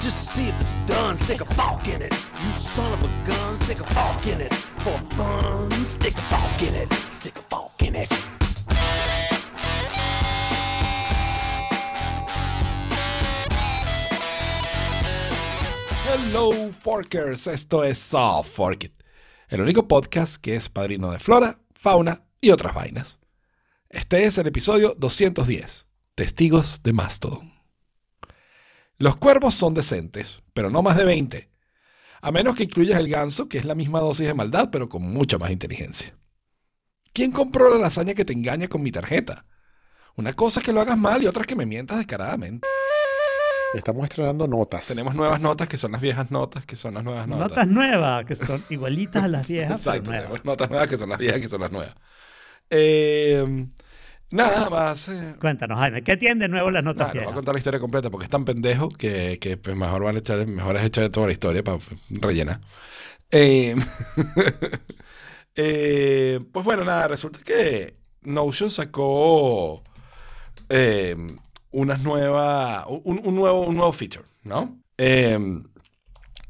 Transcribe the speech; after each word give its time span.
Just 0.00 0.32
see 0.32 0.48
if 0.48 0.60
it's 0.60 0.80
done, 0.82 1.16
stick 1.16 1.40
a 1.40 1.90
in 1.90 2.02
it. 2.02 2.12
You 2.42 2.52
son 2.54 2.92
of 2.92 3.02
a 3.04 3.26
gun, 3.26 3.56
stick 3.56 3.80
a 3.80 4.30
in 4.30 4.40
it. 4.40 4.52
For 4.52 4.96
fun, 5.14 5.70
stick 5.84 6.14
a 6.18 6.64
in 6.66 6.74
it. 6.74 6.92
Stick 7.10 7.34
a 7.52 7.84
in 7.84 7.96
it. 7.96 8.12
Hello 16.04 16.72
Forkers, 16.72 17.46
esto 17.46 17.84
es 17.84 17.98
Soft 17.98 18.50
Fork 18.50 18.84
It, 18.84 18.92
el 19.48 19.60
único 19.60 19.86
podcast 19.86 20.36
que 20.36 20.56
es 20.56 20.68
padrino 20.68 21.12
de 21.12 21.18
flora, 21.18 21.60
fauna 21.74 22.24
y 22.40 22.50
otras 22.50 22.74
vainas. 22.74 23.18
Este 23.88 24.24
es 24.24 24.38
el 24.38 24.46
episodio 24.46 24.94
210, 24.98 25.86
Testigos 26.14 26.82
de 26.82 26.92
Mastodon. 26.92 27.57
Los 28.98 29.16
cuervos 29.16 29.54
son 29.54 29.74
decentes, 29.74 30.42
pero 30.52 30.70
no 30.70 30.82
más 30.82 30.96
de 30.96 31.04
20, 31.04 31.50
a 32.20 32.32
menos 32.32 32.56
que 32.56 32.64
incluyas 32.64 32.98
el 32.98 33.08
ganso, 33.08 33.48
que 33.48 33.58
es 33.58 33.64
la 33.64 33.74
misma 33.76 34.00
dosis 34.00 34.26
de 34.26 34.34
maldad, 34.34 34.70
pero 34.72 34.88
con 34.88 35.02
mucha 35.02 35.38
más 35.38 35.50
inteligencia. 35.50 36.16
¿Quién 37.12 37.30
compró 37.30 37.70
la 37.70 37.78
lasaña 37.78 38.14
que 38.14 38.24
te 38.24 38.32
engaña 38.32 38.68
con 38.68 38.82
mi 38.82 38.90
tarjeta? 38.92 39.44
Una 40.16 40.32
cosa 40.32 40.60
es 40.60 40.66
que 40.66 40.72
lo 40.72 40.80
hagas 40.80 40.98
mal 40.98 41.22
y 41.22 41.26
otra 41.26 41.42
es 41.42 41.46
que 41.46 41.54
me 41.56 41.64
mientas 41.64 41.98
descaradamente. 41.98 42.66
Estamos 43.74 44.04
estrenando 44.04 44.48
notas. 44.48 44.88
Tenemos 44.88 45.14
nuevas 45.14 45.40
notas 45.40 45.68
que 45.68 45.76
son 45.78 45.92
las 45.92 46.00
viejas 46.00 46.30
notas, 46.30 46.64
que 46.66 46.74
son 46.74 46.94
las 46.94 47.04
nuevas 47.04 47.28
notas. 47.28 47.50
Notas 47.50 47.68
nuevas, 47.68 48.24
que 48.24 48.34
son 48.34 48.64
igualitas 48.70 49.24
a 49.24 49.28
las 49.28 49.46
viejas, 49.46 49.80
pero 49.84 49.96
Exacto, 49.96 50.10
nuevas. 50.10 50.26
tenemos 50.26 50.44
notas 50.44 50.70
nuevas 50.70 50.88
que 50.88 50.98
son 50.98 51.08
las 51.10 51.18
viejas 51.18 51.40
que 51.40 51.48
son 51.48 51.60
las 51.60 51.70
nuevas. 51.70 51.94
Eh, 52.70 53.66
nada 54.30 54.68
más. 54.70 55.08
eh, 55.08 55.34
Cuéntanos, 55.40 55.78
Jaime, 55.78 56.02
¿qué 56.02 56.16
tienen 56.16 56.38
de 56.38 56.48
nuevo 56.48 56.70
las 56.70 56.84
notas 56.84 57.14
no 57.14 57.22
voy 57.22 57.30
a 57.30 57.34
contar 57.34 57.54
la 57.54 57.58
historia 57.58 57.80
completa 57.80 58.10
porque 58.10 58.24
es 58.24 58.30
tan 58.30 58.44
pendejo 58.44 58.88
que, 58.90 59.38
que, 59.40 59.56
pues, 59.56 59.76
mejor 59.76 60.02
vale 60.04 60.20
echar, 60.20 60.46
mejor 60.46 60.76
es 60.76 60.84
echar 60.84 61.08
toda 61.10 61.26
la 61.26 61.32
historia 61.32 61.62
para 61.64 61.78
rellenar. 62.10 62.60
Eh, 63.30 63.74
eh, 65.54 66.40
pues 66.52 66.64
bueno, 66.64 66.84
nada, 66.84 67.08
resulta 67.08 67.40
que 67.44 67.96
Notion 68.22 68.70
sacó 68.70 69.82
eh, 70.68 71.16
unas 71.70 72.00
nuevas, 72.00 72.84
un, 72.88 73.20
un 73.24 73.34
nuevo, 73.34 73.62
un 73.66 73.76
nuevo 73.76 73.92
feature, 73.92 74.24
¿no? 74.42 74.78
Eh, 74.96 75.38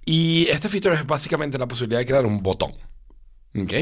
y 0.05 0.49
este 0.49 0.69
feature 0.69 0.95
es 0.95 1.07
básicamente 1.07 1.59
la 1.59 1.69
posibilidad 1.69 2.01
de 2.01 2.07
crear 2.07 2.25
un 2.27 2.43
botón. 2.43 2.73
¿Ok? 3.57 3.73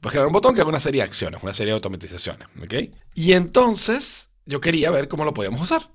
Puedes 0.00 0.12
crear 0.12 0.26
un 0.26 0.32
botón 0.32 0.54
que 0.54 0.60
haga 0.60 0.68
una 0.70 0.80
serie 0.80 1.00
de 1.02 1.08
acciones, 1.08 1.42
una 1.42 1.54
serie 1.54 1.72
de 1.72 1.76
automatizaciones. 1.76 2.46
¿Ok? 2.62 2.74
Y 3.14 3.32
entonces 3.32 4.30
yo 4.46 4.60
quería 4.60 4.90
ver 4.90 5.08
cómo 5.08 5.24
lo 5.24 5.34
podíamos 5.34 5.60
usar. 5.60 5.90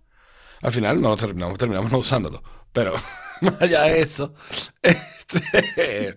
Al 0.62 0.72
final 0.72 1.02
no 1.02 1.09
lo 1.09 1.18
terminamos, 1.18 1.58
terminamos 1.58 1.92
no 1.92 1.98
usándolo. 1.98 2.44
Pero 2.72 2.94
más 3.42 3.62
allá 3.62 3.84
de 3.84 4.02
eso, 4.02 4.34
este, 4.81 6.16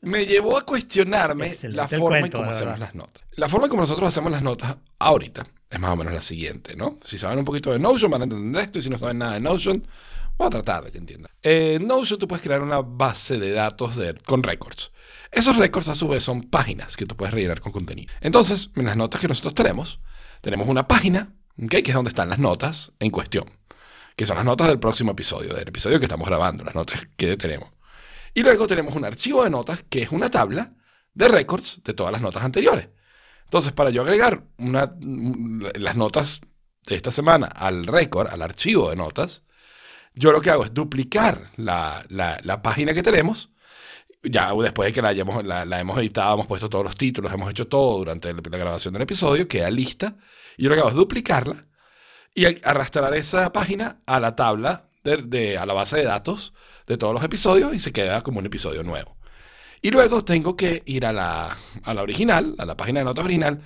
me 0.00 0.26
llevó 0.26 0.56
a 0.58 0.62
cuestionarme 0.66 1.48
Excelente 1.48 1.76
la 1.76 1.88
forma 1.88 2.16
en 2.18 2.22
cuento, 2.22 2.38
cómo 2.38 2.50
de 2.50 2.56
hacemos 2.56 2.78
las 2.78 2.94
notas. 2.94 3.24
La 3.32 3.48
forma 3.48 3.66
en 3.66 3.70
cómo 3.70 3.82
nosotros 3.82 4.08
hacemos 4.08 4.32
las 4.32 4.42
notas 4.42 4.76
ahorita 4.98 5.46
es 5.70 5.80
más 5.80 5.90
o 5.92 5.96
menos 5.96 6.12
la 6.12 6.20
siguiente, 6.22 6.76
¿no? 6.76 6.98
Si 7.04 7.18
saben 7.18 7.38
un 7.38 7.44
poquito 7.44 7.72
de 7.72 7.78
Notion 7.78 8.10
van 8.10 8.20
a 8.22 8.24
entender 8.24 8.62
esto 8.64 8.78
y 8.78 8.82
si 8.82 8.90
no 8.90 8.98
saben 8.98 9.18
nada 9.18 9.32
de 9.34 9.40
Notion, 9.40 9.86
voy 10.36 10.46
a 10.46 10.50
tratar 10.50 10.84
de 10.84 10.92
que 10.92 10.98
entiendan. 10.98 11.30
En 11.42 11.86
Notion 11.86 12.18
tú 12.18 12.28
puedes 12.28 12.42
crear 12.42 12.60
una 12.60 12.82
base 12.82 13.38
de 13.38 13.52
datos 13.52 13.96
de- 13.96 14.14
con 14.26 14.42
records. 14.42 14.90
Esos 15.32 15.56
records 15.56 15.88
a 15.88 15.94
su 15.94 16.08
vez 16.08 16.22
son 16.22 16.42
páginas 16.42 16.94
que 16.94 17.06
tú 17.06 17.16
puedes 17.16 17.32
rellenar 17.32 17.62
con 17.62 17.72
contenido. 17.72 18.12
Entonces, 18.20 18.70
en 18.76 18.84
las 18.84 18.98
notas 18.98 19.18
que 19.18 19.28
nosotros 19.28 19.54
tenemos, 19.54 19.98
tenemos 20.42 20.68
una 20.68 20.86
página, 20.86 21.34
¿ok? 21.60 21.70
que 21.70 21.84
es 21.86 21.94
donde 21.94 22.10
están 22.10 22.28
las 22.28 22.38
notas 22.38 22.92
en 23.00 23.10
cuestión, 23.10 23.46
que 24.14 24.26
son 24.26 24.36
las 24.36 24.44
notas 24.44 24.68
del 24.68 24.78
próximo 24.78 25.12
episodio, 25.12 25.54
del 25.54 25.68
episodio 25.68 25.98
que 25.98 26.04
estamos 26.04 26.28
grabando, 26.28 26.64
las 26.64 26.74
notas 26.74 27.08
que 27.16 27.38
tenemos. 27.38 27.70
Y 28.34 28.42
luego 28.42 28.66
tenemos 28.66 28.94
un 28.94 29.06
archivo 29.06 29.42
de 29.42 29.48
notas 29.48 29.82
que 29.88 30.02
es 30.02 30.12
una 30.12 30.30
tabla 30.30 30.74
de 31.14 31.28
records 31.28 31.80
de 31.82 31.94
todas 31.94 32.12
las 32.12 32.20
notas 32.20 32.44
anteriores. 32.44 32.90
Entonces, 33.44 33.72
para 33.72 33.88
yo 33.88 34.02
agregar 34.02 34.44
las 34.58 35.96
notas 35.96 36.42
de 36.86 36.94
esta 36.94 37.10
semana 37.10 37.46
al 37.46 37.86
récord, 37.86 38.28
al 38.28 38.42
archivo 38.42 38.90
de 38.90 38.96
notas, 38.96 39.44
yo 40.14 40.30
lo 40.30 40.42
que 40.42 40.50
hago 40.50 40.64
es 40.64 40.74
duplicar 40.74 41.52
la 41.56 42.60
página 42.62 42.92
que 42.92 43.02
tenemos. 43.02 43.51
Ya 44.24 44.52
después 44.54 44.86
de 44.88 44.92
que 44.92 45.02
la, 45.02 45.08
hayamos, 45.08 45.44
la, 45.44 45.80
hemos 45.80 45.98
editado, 45.98 46.34
hemos 46.34 46.46
puesto 46.46 46.68
todos 46.70 46.84
los 46.84 46.96
títulos, 46.96 47.32
hemos 47.32 47.50
hecho 47.50 47.66
todo 47.66 47.98
durante 47.98 48.32
la 48.32 48.58
grabación 48.58 48.94
del 48.94 49.02
episodio, 49.02 49.48
queda 49.48 49.70
lista. 49.70 50.16
Y 50.56 50.64
yo 50.64 50.68
lo 50.68 50.76
que 50.76 50.80
hago 50.80 50.90
es 50.90 50.94
duplicarla 50.94 51.66
y 52.34 52.46
arrastrar 52.64 53.14
esa 53.14 53.52
página 53.52 54.00
a 54.06 54.20
la 54.20 54.36
tabla, 54.36 54.88
de, 55.04 55.16
de- 55.18 55.58
a 55.58 55.66
la 55.66 55.74
base 55.74 55.96
de 55.96 56.04
datos 56.04 56.54
de 56.86 56.96
todos 56.96 57.12
los 57.14 57.24
episodios 57.24 57.74
y 57.74 57.80
se 57.80 57.92
queda 57.92 58.22
como 58.22 58.38
un 58.38 58.46
episodio 58.46 58.82
nuevo. 58.84 59.16
Y 59.80 59.90
luego 59.90 60.24
tengo 60.24 60.56
que 60.56 60.82
ir 60.86 61.04
a 61.04 61.12
la, 61.12 61.58
a 61.82 61.94
la 61.94 62.02
original, 62.02 62.54
a 62.58 62.64
la 62.64 62.76
página 62.76 63.00
de 63.00 63.04
notas 63.04 63.24
original, 63.24 63.62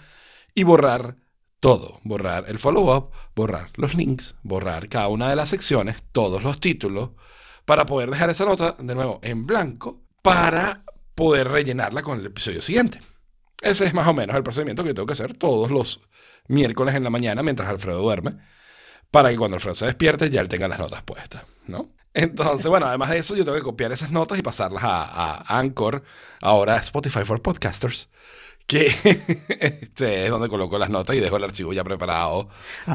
y 0.54 0.62
borrar 0.64 1.16
todo. 1.60 2.00
Borrar 2.04 2.46
el 2.48 2.58
follow-up, 2.58 3.10
borrar 3.34 3.70
los 3.76 3.94
links, 3.94 4.34
borrar 4.42 4.88
cada 4.88 5.08
una 5.08 5.28
de 5.28 5.36
las 5.36 5.50
secciones, 5.50 6.02
todos 6.12 6.42
los 6.42 6.58
títulos, 6.60 7.10
para 7.66 7.84
poder 7.84 8.10
dejar 8.10 8.30
esa 8.30 8.46
nota 8.46 8.74
de 8.78 8.94
nuevo 8.94 9.20
en 9.22 9.44
blanco 9.46 10.05
para 10.26 10.82
poder 11.14 11.46
rellenarla 11.46 12.02
con 12.02 12.18
el 12.18 12.26
episodio 12.26 12.60
siguiente. 12.60 13.00
Ese 13.62 13.84
es 13.84 13.94
más 13.94 14.08
o 14.08 14.12
menos 14.12 14.34
el 14.34 14.42
procedimiento 14.42 14.82
que 14.82 14.92
tengo 14.92 15.06
que 15.06 15.12
hacer 15.12 15.34
todos 15.34 15.70
los 15.70 16.00
miércoles 16.48 16.96
en 16.96 17.04
la 17.04 17.10
mañana 17.10 17.44
mientras 17.44 17.68
Alfredo 17.68 18.00
duerme, 18.00 18.36
para 19.12 19.30
que 19.30 19.36
cuando 19.36 19.54
Alfredo 19.54 19.76
se 19.76 19.86
despierte 19.86 20.28
ya 20.28 20.40
él 20.40 20.48
tenga 20.48 20.66
las 20.66 20.80
notas 20.80 21.04
puestas, 21.04 21.44
¿no? 21.68 21.90
Entonces, 22.12 22.66
bueno, 22.66 22.86
además 22.86 23.10
de 23.10 23.18
eso, 23.18 23.36
yo 23.36 23.44
tengo 23.44 23.56
que 23.56 23.62
copiar 23.62 23.92
esas 23.92 24.10
notas 24.10 24.36
y 24.38 24.42
pasarlas 24.42 24.82
a, 24.82 25.04
a 25.04 25.58
Anchor, 25.58 26.02
ahora 26.40 26.76
Spotify 26.76 27.24
for 27.24 27.40
Podcasters, 27.40 28.08
que 28.66 28.86
este, 29.60 30.24
es 30.24 30.30
donde 30.30 30.48
coloco 30.48 30.76
las 30.76 30.90
notas 30.90 31.14
y 31.14 31.20
dejo 31.20 31.36
el 31.36 31.44
archivo 31.44 31.72
ya 31.72 31.84
preparado, 31.84 32.48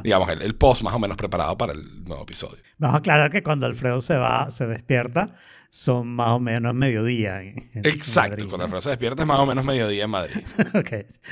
digamos, 0.03 0.27
el, 0.29 0.41
el 0.41 0.55
post 0.55 0.81
más 0.81 0.93
o 0.93 0.99
menos 0.99 1.15
preparado 1.15 1.57
para 1.57 1.71
el 1.71 2.03
nuevo 2.03 2.23
episodio. 2.23 2.61
Vamos 2.77 2.95
a 2.95 2.97
aclarar 2.97 3.31
que 3.31 3.41
cuando 3.41 3.67
Alfredo 3.67 4.01
se 4.01 4.17
va, 4.17 4.51
se 4.51 4.67
despierta, 4.67 5.33
son 5.73 6.05
más 6.09 6.27
o 6.31 6.39
menos 6.39 6.75
mediodía. 6.75 7.41
en- 7.41 7.55
en 7.73 7.85
Exacto, 7.85 8.31
Madrid, 8.31 8.43
cuando 8.43 8.57
¿no? 8.57 8.63
Alfredo 8.65 8.81
se 8.81 8.89
despierta 8.89 9.21
es 9.23 9.27
más 9.27 9.39
o 9.39 9.45
menos 9.45 9.63
mediodía 9.63 10.03
en 10.03 10.09
Madrid. 10.09 10.35
Ok. 10.75 10.91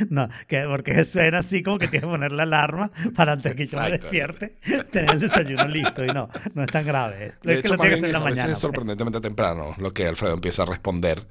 No, 0.10 0.30
que 0.48 0.64
porque 0.64 1.04
suena 1.06 1.40
así 1.40 1.62
como 1.62 1.78
que 1.78 1.88
tienes 1.90 2.06
que 2.08 2.12
poner 2.12 2.32
la 2.32 2.44
alarma 2.44 2.90
para 3.16 3.34
antes 3.34 3.54
que 3.56 3.66
yo 3.68 3.80
me 3.80 3.92
despierte, 3.92 4.56
tener 4.92 5.12
el 5.12 5.20
desayuno 5.20 5.68
listo. 5.68 6.04
Y 6.06 6.08
no, 6.08 6.30
no 6.54 6.64
es 6.64 6.70
tan 6.70 6.86
grave. 6.86 7.26
Es, 7.28 7.40
De 7.42 7.54
que 7.54 7.60
hecho, 7.60 7.74
lo 7.76 7.82
que 7.82 7.88
hacer 7.94 8.06
en 8.06 8.14
la 8.14 8.20
mañana. 8.22 8.54
es 8.54 8.60
sorprendentemente 8.60 9.20
temprano 9.20 9.76
lo 9.78 9.94
que 9.94 10.08
Alfredo 10.08 10.34
empieza 10.34 10.64
a 10.64 10.66
responder. 10.68 11.28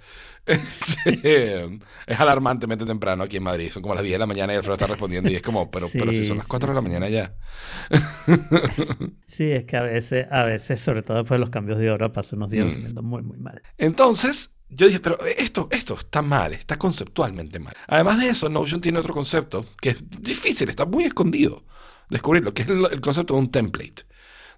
Es 2.06 2.18
alarmantemente 2.18 2.86
temprano 2.86 3.24
aquí 3.24 3.36
en 3.36 3.42
Madrid. 3.42 3.70
Son 3.70 3.82
como 3.82 3.94
las 3.94 4.02
10 4.02 4.14
de 4.14 4.18
la 4.18 4.26
mañana 4.26 4.52
y 4.52 4.56
Alfredo 4.56 4.74
está 4.74 4.86
respondiendo 4.86 5.30
y 5.30 5.34
es 5.36 5.42
como, 5.42 5.70
pero, 5.70 5.88
pero 5.92 6.10
si 6.12 6.24
son 6.24 6.38
las 6.38 6.46
4 6.46 6.70
de 6.70 6.74
la 6.74 6.80
mañana 6.80 7.08
ya. 7.08 7.34
Sí, 9.26 9.50
es 9.50 9.64
que 9.64 9.76
a 9.76 9.82
veces, 9.82 10.26
a 10.30 10.44
veces, 10.44 10.80
sobre 10.80 11.02
todo 11.02 11.18
después 11.18 11.36
de 11.36 11.40
los 11.40 11.50
cambios 11.50 11.78
de 11.78 11.90
hora, 11.90 12.12
paso 12.12 12.36
unos 12.36 12.50
días 12.50 12.66
Mm. 12.66 12.70
durmiendo 12.70 13.02
muy, 13.02 13.22
muy 13.22 13.38
mal. 13.38 13.62
Entonces, 13.76 14.54
yo 14.68 14.86
dije, 14.86 15.00
pero 15.00 15.18
esto, 15.36 15.68
esto 15.70 15.94
está 15.98 16.22
mal, 16.22 16.52
está 16.52 16.76
conceptualmente 16.78 17.58
mal. 17.58 17.74
Además 17.86 18.18
de 18.20 18.28
eso, 18.30 18.48
Notion 18.48 18.80
tiene 18.80 18.98
otro 18.98 19.14
concepto 19.14 19.64
que 19.80 19.90
es 19.90 19.96
difícil, 20.20 20.68
está 20.68 20.84
muy 20.86 21.04
escondido 21.04 21.64
descubrirlo, 22.10 22.54
que 22.54 22.62
es 22.62 22.68
el, 22.68 22.86
el 22.90 23.00
concepto 23.02 23.34
de 23.34 23.40
un 23.40 23.50
template. 23.50 24.04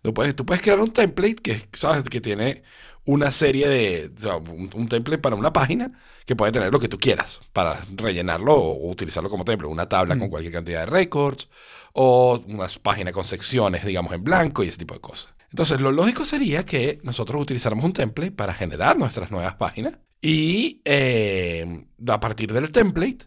Tú 0.02 0.14
puedes, 0.14 0.34
tú 0.34 0.46
puedes 0.46 0.62
crear 0.62 0.78
un 0.80 0.92
template 0.92 1.34
que, 1.36 1.68
¿sabes? 1.74 2.04
que 2.04 2.20
tiene 2.20 2.62
una 3.04 3.32
serie 3.32 3.68
de, 3.68 4.12
o 4.16 4.20
sea, 4.20 4.36
un, 4.36 4.70
un 4.74 4.88
template 4.88 5.18
para 5.18 5.36
una 5.36 5.52
página 5.52 5.92
que 6.26 6.36
puede 6.36 6.52
tener 6.52 6.72
lo 6.72 6.78
que 6.78 6.88
tú 6.88 6.98
quieras 6.98 7.40
para 7.52 7.78
rellenarlo 7.96 8.54
o 8.54 8.90
utilizarlo 8.90 9.30
como 9.30 9.44
template, 9.44 9.72
una 9.72 9.88
tabla 9.88 10.16
con 10.18 10.28
Mm. 10.28 10.30
cualquier 10.30 10.52
cantidad 10.52 10.80
de 10.80 10.86
records 10.86 11.48
o 11.92 12.40
una 12.46 12.66
página 12.82 13.12
con 13.12 13.24
secciones, 13.24 13.84
digamos, 13.84 14.12
en 14.12 14.22
blanco 14.22 14.62
y 14.62 14.68
ese 14.68 14.78
tipo 14.78 14.94
de 14.94 15.00
cosas. 15.00 15.34
Entonces, 15.50 15.80
lo 15.80 15.90
lógico 15.90 16.24
sería 16.24 16.64
que 16.64 17.00
nosotros 17.02 17.42
utilizáramos 17.42 17.84
un 17.84 17.92
template 17.92 18.30
para 18.32 18.54
generar 18.54 18.96
nuestras 18.96 19.30
nuevas 19.32 19.54
páginas 19.56 19.94
y 20.22 20.80
eh, 20.84 21.86
a 22.06 22.20
partir 22.20 22.52
del 22.52 22.70
template 22.70 23.26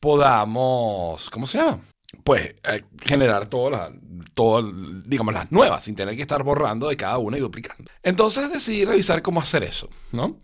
podamos, 0.00 1.30
¿cómo 1.30 1.46
se 1.46 1.58
llama? 1.58 1.80
Pues 2.24 2.54
eh, 2.64 2.82
generar 3.04 3.46
todo, 3.46 3.70
la- 3.70 3.92
todo, 4.34 4.62
digamos, 5.04 5.34
las 5.34 5.50
nuevas 5.52 5.84
sin 5.84 5.94
tener 5.94 6.16
que 6.16 6.22
estar 6.22 6.42
borrando 6.42 6.88
de 6.88 6.96
cada 6.96 7.18
una 7.18 7.36
y 7.38 7.40
duplicando. 7.40 7.90
Entonces 8.02 8.50
decidí 8.52 8.84
revisar 8.84 9.22
cómo 9.22 9.40
hacer 9.40 9.62
eso, 9.64 9.88
¿no? 10.12 10.38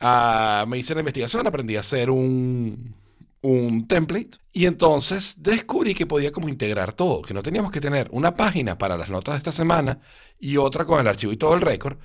Ah, 0.00 0.64
me 0.68 0.78
hice 0.78 0.94
la 0.94 1.00
investigación, 1.00 1.46
aprendí 1.46 1.76
a 1.76 1.80
hacer 1.80 2.10
un, 2.10 2.94
un 3.42 3.86
template 3.88 4.38
y 4.52 4.66
entonces 4.66 5.36
descubrí 5.42 5.94
que 5.94 6.06
podía 6.06 6.32
como 6.32 6.48
integrar 6.48 6.92
todo, 6.92 7.22
que 7.22 7.34
no 7.34 7.42
teníamos 7.42 7.72
que 7.72 7.80
tener 7.80 8.08
una 8.12 8.36
página 8.36 8.76
para 8.78 8.96
las 8.96 9.08
notas 9.10 9.34
de 9.34 9.38
esta 9.38 9.52
semana 9.52 10.00
y 10.38 10.56
otra 10.58 10.84
con 10.84 11.00
el 11.00 11.08
archivo 11.08 11.32
y 11.32 11.36
todo 11.38 11.54
el 11.54 11.60
récord, 11.62 11.98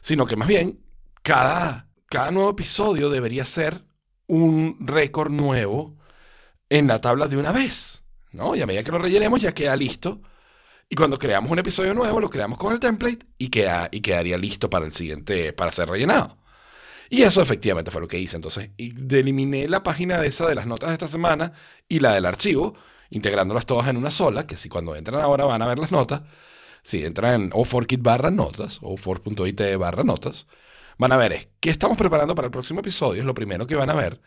sino 0.00 0.26
que 0.26 0.36
más 0.36 0.48
bien 0.48 0.80
cada, 1.22 1.88
cada 2.06 2.30
nuevo 2.32 2.50
episodio 2.50 3.10
debería 3.10 3.44
ser 3.44 3.84
un 4.26 4.76
récord 4.80 5.30
nuevo 5.30 5.96
en 6.70 6.86
la 6.88 7.00
tabla 7.00 7.28
de 7.28 7.36
una 7.38 7.52
vez, 7.52 8.03
¿no? 8.34 8.54
Y 8.56 8.62
a 8.62 8.66
medida 8.66 8.82
que 8.82 8.92
lo 8.92 8.98
rellenemos 8.98 9.40
ya 9.40 9.52
queda 9.52 9.76
listo 9.76 10.20
Y 10.90 10.96
cuando 10.96 11.18
creamos 11.18 11.50
un 11.50 11.58
episodio 11.58 11.94
nuevo, 11.94 12.20
lo 12.20 12.30
creamos 12.30 12.58
con 12.58 12.72
el 12.72 12.80
template 12.80 13.26
y, 13.38 13.48
queda, 13.48 13.88
y 13.90 14.00
quedaría 14.00 14.38
listo 14.38 14.70
para 14.70 14.86
el 14.86 14.92
siguiente, 14.92 15.52
para 15.52 15.72
ser 15.72 15.88
rellenado. 15.88 16.38
Y 17.10 17.22
eso 17.22 17.42
efectivamente 17.42 17.90
fue 17.90 18.00
lo 18.02 18.08
que 18.08 18.18
hice. 18.18 18.36
Entonces, 18.36 18.70
eliminé 18.78 19.68
la 19.68 19.82
página 19.82 20.20
de 20.20 20.28
esa 20.28 20.46
de 20.46 20.54
las 20.54 20.66
notas 20.66 20.90
de 20.90 20.94
esta 20.94 21.08
semana 21.08 21.52
y 21.88 22.00
la 22.00 22.14
del 22.14 22.26
archivo, 22.26 22.74
integrándolas 23.10 23.66
todas 23.66 23.88
en 23.88 23.96
una 23.96 24.10
sola, 24.10 24.46
que 24.46 24.56
si 24.56 24.68
cuando 24.68 24.96
entran 24.96 25.20
ahora 25.20 25.44
van 25.44 25.62
a 25.62 25.66
ver 25.66 25.78
las 25.78 25.92
notas, 25.92 26.22
si 26.82 27.04
entran 27.04 27.42
en 27.42 27.50
o4kit 27.50 28.02
barra 28.02 28.30
notas, 28.30 28.78
o 28.82 28.96
4.it 28.96 29.78
barra 29.78 30.04
notas, 30.04 30.46
van 30.98 31.12
a 31.12 31.16
ver 31.16 31.32
es 31.32 31.48
qué 31.60 31.70
estamos 31.70 31.96
preparando 31.96 32.34
para 32.34 32.46
el 32.46 32.52
próximo 32.52 32.80
episodio, 32.80 33.20
es 33.20 33.26
lo 33.26 33.34
primero 33.34 33.66
que 33.66 33.76
van 33.76 33.90
a 33.90 33.94
ver. 33.94 34.20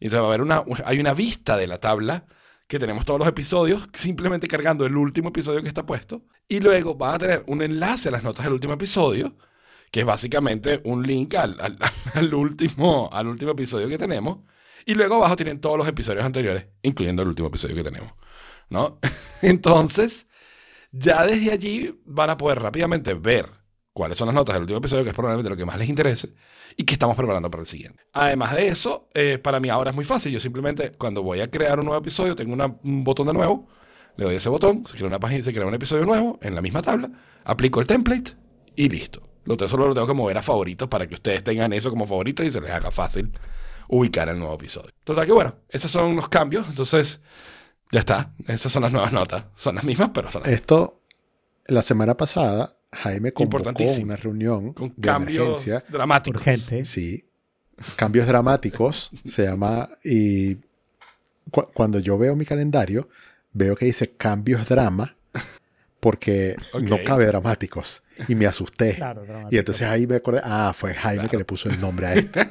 Entonces 0.00 0.20
va 0.20 0.24
a 0.24 0.28
haber 0.28 0.42
una, 0.42 0.64
hay 0.84 1.00
una 1.00 1.14
vista 1.14 1.56
de 1.56 1.66
la 1.66 1.78
tabla 1.80 2.26
que 2.66 2.78
tenemos 2.78 3.04
todos 3.04 3.18
los 3.20 3.28
episodios, 3.28 3.88
simplemente 3.92 4.46
cargando 4.46 4.86
el 4.86 4.96
último 4.96 5.28
episodio 5.30 5.62
que 5.62 5.68
está 5.68 5.84
puesto. 5.86 6.22
Y 6.48 6.60
luego 6.60 6.94
van 6.94 7.14
a 7.14 7.18
tener 7.18 7.44
un 7.46 7.62
enlace 7.62 8.08
a 8.08 8.12
las 8.12 8.22
notas 8.24 8.44
del 8.44 8.54
último 8.54 8.72
episodio, 8.74 9.36
que 9.90 10.00
es 10.00 10.06
básicamente 10.06 10.80
un 10.84 11.02
link 11.06 11.34
al, 11.34 11.56
al- 11.60 12.34
último, 12.34 13.08
al 13.12 13.28
último 13.28 13.52
episodio 13.52 13.88
que 13.88 13.98
tenemos. 13.98 14.38
Y 14.86 14.94
luego 14.94 15.16
abajo 15.16 15.36
tienen 15.36 15.60
todos 15.60 15.78
los 15.78 15.88
episodios 15.88 16.24
anteriores, 16.24 16.66
incluyendo 16.82 17.22
el 17.22 17.28
último 17.28 17.48
episodio 17.48 17.74
que 17.76 17.84
tenemos. 17.84 18.12
¿no? 18.70 18.98
Entonces, 19.42 20.26
ya 20.92 21.24
desde 21.26 21.52
allí 21.52 22.00
van 22.04 22.30
a 22.30 22.36
poder 22.38 22.60
rápidamente 22.60 23.14
ver 23.14 23.50
cuáles 23.94 24.18
son 24.18 24.26
las 24.26 24.34
notas 24.34 24.54
del 24.54 24.62
último 24.62 24.78
episodio, 24.80 25.04
que 25.04 25.08
es 25.10 25.14
probablemente 25.14 25.48
lo 25.48 25.56
que 25.56 25.64
más 25.64 25.78
les 25.78 25.88
interese, 25.88 26.34
y 26.76 26.84
qué 26.84 26.92
estamos 26.94 27.16
preparando 27.16 27.50
para 27.50 27.62
el 27.62 27.66
siguiente. 27.66 28.02
Además 28.12 28.54
de 28.54 28.68
eso, 28.68 29.08
eh, 29.14 29.38
para 29.38 29.58
mí 29.60 29.70
ahora 29.70 29.90
es 29.90 29.96
muy 29.96 30.04
fácil. 30.04 30.32
Yo 30.32 30.40
simplemente, 30.40 30.92
cuando 30.92 31.22
voy 31.22 31.40
a 31.40 31.50
crear 31.50 31.78
un 31.78 31.86
nuevo 31.86 32.00
episodio, 32.00 32.36
tengo 32.36 32.52
una- 32.52 32.76
un 32.82 33.02
botón 33.04 33.28
de 33.28 33.32
nuevo, 33.32 33.66
le 34.16 34.26
doy 34.26 34.34
ese 34.36 34.50
botón, 34.50 34.84
se 34.86 34.94
crea 34.96 35.06
una 35.06 35.18
página, 35.18 35.42
se 35.42 35.52
crea 35.54 35.66
un 35.66 35.74
episodio 35.74 36.04
nuevo 36.04 36.38
en 36.42 36.54
la 36.54 36.60
misma 36.60 36.82
tabla, 36.82 37.08
aplico 37.44 37.80
el 37.80 37.86
template 37.86 38.32
y 38.76 38.88
listo. 38.90 39.22
Lo 39.44 39.56
tengo, 39.56 39.68
solo 39.68 39.86
lo 39.88 39.94
tengo 39.94 40.06
que 40.06 40.14
mover 40.14 40.38
a 40.38 40.42
favoritos 40.42 40.88
para 40.88 41.06
que 41.06 41.14
ustedes 41.14 41.44
tengan 41.44 41.72
eso 41.72 41.88
como 41.90 42.06
favoritos 42.06 42.44
y 42.46 42.50
se 42.50 42.60
les 42.60 42.70
haga 42.70 42.90
fácil 42.90 43.30
ubicar 43.88 44.28
el 44.28 44.38
nuevo 44.38 44.54
episodio. 44.54 44.90
Total 45.04 45.26
que 45.26 45.32
bueno, 45.32 45.54
esos 45.68 45.90
son 45.90 46.16
los 46.16 46.28
cambios. 46.28 46.66
Entonces, 46.68 47.20
ya 47.92 48.00
está. 48.00 48.32
Esas 48.48 48.72
son 48.72 48.82
las 48.82 48.90
nuevas 48.92 49.12
notas. 49.12 49.44
Son 49.54 49.74
las 49.74 49.84
mismas, 49.84 50.10
pero 50.14 50.30
son 50.30 50.42
las 50.42 50.50
Esto, 50.52 51.02
la 51.66 51.82
semana 51.82 52.16
pasada, 52.16 52.76
Jaime 52.94 53.32
convocó 53.32 53.72
una 54.02 54.16
reunión 54.16 54.72
con 54.72 54.88
de 54.90 54.94
cambios 55.02 55.66
emergencia. 55.66 55.82
dramáticos. 55.90 56.40
Urgente. 56.40 56.84
Sí, 56.84 57.24
cambios 57.96 58.26
dramáticos 58.26 59.10
se 59.24 59.44
llama. 59.44 59.88
Y 60.04 60.56
cu- 61.50 61.68
cuando 61.74 61.98
yo 61.98 62.16
veo 62.18 62.34
mi 62.36 62.44
calendario, 62.44 63.08
veo 63.52 63.76
que 63.76 63.86
dice 63.86 64.12
cambios 64.16 64.68
drama 64.68 65.16
porque 66.00 66.56
no 66.82 66.96
Ok. 66.96 67.02
cabe 67.04 67.26
dramáticos. 67.26 68.02
Y 68.28 68.34
me 68.34 68.46
asusté. 68.46 68.94
Claro. 68.94 69.24
Y 69.50 69.58
entonces 69.58 69.86
ahí 69.88 70.06
me 70.06 70.16
acordé, 70.16 70.40
ah, 70.44 70.72
fue 70.76 70.94
Jaime 70.94 71.28
que 71.28 71.36
le 71.36 71.44
puso 71.44 71.68
el 71.68 71.80
nombre 71.80 72.06
a 72.06 72.14
esto. 72.14 72.40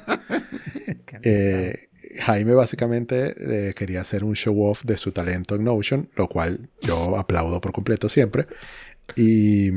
Eh, 1.26 1.88
Jaime 2.20 2.54
básicamente 2.54 3.70
eh, 3.70 3.74
quería 3.74 4.02
hacer 4.02 4.24
un 4.26 4.36
show 4.36 4.62
off 4.66 4.84
de 4.84 4.98
su 4.98 5.12
talento 5.14 5.56
en 5.56 5.64
Notion, 5.64 6.10
lo 6.16 6.28
cual 6.28 6.70
yo 6.82 7.18
aplaudo 7.18 7.62
por 7.62 7.72
completo 7.72 8.10
siempre. 8.10 8.46
Y 9.16 9.72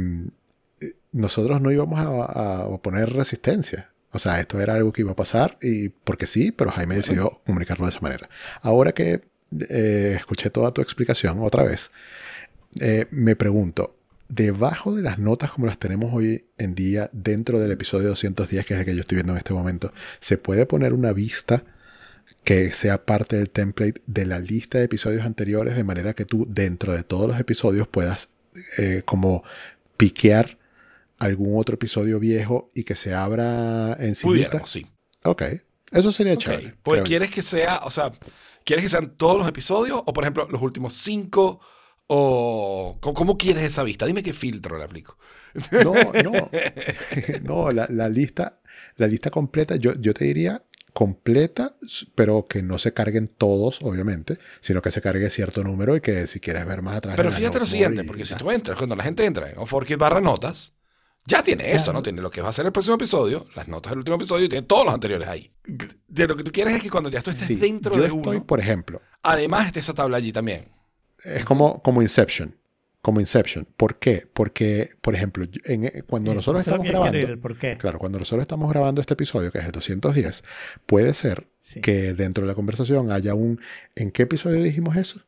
nosotros 1.17 1.61
no 1.61 1.71
íbamos 1.71 1.99
a, 1.99 2.05
a 2.05 2.67
oponer 2.67 3.13
resistencia. 3.13 3.91
O 4.13 4.19
sea, 4.19 4.41
esto 4.41 4.61
era 4.61 4.75
algo 4.75 4.93
que 4.93 5.03
iba 5.03 5.13
a 5.13 5.17
pasar 5.17 5.59
y 5.61 5.89
porque 5.91 6.27
sí, 6.27 6.53
pero 6.53 6.71
Jaime 6.71 6.97
decidió 6.97 7.43
comunicarlo 7.45 7.87
de 7.87 7.91
esa 7.91 8.01
manera. 8.01 8.29
Ahora 8.63 8.93
que 8.93 9.23
eh, 9.69 10.15
escuché 10.17 10.51
toda 10.51 10.73
tu 10.73 10.81
explicación 10.81 11.39
otra 11.43 11.65
vez, 11.65 11.91
eh, 12.81 13.07
me 13.11 13.37
pregunto, 13.37 13.97
debajo 14.29 14.95
de 14.95 15.03
las 15.03 15.19
notas 15.19 15.51
como 15.53 15.67
las 15.67 15.79
tenemos 15.79 16.13
hoy 16.13 16.47
en 16.59 16.75
día, 16.75 17.11
dentro 17.13 17.61
del 17.61 17.73
episodio 17.73 18.09
210, 18.09 18.67
que 18.67 18.75
es 18.75 18.81
el 18.81 18.87
que 18.87 18.95
yo 18.95 19.01
estoy 19.01 19.17
viendo 19.17 19.33
en 19.33 19.39
este 19.39 19.55
momento, 19.55 19.93
¿se 20.21 20.39
puede 20.39 20.67
poner 20.67 20.93
una 20.93 21.12
vista 21.12 21.65
que 22.43 22.71
sea 22.73 23.05
parte 23.05 23.37
del 23.37 23.51
template 23.51 24.03
de 24.07 24.27
la 24.27 24.39
lista 24.41 24.79
de 24.79 24.85
episodios 24.85 25.25
anteriores, 25.25 25.77
de 25.77 25.85
manera 25.85 26.15
que 26.15 26.25
tú 26.25 26.47
dentro 26.49 26.93
de 26.93 27.05
todos 27.05 27.29
los 27.29 27.39
episodios 27.39 27.87
puedas 27.87 28.31
eh, 28.79 29.03
como 29.05 29.45
piquear 29.97 30.59
algún 31.19 31.59
otro 31.59 31.75
episodio 31.75 32.19
viejo 32.19 32.71
y 32.75 32.85
que 32.85 32.95
se 32.97 33.15
abra 33.15 33.97
en 33.99 34.15
Pudiéramos, 34.15 34.71
sí. 34.71 34.87
Ok, 35.25 35.43
eso 35.91 36.13
sería 36.13 36.35
Ok. 36.35 36.39
chévere. 36.41 36.75
Pues 36.83 37.03
quieres 37.03 37.31
que 37.31 37.43
sea, 37.43 37.81
o 37.85 37.91
sea, 37.91 38.13
¿quieres 38.65 38.85
que 38.85 38.89
sean 38.89 39.17
todos 39.17 39.39
los 39.39 39.49
episodios? 39.49 40.03
O 40.05 40.13
por 40.13 40.25
ejemplo, 40.25 40.47
los 40.51 40.63
últimos 40.63 40.95
cinco. 40.95 41.61
O 42.09 42.99
¿cómo, 43.01 43.15
cómo 43.15 43.37
quieres 43.37 43.65
esa 43.65 43.83
vista? 43.83 44.07
Dime 44.07 44.23
qué 44.23 44.33
filtro 44.33 44.79
le 44.79 44.85
aplico. 44.85 45.19
No, 45.73 45.93
no. 46.23 46.51
no, 47.43 47.73
la, 47.73 47.89
la 47.91 48.09
lista, 48.09 48.61
la 48.97 49.09
lista 49.09 49.31
completa, 49.31 49.75
yo, 49.77 49.95
yo 49.95 50.15
te 50.15 50.25
diría 50.27 50.62
completa, 50.93 51.77
pero 52.15 52.47
que 52.49 52.62
no 52.62 52.79
se 52.79 52.95
carguen 52.95 53.29
todos, 53.29 53.81
obviamente, 53.83 54.39
sino 54.61 54.81
que 54.81 54.91
se 54.91 55.03
cargue 55.03 55.29
cierto 55.29 55.62
número 55.62 55.95
y 55.95 56.01
que 56.01 56.27
si 56.27 56.41
quieres 56.41 56.65
ver 56.65 56.81
más 56.81 56.97
atrás. 56.97 57.17
Pero 57.17 57.31
fíjate 57.31 57.59
lo 57.59 57.67
siguiente, 57.67 58.03
porque 58.05 58.25
si 58.25 58.35
tú 58.37 58.51
entras, 58.51 58.79
cuando 58.79 58.97
la 58.97 59.05
gente 59.05 59.27
entra 59.27 59.51
en 59.51 59.57
O4Kit 59.57 59.99
barra 59.99 60.23
notas, 60.23 60.73
ya 61.26 61.43
tiene 61.43 61.73
eso. 61.73 61.93
¿no? 61.93 62.02
Tiene 62.02 62.23
lo 62.23 62.31
que 62.31 62.40
va 62.40 62.49
a 62.50 62.52
ser 62.52 62.67
el 62.67 62.73
próximo 62.73 62.96
episodio, 62.96 63.46
las 63.55 63.69
notas 63.69 63.90
del 63.90 63.99
último 63.99 64.17
episodio 64.17 64.46
y 64.46 64.49
tiene 64.49 64.67
todos 64.67 64.84
los 64.84 64.94
anteriores 64.94 65.28
ahí. 65.28 65.50
De 66.08 66.26
lo 66.26 66.37
que 66.37 66.44
tú 66.44 66.52
quieres 66.52 66.75
es 66.76 66.82
que 66.82 66.90
cuando 66.90 67.11
ya 67.11 67.20
tú 67.23 67.31
estés 67.31 67.46
Sí, 67.46 67.56
dentro 67.56 67.94
yo 67.96 68.02
de 68.02 68.08
estoy, 68.08 68.37
uno, 68.37 68.46
por 68.46 68.61
ejemplo, 68.61 69.00
además 69.23 69.67
esté 69.67 69.81
esa 69.81 69.94
tabla 69.94 70.17
allí 70.19 70.32
también. 70.32 70.69
es 71.25 71.44
como, 71.44 71.82
como 71.82 72.02
Inception. 72.02 72.55
Como 73.02 73.20
Inception. 73.20 73.67
¿Por 73.76 73.99
qué? 74.00 74.26
Porque, 74.32 74.90
por 75.00 75.14
ejemplo, 75.14 75.44
en- 75.64 76.05
cuando 76.08 76.31
Eso 76.32 76.37
nosotros 76.52 76.61
estamos 76.67 76.87
grabando, 76.88 77.19
el 77.19 77.38
por 77.38 77.56
qué. 77.56 77.76
Claro, 77.78 77.99
cuando 78.00 78.19
nosotros 78.19 78.43
estamos 78.43 78.69
grabando 78.70 79.00
este 79.00 79.14
episodio, 79.14 79.52
que 79.52 79.58
es 79.58 79.64
el 79.64 79.70
210, 79.73 80.43
puede 80.87 81.14
ser 81.14 81.46
Sí. 81.61 81.81
que 81.81 82.14
dentro 82.14 82.43
de 82.44 82.49
la 82.49 82.55
conversación 82.56 83.11
haya 83.12 83.34
un 83.34 83.61
¿en 83.94 84.11
qué 84.12 84.23
episodio 84.25 84.61
dijimos 84.62 84.96
eso? 84.96 85.20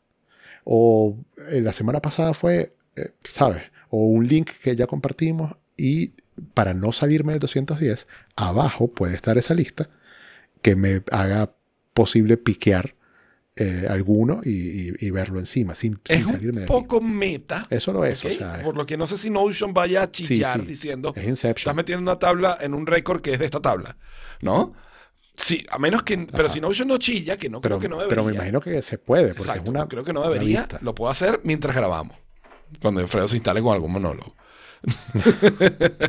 O 0.64 1.16
eh, 1.50 1.60
la 1.60 1.72
semana 1.72 2.00
pasada 2.00 2.34
fue, 2.34 2.74
eh, 2.96 3.10
¿sabes? 3.28 3.62
O 3.90 4.06
un 4.06 4.26
link 4.26 4.50
que 4.62 4.76
ya 4.76 4.86
compartimos 4.86 5.56
y 5.78 6.12
para 6.54 6.74
no 6.74 6.92
salirme 6.92 7.32
del 7.32 7.40
210, 7.40 8.06
abajo 8.36 8.88
puede 8.88 9.14
estar 9.14 9.38
esa 9.38 9.54
lista 9.54 9.88
que 10.60 10.76
me 10.76 11.02
haga 11.10 11.54
posible 11.94 12.36
piquear 12.36 12.94
eh, 13.56 13.86
alguno 13.90 14.40
y, 14.44 14.50
y- 14.50 14.92
y 15.00 15.10
verlo 15.10 15.40
encima, 15.40 15.74
sin, 15.74 15.98
salirme 16.04 16.48
un 16.50 16.54
de 16.56 16.62
aquí. 16.64 16.72
poco 16.72 17.00
meta. 17.00 17.66
Eso 17.70 17.92
lo 17.92 18.04
es, 18.04 18.24
o 18.24 18.30
sea, 18.30 18.60
Por 18.62 18.76
lo 18.76 18.86
que 18.86 18.96
no 18.96 19.06
sé 19.08 19.18
si 19.18 19.30
Notion 19.30 19.74
vaya 19.74 20.02
a 20.02 20.10
chillar 20.12 20.60
sí. 20.60 20.66
diciendo, 20.66 21.08
es 21.08 21.16
estás 21.16 21.28
Inception. 21.28 21.74
metiendo 21.74 22.02
una 22.02 22.20
tabla 22.20 22.56
en 22.60 22.72
un 22.74 22.86
récord 22.86 23.20
que 23.20 23.32
es 23.32 23.38
de 23.40 23.46
esta 23.46 23.60
tabla, 23.60 23.96
¿no? 24.42 24.74
Sí, 25.36 25.64
a 25.70 25.78
menos 25.78 26.02
que, 26.04 26.18
pero 26.18 26.48
si 26.48 26.60
Notion 26.60 26.86
no 26.88 26.98
chilla, 26.98 27.36
que 27.36 27.48
no 27.50 27.60
Pero, 27.60 27.78
creo 27.78 27.80
que 27.82 27.88
no 27.88 27.96
debería. 27.96 28.10
pero 28.10 28.24
me 28.24 28.32
imagino 28.34 28.60
que 28.60 28.80
se 28.82 28.98
puede, 28.98 29.28
porque 29.28 29.42
Exacto, 29.42 29.62
es 29.64 29.68
una, 29.70 29.88
creo 29.88 30.04
que 30.04 30.12
no 30.12 30.22
debería. 30.22 30.68
Lo 30.80 30.94
puedo 30.94 31.10
hacer 31.10 31.40
mientras 31.42 31.74
grabamos. 31.74 32.16
Cuando 32.80 33.00
Alfredo 33.00 33.26
se 33.28 33.36
instale 33.36 33.60
con 33.62 33.72
algún 33.74 33.90
monólogo. 33.92 34.36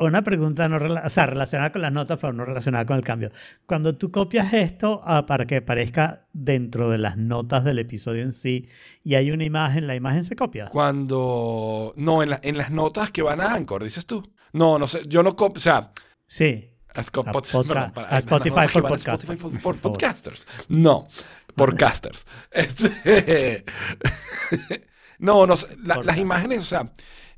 Una 0.00 0.22
pregunta 0.22 0.68
no 0.68 0.78
rela- 0.78 1.04
o 1.04 1.10
sea, 1.10 1.26
relacionada 1.26 1.72
con 1.72 1.82
las 1.82 1.90
notas, 1.90 2.18
pero 2.20 2.32
no 2.32 2.44
relacionada 2.44 2.86
con 2.86 2.96
el 2.98 3.02
cambio. 3.02 3.32
Cuando 3.66 3.96
tú 3.96 4.12
copias 4.12 4.52
esto 4.54 5.02
ah, 5.04 5.26
para 5.26 5.44
que 5.46 5.56
aparezca 5.56 6.28
dentro 6.32 6.88
de 6.88 6.98
las 6.98 7.16
notas 7.16 7.64
del 7.64 7.80
episodio 7.80 8.22
en 8.22 8.32
sí 8.32 8.68
y 9.02 9.16
hay 9.16 9.32
una 9.32 9.42
imagen, 9.42 9.88
la 9.88 9.96
imagen 9.96 10.24
se 10.24 10.36
copia. 10.36 10.66
Cuando. 10.66 11.94
No, 11.96 12.22
en, 12.22 12.30
la- 12.30 12.38
en 12.44 12.56
las 12.58 12.70
notas 12.70 13.10
que 13.10 13.22
van 13.22 13.40
a 13.40 13.52
Anchor, 13.54 13.82
dices 13.82 14.06
tú. 14.06 14.22
No, 14.52 14.78
no 14.78 14.86
sé. 14.86 15.02
Yo 15.08 15.24
no 15.24 15.34
copio. 15.34 15.58
O 15.58 15.62
sea, 15.62 15.90
Sí. 16.28 16.70
a, 16.94 17.02
perdón, 17.02 17.92
para- 17.92 18.18
Spotify 18.18 18.60
a 18.60 18.68
podcasters, 18.68 19.24
Spotify 19.24 19.36
for, 19.36 19.50
por 19.50 19.60
for 19.60 19.76
podcasters. 19.92 20.46
No, 20.68 21.08
podcasters. 21.56 22.24
Este, 22.52 23.64
no, 25.18 25.46
no 25.46 25.54
la- 25.84 26.02
las 26.02 26.18
imágenes, 26.18 26.60
o 26.60 26.64
sea. 26.64 26.92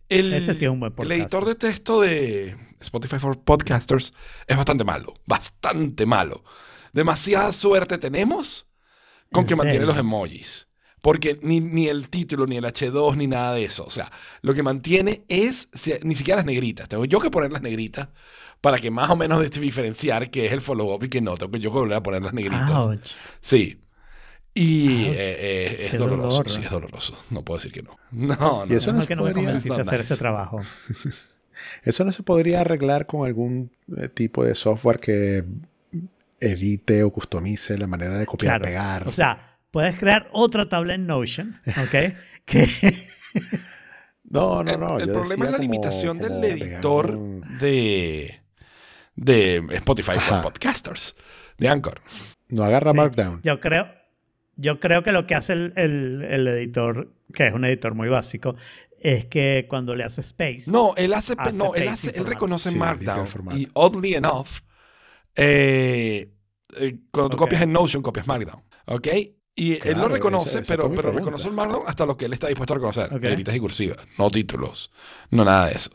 El, 0.09 0.33
Ese 0.35 0.55
sí 0.55 0.65
es 0.65 0.71
un 0.71 0.81
buen 0.81 0.93
el 0.99 1.13
editor 1.13 1.45
de 1.45 1.55
texto 1.55 2.01
de 2.01 2.57
Spotify 2.81 3.19
for 3.21 3.39
Podcasters 3.45 4.13
es 4.49 4.57
bastante 4.57 4.83
malo. 4.83 5.15
Bastante 5.25 6.05
malo. 6.05 6.43
Demasiada 6.93 7.53
suerte 7.53 7.97
tenemos 7.99 8.67
con 9.31 9.43
¿En 9.43 9.47
que 9.47 9.55
mantiene 9.55 9.79
serio? 9.79 9.87
los 9.87 9.97
emojis. 9.99 10.67
Porque 11.01 11.39
ni, 11.43 11.61
ni 11.61 11.87
el 11.87 12.11
título, 12.11 12.47
ni 12.47 12.57
el 12.57 12.65
H2, 12.65 13.17
ni 13.17 13.27
nada 13.29 13.55
de 13.55 13.65
eso. 13.65 13.85
O 13.85 13.91
sea, 13.91 14.11
lo 14.43 14.53
que 14.53 14.63
mantiene 14.65 15.23
es 15.29 15.69
ni 16.03 16.15
siquiera 16.17 16.39
las 16.39 16.47
negritas. 16.47 16.89
Tengo 16.89 17.05
yo 17.05 17.21
que 17.21 17.31
poner 17.31 17.53
las 17.53 17.63
negritas 17.63 18.09
para 18.61 18.79
que 18.81 18.91
más 18.91 19.09
o 19.11 19.17
menos 19.17 19.49
diferenciar 19.61 20.31
qué 20.31 20.47
es 20.47 20.53
el 20.53 20.61
follow-up 20.61 21.05
y 21.05 21.09
qué 21.09 21.21
no. 21.21 21.37
Tengo 21.37 21.53
que 21.53 21.61
yo 21.61 21.71
que 21.71 21.79
volver 21.79 21.97
a 21.99 22.03
poner 22.03 22.21
las 22.23 22.35
negritas. 22.35 22.69
Ouch. 22.71 23.13
Sí. 23.41 23.79
Y 24.55 25.09
Ouch. 25.11 25.17
eh, 25.17 25.37
eh, 25.39 25.89
es 25.93 25.99
doloroso. 25.99 26.29
dolor, 26.39 26.49
sí, 26.51 26.59
¿no? 26.59 26.65
es 26.65 26.71
doloroso. 26.71 27.19
No 27.31 27.45
puedo 27.45 27.59
decir 27.59 27.73
que 27.73 27.83
no. 27.83 27.97
No, 28.11 28.67
no. 28.67 28.73
Y 28.73 28.77
eso 28.77 28.93
no 28.93 29.03
se 29.03 29.07
que 29.09 29.17
no 29.17 29.23
me 29.23 29.31
podría- 29.31 29.45
convenciste 29.47 29.75
a 29.75 29.79
Not 29.79 29.87
hacer 29.89 30.01
nice. 30.01 30.13
ese 30.15 30.21
trabajo. 30.21 30.61
Eso 31.83 32.05
no 32.07 32.13
se 32.13 32.23
podría 32.23 32.63
arreglar 32.63 33.05
con 33.07 33.27
algún 33.27 33.71
eh, 33.99 34.09
tipo 34.09 34.43
de 34.45 34.55
software 34.55 34.99
que 34.99 35.45
edite 36.41 37.03
o 37.03 37.11
customice 37.13 37.77
la 37.77 37.87
manera 37.87 38.17
de 38.19 38.25
copiar 38.25 38.53
Claro. 38.61 38.65
pegar. 38.65 39.09
O 39.09 39.13
sea, 39.13 39.59
puedes 39.71 39.99
crear 39.99 40.29
otra 40.33 40.71
tabla 40.71 40.95
en 40.95 41.07
Notion, 41.07 41.61
¿ok? 41.67 42.15
que, 42.47 42.67
No, 44.25 44.63
no, 44.65 44.77
no. 44.79 44.99
el, 44.99 45.11
problema 45.11 45.45
es 45.47 45.51
la 45.51 45.57
como- 45.59 45.71
limitación 45.71 46.19
como 46.19 46.41
del 46.41 46.41
pegar 46.59 46.73
editor 46.73 47.11
un- 47.17 47.59
de, 47.59 48.41
de 49.17 49.57
Spotify 49.73 50.13
for 50.15 50.35
Ajá. 50.35 50.41
Podcasters, 50.41 51.15
de 51.59 51.69
Anchor. 51.69 52.01
No 52.49 52.65
agarra 52.65 52.93
Sí. 52.93 52.97
Markdown. 52.97 53.41
yo 53.43 53.61
creo, 53.61 53.87
yo 54.61 54.81
creo 54.81 55.03
que 55.03 55.13
lo 55.13 55.27
que 55.27 55.35
hace 55.35 55.53
el, 55.55 55.73
el- 55.77 56.23
el 56.23 56.49
editor, 56.49 57.13
que 57.33 57.47
es 57.47 57.55
un 57.55 57.65
editor 57.65 57.95
muy 57.95 58.09
básico, 58.09 58.57
es 59.01 59.25
que 59.27 59.67
cuando 59.69 59.95
le 59.95 60.05
hace 60.05 60.21
space, 60.21 60.71
No, 60.71 60.95
él 60.97 61.13
hace, 61.15 61.35
Hace 61.37 61.57
no, 61.57 61.75
él, 61.75 61.89
hace, 61.89 62.11
él 62.17 62.27
reconoce 62.27 62.71
Sí, 62.71 62.77
Markdown. 62.77 63.27
Y 63.57 63.69
oddly 63.73 64.15
enough, 64.15 64.49
eh, 65.37 66.31
eh, 66.79 66.99
cuando 67.11 67.31
tú 67.31 67.37
copias 67.37 67.63
en 67.63 67.73
Notion, 67.73 68.03
copias 68.03 68.27
Markdown. 68.27 68.63
¿Ok? 68.87 69.09
Y 69.55 69.73
él 69.87 69.99
lo 69.99 70.09
reconoce, 70.09 70.63
pero, 70.63 70.85
pero 70.89 70.95
pregunta. 70.95 71.19
reconoce 71.21 71.49
el 71.49 71.55
Markdown 71.55 71.83
hasta 71.87 72.07
lo 72.07 72.17
que 72.17 72.27
él 72.27 72.33
está 72.33 72.49
dispuesto 72.49 72.75
a 72.75 72.77
reconocer. 72.77 73.21
Negritas 73.21 73.55
y 73.55 73.61
cursivas, 73.61 73.99
no 74.19 74.31
títulos, 74.31 74.91
no 75.31 75.45
nada 75.45 75.67
de 75.67 75.73
eso. 75.73 75.91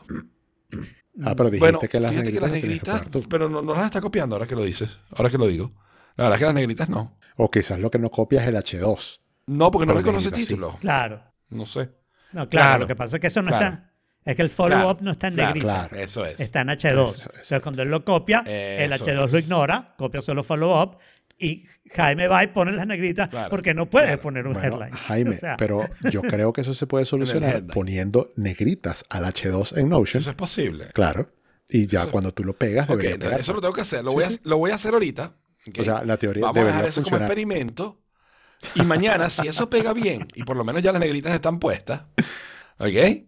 Ah, 1.22 1.34
pero 1.34 1.50
dijiste 1.50 1.58
Bueno, 1.58 1.80
que 1.80 1.98
las 2.00 2.10
fíjate 2.10 2.32
que 2.32 2.40
las 2.40 2.50
negritas 2.50 3.02
pero 3.28 3.48
no, 3.48 3.62
no 3.62 3.74
las 3.74 3.86
está 3.86 4.00
copiando 4.00 4.36
ahora 4.36 4.46
que 4.46 4.54
lo 4.54 4.62
dices, 4.62 4.90
ahora 5.12 5.30
que 5.30 5.38
lo 5.38 5.46
digo. 5.46 5.72
La 6.16 6.24
verdad 6.24 6.36
es 6.36 6.40
que 6.40 6.44
las 6.46 6.54
negritas 6.54 6.88
no. 6.88 7.15
O 7.36 7.50
quizás 7.50 7.78
lo 7.78 7.90
que 7.90 7.98
no 7.98 8.10
copias 8.10 8.42
es 8.42 8.48
el 8.48 8.56
H2. 8.56 9.20
No, 9.46 9.70
porque 9.70 9.86
no 9.86 9.94
reconoce 9.94 10.30
títulos. 10.30 10.76
claro. 10.80 11.22
No 11.50 11.64
sé. 11.66 11.90
No, 12.32 12.48
claro, 12.48 12.50
Claro. 12.50 12.78
lo 12.80 12.86
que 12.88 12.96
pasa 12.96 13.16
es 13.16 13.20
que 13.20 13.26
eso 13.28 13.40
no 13.42 13.48
Claro. 13.48 13.66
está, 13.66 13.90
es 14.24 14.34
que 14.36 14.42
el 14.42 14.50
follow-up 14.50 14.98
no 15.00 15.12
está 15.12 15.28
en 15.28 15.34
claro, 15.34 15.54
negrita. 15.54 15.86
claro. 15.88 15.96
Eso 16.02 16.24
es. 16.26 16.40
Está 16.40 16.62
en 16.62 16.68
H2. 16.68 16.90
Eso, 16.90 17.04
eso. 17.14 17.30
Entonces, 17.30 17.60
cuando 17.60 17.82
él 17.82 17.88
lo 17.90 18.04
copia, 18.04 18.40
el 18.46 18.92
Eso 18.92 19.04
H2 19.04 19.30
lo 19.30 19.38
ignora, 19.38 19.94
copia 19.96 20.20
solo 20.20 20.42
follow-up 20.42 20.96
y 21.38 21.64
Jaime 21.94 22.26
va 22.26 22.42
y 22.42 22.48
pone 22.48 22.72
las 22.72 22.86
negritas 22.86 23.28
Claro, 23.28 23.48
porque 23.50 23.74
no 23.74 23.88
puede 23.88 24.06
claro. 24.06 24.22
poner 24.22 24.46
un 24.48 24.54
Bueno, 24.54 24.66
headline. 24.68 24.90
Jaime, 25.06 25.36
O 25.36 25.38
sea, 25.38 25.56
pero 25.56 25.82
yo 26.10 26.22
creo 26.22 26.52
que 26.52 26.62
eso 26.62 26.74
se 26.74 26.86
puede 26.88 27.04
solucionar 27.04 27.64
poniendo 27.66 28.32
negritas 28.36 29.04
al 29.08 29.24
H2 29.24 29.76
en 29.78 29.88
Notion. 29.88 30.20
Eso 30.20 30.30
es 30.30 30.36
posible. 30.36 30.86
Claro. 30.94 31.30
Y 31.68 31.86
ya 31.86 32.02
Eso- 32.02 32.10
cuando 32.10 32.32
tú 32.34 32.42
lo 32.42 32.54
pegas, 32.54 32.86
Ok, 32.90 32.96
debería 32.96 33.14
entonces, 33.14 33.40
eso 33.40 33.52
lo 33.52 33.60
tengo 33.60 33.74
que 33.74 33.82
hacer. 33.82 34.02
Lo, 34.02 34.10
Sí, 34.10 34.14
voy, 34.16 34.24
a, 34.24 34.30
sí. 34.32 34.38
lo 34.44 34.58
voy 34.58 34.70
a 34.72 34.74
hacer 34.74 34.92
ahorita. 34.94 35.34
O 35.78 35.84
sea, 35.84 36.04
la 36.04 36.16
teoría 36.16 36.42
Vamos 36.46 36.62
a 36.62 36.66
dejar 36.66 36.86
eso 36.88 37.02
como 37.02 37.16
experimento. 37.16 38.00
Y 38.74 38.82
mañana, 38.82 39.28
si 39.30 39.46
eso 39.48 39.68
pega 39.68 39.92
bien, 39.92 40.26
y 40.34 40.42
por 40.44 40.56
lo 40.56 40.64
menos 40.64 40.82
ya 40.82 40.90
las 40.92 41.00
negritas 41.00 41.34
están 41.34 41.58
puestas, 41.58 42.02
¿ok? 42.78 43.26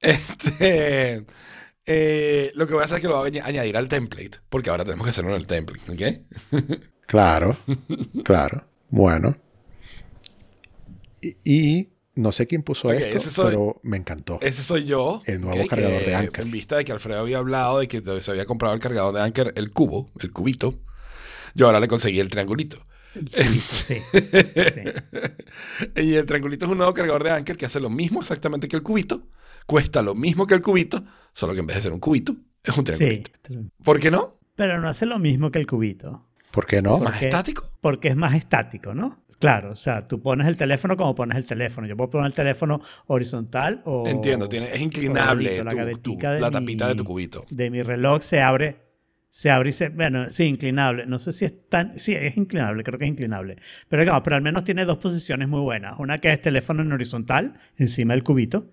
Este, 0.00 1.24
eh, 1.86 2.52
lo 2.54 2.66
que 2.66 2.74
voy 2.74 2.82
a 2.82 2.84
hacer 2.86 2.96
es 2.96 3.02
que 3.02 3.08
lo 3.08 3.18
voy 3.18 3.28
a 3.28 3.32
añ- 3.32 3.44
añadir 3.46 3.76
al 3.76 3.88
template, 3.88 4.38
porque 4.48 4.70
ahora 4.70 4.84
tenemos 4.84 5.04
que 5.06 5.10
hacerlo 5.10 5.30
en 5.30 5.36
el 5.36 5.46
template, 5.46 5.92
¿ok? 5.92 6.62
Claro, 7.06 7.56
claro. 8.24 8.66
Bueno. 8.90 9.36
Y, 11.20 11.36
y 11.44 11.92
no 12.16 12.32
sé 12.32 12.46
quién 12.46 12.62
puso 12.62 12.90
esto, 12.92 13.30
soy- 13.30 13.50
pero 13.50 13.80
me 13.82 13.96
encantó. 13.96 14.38
Ese 14.42 14.62
soy 14.62 14.84
yo. 14.84 15.22
El 15.24 15.40
nuevo 15.40 15.66
cargador 15.66 16.00
Que, 16.00 16.06
de 16.06 16.14
Anker. 16.14 16.44
En 16.44 16.50
vista 16.50 16.76
de 16.76 16.84
que 16.84 16.92
Alfredo 16.92 17.20
había 17.20 17.38
hablado 17.38 17.78
de 17.78 17.88
que 17.88 18.02
se 18.20 18.30
había 18.30 18.44
comprado 18.46 18.74
el 18.74 18.80
cargador 18.80 19.14
de 19.14 19.20
Anker, 19.22 19.52
el 19.56 19.70
cubo, 19.72 20.10
el 20.20 20.32
cubito, 20.32 20.80
yo 21.54 21.66
ahora 21.66 21.80
le 21.80 21.88
conseguí 21.88 22.20
el 22.20 22.28
triangulito. 22.28 22.78
sí, 23.30 23.60
sí. 23.70 24.82
Y 25.96 26.14
el 26.14 26.26
triangulito 26.26 26.66
es 26.66 26.72
un 26.72 26.78
nuevo 26.78 26.92
cargador 26.94 27.22
de 27.24 27.30
Anker 27.30 27.56
que 27.56 27.66
hace 27.66 27.80
lo 27.80 27.90
mismo 27.90 28.20
exactamente 28.20 28.68
que 28.68 28.76
el 28.76 28.82
cubito, 28.82 29.28
cuesta 29.66 30.02
lo 30.02 30.14
mismo 30.14 30.46
que 30.46 30.54
el 30.54 30.62
cubito, 30.62 31.04
solo 31.32 31.54
que 31.54 31.60
en 31.60 31.66
vez 31.66 31.76
de 31.76 31.82
ser 31.82 31.92
un 31.92 32.00
cubito, 32.00 32.36
es 32.62 32.76
un 32.76 32.86
Sí, 32.86 32.92
triangulito. 32.92 33.30
¿Por 33.82 34.00
qué 34.00 34.10
no? 34.10 34.38
pero 34.56 34.80
no 34.80 34.88
hace 34.88 35.04
lo 35.06 35.18
mismo 35.18 35.50
que 35.50 35.58
el 35.58 35.66
cubito, 35.66 36.26
¿Por 36.52 36.66
qué 36.66 36.80
no? 36.80 36.98
¿Por 36.98 37.08
Más 37.10 37.20
estático. 37.20 37.68
porque 37.80 38.06
es 38.08 38.16
más 38.16 38.34
estático, 38.34 38.94
¿no? 38.94 39.24
Claro, 39.40 39.72
o 39.72 39.76
sea, 39.76 40.06
tú 40.06 40.22
pones 40.22 40.46
el 40.46 40.56
teléfono 40.56 40.96
como 40.96 41.12
pones 41.16 41.36
el 41.36 41.44
teléfono. 41.46 41.88
Yo 41.88 41.96
puedo 41.96 42.10
poner 42.10 42.26
el 42.28 42.32
teléfono 42.34 42.80
horizontal 43.08 43.82
o... 43.84 44.06
Entiendo, 44.06 44.48
tiene, 44.48 44.72
es 44.72 44.80
inclinable 44.80 45.64
la 45.64 45.70
tu- 45.72 45.76
gavetica 45.76 46.28
tu- 46.28 46.34
de 46.34 46.40
la 46.40 46.46
mi- 46.48 46.52
tapita 46.52 46.86
de 46.88 46.94
tu 46.94 47.04
cubito. 47.04 47.44
de 47.50 47.70
mi 47.70 47.82
reloj 47.82 48.22
se 48.22 48.40
abre, 48.40 48.76
se 49.34 49.50
abre 49.50 49.70
y 49.70 49.72
se, 49.72 49.88
bueno, 49.88 50.30
sí, 50.30 50.44
inclinable. 50.44 51.06
No 51.06 51.18
sé 51.18 51.32
si 51.32 51.44
es 51.44 51.68
tan, 51.68 51.98
sí, 51.98 52.14
es 52.14 52.36
inclinable, 52.36 52.84
creo 52.84 53.00
que 53.00 53.04
es 53.04 53.10
inclinable. 53.10 53.56
Pero 53.88 54.02
digamos, 54.02 54.22
pero 54.22 54.36
al 54.36 54.42
menos 54.42 54.62
tiene 54.62 54.84
dos 54.84 54.98
posiciones 54.98 55.48
muy 55.48 55.60
buenas. 55.60 55.96
Una 55.98 56.18
que 56.18 56.32
es 56.32 56.40
teléfono 56.40 56.82
en 56.82 56.92
horizontal, 56.92 57.54
encima 57.76 58.14
del 58.14 58.22
cubito, 58.22 58.70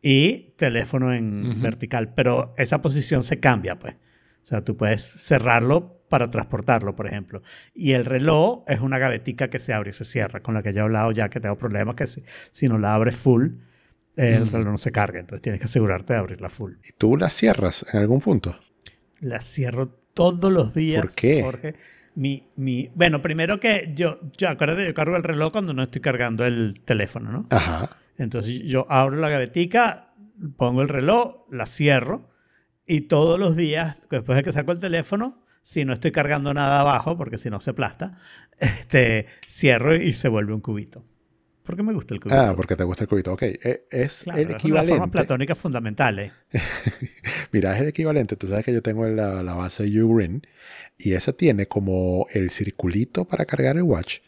y 0.00 0.54
teléfono 0.56 1.12
en 1.12 1.60
vertical. 1.60 2.14
Pero 2.14 2.54
esa 2.56 2.80
posición 2.80 3.22
se 3.22 3.38
cambia, 3.38 3.78
pues. 3.78 3.96
O 4.42 4.46
sea, 4.46 4.64
tú 4.64 4.78
puedes 4.78 5.02
cerrarlo 5.02 6.00
para 6.08 6.30
transportarlo, 6.30 6.96
por 6.96 7.06
ejemplo. 7.06 7.42
Y 7.74 7.92
el 7.92 8.06
reloj 8.06 8.64
es 8.68 8.80
una 8.80 8.98
gavetica 8.98 9.50
que 9.50 9.58
se 9.58 9.74
abre 9.74 9.90
y 9.90 9.92
se 9.92 10.06
cierra, 10.06 10.40
con 10.40 10.54
la 10.54 10.62
que 10.62 10.72
ya 10.72 10.80
he 10.80 10.84
hablado 10.84 11.12
ya 11.12 11.28
que 11.28 11.38
tengo 11.38 11.58
problemas 11.58 11.96
que 11.96 12.06
si, 12.06 12.24
si 12.50 12.66
no 12.66 12.78
la 12.78 12.94
abres 12.94 13.16
full, 13.16 13.56
el 14.16 14.48
reloj 14.48 14.70
no 14.70 14.78
se 14.78 14.90
carga. 14.90 15.20
Entonces 15.20 15.42
tienes 15.42 15.60
que 15.60 15.66
asegurarte 15.66 16.14
de 16.14 16.18
abrirla 16.18 16.48
full. 16.48 16.76
¿Y 16.82 16.92
tú 16.96 17.18
la 17.18 17.28
cierras 17.28 17.84
en 17.92 18.00
algún 18.00 18.22
punto? 18.22 18.58
La 19.22 19.40
cierro 19.40 19.88
todos 19.88 20.52
los 20.52 20.74
días. 20.74 21.06
¿Por 21.06 21.14
qué? 21.14 21.42
Jorge. 21.42 21.74
Mi, 22.14 22.50
mi, 22.56 22.90
bueno, 22.94 23.22
primero 23.22 23.58
que 23.58 23.92
yo, 23.94 24.20
yo 24.36 24.50
acuérdate, 24.50 24.84
yo 24.84 24.92
cargo 24.92 25.16
el 25.16 25.22
reloj 25.22 25.52
cuando 25.52 25.72
no 25.72 25.84
estoy 25.84 26.02
cargando 26.02 26.44
el 26.44 26.82
teléfono, 26.84 27.32
¿no? 27.32 27.46
Ajá. 27.48 27.96
Entonces 28.18 28.60
yo 28.64 28.86
abro 28.90 29.16
la 29.16 29.30
gavetica, 29.30 30.12
pongo 30.58 30.82
el 30.82 30.88
reloj, 30.88 31.46
la 31.50 31.64
cierro 31.64 32.28
y 32.86 33.02
todos 33.02 33.38
los 33.38 33.56
días, 33.56 34.02
después 34.10 34.36
de 34.36 34.42
que 34.42 34.52
saco 34.52 34.72
el 34.72 34.80
teléfono, 34.80 35.42
si 35.62 35.84
no 35.84 35.92
estoy 35.92 36.10
cargando 36.10 36.52
nada 36.52 36.80
abajo, 36.80 37.16
porque 37.16 37.38
si 37.38 37.48
no 37.48 37.60
se 37.60 37.70
aplasta, 37.70 38.18
este, 38.58 39.26
cierro 39.48 39.94
y 39.94 40.12
se 40.12 40.28
vuelve 40.28 40.52
un 40.52 40.60
cubito. 40.60 41.04
Porque 41.64 41.82
me 41.82 41.92
gusta 41.92 42.14
el 42.14 42.20
cubito. 42.20 42.40
Ah, 42.40 42.54
porque 42.56 42.74
te 42.76 42.82
gusta 42.84 43.04
el 43.04 43.08
cubito. 43.08 43.32
Ok. 43.32 43.42
E- 43.42 43.84
Es 43.90 44.22
Claro, 44.24 44.38
el 44.38 44.44
es 44.44 44.48
una 44.50 44.56
equivalente. 44.58 45.08
platónicas 45.08 45.56
fundamentales. 45.58 46.32
Mira, 47.52 47.74
es 47.76 47.82
el 47.82 47.88
equivalente. 47.88 48.36
Tú 48.36 48.46
sabes 48.48 48.64
que 48.64 48.72
yo 48.72 48.82
tengo 48.82 49.06
la, 49.06 49.42
la 49.42 49.54
base 49.54 49.84
Ugreen 50.02 50.42
y 50.98 51.12
esa 51.12 51.32
tiene 51.32 51.66
como 51.66 52.26
el 52.32 52.50
circulito 52.50 53.24
para 53.24 53.44
cargar 53.44 53.76
el 53.76 53.82
watch. 53.82 54.18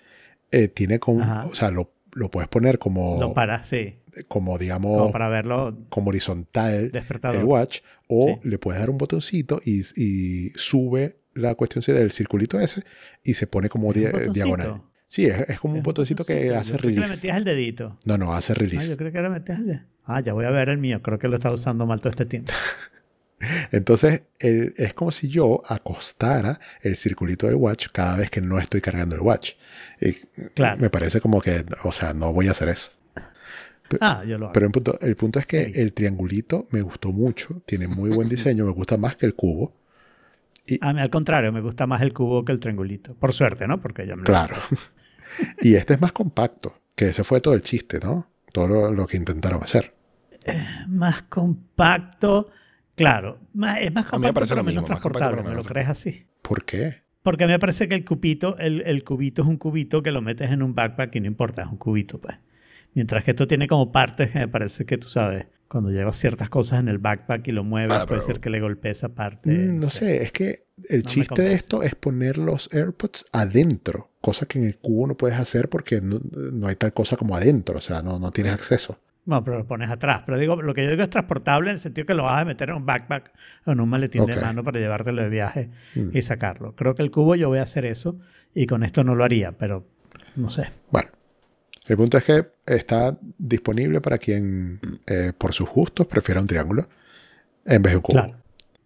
Eh, 0.50 0.68
tiene 0.68 0.98
como, 0.98 1.22
Ajá. 1.22 1.46
o 1.46 1.54
sea, 1.54 1.70
lo, 1.70 1.90
lo 2.12 2.30
puedes 2.30 2.48
poner 2.48 2.78
como, 2.78 3.18
Lo 3.20 3.34
para, 3.34 3.64
sí. 3.64 3.96
como 4.28 4.56
digamos, 4.58 4.96
Como 4.98 5.12
para 5.12 5.28
verlo 5.28 5.76
como 5.88 6.10
horizontal 6.10 6.90
despertador. 6.92 7.40
el 7.40 7.44
watch 7.44 7.80
o 8.08 8.38
Sí. 8.42 8.48
le 8.48 8.58
puedes 8.58 8.78
dar 8.80 8.90
un 8.90 8.98
botoncito 8.98 9.60
y, 9.64 9.80
y 9.96 10.50
sube 10.54 11.16
la 11.32 11.56
cuestión 11.56 11.82
del 11.96 12.12
circulito 12.12 12.60
ese 12.60 12.84
y 13.24 13.34
se 13.34 13.48
pone 13.48 13.68
como 13.68 13.92
diagonal. 13.92 14.82
Sí, 15.14 15.26
es, 15.26 15.48
es 15.48 15.60
como 15.60 15.74
un 15.74 15.82
botoncito 15.84 16.24
que 16.24 16.52
hace 16.56 16.72
Yo 16.72 16.78
creo 16.78 16.88
que 16.90 16.94
le 16.96 17.02
release. 17.02 17.14
metías 17.16 17.36
el 17.36 17.44
dedito. 17.44 17.96
No, 18.04 18.18
no, 18.18 18.34
hace 18.34 18.52
Ah, 18.52 18.56
release. 18.58 18.88
yo 18.90 18.96
creo 18.96 19.12
que 19.12 19.22
le 19.22 19.28
metías 19.28 19.60
el 19.60 19.66
dedito. 19.66 19.84
Ah, 20.06 20.20
ya 20.20 20.32
voy 20.32 20.44
a 20.44 20.50
ver 20.50 20.68
el 20.70 20.78
mío. 20.78 21.00
Creo 21.02 21.20
que 21.20 21.28
lo 21.28 21.36
estado 21.36 21.54
usando 21.54 21.86
mal 21.86 22.00
todo 22.00 22.10
este 22.10 22.26
tiempo. 22.26 22.52
Entonces, 23.70 24.22
el- 24.40 24.74
es 24.76 24.92
como 24.94 25.12
si 25.12 25.28
yo 25.28 25.62
acostara 25.66 26.58
el 26.82 26.96
circulito 26.96 27.46
del 27.46 27.54
watch 27.56 27.88
cada 27.92 28.16
vez 28.16 28.28
que 28.30 28.40
no 28.40 28.58
estoy 28.58 28.80
cargando 28.80 29.14
el 29.14 29.22
watch. 29.22 29.52
Y 30.00 30.14
Claro. 30.54 30.80
Me 30.80 30.90
parece 30.90 31.20
como 31.20 31.40
que, 31.40 31.64
o 31.84 31.92
sea, 31.92 32.12
no 32.12 32.32
voy 32.32 32.48
a 32.48 32.52
hacer 32.52 32.68
eso. 32.70 32.90
Ah, 34.00 34.24
yo 34.26 34.36
lo 34.38 34.46
hago. 34.46 34.52
Pero 34.52 34.66
el 34.66 34.72
punto, 34.72 34.98
el 35.00 35.14
punto 35.14 35.38
es 35.38 35.46
que 35.46 35.62
el 35.62 35.92
triangulito 35.92 36.66
me 36.70 36.82
gustó 36.82 37.12
mucho, 37.12 37.62
tiene 37.66 37.86
muy 37.86 38.10
buen 38.10 38.28
diseño, 38.28 38.64
me 38.64 38.72
gusta 38.72 38.96
más 38.96 39.14
que 39.16 39.26
el 39.26 39.34
cubo. 39.34 39.76
A 40.80 40.92
mí, 40.94 41.00
al 41.00 41.10
contrario, 41.10 41.52
me 41.52 41.60
gusta 41.60 41.86
más 41.86 42.00
el 42.02 42.12
cubo 42.14 42.44
que 42.44 42.50
el 42.52 42.58
triangulito. 42.58 43.14
Por 43.14 43.32
suerte, 43.34 43.68
¿no? 43.68 43.80
Porque 43.80 44.06
ya 44.06 44.16
me 44.16 44.22
lo- 44.22 44.26
Claro. 44.26 44.56
Y 45.60 45.74
este 45.74 45.94
es 45.94 46.00
más 46.00 46.12
compacto, 46.12 46.78
que 46.94 47.08
ese 47.08 47.24
fue 47.24 47.40
todo 47.40 47.54
el 47.54 47.62
chiste, 47.62 47.98
¿no? 48.00 48.30
Todo 48.52 48.68
lo, 48.68 48.92
lo 48.92 49.06
que 49.06 49.16
intentaron 49.16 49.62
hacer. 49.62 49.94
Más 50.88 51.22
compacto. 51.22 52.50
Claro, 52.94 53.40
más- 53.54 53.80
es 53.80 53.92
más 53.92 54.06
compacto, 54.06 54.40
pero 54.40 54.56
mismo, 54.62 54.64
menos 54.82 54.84
transportable. 54.84 55.38
pero 55.38 55.48
¿Me 55.50 55.54
lo 55.56 55.64
crees 55.64 55.88
así? 55.88 56.26
¿Por 56.42 56.64
qué? 56.64 57.02
Porque 57.22 57.46
me 57.46 57.58
parece 57.58 57.88
que 57.88 57.94
el 57.94 58.04
cubito, 58.04 58.56
el, 58.58 58.82
el 58.82 59.02
cubito 59.02 59.42
es 59.42 59.48
un 59.48 59.56
cubito 59.56 60.02
que 60.02 60.12
lo 60.12 60.20
metes 60.20 60.50
en 60.50 60.62
un 60.62 60.74
backpack 60.74 61.14
y 61.16 61.20
no 61.20 61.26
importa, 61.26 61.62
es 61.62 61.68
un 61.68 61.78
cubito, 61.78 62.20
pues. 62.20 62.36
Mientras 62.92 63.24
que 63.24 63.32
esto 63.32 63.48
tiene 63.48 63.66
como 63.66 63.90
partes 63.90 64.30
que 64.30 64.38
me 64.40 64.48
parece 64.48 64.84
que 64.84 64.98
tú 64.98 65.08
sabes, 65.08 65.46
cuando 65.74 65.90
llevas 65.90 66.16
ciertas 66.16 66.48
cosas 66.50 66.78
en 66.78 66.86
el 66.86 66.98
backpack 66.98 67.48
y 67.48 67.50
lo 67.50 67.64
mueves, 67.64 67.88
Bueno, 67.88 68.06
puede 68.06 68.20
ser 68.22 68.38
que 68.38 68.48
le 68.48 68.60
golpee 68.60 68.92
esa 68.92 69.08
parte. 69.08 69.50
Mm, 69.50 69.80
no 69.80 69.90
sé, 69.90 70.22
es 70.22 70.30
que 70.30 70.66
el 70.88 71.02
No 71.02 71.10
chiste 71.10 71.42
de 71.42 71.52
esto 71.52 71.82
es 71.82 71.96
poner 71.96 72.38
los 72.38 72.72
AirPods 72.72 73.26
adentro, 73.32 74.10
cosa 74.20 74.46
que 74.46 74.60
en 74.60 74.66
el 74.66 74.76
cubo 74.78 75.08
no 75.08 75.16
puedes 75.16 75.36
hacer 75.36 75.68
porque 75.68 76.00
no, 76.00 76.20
no 76.52 76.68
hay 76.68 76.76
tal 76.76 76.92
cosa 76.92 77.16
como 77.16 77.34
adentro, 77.34 77.78
o 77.78 77.80
sea, 77.80 78.02
no, 78.02 78.20
no 78.20 78.30
tienes 78.30 78.52
acceso. 78.52 79.00
No, 79.26 79.42
pero 79.42 79.58
lo 79.58 79.66
pones 79.66 79.90
atrás. 79.90 80.22
Pero 80.24 80.38
digo, 80.38 80.54
lo 80.62 80.74
que 80.74 80.84
yo 80.84 80.90
digo 80.90 81.02
es 81.02 81.10
transportable 81.10 81.70
en 81.70 81.74
el 81.74 81.78
sentido 81.80 82.06
que 82.06 82.14
lo 82.14 82.22
vas 82.22 82.42
a 82.42 82.44
meter 82.44 82.68
en 82.68 82.76
un 82.76 82.86
backpack 82.86 83.32
o 83.66 83.72
en 83.72 83.80
un 83.80 83.88
maletín 83.88 84.26
de 84.26 84.34
Ok. 84.34 84.40
mano 84.42 84.62
para 84.62 84.78
llevártelo 84.78 85.22
de 85.22 85.28
viaje 85.28 85.70
Mm. 85.96 86.10
y 86.16 86.22
sacarlo. 86.22 86.76
Creo 86.76 86.94
que 86.94 87.02
el 87.02 87.10
cubo 87.10 87.34
yo 87.34 87.48
voy 87.48 87.58
a 87.58 87.62
hacer 87.62 87.84
eso 87.84 88.16
y 88.54 88.66
con 88.66 88.84
esto 88.84 89.02
no 89.02 89.16
lo 89.16 89.24
haría, 89.24 89.50
pero 89.52 89.88
no 90.36 90.50
sé. 90.50 90.68
Bueno, 90.92 91.08
el 91.86 91.96
punto 91.96 92.18
es 92.18 92.24
que 92.24 92.46
está 92.66 93.16
disponible 93.38 94.00
para 94.00 94.18
quien, 94.18 94.80
eh, 95.06 95.32
por 95.36 95.52
sus 95.52 95.68
gustos, 95.68 96.06
prefiera 96.06 96.40
un 96.40 96.46
triángulo 96.46 96.88
en 97.64 97.82
vez 97.82 97.92
de 97.92 97.96
un 97.96 98.02
cubo. 98.02 98.12
Claro. 98.22 98.36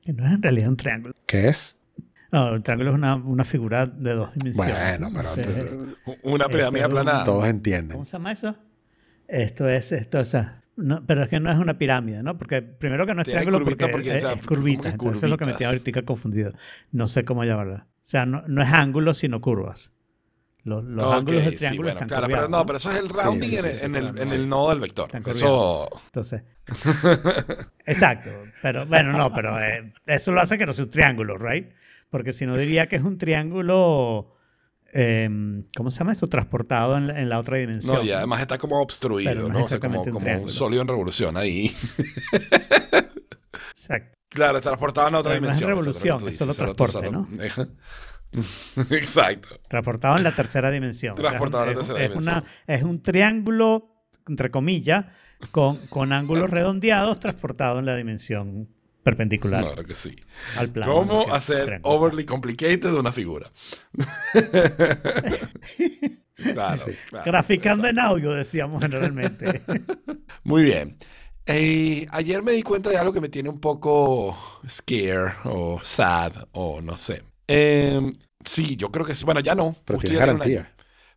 Que 0.02 0.12
no 0.12 0.26
es 0.26 0.33
en 0.33 0.43
realidad 0.43 0.69
un 0.71 0.76
triángulo. 0.76 1.14
Que 1.26 1.49
es, 1.49 1.76
No, 2.33 2.52
un 2.52 2.62
triángulo 2.62 2.90
es 2.90 2.97
una, 2.97 3.14
una 3.14 3.45
figura 3.45 3.87
de 3.87 4.12
dos 4.14 4.35
dimensiones. 4.35 4.99
Bueno, 5.00 5.11
pero 5.14 5.33
Este, 5.35 5.52
te- 5.52 6.19
Una 6.25 6.47
pirámide 6.49 6.81
Este, 6.81 6.83
aplanada. 6.85 7.25
todos 7.25 7.38
¿Cómo 7.38 7.47
entienden. 7.50 8.05
se 8.05 8.12
llama 8.12 8.33
eso? 8.33 8.55
Esto 9.28 9.69
es, 9.69 9.93
esto 9.93 10.21
es, 10.21 10.35
ah, 10.35 10.62
no, 10.76 11.05
pero 11.07 11.23
es 11.23 11.28
que 11.28 11.38
no 11.40 11.50
es 11.52 11.59
una 11.59 11.76
pirámide, 11.78 12.23
¿no? 12.23 12.37
Porque 12.38 12.62
primero 12.62 13.07
que 13.07 13.14
no 13.14 13.21
es 13.23 13.26
Tiene 13.26 13.40
triángulo 13.40 13.64
curvita 13.64 13.87
porque, 13.90 13.93
porque, 14.11 14.17
es, 14.17 14.25
o 14.25 14.28
sea, 14.28 14.37
es 14.38 14.47
curvita, 14.47 14.88
entonces 14.88 15.17
eso 15.19 15.26
es 15.26 15.31
lo 15.31 15.37
que 15.38 15.45
me 15.45 15.52
tiene 15.55 15.73
ahorita 15.73 16.02
confundido. 16.02 16.52
No 16.93 17.07
sé 17.09 17.25
cómo 17.25 17.45
llamarla. 17.45 17.87
O 17.97 18.00
sea, 18.11 18.25
no, 18.26 18.43
no 18.47 18.62
es 18.62 18.73
ángulo, 18.73 19.12
sino 19.14 19.40
curvas. 19.40 19.93
Los, 20.64 20.84
los 20.84 21.06
Ok, 21.06 21.12
ángulos 21.14 21.44
del 21.44 21.52
sí, 21.52 21.58
triángulo 21.58 21.82
bueno, 21.86 21.98
están 22.00 22.08
claro, 22.08 22.26
pero 22.26 22.48
no, 22.48 22.66
pero 22.66 22.76
eso 22.76 22.90
es 22.90 22.96
el 22.98 23.08
rounding 23.08 23.48
sí, 23.48 23.56
en, 23.56 23.62
sí, 23.62 23.68
el- 23.68 23.74
sí, 23.76 23.84
en 23.84 23.96
el, 23.96 24.18
en 24.18 24.26
sí. 24.26 24.34
el 24.34 24.48
nodo 24.48 24.68
del 24.70 24.80
vector. 24.80 25.10
Eso, 25.26 25.88
Entonces, 26.06 26.42
exacto. 27.86 28.30
Pero 28.62 28.84
bueno, 28.86 29.12
no, 29.12 29.32
pero 29.32 29.58
eh, 29.62 29.92
eso 30.06 30.32
lo 30.32 30.40
hace 30.40 30.58
que 30.58 30.66
no 30.66 30.72
sea 30.72 30.84
un 30.84 30.90
triángulo, 30.90 31.38
¿right? 31.38 31.70
Porque 32.10 32.32
si 32.32 32.44
no 32.44 32.56
diría 32.56 32.86
que 32.86 32.96
es 32.96 33.02
un 33.02 33.16
triángulo, 33.18 34.34
em, 34.92 35.64
¿cómo 35.76 35.90
se 35.90 36.00
llama 36.00 36.12
eso? 36.12 36.26
Transportado 36.26 36.96
en, 36.98 37.06
la- 37.08 37.20
en 37.20 37.28
la 37.28 37.38
otra 37.38 37.56
dimensión. 37.58 37.96
no, 37.96 38.02
y 38.02 38.10
además 38.12 38.40
está 38.42 38.58
como 38.58 38.80
obstruido, 38.82 39.34
no 39.34 39.48
¿no? 39.60 39.64
O 39.64 39.68
sea, 39.68 39.78
como, 39.80 40.02
un 40.02 40.10
como 40.10 40.38
un 40.42 40.48
sólido 40.50 40.82
en 40.82 40.88
revolución 40.88 41.36
ahí. 41.36 41.74
Exacto. 43.70 44.18
Claro, 44.30 44.58
está 44.58 44.70
transportado 44.70 45.08
en 45.08 45.14
otra 45.14 45.32
Pero 45.32 45.46
no 45.46 45.50
es 45.50 45.56
dimensión. 45.58 45.68
revolución, 45.70 46.28
eso 46.28 46.44
es 46.44 46.58
lo 46.58 46.66
que 46.66 46.74
tú 46.74 46.84
transporte, 46.84 47.28
dices, 47.38 47.54
solo- 47.54 47.70
Exacto. 48.90 49.58
Transportado 49.68 50.16
en 50.16 50.23
la 50.25 50.32
tercera 50.32 50.70
dimensión. 50.70 51.14
O 51.14 51.16
sea, 51.16 51.28
Transportado 51.30 51.64
en 51.64 51.70
la 51.70 51.75
tercera 51.76 51.99
es, 52.04 52.11
una- 52.11 52.18
dimensión. 52.40 52.44
es 52.66 52.82
un 52.82 53.02
triángulo, 53.02 53.94
entre 54.26 54.50
comillas, 54.50 55.06
con, 55.50 55.78
con 55.88 56.12
ángulos 56.12 56.50
redondeados 56.50 57.20
transportado 57.20 57.78
en 57.78 57.87
la 57.87 57.97
dimensión 57.97 58.68
perpendicular 59.04 59.62
Claro 59.64 59.85
que 59.85 59.94
sí. 59.94 60.16
al 60.56 60.68
plano. 60.68 60.92
¿Cómo 60.92 61.32
hacer 61.35 61.80
overly 61.82 62.26
complicated 62.26 62.92
una 62.92 63.11
figura? 63.12 63.50
claro, 66.37 66.76
Sí. 66.76 66.92
claro, 67.08 67.25
Graficando 67.25 67.88
en 67.88 67.99
audio, 67.99 68.32
decíamos 68.32 68.82
generalmente. 68.82 69.62
Muy 70.44 70.62
bien. 70.62 70.99
Eh, 71.47 72.06
ayer 72.11 72.42
me 72.42 72.52
di 72.52 72.62
cuenta 72.62 72.90
de 72.90 72.99
algo 72.99 73.12
que 73.12 73.20
me 73.23 73.30
tiene 73.30 73.49
un 73.49 73.61
poco 73.61 74.37
scare 74.68 75.37
o 75.44 75.80
sad 75.82 76.32
o 76.52 76.82
no 76.82 76.99
sé. 76.99 77.23
Eh, 77.49 78.09
sí, 78.45 78.76
yo 78.76 78.90
creo 78.90 79.05
que 79.07 79.14
sí. 79.14 79.25
Bueno, 79.25 79.40
ya 79.40 79.55
no. 79.55 79.76
Pero 79.85 79.99
tiene 79.99 80.19
garantía. 80.19 80.73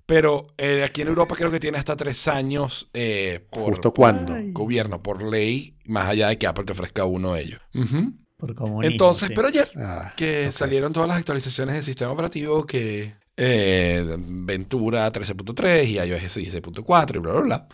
Pero 0.06 0.48
eh, 0.58 0.84
aquí 0.84 1.02
en 1.02 1.08
Europa 1.10 1.36
creo 1.36 1.52
que 1.52 1.60
tiene 1.60 1.78
hasta 1.78 1.96
tres 1.96 2.28
años 2.28 2.90
eh, 2.94 3.46
por 3.50 3.66
¿Justo 3.66 3.94
cuándo? 3.94 4.34
Gobierno, 4.52 5.02
por 5.02 5.22
ley, 5.24 5.78
más 5.86 6.10
allá 6.10 6.30
de 6.30 6.38
que 6.38 6.48
Apple 6.48 6.66
te 6.66 6.74
ofrezca 6.74 7.06
uno 7.06 7.34
de 7.34 7.42
ellos. 7.44 7.62
Ujú. 7.74 8.14
Por 8.38 8.56
comunismo, 8.56 8.88
Entonces, 8.88 9.30
sí. 9.30 9.34
pero 9.36 9.48
ayer 9.48 9.70
Ah, 9.78 10.12
que 10.18 10.48
ok. 10.50 10.58
salieron 10.58 10.92
todas 10.94 11.08
las 11.08 11.18
actualizaciones 11.18 11.76
del 11.76 11.84
sistema 11.84 12.12
operativo 12.12 12.66
que 12.66 13.14
eh, 13.38 14.16
Ventura 14.20 15.12
13.3 15.12 15.88
y 15.88 15.94
iOS 16.00 16.22
16.4 16.22 17.18
y 17.20 17.22
bla, 17.22 17.32
bla, 17.34 17.42
bla. 17.42 17.68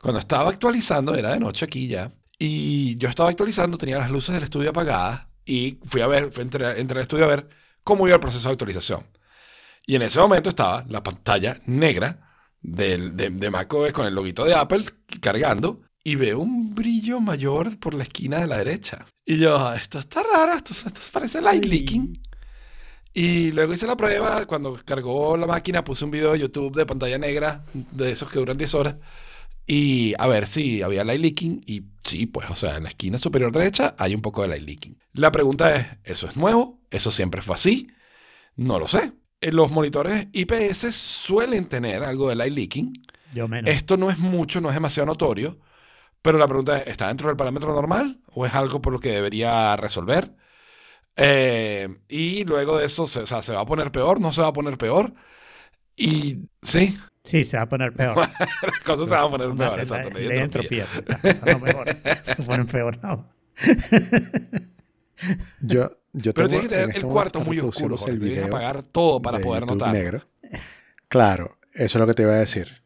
Cuando 0.00 0.18
estaba 0.20 0.50
actualizando, 0.50 1.14
era 1.14 1.32
de 1.32 1.40
noche 1.40 1.64
aquí 1.64 1.88
ya, 1.88 2.12
y 2.38 2.96
yo 2.96 3.08
estaba 3.08 3.30
actualizando, 3.30 3.76
tenía 3.78 3.98
las 3.98 4.10
luces 4.10 4.34
del 4.34 4.44
estudio 4.44 4.70
apagadas 4.70 5.26
y 5.44 5.78
fui 5.84 6.00
a 6.00 6.06
ver, 6.06 6.32
fui 6.32 6.40
a 6.42 6.44
entrar- 6.44 6.78
entré 6.78 6.98
al 6.98 7.02
estudio 7.02 7.24
a 7.24 7.28
ver 7.28 7.48
cómo 7.84 8.06
iba 8.06 8.14
el 8.16 8.20
proceso 8.20 8.48
de 8.48 8.52
actualización. 8.52 9.06
Y 9.86 9.96
en 9.96 10.02
ese 10.02 10.20
momento 10.20 10.48
estaba 10.50 10.84
la 10.88 11.02
pantalla 11.02 11.60
negra 11.66 12.30
del, 12.60 13.16
de, 13.16 13.30
de 13.30 13.50
macOS 13.50 13.92
con 13.92 14.06
el 14.06 14.14
loguito 14.14 14.44
de 14.44 14.54
Apple 14.54 14.84
cargando 15.20 15.80
y 16.04 16.14
veo 16.14 16.38
un 16.38 16.74
brillo 16.74 17.20
mayor 17.20 17.78
por 17.78 17.94
la 17.94 18.04
esquina 18.04 18.38
de 18.38 18.46
la 18.46 18.58
derecha. 18.58 19.06
Y 19.24 19.38
yo, 19.38 19.56
"Ah, 19.58 19.76
esto 19.76 19.98
está 19.98 20.22
raro, 20.22 20.54
esto, 20.54 20.72
esto 20.72 21.00
parece 21.12 21.40
light 21.40 21.64
leaking. 21.64 22.12
Y 23.12 23.50
luego 23.52 23.72
hice 23.72 23.86
la 23.86 23.96
prueba, 23.96 24.46
cuando 24.46 24.78
cargó 24.84 25.36
la 25.36 25.46
máquina 25.46 25.82
puse 25.82 26.04
un 26.04 26.10
video 26.12 26.32
de 26.32 26.38
YouTube 26.40 26.76
de 26.76 26.86
pantalla 26.86 27.18
negra, 27.18 27.64
de 27.72 28.12
esos 28.12 28.28
que 28.30 28.38
duran 28.38 28.56
10 28.56 28.74
horas, 28.74 28.96
y 29.72 30.14
a 30.18 30.26
ver 30.26 30.48
si 30.48 30.82
había 30.82 31.04
light 31.04 31.20
leaking, 31.20 31.62
y 31.64 31.84
sí, 32.02 32.26
pues, 32.26 32.50
o 32.50 32.56
sea, 32.56 32.76
en 32.76 32.82
la 32.82 32.88
esquina 32.88 33.18
superior 33.18 33.52
derecha 33.52 33.94
hay 33.98 34.16
un 34.16 34.20
poco 34.20 34.42
de 34.42 34.48
light 34.48 34.64
leaking. 34.64 34.98
La 35.12 35.30
pregunta 35.30 35.76
es, 35.76 35.86
¿eso 36.02 36.26
es 36.26 36.34
nuevo? 36.36 36.80
¿Eso 36.90 37.12
siempre 37.12 37.40
fue 37.40 37.54
así? 37.54 37.86
No 38.56 38.80
lo 38.80 38.88
sé. 38.88 39.12
Eh, 39.40 39.52
Los 39.52 39.70
monitores 39.70 40.26
IPS 40.32 40.92
suelen 40.92 41.66
tener 41.66 42.02
algo 42.02 42.28
de 42.28 42.34
light 42.34 42.52
leaking. 42.52 42.92
Yo 43.32 43.46
menos. 43.46 43.70
Esto 43.70 43.96
no 43.96 44.10
es 44.10 44.18
mucho, 44.18 44.60
no 44.60 44.70
es 44.70 44.74
demasiado 44.74 45.06
notorio, 45.06 45.60
pero 46.20 46.36
la 46.36 46.48
pregunta 46.48 46.78
es, 46.78 46.88
¿está 46.88 47.06
dentro 47.06 47.28
del 47.28 47.36
parámetro 47.36 47.72
normal 47.72 48.20
o 48.34 48.46
es 48.46 48.54
algo 48.54 48.82
por 48.82 48.92
lo 48.92 48.98
que 48.98 49.12
debería 49.12 49.76
resolver? 49.76 50.34
Eh, 51.14 51.88
y 52.08 52.42
luego 52.42 52.76
de 52.76 52.86
eso, 52.86 53.06
se, 53.06 53.20
o 53.20 53.26
sea, 53.26 53.40
¿se 53.42 53.52
va 53.52 53.60
a 53.60 53.66
poner 53.66 53.92
peor? 53.92 54.20
¿No 54.20 54.32
se 54.32 54.42
va 54.42 54.48
a 54.48 54.52
poner 54.52 54.76
peor? 54.78 55.14
Y 55.96 56.48
sí, 56.62 56.98
Sí, 57.22 57.44
se 57.44 57.56
va 57.56 57.64
a 57.64 57.68
poner 57.68 57.92
peor. 57.92 58.16
las 58.62 58.80
cosas 58.84 59.04
se 59.08 59.14
van 59.14 59.24
a 59.24 59.30
poner 59.30 59.54
peor, 59.54 59.76
la- 59.76 59.82
exacto. 59.82 60.18
ley 60.18 60.28
de 60.28 60.40
entropía. 60.40 60.86
las 61.06 61.20
cosas 61.20 61.42
no 61.46 61.58
mejoran, 61.58 61.98
se 62.22 62.36
ponen 62.36 62.66
peor, 62.66 62.98
no. 63.02 63.28
Yo, 65.60 65.90
yo 66.12 66.32
Pero 66.34 66.48
tengo 66.48 66.48
tienes 66.48 66.60
que 66.60 66.64
en 66.64 66.68
tener 66.70 66.88
este 66.88 66.98
el 67.00 67.04
momento 67.06 67.08
cuarto 67.08 67.40
muy 67.40 67.60
oscuro, 67.60 67.96
el 68.06 68.20
tienes 68.20 68.38
que 68.40 68.48
apagar 68.48 68.82
todo 68.82 69.20
para 69.20 69.38
de 69.38 69.44
poder 69.44 69.62
YouTube 69.64 69.78
notar. 69.78 69.94
negro. 69.94 70.22
Claro, 71.08 71.58
eso 71.74 71.98
es 71.98 72.00
lo 72.00 72.06
que 72.06 72.14
te 72.14 72.22
iba 72.22 72.32
a 72.32 72.36
decir. 72.36 72.80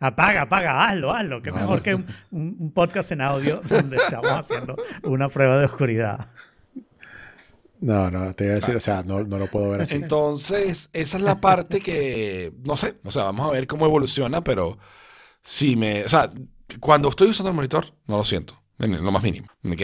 Apaga, 0.00 0.42
apaga, 0.42 0.84
hazlo, 0.84 1.12
hazlo, 1.12 1.40
que 1.42 1.50
No, 1.50 1.56
mejor 1.56 1.76
no. 1.78 1.82
que 1.82 2.04
un 2.32 2.72
podcast 2.74 3.12
en 3.12 3.20
audio 3.20 3.62
donde 3.68 3.96
estamos 3.96 4.30
haciendo 4.32 4.76
una 5.04 5.28
prueba 5.28 5.58
de 5.58 5.64
oscuridad. 5.66 6.28
No, 7.82 8.10
no, 8.12 8.32
te 8.34 8.44
iba 8.44 8.52
a 8.52 8.56
decir, 8.56 8.76
o 8.76 8.80
sea, 8.80 9.02
no, 9.02 9.24
no 9.24 9.38
lo 9.38 9.48
puedo 9.48 9.68
ver 9.70 9.80
así. 9.82 9.96
Entonces, 9.96 10.88
esa 10.92 11.16
es 11.16 11.22
la 11.22 11.40
parte 11.40 11.80
que, 11.80 12.52
no 12.64 12.76
sé, 12.76 12.94
o 13.02 13.10
sea, 13.10 13.24
vamos 13.24 13.48
a 13.48 13.52
ver 13.52 13.66
cómo 13.66 13.84
evoluciona, 13.86 14.44
pero 14.44 14.78
si 15.42 15.74
me, 15.74 16.04
o 16.04 16.08
sea, 16.08 16.30
cuando 16.78 17.08
estoy 17.08 17.28
usando 17.30 17.50
el 17.50 17.56
monitor, 17.56 17.92
no 18.06 18.16
lo 18.16 18.22
siento, 18.24 18.56
en 18.78 19.04
lo 19.04 19.10
más 19.10 19.22
mínimo, 19.24 19.48
¿ok? 19.64 19.82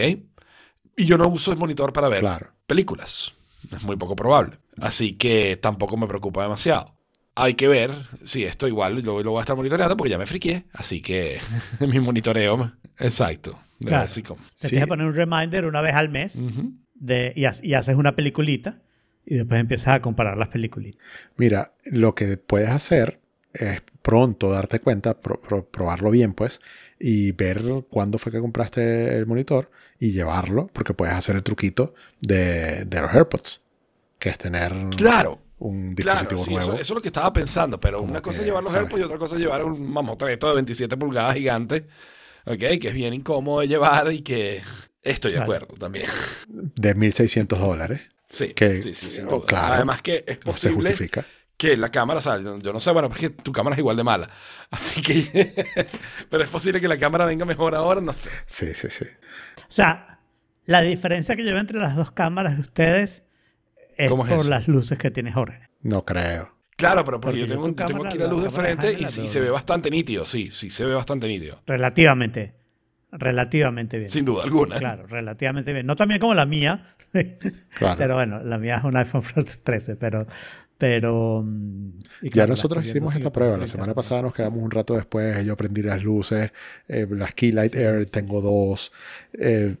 Y 0.95 1.05
yo 1.05 1.17
no 1.17 1.27
uso 1.27 1.51
el 1.51 1.57
monitor 1.57 1.91
para 1.91 2.07
ver 2.07 2.21
Claro. 2.21 2.51
películas, 2.65 3.33
es 3.69 3.83
muy 3.83 3.97
poco 3.97 4.15
probable, 4.15 4.57
así 4.79 5.17
que 5.17 5.57
tampoco 5.57 5.97
me 5.97 6.07
preocupa 6.07 6.41
demasiado. 6.43 6.95
Hay 7.35 7.55
que 7.55 7.67
ver 7.67 7.91
si 8.23 8.45
esto 8.45 8.65
igual 8.67 9.01
lo, 9.03 9.21
lo 9.21 9.31
voy 9.31 9.39
a 9.39 9.41
estar 9.41 9.55
monitoreando 9.57 9.97
porque 9.97 10.09
ya 10.11 10.17
me 10.17 10.25
friqué, 10.25 10.65
así 10.73 11.01
que 11.01 11.39
mi 11.81 11.99
monitoreo, 11.99 12.71
exacto, 12.97 13.59
Claro. 13.83 14.07
si 14.07 14.23
como- 14.23 14.41
Te 14.41 14.51
Sí. 14.55 14.69
tienes 14.69 14.85
que 14.85 14.87
poner 14.87 15.07
un 15.07 15.15
reminder 15.15 15.65
una 15.65 15.81
vez 15.81 15.95
al 15.95 16.07
mes 16.09 16.35
Ujú. 16.37 16.73
De, 16.99 17.33
y, 17.35 17.45
ha- 17.45 17.53
y 17.61 17.73
haces 17.73 17.95
una 17.95 18.15
peliculita 18.15 18.81
y 19.25 19.35
después 19.35 19.59
empiezas 19.59 19.95
a 19.95 20.01
comparar 20.01 20.37
las 20.37 20.49
peliculitas. 20.49 21.01
Mira, 21.37 21.73
lo 21.85 22.15
que 22.15 22.37
puedes 22.37 22.69
hacer 22.69 23.19
es 23.53 23.81
pronto 24.01 24.49
darte 24.51 24.79
cuenta, 24.79 25.19
pro- 25.19 25.41
pro- 25.41 25.65
probarlo 25.65 26.11
bien, 26.11 26.33
pues, 26.33 26.59
y 26.99 27.31
ver 27.31 27.63
cuándo 27.89 28.17
fue 28.19 28.31
que 28.31 28.39
compraste 28.39 29.17
el 29.17 29.25
monitor 29.25 29.71
y 29.99 30.11
llevarlo, 30.11 30.69
porque 30.73 30.93
puedes 30.93 31.15
hacer 31.15 31.35
el 31.35 31.43
truquito 31.43 31.93
de, 32.21 32.85
de 32.85 33.01
los 33.01 33.13
AirPods, 33.13 33.61
que 34.19 34.29
es 34.29 34.37
tener 34.37 34.73
Claro, 34.97 35.39
un 35.59 35.95
Claro, 35.95 35.95
dispositivo 35.95 36.45
sí, 36.45 36.51
nuevo. 36.53 36.61
eso, 36.61 36.73
eso 36.73 36.81
es 36.81 36.89
lo 36.91 37.01
que 37.01 37.09
estaba 37.09 37.33
pensando, 37.33 37.79
pero 37.79 37.99
Como 37.99 38.11
una 38.11 38.21
cosa 38.21 38.37
que, 38.37 38.41
es 38.43 38.47
llevar 38.47 38.63
los 38.63 38.71
¿sabes? 38.73 38.83
AirPods 38.83 39.01
y 39.01 39.03
otra 39.05 39.17
cosa 39.17 39.35
es 39.35 39.41
llevar 39.41 39.63
un 39.65 39.91
mamotreto 39.91 40.47
de 40.47 40.53
27 40.55 40.95
pulgadas 40.97 41.35
gigante, 41.35 41.87
¿ok? 42.45 42.59
Que 42.81 42.87
es 42.89 42.93
bien 42.93 43.13
incómodo 43.13 43.61
de 43.61 43.67
llevar 43.69 44.11
y 44.13 44.21
que 44.21 44.61
estoy 45.03 45.31
de 45.33 45.39
acuerdo 45.39 45.73
también. 45.75 46.05
de 46.47 46.95
1.600 46.95 47.57
dólares. 47.57 48.01
Sí, 48.29 48.49
Que- 48.53 48.81
sí, 48.83 48.93
sí, 48.93 49.21
oh, 49.27 49.41
claro. 49.43 49.73
Además 49.75 50.01
que 50.01 50.23
es 50.27 50.35
Se 50.35 50.41
posible 50.41 50.89
justifica. 50.89 51.25
que 51.57 51.75
la 51.77 51.89
cámara, 51.89 52.19
o 52.19 52.21
sea, 52.21 52.37
yo, 52.39 52.73
no 52.73 52.79
sé, 52.79 52.91
bueno, 52.91 53.09
porque 53.09 53.29
tu 53.31 53.51
cámara 53.51 53.75
es 53.75 53.79
igual 53.79 53.97
de 53.97 54.03
mala, 54.03 54.29
así 54.71 55.01
que, 55.01 55.55
pero 56.29 56.43
es 56.43 56.49
posible 56.49 56.79
que 56.79 56.87
la 56.87 56.97
cámara 56.97 57.25
venga 57.25 57.45
mejor 57.45 57.73
ahora, 57.75 58.01
no 58.01 58.13
sé. 58.13 58.29
Sí, 58.45 58.73
sí, 58.75 58.87
sí. 58.91 59.05
O 59.57 59.61
sea, 59.71 60.19
la 60.65 60.81
diferencia 60.81 61.35
que 61.35 61.43
lleva 61.43 61.59
entre 61.59 61.79
las 61.79 61.95
dos 61.95 62.11
cámaras 62.11 62.55
de 62.55 62.61
ustedes 62.61 63.23
es 63.97 64.09
¿Cómo 64.09 64.25
es 64.25 64.29
por 64.31 64.41
eso? 64.41 64.49
las 64.49 64.67
luces 64.67 64.97
que 64.99 65.09
tiene 65.11 65.31
Jorge. 65.33 65.67
No 65.81 66.05
creo. 66.05 66.55
Claro, 66.77 67.03
pero 67.03 67.19
porque, 67.19 67.39
Porque 67.39 67.47
yo 67.49 67.53
tengo, 67.55 67.63
tu 67.65 67.69
yo 67.71 67.85
tengo 67.87 67.87
cámara, 68.03 68.09
aquí 68.09 68.17
la 68.19 68.25
la 68.25 68.31
luz 68.31 68.43
de 68.43 68.49
cámara 68.49 68.69
de 68.69 68.75
frente 68.77 68.99
y, 68.99 69.03
la 69.03 69.09
sí, 69.09 69.15
tengo 69.17 69.27
se 69.29 69.39
ve 69.41 69.49
bastante 69.49 69.89
nítido, 69.91 70.23
sí, 70.25 70.49
sí, 70.51 70.69
se 70.69 70.85
ve 70.85 70.93
bastante 70.93 71.27
nítido. 71.27 71.61
Relativamente. 71.65 72.53
Relativamente 73.11 73.97
bien. 73.97 74.09
Sin 74.09 74.25
duda 74.25 74.43
alguna. 74.43 74.77
Claro, 74.77 75.07
relativamente 75.07 75.73
bien. 75.73 75.85
No 75.85 75.95
tan 75.95 76.07
bien 76.09 76.19
como 76.19 76.33
la 76.35 76.45
mía. 76.45 76.83
Claro. 77.79 77.97
Pero 77.97 78.15
bueno, 78.15 78.43
la 78.43 78.57
mía 78.59 78.77
es 78.77 78.83
un 78.83 78.95
iPhone 78.95 79.23
Pro 79.33 79.43
13, 79.43 79.95
pero. 79.95 80.27
pero 80.77 81.41
mm, 81.43 81.89
y 82.21 82.25
ya 82.27 82.31
claro, 82.31 82.49
nosotros 82.51 82.85
hicimos 82.85 83.15
esta 83.15 83.31
prueba. 83.31 83.57
La 83.57 83.65
semana 83.67 83.93
pasada 83.95 84.21
nos 84.21 84.33
quedamos 84.33 84.61
un 84.61 84.69
rato 84.69 84.95
después. 84.95 85.43
Yo 85.45 85.57
prendí 85.57 85.81
las 85.81 86.03
luces. 86.03 86.51
eh, 86.87 87.07
las 87.09 87.33
Keylight 87.33 87.73
Sí, 87.73 87.79
Air, 87.79 88.05
sí, 88.05 88.11
tengo 88.11 88.41
dos. 88.41 88.91
eh, 89.33 89.75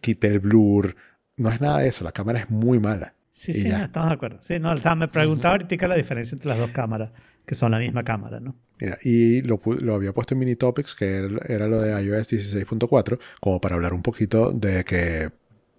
quité 0.00 0.26
el 0.28 0.40
blur. 0.40 0.96
No 1.36 1.50
es 1.50 1.60
nada 1.60 1.78
de 1.80 1.88
eso. 1.88 2.02
La 2.04 2.12
cámara 2.12 2.40
es 2.40 2.50
muy 2.50 2.78
mala. 2.80 3.14
Sí, 3.30 3.50
y 3.52 3.54
sí, 3.54 3.68
no, 3.68 3.84
estamos 3.84 4.08
de 4.10 4.14
acuerdo. 4.14 4.38
Sí, 4.40 4.58
no, 4.58 4.72
o 4.72 4.78
sea, 4.78 4.94
me 4.94 5.08
preguntaba 5.08 5.54
ahorita 5.54 5.88
la 5.88 5.96
diferencia 5.96 6.34
entre 6.36 6.48
las 6.50 6.58
dos 6.58 6.70
cámaras, 6.70 7.10
que 7.46 7.54
son 7.54 7.72
la 7.72 7.78
misma 7.78 8.04
cámara, 8.04 8.40
¿no? 8.40 8.56
Mira, 8.80 8.98
y 9.02 9.42
lo, 9.42 9.60
había 9.94 10.12
puesto 10.12 10.34
en 10.34 10.40
Mini 10.40 10.56
Topics, 10.56 10.94
que 10.94 11.28
era, 11.48 11.68
lo 11.68 11.80
de 11.80 12.02
iOS 12.02 12.32
16.4, 12.32 13.18
como 13.40 13.60
para 13.60 13.76
hablar 13.76 13.94
un 13.94 14.02
poquito 14.02 14.50
de 14.52 14.84
que 14.84 15.30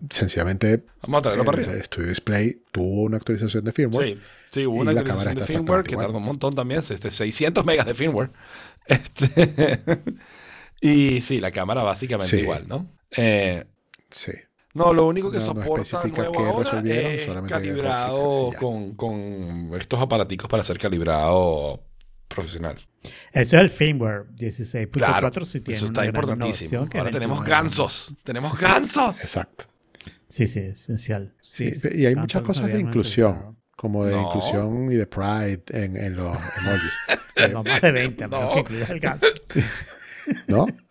sencillamente 0.10 0.84
Vamos 1.02 1.20
a 1.20 1.22
traerlo 1.24 1.46
para 1.46 1.60
el 1.60 1.70
arriba. 1.70 1.84
Studio 1.84 2.10
Display 2.10 2.62
tuvo 2.72 3.04
una 3.04 3.18
actualización 3.18 3.64
de 3.64 3.72
firmware. 3.74 4.08
Sí, 4.08 4.20
sí, 4.52 4.66
hubo 4.66 4.78
una 4.82 4.92
actualización 4.92 5.36
de 5.36 5.46
firmware 5.46 5.84
que 5.84 5.96
tardó 5.96 6.18
un 6.18 6.24
montón 6.24 6.56
también, 6.56 6.80
este, 6.80 7.12
600 7.12 7.66
megas 7.66 7.86
de 7.86 7.96
firmware. 7.96 8.30
Este, 8.88 9.90
y 10.82 11.22
sí, 11.22 11.40
la 11.40 11.52
cámara 11.52 11.82
básicamente 11.82 12.38
Sí. 12.38 12.44
igual, 12.44 12.68
¿no? 12.68 12.92
Eh, 13.12 13.66
Sí. 14.12 14.32
No, 14.76 14.94
lo 14.94 15.08
único 15.08 15.32
que 15.32 15.38
No, 15.40 15.44
no 15.44 15.62
soporta 15.64 15.82
especifica 15.82 16.22
nuevo 16.22 16.32
qué 16.38 16.44
ahora 16.50 16.64
resolvieron, 16.70 17.12
es 17.12 17.26
solamente 17.26 17.54
que 17.54 17.60
calibrado 17.60 18.52
con, 18.60 18.96
con 18.96 19.72
estos 19.80 20.00
aparaticos 20.00 20.48
para 20.48 20.64
ser 20.64 20.78
calibrado 20.78 21.82
profesional. 22.28 22.76
Eso 23.32 23.56
es 23.56 23.62
el 23.62 23.70
firmware 23.70 24.26
16.4 24.36 24.90
Claro, 24.92 25.46
si 25.46 25.62
tiene 25.62 25.78
eso 25.78 25.86
está 25.88 26.02
una 26.02 26.12
gran 26.12 26.24
importantísimo. 26.24 26.90
que 26.90 26.98
Ahora 27.00 27.12
tenemos 27.12 27.40
21. 27.40 27.58
gansos, 27.64 28.14
tenemos 28.24 28.58
gansos. 28.60 29.22
Exacto. 29.22 29.66
Sí, 30.28 30.48
sí, 30.48 30.60
esencial. 30.60 31.34
Sí, 31.42 31.74
Sí, 31.76 31.90
sí, 31.92 32.02
y 32.02 32.06
hay 32.08 32.16
muchas 32.16 32.42
que 32.42 32.48
cosas 32.48 32.66
de 32.68 32.80
inclusión, 32.80 33.32
necesitado. 33.32 33.56
como 33.78 34.06
de 34.06 34.16
No. 34.16 34.28
inclusión 34.28 34.92
y 34.92 34.96
de 34.96 35.08
pride 35.08 35.64
en, 35.70 35.96
en 35.98 36.16
los 36.16 36.36
emojis. 36.36 36.94
Eh, 37.08 37.50
No, 37.54 37.64
más 37.64 37.82
de 37.82 37.92
20, 37.92 38.24
a 38.24 38.28
menos 38.30 38.44
No. 38.48 38.52
que 38.54 38.60
incluyas 38.62 38.90
el 38.90 39.00
ganso. 39.00 39.28
¿No? 40.48 40.66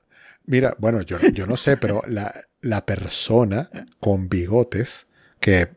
Mira, 0.47 0.75
bueno, 0.79 1.01
yo, 1.03 1.19
yo 1.33 1.47
no 1.47 1.57
sé, 1.57 1.77
pero 1.77 2.03
la, 2.07 2.35
la 2.61 2.85
persona 2.85 3.71
con 4.01 4.29
bigotes, 4.29 5.07
que 5.41 5.69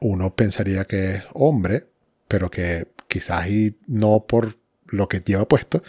uno 0.00 0.34
pensaría 0.34 0.84
que 0.84 1.16
es 1.16 1.24
hombre, 1.32 1.86
pero 2.28 2.50
que 2.50 2.88
quizás 3.08 3.48
y 3.48 3.76
no 3.86 4.24
por 4.26 4.56
lo 4.86 5.08
que 5.08 5.20
lleva 5.20 5.46
puesto, 5.48 5.82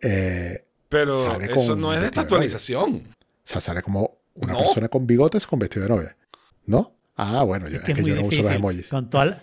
eh, 0.00 0.64
Pero 0.88 1.18
Sale 1.18 1.44
eso 1.52 1.54
con 1.72 1.80
no 1.80 1.92
es 1.92 2.00
de 2.00 2.06
esta 2.06 2.20
de 2.20 2.24
actualización. 2.24 2.94
o 3.06 3.10
sea, 3.44 3.60
sale 3.60 3.82
como 3.82 4.18
una 4.34 4.52
No. 4.54 4.60
persona 4.60 4.88
con 4.88 5.06
bigotes 5.06 5.46
con 5.46 5.58
vestido 5.58 5.84
de 5.84 5.88
novia. 5.90 6.16
¿No? 6.66 6.94
Ah, 7.16 7.42
bueno, 7.42 7.68
yo, 7.68 7.78
Es 7.78 7.82
que 7.84 7.92
es 7.92 7.98
yo 7.98 8.14
no 8.14 8.22
uso 8.22 8.42
los 8.42 8.50
emojis. 8.52 8.88
Con, 8.88 9.10
toda- 9.10 9.42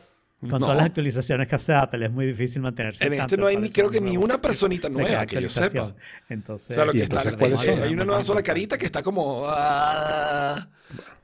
con 0.49 0.59
No. 0.59 0.65
todas 0.67 0.77
las 0.77 0.85
actualizaciones 0.87 1.47
que 1.47 1.55
hace 1.55 1.73
Apple, 1.73 2.05
es 2.05 2.11
muy 2.11 2.25
difícil 2.25 2.61
mantenerse. 2.61 3.05
En 3.05 3.13
este 3.13 3.37
no 3.37 3.47
hay 3.47 3.57
ni, 3.57 3.69
creo 3.69 3.89
que 3.89 3.99
no 4.01 4.09
ni 4.09 4.17
una 4.17 4.41
personita 4.41 4.89
nueva 4.89 5.25
que 5.25 5.41
yo 5.41 5.49
sepa. 5.49 5.93
Entonces, 6.29 6.71
O 6.71 6.73
sea, 6.75 6.85
lo 6.85 6.91
¿Y 6.91 6.97
que 6.97 7.03
está, 7.03 7.17
entonces 7.17 7.37
cuáles 7.39 7.59
hay, 7.61 7.69
son? 7.75 7.83
hay 7.83 7.93
una 7.93 8.05
nueva 8.05 8.23
sola 8.23 8.41
carita 8.43 8.77
que 8.77 8.85
está 8.85 9.01
como... 9.03 9.45
ah, 9.47 10.67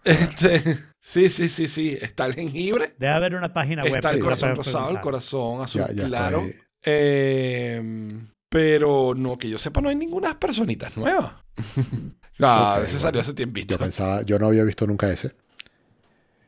este, 0.04 0.80
sí, 1.00 1.30
sí, 1.30 1.48
sí, 1.50 1.68
sí. 1.68 1.98
Está 2.02 2.26
el 2.26 2.34
jengibre, 2.36 2.96
Debe 2.98 3.14
haber 3.14 3.36
una 3.36 3.54
página 3.54 3.84
web. 3.84 3.96
está 3.96 4.10
el 4.12 4.20
corazón 4.20 4.56
rosado, 4.56 4.90
el 4.92 5.00
corazón 5.00 5.62
azul 5.62 5.82
Ya, 5.88 5.94
ya 5.94 6.08
claro. 6.08 6.44
Eh, 6.84 8.20
pero 8.50 9.14
no, 9.16 9.38
que 9.38 9.50
yo 9.50 9.58
sepa, 9.58 9.82
no 9.82 9.90
hay 9.90 9.96
ninguna 9.96 10.40
personitas 10.40 10.96
nuevas. 10.98 11.32
ah, 12.40 12.78
Ok, 12.80 12.86
ese 12.86 13.00
salió 13.00 13.22
hace 13.22 13.34
tiempito. 13.34 13.76
Yo 13.76 13.80
pensaba, 13.80 14.24
yo 14.24 14.40
no 14.40 14.48
había 14.48 14.64
visto 14.64 14.86
nunca 14.88 15.12
ese. 15.12 15.32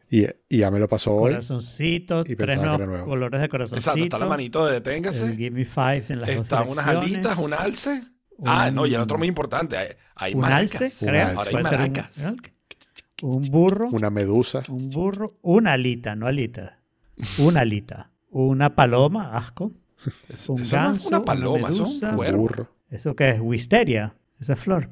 Y, 0.10 0.26
y 0.50 0.58
ya 0.60 0.70
me 0.70 0.80
lo 0.80 0.88
pasó 0.88 1.14
hoy. 1.16 1.32
Corazoncito, 1.32 2.22
y 2.22 2.36
tres 2.36 2.38
pensaba 2.38 2.56
que 2.56 2.62
era 2.62 2.68
nuevos 2.78 2.88
nuevo. 2.90 3.06
colores 3.08 3.42
de 3.42 3.50
corazoncito. 3.50 3.80
Exacto, 3.92 4.04
está 4.04 4.20
la 4.20 4.28
manito 4.28 4.66
de 4.66 4.78
El 4.78 4.84
deténgase. 4.84 5.36
Give 5.36 5.52
Me 5.52 5.66
Five 5.66 6.04
en 6.10 6.22
las 6.22 6.30
dos 6.36 6.44
Están 6.44 6.68
unas 6.70 6.86
alitas, 6.88 7.38
un 7.38 7.54
alce. 7.54 8.04
Ah, 8.46 8.70
no, 8.72 8.86
y 8.86 8.94
el 8.94 9.02
otro 9.02 9.18
muy 9.18 9.28
importante. 9.28 9.78
Hay, 9.78 9.88
hay 10.16 10.34
Un 10.34 10.42
maracas. 10.42 10.82
alce, 10.82 11.06
Un 11.06 11.10
creo. 11.12 11.28
alce. 11.28 11.38
Ahora 11.38 11.50
hay 11.50 11.56
un- 11.56 11.64
maracas. 11.64 12.32
Un 13.22 13.42
burro. 13.50 13.88
Una 13.92 14.10
medusa. 14.10 14.64
Un 14.70 14.90
burro. 14.90 15.38
Una 15.42 15.74
alita, 15.74 16.16
no 16.16 16.28
alita. 16.28 16.80
Una 17.38 17.62
alita. 17.62 18.12
Una 18.30 18.76
paloma, 18.76 19.36
asco. 19.38 19.72
Es- 20.28 20.50
un 20.50 20.60
eso 20.60 20.60
no 20.60 20.62
es 20.62 20.72
ganso, 20.72 21.08
una 21.08 21.18
una 21.20 21.26
paloma, 21.26 21.70
eso 21.70 21.84
es 21.84 21.90
medusa. 21.90 22.06
un 22.08 22.12
Un 22.12 22.18
cuervo. 22.18 22.38
burro. 22.42 22.76
¿Eso 22.90 23.16
qué 23.16 23.30
es? 23.32 23.40
Wisteria. 23.40 24.16
Esa 24.40 24.54
es 24.54 24.60
flor. 24.60 24.90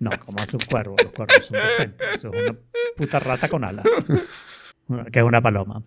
No, 0.00 0.10
como 0.24 0.38
es 0.38 0.52
un 0.54 0.60
cuervo. 0.60 0.94
Los 1.02 1.12
cuervos 1.12 1.44
son 1.46 1.58
decentes. 1.60 2.06
Eso 2.14 2.32
es 2.32 2.42
una 2.50 2.58
puta 2.96 3.18
rata 3.18 3.48
con 3.48 3.64
alas. 3.64 3.84
Que 5.12 5.18
es 5.18 5.24
una 5.24 5.42
paloma. 5.42 5.82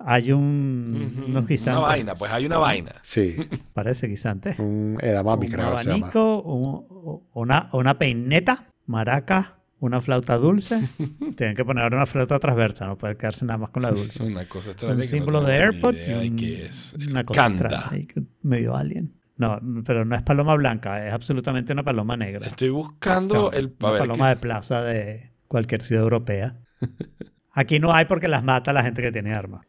Hay 0.00 0.32
un, 0.32 1.12
Ujú, 1.16 1.30
unos 1.30 1.46
guisantes. 1.46 1.78
Una 1.78 1.88
vaina, 1.88 2.14
pues 2.14 2.30
hay 2.30 2.44
una 2.46 2.58
vaina. 2.58 2.92
Sí. 3.02 3.34
Parece 3.74 4.06
guisante. 4.06 4.54
Un 4.58 4.98
edamame, 5.00 5.46
un 5.46 5.52
creo 5.52 5.72
que 5.76 5.78
se 5.78 5.84
llama. 5.88 5.96
abanico, 6.08 6.42
un- 6.42 7.22
una, 7.32 7.70
una 7.72 7.98
peineta, 7.98 8.70
maraca, 8.86 9.60
una 9.80 10.00
flauta 10.00 10.36
dulce. 10.36 10.88
Tienen 11.36 11.56
que 11.56 11.64
poner 11.64 11.84
ahora 11.84 11.96
una 11.96 12.06
flauta 12.06 12.38
transversa, 12.38 12.86
no 12.86 12.98
puede 12.98 13.16
quedarse 13.16 13.44
nada 13.46 13.56
más 13.58 13.70
con 13.70 13.82
la 13.82 13.92
dulce. 13.92 14.22
Una 14.22 14.46
cosa 14.46 14.72
extraña. 14.72 14.92
un 14.94 14.98
no 15.00 15.04
símbolo 15.06 15.40
de 15.42 15.54
AirPod 15.54 15.94
y 16.06 16.12
un- 16.12 17.10
una 17.10 17.24
cosa 17.24 17.40
Canta. 17.40 17.66
extraña, 17.94 18.06
medio 18.42 18.76
alien. 18.76 19.14
No, 19.38 19.60
pero 19.86 20.04
no 20.04 20.14
es 20.16 20.22
paloma 20.22 20.54
blanca, 20.56 21.06
es 21.06 21.12
absolutamente 21.12 21.72
una 21.72 21.82
paloma 21.84 22.16
negra. 22.16 22.46
Estoy 22.46 22.68
buscando 22.70 23.34
No, 23.34 23.50
el. 23.52 23.74
Una 23.80 23.90
ver, 23.92 24.00
paloma 24.00 24.28
de 24.28 24.36
plaza 24.36 24.82
de 24.82 25.30
cualquier 25.46 25.80
ciudad 25.82 26.02
europea. 26.02 26.56
Aquí 27.52 27.78
no 27.78 27.92
hay 27.94 28.04
porque 28.04 28.28
las 28.28 28.44
mata 28.44 28.72
la 28.72 28.82
gente 28.82 29.00
que 29.00 29.10
tiene 29.12 29.32
armas. 29.34 29.64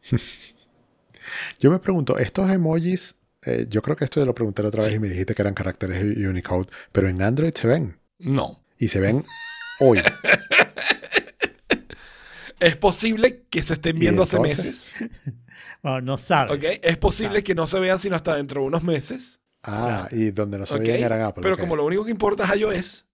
Yo 1.58 1.70
me 1.70 1.78
pregunto, 1.78 2.18
estos 2.18 2.50
emojis, 2.50 3.16
eh, 3.46 3.66
yo 3.68 3.80
creo 3.82 3.96
que 3.96 4.04
esto 4.04 4.20
ya 4.20 4.26
lo 4.26 4.34
pregunté 4.34 4.62
la 4.62 4.68
otra 4.68 4.80
vez 4.80 4.88
Sí. 4.90 4.94
y 4.96 4.98
me 4.98 5.08
dijiste 5.08 5.34
que 5.34 5.42
eran 5.42 5.54
caracteres 5.54 6.02
Unicode, 6.16 6.68
pero 6.92 7.08
en 7.08 7.22
Android 7.22 7.52
se 7.54 7.66
ven. 7.68 7.98
No. 8.18 8.62
Y 8.78 8.88
se 8.88 9.00
ven 9.00 9.24
hoy. 9.80 10.00
Es 12.60 12.76
posible 12.76 13.46
que 13.48 13.62
se 13.62 13.72
estén 13.72 13.96
¿Y 13.96 14.00
viendo 14.00 14.22
hace 14.22 14.38
meses. 14.38 14.90
Bueno, 15.82 16.02
no 16.02 16.18
sabes. 16.18 16.58
¿ok? 16.58 16.78
Es 16.82 16.98
posible 16.98 17.42
que 17.42 17.54
no 17.54 17.66
se 17.66 17.80
vean 17.80 17.98
sino 17.98 18.14
hasta 18.14 18.36
dentro 18.36 18.60
de 18.60 18.66
unos 18.66 18.82
meses. 18.82 19.39
Ah, 19.62 20.08
y 20.10 20.30
donde 20.30 20.58
no 20.58 20.66
se 20.66 20.74
¿ok? 20.74 20.80
veían 20.80 21.02
eran 21.02 21.22
Apple. 21.22 21.42
Pero 21.42 21.54
ok. 21.54 21.60
como 21.60 21.76
lo 21.76 21.84
único 21.84 22.04
que 22.04 22.10
importa 22.10 22.44
es 22.44 22.60
iOS, 22.60 23.06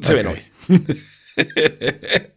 se 0.00 0.14
ven 0.14 0.26
Ok. 0.28 0.34
hoy. 0.34 0.82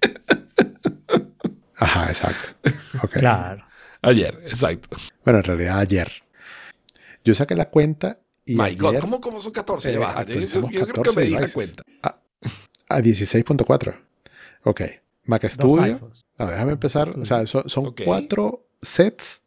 Ajá, 1.76 2.08
exacto. 2.10 2.70
Ok. 3.04 3.12
Claro. 3.14 3.64
Ayer, 4.02 4.40
exacto. 4.46 4.98
Bueno, 5.24 5.40
en 5.40 5.46
realidad 5.46 5.80
ayer. 5.80 6.12
Yo 7.24 7.36
saqué 7.36 7.56
la 7.56 7.70
cuenta 7.70 8.20
y 8.46 8.56
My 8.56 8.64
ayer 8.66 8.80
God, 8.82 9.00
¿cómo, 9.00 9.22
cómo 9.22 9.40
son 9.40 9.52
14? 9.52 9.92
Ya 9.92 9.98
eh, 9.98 10.00
yo, 10.02 10.08
actualizamos 10.08 10.72
yo 10.72 10.82
creo 10.82 10.88
que 10.88 10.94
14 11.12 11.20
me 11.20 11.26
di 11.26 11.32
la 11.34 11.48
cuenta. 11.50 11.84
a 12.90 13.00
16.4. 13.00 13.96
Ok. 14.64 14.82
Mac 15.26 15.42
Dos 15.44 15.52
Studio. 15.54 15.84
iPhones. 15.84 16.26
No, 16.38 16.48
déjame 16.48 16.72
empezar. 16.72 17.10
O 17.10 17.26
sea, 17.26 17.46
son, 17.46 17.70
son 17.70 17.88
Ok. 17.88 18.02
cuatro 18.06 18.66
sets 18.82 19.42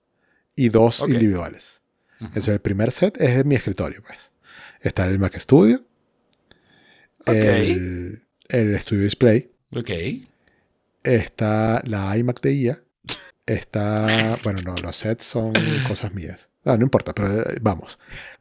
y 0.54 0.68
dos 0.68 1.00
individuales. 1.06 1.79
Entonces, 2.20 2.48
el 2.48 2.60
primer 2.60 2.92
set 2.92 3.20
es 3.20 3.30
en 3.40 3.48
mi 3.48 3.54
escritorio, 3.54 4.02
pues. 4.06 4.30
Está 4.80 5.06
el 5.06 5.18
Mac 5.18 5.38
Studio. 5.38 5.82
Ok. 7.26 7.28
El, 7.34 8.22
el 8.48 8.80
Studio 8.80 9.04
Display. 9.04 9.50
Ok. 9.74 9.90
Está 11.02 11.82
la 11.86 12.16
iMac 12.16 12.40
de 12.40 12.52
IA. 12.52 12.82
Está. 13.46 14.38
Bueno, 14.44 14.60
no, 14.64 14.76
los 14.76 14.96
sets 14.96 15.24
son 15.24 15.52
cosas 15.86 16.12
mías. 16.14 16.48
Ah, 16.64 16.76
no 16.76 16.84
importa, 16.84 17.14
pero 17.14 17.40
eh, 17.40 17.58
vamos. 17.60 17.98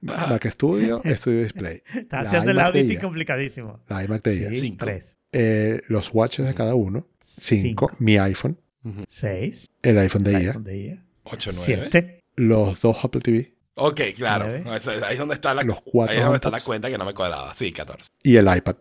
Ah. 0.07 0.27
Mac 0.29 0.45
Studio, 0.49 1.01
Studio 1.15 1.43
Display. 1.43 1.81
Está 1.95 2.21
La 2.21 2.29
haciendo 2.29 2.51
el 2.51 2.59
auditing 2.59 2.99
complicadísimo. 2.99 3.79
La 3.87 4.03
iMac 4.03 4.23
de 4.23 4.35
IA. 4.35 4.49
Sí, 4.49 4.57
Cinco. 4.59 4.85
tres. 4.85 5.17
Eh, 5.31 5.81
los 5.87 6.09
watches 6.13 6.45
de 6.45 6.53
cada 6.53 6.75
uno. 6.75 7.07
Cinco. 7.21 7.87
Cinco. 7.89 7.95
Mi 7.99 8.17
iPhone. 8.17 8.59
Ujú. 8.83 9.03
Seis. 9.07 9.69
El 9.81 9.97
iPhone 9.99 10.23
de 10.23 10.31
el 10.35 10.41
IA. 10.43 10.47
iPhone 10.49 10.63
de 10.63 10.77
IA. 10.77 11.03
8, 11.23 11.51
9. 11.53 11.65
Siete. 11.65 12.19
Los 12.35 12.81
dos 12.81 12.97
Apple 13.03 13.21
TV. 13.21 13.53
Ok, 13.79 14.01
claro. 14.15 14.45
No, 14.63 14.75
eso- 14.75 14.91
Ahí 14.91 15.13
es 15.13 15.19
donde 15.19 15.35
está 15.35 15.53
la, 15.53 15.63
Los 15.63 15.81
cuatro 15.81 16.11
ahí 16.13 16.17
es 16.19 16.23
donde 16.23 16.37
está 16.37 16.49
la 16.49 16.59
cuenta 16.59 16.89
que 16.89 16.97
no 16.97 17.05
me 17.05 17.13
cuadraba. 17.13 17.53
Sí, 17.53 17.71
14. 17.71 18.09
Y 18.23 18.35
el 18.35 18.55
iPad. 18.55 18.75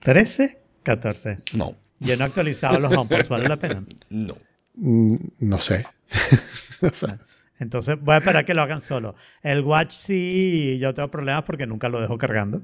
Trece. 0.00 0.60
Catorce. 0.82 1.38
No, 1.54 1.76
Yo 2.00 2.16
no 2.16 2.24
he 2.24 2.26
actualizado 2.28 2.78
los 2.78 2.92
HomePods, 2.96 3.28
¿vale 3.28 3.48
la 3.48 3.58
pena? 3.58 3.84
no. 4.10 4.34
Mm, 4.74 5.16
No 5.40 5.58
sé. 5.60 5.86
O 6.80 6.94
sea, 6.94 7.18
Entonces 7.58 7.96
voy 8.00 8.14
a 8.14 8.18
esperar 8.18 8.44
que 8.44 8.54
lo 8.54 8.62
hagan 8.62 8.80
solo. 8.80 9.16
El 9.42 9.62
Watch 9.64 9.90
sí, 9.90 10.78
yo 10.80 10.94
tengo 10.94 11.10
problemas 11.10 11.42
porque 11.42 11.66
nunca 11.66 11.88
lo 11.88 12.00
dejo 12.00 12.16
cargando. 12.16 12.62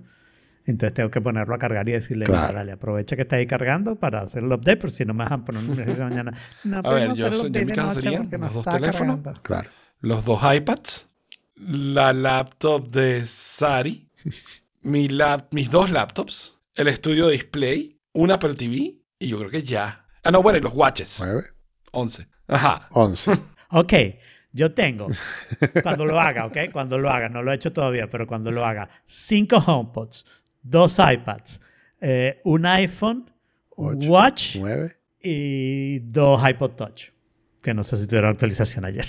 Entonces 0.66 0.94
tengo 0.94 1.10
que 1.10 1.20
ponerlo 1.20 1.52
a 1.54 1.58
cargar 1.58 1.86
y 1.88 1.92
decirle, 1.92 2.24
Claro. 2.26 2.54
dale, 2.54 2.72
aprovecha 2.72 3.16
que 3.16 3.22
está 3.22 3.36
ahí 3.36 3.46
cargando 3.46 3.96
para 3.96 4.20
hacer 4.20 4.44
el 4.44 4.52
update, 4.52 4.76
pero 4.76 4.90
si 4.90 5.04
no 5.04 5.12
me 5.12 5.24
dejan 5.24 5.44
poner 5.44 5.62
un 5.68 5.76
mensaje 5.76 6.00
mañana. 6.00 6.32
No 6.62 6.78
A 6.84 6.94
ver, 6.94 7.12
yo- 7.14 7.28
yo 7.28 7.46
en 7.46 7.52
mi 7.52 7.64
de 7.64 7.72
caso 7.74 8.00
serían 8.00 8.30
no 8.30 8.38
los 8.38 8.54
dos 8.54 8.64
teléfonos. 8.64 9.16
cargando". 9.16 9.42
claro. 9.42 9.70
Los 10.00 10.24
dos 10.24 10.40
iPads, 10.54 11.10
la 11.56 12.12
laptop 12.12 12.88
de 12.88 13.26
Sari, 13.26 14.08
mi 14.82 15.08
lap- 15.08 15.48
mis 15.52 15.70
dos 15.70 15.90
laptops, 15.90 16.56
el 16.74 16.88
estudio 16.88 17.28
display, 17.28 17.98
un 18.12 18.30
Apple 18.30 18.54
TV 18.54 18.94
y 19.18 19.28
yo 19.28 19.38
creo 19.38 19.50
que 19.50 19.62
ya. 19.62 20.06
Ah, 20.22 20.30
no, 20.30 20.42
bueno, 20.42 20.58
y 20.58 20.62
los 20.62 20.72
watches. 20.74 21.18
9, 21.24 21.44
11. 21.92 22.26
Ajá. 22.48 22.88
11. 22.92 23.30
Ok, 23.76 23.92
yo 24.52 24.72
tengo, 24.72 25.08
cuando 25.82 26.04
lo 26.04 26.20
haga, 26.20 26.46
ok, 26.46 26.56
cuando 26.72 26.96
lo 26.96 27.10
haga, 27.10 27.28
no 27.28 27.42
lo 27.42 27.50
he 27.50 27.56
hecho 27.56 27.72
todavía, 27.72 28.08
pero 28.08 28.24
cuando 28.24 28.52
lo 28.52 28.64
haga, 28.64 28.88
cinco 29.04 29.56
HomePods, 29.56 30.24
dos 30.62 30.98
iPads, 31.00 31.60
eh, 32.00 32.40
un 32.44 32.66
iPhone, 32.66 33.28
un 33.74 33.96
Ocho. 33.98 34.08
Watch 34.10 34.56
9. 34.60 34.96
y 35.20 35.98
dos 36.00 36.40
iPod 36.48 36.70
Touch, 36.76 37.06
que 37.62 37.74
no 37.74 37.82
sé 37.82 37.96
si 37.96 38.06
tuvieron 38.06 38.30
actualización 38.30 38.84
ayer. 38.84 39.06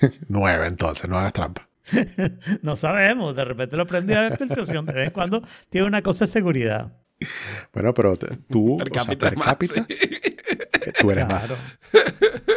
9 0.28 0.66
entonces, 0.66 1.08
no 1.08 1.16
hagas 1.16 1.32
trampa. 1.34 1.67
no 2.62 2.76
sabemos, 2.76 3.34
de 3.36 3.44
repente 3.44 3.76
lo 3.76 3.86
prendí 3.86 4.14
a 4.14 4.26
actualización, 4.26 4.86
de 4.86 4.92
vez 4.92 5.06
en 5.06 5.12
cuando 5.12 5.42
tiene 5.70 5.86
una 5.86 6.02
cosa 6.02 6.24
de 6.26 6.30
seguridad. 6.30 6.92
Bueno, 7.72 7.92
pero 7.94 8.16
te- 8.16 8.36
tú, 8.48 8.76
Per 8.78 8.90
o 8.90 8.94
sea, 8.94 9.02
cápita, 9.02 9.26
per 9.28 9.36
más, 9.38 9.48
cápita, 9.48 9.74
sí. 9.74 9.86
eh, 9.90 10.92
tú 11.00 11.10
eres 11.10 11.26
Claro. 11.26 11.48
más. 11.48 11.58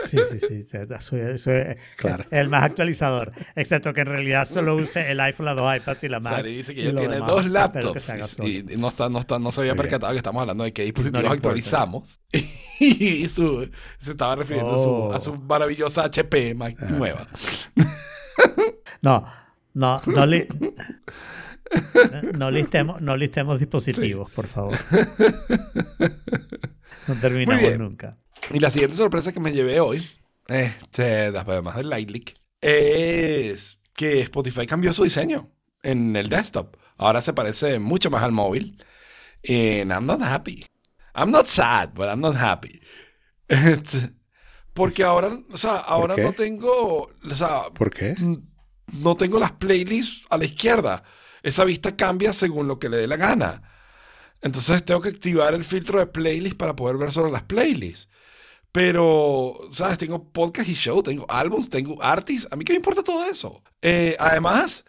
Sí, 0.05 0.17
sí, 0.29 0.39
sí. 0.39 0.63
Soy, 0.99 1.37
soy 1.39 1.63
Claro. 1.95 2.25
el 2.29 2.49
más 2.49 2.63
actualizador. 2.63 3.31
Excepto 3.55 3.91
que 3.93 4.01
en 4.01 4.07
realidad 4.07 4.45
solo 4.47 4.75
use 4.75 5.09
el 5.09 5.19
iPhone, 5.21 5.45
las 5.47 5.55
dos 5.55 5.75
iPads 5.77 6.03
y 6.03 6.09
la 6.09 6.19
Mac. 6.19 6.33
Sari 6.33 6.55
dice 6.57 6.75
que 6.75 6.81
y 6.81 6.83
ella 6.83 6.91
lo 6.93 6.99
tiene 6.99 7.15
demás, 7.15 7.31
dos 7.31 7.45
laptops 7.47 8.09
y, 8.43 8.63
no, 8.77 8.89
está, 8.89 9.09
no, 9.09 9.19
está, 9.19 9.39
no 9.39 9.51
se 9.51 9.61
había 9.61 9.73
Muy 9.73 9.77
bien. 9.79 9.89
percatado 9.89 10.11
que 10.13 10.17
estamos 10.17 10.41
hablando 10.41 10.63
de 10.65 10.73
qué 10.73 10.83
dispositivos 10.83 11.23
No 11.23 11.31
actualizamos. 11.31 12.19
Y 12.79 13.29
su- 13.29 13.69
se 13.99 14.11
estaba 14.11 14.35
refiriendo 14.35 14.73
a, 14.73 14.77
su, 14.77 14.89
Oh. 14.89 15.13
a 15.13 15.19
su 15.21 15.35
maravillosa 15.37 16.03
HP 16.05 16.53
Mac 16.53 16.75
Ah. 16.81 16.85
nueva. 16.89 17.27
No, 19.01 19.25
no, 19.73 20.01
no, 20.05 20.25
li- 20.25 20.47
no 22.37 22.51
listemos, 22.51 23.01
no 23.01 23.15
listemos 23.17 23.59
dispositivos, 23.59 24.29
por 24.31 24.47
favor. 24.47 24.77
No 27.07 27.15
terminamos 27.19 27.77
nunca. 27.79 28.17
Y 28.51 28.59
la 28.59 28.69
siguiente 28.69 28.95
sorpresa 28.95 29.31
que 29.31 29.39
me 29.39 29.51
llevé 29.51 29.79
hoy, 29.79 30.07
este, 30.47 31.25
además 31.27 31.75
del 31.75 31.89
Light 31.89 32.09
Leak, 32.11 32.35
es 32.61 33.79
que 33.95 34.21
Spotify 34.21 34.67
cambió 34.67 34.93
su 34.93 35.03
diseño 35.03 35.49
en 35.81 36.15
el 36.15 36.29
desktop. 36.29 36.75
Ahora 36.97 37.21
se 37.21 37.33
parece 37.33 37.79
mucho 37.79 38.11
más 38.11 38.21
al 38.23 38.31
móvil. 38.31 38.83
And 39.47 39.91
I'm 39.91 40.05
not 40.05 40.21
happy. 40.21 40.63
I'm 41.15 41.31
not 41.31 41.47
sad, 41.47 41.89
but 41.95 42.07
I'm 42.07 42.21
not 42.21 42.35
happy. 42.35 42.79
Porque 44.73 45.03
ahora, 45.03 45.37
o 45.51 45.57
sea, 45.57 45.77
ahora 45.77 46.15
no 46.15 46.33
tengo, 46.33 47.09
o 47.29 47.35
sea, 47.35 47.63
¿Por 47.73 47.91
qué? 47.91 48.15
no 48.17 49.17
tengo 49.17 49.39
las 49.39 49.51
playlists 49.51 50.25
a 50.29 50.37
la 50.37 50.45
izquierda. 50.45 51.03
Esa 51.43 51.65
vista 51.65 51.95
cambia 51.95 52.33
según 52.33 52.67
lo 52.67 52.79
que 52.79 52.89
le 52.89 52.97
dé 52.97 53.07
la 53.07 53.17
gana. 53.17 53.63
Entonces 54.41 54.83
tengo 54.83 55.01
que 55.01 55.09
activar 55.09 55.53
el 55.53 55.63
filtro 55.63 55.99
de 55.99 56.07
playlist 56.07 56.57
para 56.57 56.75
poder 56.75 56.97
ver 56.97 57.11
solo 57.11 57.29
las 57.29 57.43
playlists. 57.43 58.09
Pero, 58.71 59.59
¿sabes? 59.71 59.97
Tengo 59.97 60.31
podcast 60.31 60.69
y 60.69 60.73
show, 60.73 61.03
tengo 61.03 61.25
álbumes, 61.29 61.69
tengo 61.69 62.01
artists. 62.01 62.47
¿A 62.51 62.55
mí 62.55 62.63
qué 62.63 62.73
me 62.73 62.77
importa 62.77 63.03
todo 63.03 63.25
eso? 63.25 63.61
Eh, 63.81 64.15
además, 64.17 64.85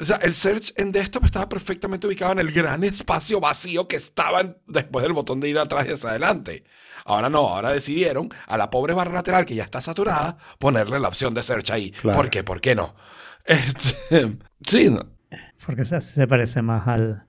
o 0.00 0.04
sea, 0.04 0.16
el 0.16 0.34
search 0.34 0.72
en 0.76 0.92
desktop 0.92 1.26
estaba 1.26 1.48
perfectamente 1.48 2.06
ubicado 2.06 2.32
en 2.32 2.38
el 2.38 2.50
gran 2.50 2.84
espacio 2.84 3.38
vacío 3.38 3.86
que 3.86 3.96
estaba 3.96 4.56
después 4.66 5.02
del 5.02 5.12
botón 5.12 5.40
de 5.40 5.50
ir 5.50 5.58
atrás 5.58 5.86
y 5.86 5.92
hacia 5.92 6.10
adelante. 6.10 6.64
Ahora 7.08 7.28
no, 7.30 7.48
ahora 7.48 7.72
decidieron 7.72 8.28
a 8.46 8.56
la 8.56 8.70
pobre 8.70 8.94
barra 8.94 9.12
lateral 9.12 9.44
que 9.44 9.54
ya 9.54 9.64
está 9.64 9.80
saturada 9.80 10.36
ponerle 10.58 11.00
la 11.00 11.08
opción 11.08 11.34
de 11.34 11.42
search 11.42 11.70
ahí. 11.70 11.90
Claro. 11.90 12.16
¿Por 12.18 12.30
qué? 12.30 12.44
¿Por 12.44 12.60
qué 12.60 12.74
no? 12.74 12.94
Este, 13.48 14.36
sí, 14.66 14.90
no. 14.90 15.00
Porque 15.64 15.84
se, 15.86 16.00
se 16.02 16.26
parece 16.28 16.60
más 16.60 16.86
al, 16.86 17.24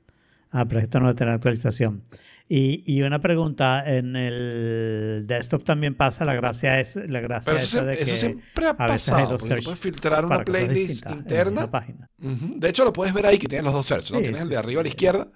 al 0.52 0.68
proyecto 0.68 1.00
no 1.00 1.08
de 1.08 1.14
tener 1.14 1.34
actualización. 1.34 2.04
Y, 2.52 2.84
y 2.88 3.04
una 3.04 3.20
pregunta, 3.22 3.84
en 3.86 4.16
el 4.16 5.26
desktop 5.28 5.64
también 5.64 5.94
pasa 5.96 6.26
la 6.26 6.34
gracia 6.34 6.80
es 6.80 6.96
la 6.96 7.22
gracia 7.22 7.54
pero 7.54 7.58
eso, 7.64 7.78
esa 7.78 7.86
de 7.86 7.96
siempre, 7.96 8.06
que 8.06 8.12
eso 8.12 8.16
siempre 8.20 8.66
ha 8.66 8.70
a 8.72 8.88
veces 8.88 9.10
hay 9.10 9.14
pasado. 9.16 9.30
dos 9.34 9.42
Porque 9.42 9.56
tú 9.58 9.64
puedes 9.66 9.80
filtrar 9.80 10.26
una 10.26 10.44
playlist 10.44 11.10
interna. 11.12 11.70
página. 11.70 12.10
De 12.18 12.70
hecho, 12.70 12.84
lo 12.84 12.92
puedes 12.92 13.14
ver 13.14 13.28
ahí 13.28 13.38
que 13.38 13.48
tienes 13.48 13.64
los 13.66 13.74
dos 13.74 13.86
search, 13.86 14.12
¿no? 14.12 14.18
Sí, 14.18 14.24
tienes 14.24 14.42
el 14.42 14.50
de 14.50 14.56
sí, 14.56 14.60
arriba 14.60 14.80
a 14.82 14.84
la 14.84 14.90
izquierda 14.90 15.28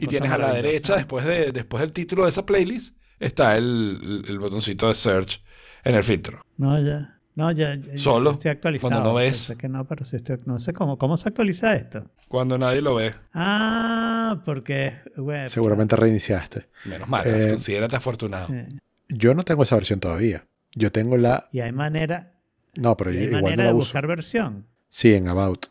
y 0.00 0.06
tienes 0.06 0.30
a 0.30 0.38
la 0.38 0.52
derecha, 0.54 0.96
después, 0.96 1.24
de, 1.26 1.50
después 1.52 1.80
del 1.80 1.92
título 1.92 2.22
de 2.24 2.30
esa 2.30 2.46
playlist, 2.46 2.96
está 3.20 3.56
el, 3.56 4.24
el- 4.28 4.38
botoncito 4.38 4.88
de 4.88 4.94
search 4.94 5.42
en 5.84 5.94
el 5.94 6.02
filtro. 6.02 6.44
No, 6.56 6.80
ya. 6.80 7.10
No, 7.36 7.50
ya, 7.50 7.76
Solo, 7.96 8.30
estoy 8.32 8.52
actualizado. 8.52 8.90
cuando 8.92 9.08
no 9.10 9.14
ves. 9.16 9.52
Que 9.58 9.68
no, 9.68 9.84
pero 9.86 10.04
sí 10.04 10.14
estoy, 10.16 10.36
no 10.46 10.60
sé 10.60 10.72
cómo, 10.72 10.98
cómo 10.98 11.16
se 11.16 11.28
actualiza 11.28 11.74
esto. 11.74 12.04
Cuando 12.28 12.56
nadie 12.58 12.80
lo 12.80 12.94
ve. 12.94 13.12
Ah, 13.32 14.40
porque 14.44 14.98
web. 15.16 15.48
Seguramente 15.48 15.96
reiniciaste. 15.96 16.68
Menos 16.84 17.08
mal, 17.08 17.26
Eh, 17.26 17.48
considérate 17.50 17.96
afortunado. 17.96 18.46
Sí. 18.46 18.78
Yo 19.08 19.34
no 19.34 19.44
tengo 19.44 19.64
esa 19.64 19.74
versión 19.74 19.98
todavía. 19.98 20.46
Yo 20.76 20.92
tengo 20.92 21.16
la... 21.16 21.48
Y 21.50 21.58
hay 21.60 21.72
manera, 21.72 22.34
No, 22.76 22.96
pero 22.96 23.10
y 23.10 23.14
yo 23.14 23.20
hay 23.20 23.26
igual 23.26 23.42
manera 23.42 23.56
no 23.56 23.62
la 23.64 23.68
de 23.70 23.74
uso. 23.78 23.86
buscar 23.86 24.06
versión. 24.06 24.66
Sí, 24.88 25.12
en 25.14 25.26
About. 25.26 25.66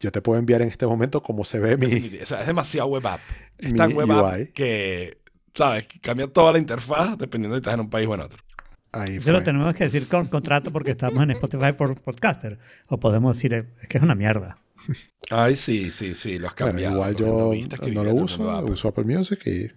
yo 0.00 0.10
te 0.12 0.22
puedo 0.22 0.38
enviar 0.38 0.62
en 0.62 0.68
este 0.68 0.86
momento 0.86 1.22
cómo 1.22 1.44
se 1.44 1.58
ve 1.58 1.76
mi... 1.76 2.18
O 2.22 2.26
sea, 2.26 2.40
es 2.40 2.46
demasiado 2.46 2.88
web 2.88 3.06
app. 3.06 3.20
Es 3.58 3.72
Mi 3.72 3.78
tan 3.78 3.92
web 3.94 4.10
app 4.10 4.34
UI. 4.38 4.46
que, 4.48 5.18
¿sabes? 5.56 5.86
Cambia 6.00 6.26
toda 6.28 6.52
la 6.52 6.58
interfaz 6.58 7.16
dependiendo 7.18 7.54
de 7.54 7.58
si 7.58 7.62
estás 7.62 7.74
en 7.74 7.80
un 7.80 7.90
país 7.90 8.06
o 8.08 8.14
en 8.14 8.20
otro. 8.20 8.38
Ahí 8.92 9.16
Eso 9.16 9.32
lo 9.32 9.42
tenemos 9.42 9.74
que 9.74 9.84
decir 9.84 10.08
con 10.08 10.26
contrato 10.28 10.70
porque 10.72 10.92
estamos 10.92 11.22
en 11.22 11.32
Spotify 11.32 11.72
por 11.76 12.00
podcaster. 12.00 12.58
O 12.86 12.98
podemos 12.98 13.36
decir, 13.36 13.52
eh, 13.54 13.58
es 13.82 13.88
que 13.88 13.98
es 13.98 14.02
una 14.04 14.14
mierda. 14.14 14.58
Ay, 15.30 15.56
sí, 15.56 15.90
sí, 15.90 16.14
sí. 16.14 16.38
Los 16.38 16.54
Bueno, 16.54 16.70
cambiados. 16.72 16.94
igual 16.94 17.10
los 17.10 17.20
yo 17.20 17.78
que 17.82 17.90
no 17.90 18.04
lo 18.04 18.14
uso, 18.14 18.50
Apple. 18.50 18.70
uso 18.72 18.88
Apple 18.88 19.04
Music 19.04 19.40
y 19.46 19.70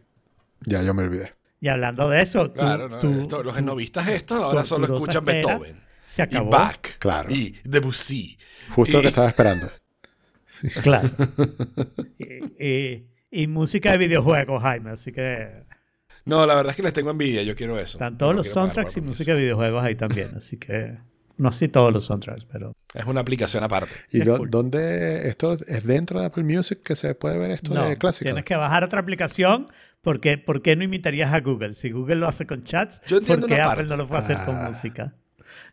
ya 0.70 0.84
yo 0.84 0.94
me 0.94 1.04
olvidé. 1.04 1.34
Y 1.60 1.68
hablando 1.68 2.08
de 2.10 2.22
eso, 2.22 2.48
tú- 2.48 2.54
Claro, 2.60 2.88
no, 2.88 3.00
tú- 3.00 3.22
esto- 3.22 3.44
los 3.44 3.56
tú- 3.56 3.62
novistas 3.62 4.08
estos 4.08 4.42
ahora 4.42 4.64
solo 4.64 4.86
escuchan 4.86 5.18
espera 5.28 5.58
Beethoven. 5.58 5.82
se 6.06 6.22
Y 6.22 6.24
acabó. 6.24 6.50
Bach. 6.52 6.80
Claro. 7.00 7.32
Y 7.34 7.60
Debussy. 7.66 8.38
Justo 8.76 8.94
lo 8.94 9.00
Y- 9.00 9.02
que 9.02 9.08
estaba 9.10 9.28
esperando. 9.28 9.70
Claro. 10.82 11.10
y, 12.20 12.66
y- 12.66 13.08
y 13.32 13.48
música 13.48 13.92
de 13.92 13.98
videojuegos, 13.98 14.62
Jaime. 14.62 14.92
Así 14.92 15.12
que 15.12 15.64
No, 16.30 16.46
la 16.46 16.56
verdad 16.56 16.72
es 16.72 16.78
que 16.78 16.84
les 16.84 16.94
tengo 16.94 17.12
envidia. 17.12 17.44
Yo 17.44 17.56
quiero 17.56 17.78
eso. 17.80 17.98
están 17.98 18.18
todos 18.18 18.34
No 18.34 18.38
los 18.38 18.48
soundtracks 18.50 18.96
y 18.98 19.02
música 19.02 19.34
de 19.34 19.40
videojuegos 19.42 19.84
ahí 19.84 19.96
también. 19.96 20.30
Así 20.38 20.58
que 20.58 20.98
no 21.38 21.52
sé 21.52 21.68
todos 21.68 21.92
los 21.94 22.06
soundtracks, 22.06 22.46
pero. 22.46 22.74
Es 22.94 23.06
una 23.06 23.22
aplicación 23.22 23.64
aparte. 23.64 23.94
¿Y 24.12 24.22
Es 24.22 24.28
dó- 24.28 24.38
cool. 24.38 24.50
dónde 24.50 25.28
esto 25.30 25.54
es 25.54 25.84
dentro 25.86 26.20
de 26.20 26.26
Apple 26.28 26.44
Music 26.44 26.82
que 26.84 26.96
se 26.96 27.14
puede 27.16 27.38
ver 27.38 27.52
esto 27.52 27.74
no, 27.74 27.86
de 27.88 27.98
clásica? 27.98 28.24
tienes 28.24 28.44
que 28.46 28.56
bajar 28.56 28.84
otra 28.84 29.00
aplicación. 29.02 29.66
Porque, 30.02 30.38
¿Por 30.38 30.62
qué 30.62 30.78
no 30.78 30.86
imitarías 30.86 31.34
a 31.34 31.42
Google? 31.42 31.74
Si 31.74 31.92
Google 31.92 32.16
lo 32.16 32.28
hace 32.30 32.48
con 32.48 32.64
chats, 32.64 33.02
Yo 33.08 33.18
entiendo 33.18 33.48
¿por 33.48 33.50
qué 33.50 33.62
una 33.62 33.66
Apple 33.66 33.76
parte. 33.84 33.90
no 33.90 33.98
lo 33.98 34.08
puede 34.08 34.22
hacer 34.22 34.38
con 34.46 34.56
Ah. 34.56 34.70
música? 34.70 35.14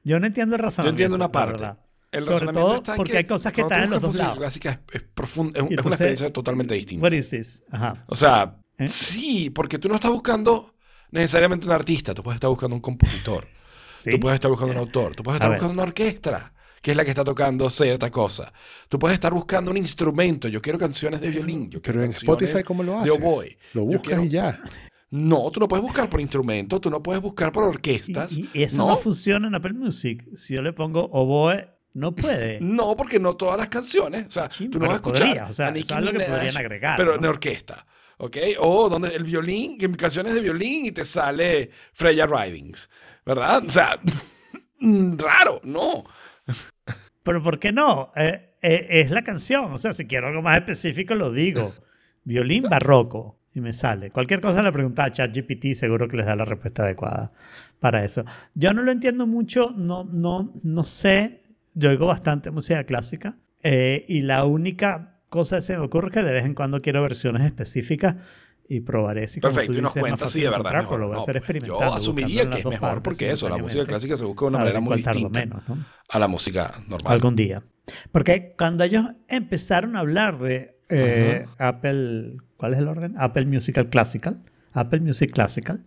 Yo 0.02 0.18
no 0.18 0.26
entiendo 0.26 0.56
el 0.56 0.60
Yo 0.60 0.64
razonamiento. 0.64 0.96
entiendo 0.96 1.14
una 1.16 1.30
parte. 1.30 1.64
El 2.10 2.24
Sobre 2.24 2.52
todo 2.52 2.74
está 2.76 2.92
en 2.92 2.96
porque 2.96 3.18
hay 3.18 3.24
cosas 3.24 3.52
que 3.52 3.60
están 3.60 3.84
en 3.84 3.90
los 3.90 4.00
dos 4.00 4.16
lados. 4.16 4.38
música 4.38 4.40
clásica 4.66 4.70
es, 4.70 5.00
es 5.00 5.02
profunda, 5.14 5.58
es, 5.58 5.62
un- 5.62 5.70
Y 5.70 5.74
es 5.74 5.78
una 5.78 5.80
entonces- 5.80 5.92
experiencia 6.00 6.32
totalmente 6.32 6.74
distinta. 6.74 7.02
What 7.04 7.12
is 7.12 7.30
this? 7.30 7.62
Ajá. 7.70 8.04
O 8.08 8.16
sea, 8.16 8.56
¿Eh? 8.78 8.88
sí, 8.88 9.50
porque 9.50 9.78
tú 9.78 9.88
no 9.88 9.94
estás 9.96 10.10
buscando 10.10 10.74
necesariamente 11.10 11.66
un 11.66 11.72
artista, 11.72 12.14
tú 12.14 12.22
puedes 12.22 12.36
estar 12.36 12.50
buscando 12.50 12.74
un 12.76 12.82
compositor, 12.82 13.46
Sí. 13.52 14.10
tú 14.12 14.20
puedes 14.20 14.34
estar 14.36 14.50
buscando 14.50 14.72
un 14.72 14.78
autor, 14.78 15.16
tú 15.16 15.22
puedes 15.22 15.36
A 15.36 15.44
estar 15.44 15.50
ver. 15.50 15.58
buscando 15.58 15.74
una 15.82 15.88
orquesta, 15.88 16.52
que 16.80 16.92
es 16.92 16.96
la 16.96 17.04
que 17.04 17.10
está 17.10 17.24
tocando 17.24 17.68
cierta 17.70 18.10
cosa. 18.10 18.52
Tú 18.88 18.98
puedes 18.98 19.14
estar 19.14 19.32
buscando 19.32 19.70
un 19.72 19.76
instrumento, 19.76 20.46
yo 20.46 20.62
quiero 20.62 20.78
canciones 20.78 21.20
de 21.20 21.30
violín, 21.30 21.68
yo 21.70 21.82
quiero 21.82 21.98
Pero 21.98 22.04
en 22.04 22.10
Spotify, 22.12 22.62
¿cómo 22.62 22.82
lo 22.84 22.92
de 22.92 22.98
haces? 23.10 23.12
oboe. 23.20 23.58
Lo 23.74 23.80
Yo 23.82 23.86
buscas 23.86 24.02
quiero- 24.02 24.24
y 24.24 24.28
ya. 24.28 24.62
No, 25.10 25.50
tú 25.50 25.58
no 25.60 25.66
puedes 25.68 25.82
buscar 25.82 26.08
por 26.08 26.20
instrumento, 26.20 26.80
tú 26.80 26.90
no 26.90 27.02
puedes 27.02 27.20
buscar 27.22 27.50
por 27.50 27.64
orquestas. 27.64 28.32
Y, 28.32 28.48
y 28.52 28.62
eso 28.64 28.76
no. 28.86 28.96
funciona 28.96 29.48
en 29.48 29.54
Apple 29.54 29.72
Music. 29.72 30.24
Si 30.36 30.54
yo 30.54 30.62
le 30.62 30.72
pongo 30.72 31.04
oboe, 31.12 31.68
no 31.94 32.14
puede. 32.14 32.58
No, 32.60 32.96
porque 32.96 33.18
no 33.18 33.34
todas 33.34 33.56
las 33.58 33.68
canciones. 33.68 34.26
O 34.26 34.30
sea, 34.30 34.48
Sí, 34.50 34.68
tú 34.68 34.78
no 34.78 34.86
vas 34.86 34.94
a 34.94 34.96
escuchar 34.96 35.22
podría, 35.26 35.46
o 35.46 35.52
sea, 35.52 35.66
a 35.66 35.70
eso 35.70 35.78
es 35.80 35.90
algo 35.92 36.12
que 36.12 36.20
podrían 36.20 36.56
agregar, 36.56 36.96
Pero 36.96 37.12
¿no? 37.12 37.18
en 37.18 37.24
orquesta. 37.26 37.86
¿Ok? 38.18 38.36
O 38.60 38.88
donde 38.88 39.14
el 39.14 39.24
violín, 39.24 39.76
en 39.80 39.94
canciones 39.94 40.34
de 40.34 40.40
violín 40.40 40.86
y 40.86 40.92
te 40.92 41.04
sale 41.04 41.70
Freya 41.92 42.26
Ridings. 42.26 42.88
¿Verdad? 43.24 43.62
O 43.66 43.68
sea, 43.70 43.98
raro, 44.80 45.60
no. 45.64 46.04
Pero 47.22 47.42
¿por 47.42 47.58
qué 47.58 47.72
no? 47.72 48.12
Eh, 48.16 48.56
eh, 48.62 48.86
es 48.90 49.10
la 49.10 49.22
canción. 49.22 49.72
O 49.72 49.78
sea, 49.78 49.92
si 49.92 50.06
quiero 50.06 50.28
algo 50.28 50.42
más 50.42 50.58
específico, 50.58 51.14
lo 51.14 51.32
digo. 51.32 51.72
Violín 52.24 52.64
barroco. 52.64 53.38
Y 53.54 53.60
me 53.60 53.72
sale. 53.72 54.10
Cualquier 54.10 54.40
cosa 54.42 54.62
le 54.62 54.70
pregunta 54.70 55.04
a 55.04 55.10
ChatGPT, 55.12 55.72
seguro 55.74 56.08
que 56.08 56.18
les 56.18 56.26
da 56.26 56.36
la 56.36 56.44
respuesta 56.44 56.82
adecuada 56.82 57.32
para 57.80 58.04
eso. 58.04 58.22
Yo 58.54 58.74
no 58.74 58.82
lo 58.82 58.92
entiendo 58.92 59.26
mucho. 59.26 59.70
No, 59.74 60.04
no, 60.04 60.52
no 60.62 60.84
sé. 60.84 61.42
Yo 61.72 61.88
oigo 61.90 62.06
bastante 62.06 62.50
música 62.50 62.84
clásica. 62.84 63.36
eh, 63.62 64.04
y 64.08 64.20
la 64.22 64.44
única 64.44 65.15
cosa 65.36 65.56
que 65.56 65.62
se 65.62 65.76
me 65.76 65.84
ocurre 65.84 66.10
que 66.10 66.22
de 66.22 66.32
vez 66.32 66.44
en 66.44 66.54
cuando 66.54 66.82
quiero 66.82 67.00
versiones 67.02 67.42
específicas 67.42 68.16
y 68.68 68.80
probaré 68.80 69.28
si 69.28 69.40
como 69.40 69.54
Perfecto, 69.54 69.72
tú 69.74 69.78
y 69.78 69.82
nos 69.82 69.94
dices, 69.94 69.96
es 69.96 70.02
más 70.02 70.10
cuenta 70.10 70.24
fácil 70.26 70.40
si 70.40 70.44
de 70.44 70.50
verdad 70.50 70.72
mejor. 70.80 70.98
lo 70.98 71.06
voy 71.06 71.16
a 71.16 71.18
hacer 71.20 71.34
pues, 71.34 71.36
experimentando. 71.36 71.84
yo 71.86 71.94
asumiría 71.94 72.50
que 72.50 72.58
es 72.58 72.64
mejor 72.64 72.80
partes 72.80 73.02
porque 73.04 73.30
eso, 73.30 73.48
la 73.48 73.58
música 73.58 73.86
clásica 73.86 74.16
se 74.16 74.24
busca 74.24 74.44
de 74.44 74.48
una 74.48 74.58
manera 74.58 74.80
muy 74.80 74.96
distinta 74.96 75.38
menos, 75.40 75.62
¿no? 75.68 75.78
a 76.08 76.18
la 76.18 76.26
música 76.26 76.74
normal. 76.88 77.12
algún 77.12 77.36
día. 77.36 77.62
Porque 78.10 78.54
cuando 78.58 78.82
ellos 78.82 79.04
empezaron 79.28 79.94
a 79.94 80.00
hablar 80.00 80.38
de 80.38 80.76
eh, 80.88 81.46
Apple, 81.58 82.38
¿cuál 82.56 82.74
es 82.74 82.80
el 82.80 82.88
orden? 82.88 83.14
Apple 83.18 83.46
Musical 83.46 83.88
Classical, 83.88 84.42
Apple 84.72 84.98
Music 85.00 85.30
Classical. 85.32 85.84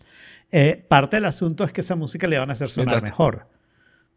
Eh, 0.52 0.84
parte 0.88 1.18
del 1.18 1.26
asunto 1.26 1.66
es 1.66 1.74
que 1.74 1.82
esa 1.82 1.96
música 1.98 2.28
le 2.28 2.40
van 2.40 2.50
a 2.50 2.54
hacer 2.54 2.70
sonar 2.70 2.88
Mientras- 2.96 3.12
mejor. 3.12 3.48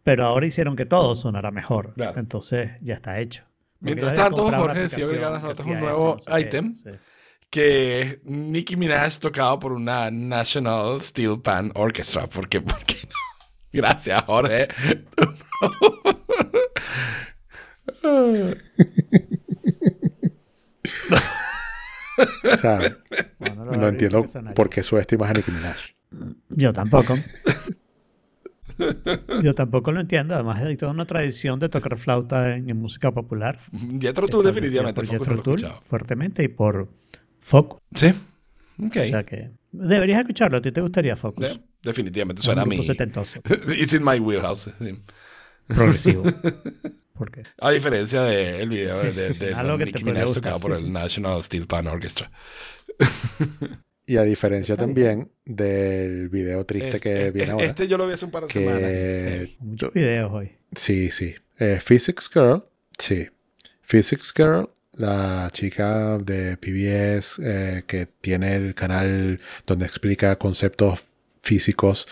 Pero 0.04 0.24
ahora 0.24 0.46
hicieron 0.46 0.74
que 0.76 0.84
todo 0.86 1.14
sonara 1.14 1.50
mejor. 1.50 1.94
Claro. 1.94 2.18
Entonces 2.18 2.72
ya 2.80 2.94
está 2.94 3.18
hecho. 3.20 3.44
Mientras 3.82 4.14
tanto, 4.14 4.50
Jorge 4.50 4.82
las 4.82 4.94
que 4.94 5.02
notas 5.04 5.66
un 5.66 5.80
nuevo 5.80 6.18
no 6.26 6.38
ítem. 6.38 6.72
sí. 6.72 6.90
que 7.50 8.00
es 8.00 8.18
Nicki 8.24 8.76
Minaj 8.76 9.18
tocado 9.18 9.58
por 9.58 9.72
una 9.72 10.10
National 10.10 11.02
Steel 11.02 11.40
Pan 11.40 11.72
Orchestra. 11.74 12.26
¿Por 12.28 12.48
qué? 12.48 12.60
¿Por 12.62 12.78
qué 12.84 12.96
no? 13.08 13.16
Gracias, 13.72 14.22
Jorge. 14.24 14.68
O 22.44 22.58
sea, 22.58 22.78
no 23.56 23.62
habré 23.74 23.88
entiendo 23.88 24.24
por 24.54 24.68
qué 24.68 24.82
subestimas 24.82 25.30
a 25.30 25.32
Nicki 25.32 25.50
Minaj. 25.50 25.76
Yo 26.50 26.72
tampoco. 26.72 27.16
Yo 29.42 29.54
tampoco 29.54 29.92
lo 29.92 30.00
entiendo. 30.00 30.34
Además, 30.34 30.62
hay 30.62 30.76
toda 30.76 30.92
una 30.92 31.06
tradición 31.06 31.58
de 31.60 31.68
tocar 31.68 31.96
flauta 31.96 32.56
en, 32.56 32.68
en 32.70 32.76
música 32.76 33.12
popular. 33.12 33.58
Jethro 34.00 34.28
Tull 34.28 34.44
definitivamente. 34.44 35.00
por 35.00 35.06
Jethro 35.10 35.42
Tull, 35.42 35.66
fuertemente 35.82 36.42
y 36.44 36.48
por 36.48 36.88
Focus. 37.38 37.80
Sí. 37.94 38.08
Ok. 38.84 38.96
O 38.96 39.06
sea 39.08 39.24
que 39.24 39.50
deberías 39.70 40.20
escucharlo. 40.20 40.58
¿A 40.58 40.62
ti 40.62 40.72
te 40.72 40.80
gustaría 40.80 41.16
Focus? 41.16 41.44
De- 41.44 41.60
definitivamente 41.82 42.42
suena 42.42 42.62
a 42.62 42.66
mí. 42.66 42.76
It's 43.78 43.92
in 43.92 44.04
my 44.04 44.18
wheelhouse. 44.18 44.70
progresivo. 45.66 46.22
¿Por 47.14 47.30
qué? 47.30 47.42
A 47.60 47.70
diferencia 47.70 48.22
del 48.22 48.68
video 48.68 48.96
Sí, 48.96 49.06
de, 49.08 49.12
de, 49.12 49.34
de 49.34 49.54
podría 49.54 50.04
Minaj 50.04 50.32
tocado 50.34 50.58
por 50.58 50.74
sí, 50.74 50.80
el 50.80 50.86
sí. 50.86 50.92
National 50.92 51.42
Steel 51.42 51.66
Pan 51.66 51.86
Orchestra. 51.86 52.30
Y 54.06 54.16
a 54.16 54.22
diferencia 54.22 54.76
también 54.76 55.30
del 55.44 56.28
video 56.28 56.64
triste 56.66 56.96
Este, 56.96 57.00
que 57.00 57.30
viene 57.30 57.40
este- 57.42 57.50
ahora. 57.52 57.66
este 57.66 57.88
yo 57.88 57.98
lo 57.98 58.06
vi 58.06 58.14
hace 58.14 58.24
un 58.24 58.30
par 58.32 58.46
de 58.46 58.52
semanas. 58.52 59.50
Muchos 59.60 59.92
videos 59.92 60.32
hoy. 60.32 60.52
Sí, 60.74 61.10
sí. 61.10 61.34
Eh, 61.58 61.78
Physics 61.84 62.28
Girl, 62.32 62.64
sí. 62.98 63.28
Physics 63.82 64.32
Girl, 64.36 64.68
la 64.94 65.50
chica 65.52 66.18
de 66.18 66.56
PBS 66.56 67.38
eh, 67.42 67.84
que 67.86 68.06
tiene 68.20 68.56
el 68.56 68.74
canal 68.74 69.38
donde 69.66 69.86
explica 69.86 70.36
conceptos 70.36 71.04
físicos 71.40 72.08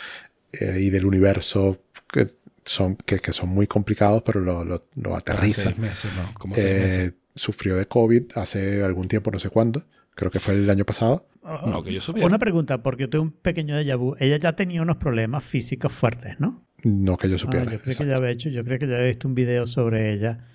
eh, 0.53 0.79
y 0.81 0.90
del 0.90 1.05
universo 1.07 1.83
que 2.12 2.29
son, 2.64 2.96
que, 2.96 3.18
que 3.18 3.33
son 3.33 3.48
muy 3.48 3.66
complicados, 3.66 4.22
pero 4.24 4.40
lo, 4.40 4.64
lo, 4.64 4.81
lo 4.94 5.16
aterriza. 5.16 5.62
seis 5.62 5.79
meses, 5.79 6.11
¿no? 6.14 6.33
Como 6.35 6.55
seis 6.55 6.66
meses. 6.66 7.12
Sufrió 7.35 7.76
de 7.76 7.87
COVID 7.87 8.33
hace 8.35 8.83
algún 8.83 9.09
tiempo, 9.09 9.31
no 9.31 9.38
sé 9.38 9.48
cuándo. 9.50 9.85
Creo 10.14 10.31
que 10.31 10.40
fue 10.40 10.55
el 10.55 10.68
año 10.68 10.85
pasado. 10.85 11.26
No, 11.42 11.83
que 11.83 11.92
yo 11.92 12.00
supiera. 12.00 12.26
Una 12.26 12.38
pregunta, 12.38 12.83
porque 12.83 13.05
yo 13.05 13.11
tengo 13.11 13.24
un 13.24 13.31
pequeño 13.33 13.74
déjà 13.79 13.96
vu. 13.96 14.14
Ella 14.20 14.37
ya 14.37 14.55
tenía 14.55 14.83
unos 14.83 14.96
problemas 14.96 15.42
físicos 15.42 15.92
fuertes, 15.92 16.38
¿no? 16.38 16.66
No 16.85 17.16
que 17.16 17.29
yo 17.29 17.37
Ah, 17.37 17.38
supiera. 17.38 17.64
yo 17.72 17.81
creo 17.81 17.96
que 17.96 18.07
ya 18.07 18.16
había 18.16 18.31
hecho, 18.31 18.48
yo 18.50 18.64
creo 18.64 18.79
que 18.79 18.87
ya 18.87 18.94
había 18.96 19.07
visto 19.09 19.26
un 19.29 19.35
video 19.35 19.66
sobre 19.66 20.12
ella 20.12 20.46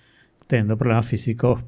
teniendo 0.48 0.78
problemas 0.78 1.08
físicos 1.08 1.64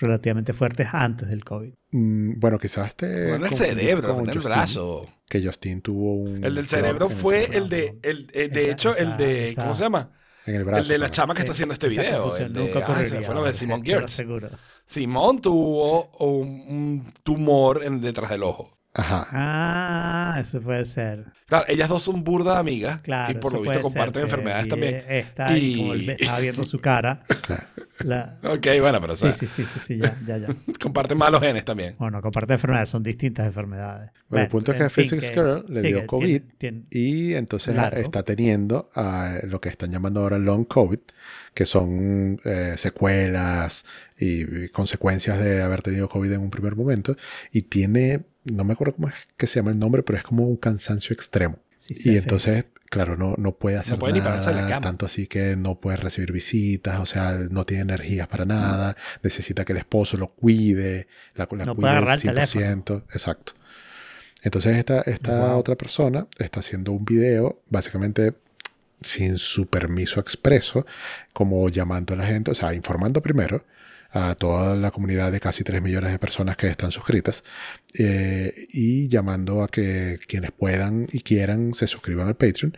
relativamente 0.00 0.52
fuertes 0.54 0.88
antes 0.92 1.28
del 1.28 1.44
COVID. 1.44 1.72
Mm, 1.92 2.38
bueno, 2.40 2.58
quizás 2.58 2.88
este. 2.88 3.28
No 3.28 3.36
en 3.36 3.44
el 3.44 3.50
cerebro, 3.54 4.08
no 4.14 4.20
en 4.20 4.30
el 4.30 4.38
brazo. 4.40 5.08
Que 5.28 5.44
Justin 5.44 5.80
tuvo 5.82 6.14
un. 6.16 6.44
El 6.44 6.54
del 6.54 6.66
cerebro 6.66 7.08
fue 7.10 7.44
el 7.56 7.68
de, 7.68 7.98
el, 8.02 8.26
de 8.28 8.48
Esa- 8.48 8.70
hecho, 8.70 8.96
el 8.96 9.16
de, 9.16 9.48
esa- 9.50 9.62
¿cómo 9.62 9.74
se 9.74 9.82
llama? 9.82 10.10
En 10.46 10.54
el 10.56 10.64
brazo. 10.64 10.82
el 10.82 10.88
de 10.88 10.98
la 10.98 11.10
chama 11.10 11.34
que 11.34 11.40
está 11.40 11.52
haciendo 11.52 11.72
este 11.74 11.88
video. 11.88 12.22
confusión 12.22 12.52
de, 12.52 12.60
nunca 12.60 12.86
ah, 12.86 13.06
se 13.06 13.20
fue 13.22 13.34
lo 13.34 13.44
de 13.44 13.54
Gertz. 13.54 14.04
aseguro. 14.12 14.50
Simón 14.86 15.40
tuvo 15.40 16.08
un, 16.18 16.48
un 16.68 17.12
tumor 17.22 17.82
en, 17.84 18.00
detrás 18.00 18.30
del 18.30 18.42
ojo. 18.42 18.76
Ajá. 18.96 19.26
Ah, 19.32 20.36
eso 20.40 20.60
puede 20.60 20.84
ser. 20.84 21.24
Claro, 21.46 21.64
ellas 21.68 21.88
dos 21.88 22.02
son 22.02 22.22
burda 22.22 22.58
amigas 22.58 23.00
Claro. 23.00 23.32
y 23.32 23.34
por 23.34 23.52
lo 23.52 23.60
visto 23.60 23.74
ser 23.74 23.82
comparten 23.82 24.22
enfermedades 24.22 24.68
también. 24.68 25.04
Esta, 25.08 25.56
y... 25.58 25.74
Y- 25.74 25.76
como 25.78 25.94
él 25.94 26.10
estaba 26.10 26.38
viendo 26.38 26.64
su 26.64 26.78
cara. 26.78 27.24
Claro. 27.42 27.66
La- 28.00 28.38
Ok, 28.44 28.66
bueno, 28.80 29.00
pero 29.00 29.16
Sí, 29.16 29.32
sí, 29.32 29.46
sí, 29.46 29.64
sí, 29.64 29.78
sí, 29.80 29.98
ya, 29.98 30.16
ya, 30.26 30.38
ya. 30.38 30.48
comparten 30.82 31.16
malos 31.18 31.40
genes 31.40 31.64
también. 31.64 31.94
Bueno, 31.98 32.20
comparten 32.22 32.54
enfermedades, 32.54 32.88
son 32.88 33.02
distintas 33.02 33.46
enfermedades. 33.46 34.10
Bueno, 34.28 34.44
el 34.44 34.50
punto 34.50 34.72
es 34.72 34.78
que 34.78 34.88
Physics 34.90 35.30
Girl 35.30 35.64
le 35.68 35.82
dio 35.82 36.00
que 36.00 36.06
COVID. 36.06 36.42
tiene- 36.58 36.82
tiene- 36.82 36.84
Y 36.90 37.34
entonces 37.34 37.74
Largo. 37.76 38.00
está 38.00 38.22
teniendo 38.22 38.88
ah, 38.94 39.38
lo 39.44 39.60
que 39.60 39.68
están 39.68 39.90
llamando 39.90 40.20
ahora 40.20 40.38
long 40.38 40.64
COVID, 40.66 40.98
que 41.54 41.64
son 41.66 42.40
eh, 42.44 42.74
secuelas 42.76 43.84
y, 44.18 44.64
y 44.64 44.68
consecuencias 44.68 45.38
de 45.38 45.62
haber 45.62 45.82
tenido 45.82 46.08
COVID 46.08 46.32
en 46.32 46.40
un 46.40 46.50
primer 46.50 46.74
momento. 46.76 47.16
Y 47.52 47.62
tiene, 47.62 48.24
no 48.44 48.64
me 48.64 48.72
acuerdo 48.72 48.94
cómo 48.96 49.08
es 49.08 49.14
que 49.36 49.46
se 49.46 49.60
llama 49.60 49.70
el 49.70 49.78
nombre, 49.78 50.02
pero 50.02 50.18
es 50.18 50.24
como 50.24 50.46
un 50.46 50.56
cansancio 50.56 51.14
extremo. 51.14 51.58
Sí, 51.76 51.94
sí, 51.94 52.12
Y 52.12 52.16
entonces, 52.16 52.66
claro, 52.90 53.16
no, 53.16 53.34
no 53.38 53.52
puede 53.56 53.76
hacer 53.76 53.98
puede 53.98 54.14
ni 54.14 54.20
pararse 54.20 54.50
de 54.50 54.56
la 54.56 54.62
nada, 54.62 54.74
cama. 54.74 54.80
tanto 54.80 55.06
así 55.06 55.26
que 55.26 55.56
no 55.56 55.80
puede 55.80 55.96
recibir 55.96 56.32
visitas, 56.32 57.00
o 57.00 57.06
sea, 57.06 57.36
no 57.50 57.64
tiene 57.66 57.82
energías 57.82 58.28
para 58.28 58.44
nada, 58.44 58.96
necesita 59.22 59.64
que 59.64 59.72
el 59.72 59.78
esposo 59.78 60.16
lo 60.16 60.28
cuide, 60.28 61.08
la, 61.34 61.48
la 61.50 61.66
No 61.66 61.74
cuide 61.74 61.80
puede 61.80 61.92
al 61.92 61.98
agarrar 61.98 62.18
el 62.18 62.22
teléfono. 62.22 62.64
100%, 62.64 63.04
exacto. 63.12 63.52
Entonces 64.42 64.76
esta, 64.76 65.00
esta 65.02 65.54
Wow. 65.54 65.58
otra 65.58 65.76
persona 65.76 66.26
está 66.38 66.60
haciendo 66.60 66.92
un 66.92 67.04
video, 67.04 67.62
básicamente 67.70 68.34
sin 69.00 69.38
su 69.38 69.66
permiso 69.66 70.20
expreso, 70.20 70.86
como 71.32 71.68
llamando 71.68 72.14
a 72.14 72.16
la 72.16 72.26
gente, 72.26 72.50
o 72.50 72.54
sea, 72.54 72.74
informando 72.74 73.20
primero 73.22 73.64
a 74.14 74.36
toda 74.36 74.76
la 74.76 74.92
comunidad 74.92 75.32
de 75.32 75.40
casi 75.40 75.64
3 75.64 75.82
millones 75.82 76.12
de 76.12 76.20
personas 76.20 76.56
que 76.56 76.68
están 76.68 76.92
suscritas 76.92 77.42
eh, 77.98 78.68
y 78.70 79.08
llamando 79.08 79.60
a 79.60 79.68
que 79.68 80.20
quienes 80.28 80.52
puedan 80.52 81.08
y 81.10 81.20
quieran 81.20 81.74
se 81.74 81.88
suscriban 81.88 82.28
al 82.28 82.36
Patreon. 82.36 82.76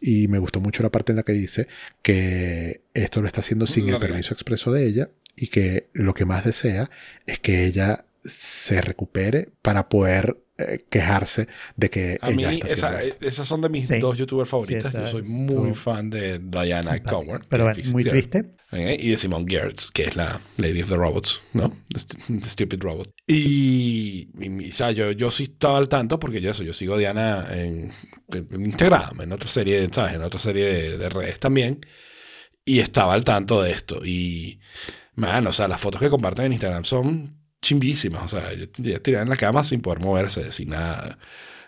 Y 0.00 0.26
me 0.26 0.40
gustó 0.40 0.60
mucho 0.60 0.82
la 0.82 0.90
parte 0.90 1.12
en 1.12 1.16
la 1.16 1.22
que 1.22 1.32
dice 1.32 1.68
que 2.02 2.80
esto 2.94 3.20
lo 3.20 3.28
está 3.28 3.40
haciendo 3.40 3.68
sin 3.68 3.88
el 3.88 4.00
permiso 4.00 4.34
expreso 4.34 4.72
de 4.72 4.84
ella 4.84 5.10
y 5.36 5.46
que 5.46 5.86
lo 5.92 6.14
que 6.14 6.24
más 6.24 6.44
desea 6.44 6.90
es 7.26 7.38
que 7.38 7.64
ella 7.64 8.04
se 8.24 8.80
recupere 8.80 9.50
para 9.62 9.88
poder 9.88 10.36
eh, 10.62 10.84
quejarse 10.90 11.48
de 11.76 11.90
que 11.90 12.18
A 12.20 12.30
ella 12.30 12.50
mí, 12.50 12.60
está 12.62 12.88
haciendo 12.88 12.98
esa- 13.14 13.26
esas 13.26 13.48
son 13.48 13.60
de 13.60 13.68
mis 13.68 13.86
Sí. 13.88 13.98
dos 13.98 14.16
youtubers 14.16 14.48
favoritas. 14.48 14.92
Sí, 14.92 14.98
Yo 14.98 15.06
soy 15.08 15.22
muy 15.24 15.68
tu- 15.70 15.74
fan 15.74 16.10
de 16.10 16.38
Diana 16.38 16.82
simpática. 16.82 17.10
Cowan. 17.12 17.42
Pero 17.48 17.64
bueno, 17.64 17.82
muy 17.90 18.04
triste. 18.04 18.54
¿eh? 18.72 18.96
Y 18.98 19.10
de 19.10 19.16
Simone 19.18 19.44
Gertz, 19.48 19.90
que 19.90 20.04
es 20.04 20.16
la 20.16 20.40
Lady 20.56 20.80
of 20.82 20.88
the 20.88 20.96
Robots, 20.96 21.42
¿no? 21.52 21.76
The, 21.90 21.96
st- 21.98 22.18
the 22.42 22.48
Stupid 22.50 22.80
Robot. 22.82 23.10
Y, 23.26 24.30
y- 24.40 24.68
o 24.70 24.72
sea, 24.72 24.90
yo, 24.92 25.12
yo 25.12 25.30
sí 25.30 25.44
estaba 25.44 25.78
al 25.78 25.88
tanto 25.88 26.18
porque 26.18 26.40
yo 26.40 26.50
eso, 26.50 26.62
yo 26.62 26.72
sigo 26.72 26.94
a 26.94 26.98
Diana 26.98 27.46
en, 27.52 27.92
en 28.32 28.66
Instagram, 28.66 29.20
en 29.20 29.32
otra 29.32 29.48
serie, 29.48 29.88
¿sabes? 29.92 30.14
En 30.14 30.22
otra 30.22 30.40
serie 30.40 30.64
de, 30.64 30.98
de 30.98 31.08
redes 31.08 31.38
también. 31.38 31.80
Y 32.64 32.78
estaba 32.78 33.12
al 33.14 33.24
tanto 33.24 33.60
de 33.62 33.72
esto. 33.72 34.04
Y, 34.04 34.60
man, 35.16 35.46
o 35.46 35.52
sea, 35.52 35.68
las 35.68 35.80
fotos 35.80 36.00
que 36.00 36.08
comparten 36.08 36.46
en 36.46 36.52
Instagram 36.52 36.84
son 36.84 37.41
chimbísimas. 37.62 38.24
O 38.24 38.28
sea, 38.28 38.52
yo 38.52 38.66
ya 38.78 39.00
tirada 39.00 39.22
en 39.22 39.30
la 39.30 39.36
cama 39.36 39.64
sin 39.64 39.80
poder 39.80 40.00
moverse, 40.00 40.52
sin 40.52 40.70
nada. 40.70 41.18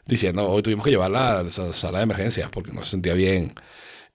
Diciendo, 0.06 0.46
hoy 0.50 0.60
tuvimos 0.62 0.84
que 0.84 0.90
llevarla 0.90 1.38
a 1.38 1.42
la 1.44 1.50
sala 1.50 1.98
de 1.98 2.04
emergencias 2.04 2.50
porque 2.50 2.72
no 2.72 2.82
se 2.82 2.90
sentía 2.90 3.14
bien. 3.14 3.54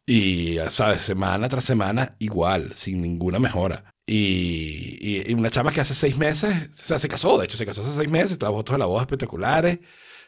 Y, 0.06 0.58
¿sabes? 0.70 1.02
Semana 1.04 1.50
tras 1.50 1.64
semana 1.66 2.16
igual, 2.20 2.74
sin 2.76 3.02
ninguna 3.02 3.40
mejora. 3.40 3.86
Y, 4.08 4.98
y- 5.02 5.24
y 5.32 5.34
una 5.36 5.52
chama 5.52 5.72
que 5.72 5.82
hace 5.82 5.94
seis 5.94 6.18
meses, 6.18 6.70
o 6.74 6.86
sea, 6.86 6.98
se 7.00 7.08
casó, 7.08 7.38
de 7.38 7.46
hecho, 7.46 7.58
se 7.58 7.66
casó 7.66 7.84
hace 7.84 7.94
seis 7.96 8.10
meses, 8.10 8.40
las 8.42 8.52
fotos 8.52 8.74
de 8.74 8.80
la 8.80 8.86
boda 8.88 9.02
espectaculares. 9.04 9.80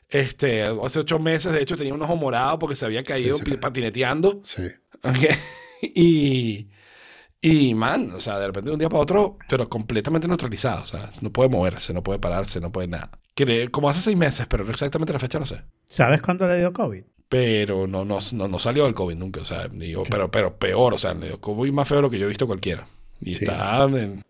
Este, 0.09 0.63
hace 0.63 0.99
ocho 0.99 1.19
meses, 1.19 1.51
de 1.53 1.61
hecho, 1.61 1.77
tenía 1.77 1.93
un 1.93 2.01
ojo 2.01 2.15
morado 2.15 2.59
porque 2.59 2.75
se 2.75 2.85
había 2.85 3.03
caído 3.03 3.37
sí. 3.37 3.43
pi- 3.43 3.57
patineteando. 3.57 4.41
Sí. 4.43 4.63
Ok. 5.03 5.15
Y, 5.83 6.69
y, 7.41 7.73
man, 7.73 8.11
o 8.15 8.19
sea, 8.19 8.37
de 8.39 8.47
repente 8.47 8.69
de 8.69 8.73
un 8.73 8.79
día 8.79 8.89
para 8.89 9.01
otro, 9.01 9.37
pero 9.49 9.67
completamente 9.69 10.27
neutralizado. 10.27 10.83
O 10.83 10.85
sea, 10.85 11.09
no 11.21 11.31
puede 11.31 11.49
moverse, 11.49 11.93
no 11.93 12.03
puede 12.03 12.19
pararse, 12.19 12.59
no 12.61 12.71
puede 12.71 12.87
nada. 12.87 13.09
Cree- 13.35 13.69
como 13.71 13.89
hace 13.89 14.01
seis 14.01 14.15
meses, 14.17 14.45
pero 14.47 14.69
exactamente 14.69 15.11
la 15.13 15.19
fecha 15.19 15.39
no 15.39 15.45
sé. 15.45 15.61
¿Sabes 15.85 16.21
cuándo 16.21 16.47
le 16.47 16.59
dio 16.59 16.71
COVID? 16.71 17.03
Pero 17.29 17.87
no, 17.87 18.03
no, 18.05 18.19
no, 18.33 18.47
no 18.47 18.59
salió 18.59 18.83
del 18.85 18.93
COVID 18.93 19.15
nunca, 19.15 19.41
o 19.41 19.45
sea, 19.45 19.67
digo, 19.69 20.03
pero, 20.09 20.29
pero 20.29 20.57
peor, 20.57 20.93
o 20.93 20.97
sea, 20.97 21.13
le 21.13 21.27
dio 21.27 21.39
COVID 21.41 21.71
más 21.71 21.87
feo 21.87 21.97
de 21.97 22.01
lo 22.03 22.09
que 22.09 22.19
yo 22.19 22.25
he 22.25 22.29
visto 22.29 22.45
cualquiera. 22.45 22.87
Y 23.21 23.31
Sí. 23.31 23.45
está 23.45 23.83
en- 23.85 24.21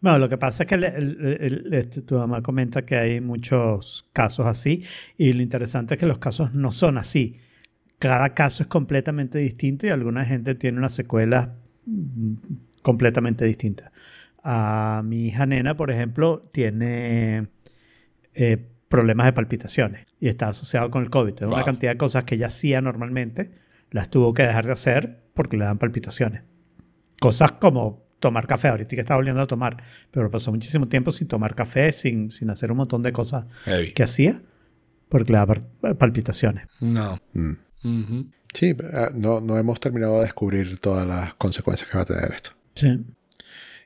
Bueno, 0.00 0.18
lo 0.18 0.28
que 0.28 0.38
pasa 0.38 0.64
es 0.64 0.68
que 0.68 0.76
le- 0.76 0.88
el- 0.88 1.18
el- 1.40 1.66
el- 1.66 1.74
este, 1.74 2.02
tu 2.02 2.16
mamá 2.18 2.42
comenta 2.42 2.84
que 2.84 2.96
hay 2.96 3.20
muchos 3.20 4.08
casos 4.12 4.46
así 4.46 4.84
y 5.16 5.32
lo 5.32 5.42
interesante 5.42 5.94
es 5.94 6.00
que 6.00 6.06
los 6.06 6.18
casos 6.18 6.52
no 6.52 6.70
son 6.72 6.98
así. 6.98 7.38
Cada 7.98 8.34
caso 8.34 8.62
es 8.62 8.68
completamente 8.68 9.38
distinto 9.38 9.86
y 9.86 9.90
alguna 9.90 10.24
gente 10.24 10.54
tiene 10.54 10.78
una 10.78 10.88
secuela 10.88 11.54
mm, 11.86 12.34
completamente 12.88 13.44
distinta. 13.44 13.92
A 14.42 15.02
mi 15.04 15.26
hija 15.26 15.44
nena, 15.44 15.76
por 15.76 15.90
ejemplo, 15.90 16.48
tiene 16.52 17.48
eh, 18.34 18.56
problemas 18.88 19.26
de 19.26 19.32
palpitaciones 19.34 20.06
y 20.20 20.28
está 20.28 20.48
asociado 20.48 20.90
con 20.90 21.02
el 21.02 21.10
COVID. 21.10 21.42
Una 21.42 21.56
Wow. 21.56 21.64
cantidad 21.66 21.92
de 21.92 21.98
cosas 21.98 22.24
que 22.24 22.36
ella 22.36 22.46
hacía 22.46 22.80
normalmente, 22.80 23.50
las 23.90 24.08
tuvo 24.08 24.32
que 24.32 24.42
dejar 24.44 24.64
de 24.64 24.72
hacer 24.72 25.20
porque 25.34 25.58
le 25.58 25.64
dan 25.64 25.76
palpitaciones. 25.78 26.44
Cosas 27.20 27.52
como 27.52 28.06
tomar 28.20 28.46
café, 28.46 28.68
ahorita 28.68 28.90
que 28.96 29.00
está 29.02 29.16
volviendo 29.16 29.42
a 29.42 29.46
tomar, 29.46 29.82
pero 30.10 30.30
pasó 30.30 30.50
muchísimo 30.50 30.88
tiempo 30.88 31.10
sin 31.10 31.28
tomar 31.28 31.54
café, 31.54 31.92
sin, 31.92 32.30
sin 32.30 32.48
hacer 32.48 32.70
un 32.72 32.78
montón 32.78 33.02
de 33.02 33.12
cosas 33.12 33.44
heavy. 33.64 33.92
que 33.92 34.02
hacía. 34.02 34.40
porque 35.10 35.32
le 35.32 35.38
da 35.38 35.46
par- 35.46 35.96
palpitaciones. 35.98 36.66
No. 36.80 37.18
Mm. 37.34 38.22
Sí, 38.54 38.74
ah, 38.94 39.10
no, 39.14 39.40
no 39.40 39.56
hemos 39.58 39.78
terminado 39.80 40.16
de 40.18 40.22
descubrir 40.24 40.78
todas 40.80 41.06
las 41.06 41.34
consecuencias 41.34 41.88
que 41.88 41.96
va 41.96 42.02
a 42.02 42.06
tener 42.06 42.30
esto. 42.32 42.50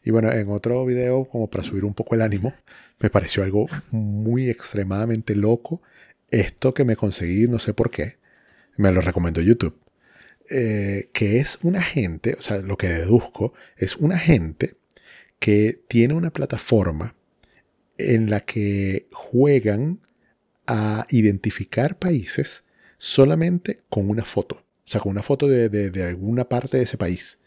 Y 0.05 0.11
bueno, 0.11 0.33
en 0.33 0.49
otro 0.51 0.85
video, 0.85 1.25
como 1.27 1.49
para 1.49 1.63
subir 1.65 1.85
un 1.85 1.95
poco 1.95 2.15
el 2.15 2.23
ánimo, 2.23 2.53
me 2.99 3.09
pareció 3.11 3.45
algo 3.45 3.69
muy 3.91 4.49
extremadamente 4.51 5.37
loco. 5.37 5.81
Esto 6.31 6.75
que 6.75 6.85
me 6.85 6.97
conseguí, 6.97 7.47
no 7.47 7.59
sé 7.59 7.73
por 7.75 7.91
qué, 7.91 8.17
me 8.77 8.91
lo 8.93 9.01
recomendó 9.01 9.41
YouTube. 9.41 9.79
Eh, 10.51 11.09
que 11.13 11.39
es 11.39 11.59
una 11.63 11.81
gente, 11.83 12.35
o 12.39 12.43
sea, 12.43 12.59
lo 12.59 12.77
que 12.77 12.89
deduzco, 12.89 13.55
es 13.77 13.97
una 13.97 14.19
gente 14.19 14.75
que 15.39 15.81
tiene 15.89 16.15
una 16.15 16.31
plataforma 16.33 17.15
en 17.99 18.29
la 18.29 18.41
que 18.41 19.07
juegan 19.13 20.01
a 20.67 21.07
identificar 21.11 21.99
países 21.99 22.65
solamente 22.99 23.81
con 23.89 24.09
una 24.11 24.25
foto. 24.25 24.57
O 24.57 24.89
sea, 24.93 25.01
con 25.01 25.11
una 25.13 25.23
foto 25.23 25.47
de- 25.49 25.69
de 25.69 26.03
alguna 26.03 26.49
parte 26.49 26.77
de 26.79 26.85
ese 26.85 26.97
país. 26.97 27.39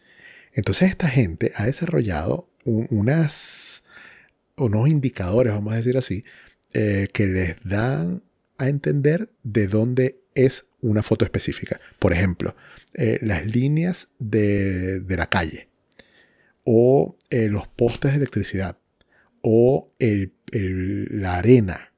Entonces 0.56 0.90
esta 0.90 1.08
gente 1.10 1.52
ha 1.56 1.66
desarrollado 1.66 2.50
un- 2.64 2.88
unas, 2.90 3.84
unos 4.58 4.90
indicadores, 4.90 5.54
vamos 5.54 5.74
a 5.74 5.78
decir 5.78 5.98
así, 5.98 6.24
eh, 6.74 7.08
que 7.14 7.28
les 7.28 7.58
dan 7.64 8.24
a 8.58 8.70
entender 8.70 9.30
de 9.44 9.68
dónde 9.68 10.18
es 10.34 10.66
una 10.82 11.04
foto 11.04 11.26
específica. 11.26 11.80
Por 12.00 12.14
ejemplo, 12.14 12.56
eh, 12.94 13.20
las 13.22 13.46
líneas 13.46 14.10
de, 14.20 15.04
la 15.08 15.28
calle 15.28 15.68
o 16.64 17.18
eh, 17.30 17.50
los 17.50 17.68
postes 17.68 18.12
de 18.12 18.18
electricidad 18.18 18.78
o 19.42 19.92
la 20.00 21.38
arena 21.38 21.92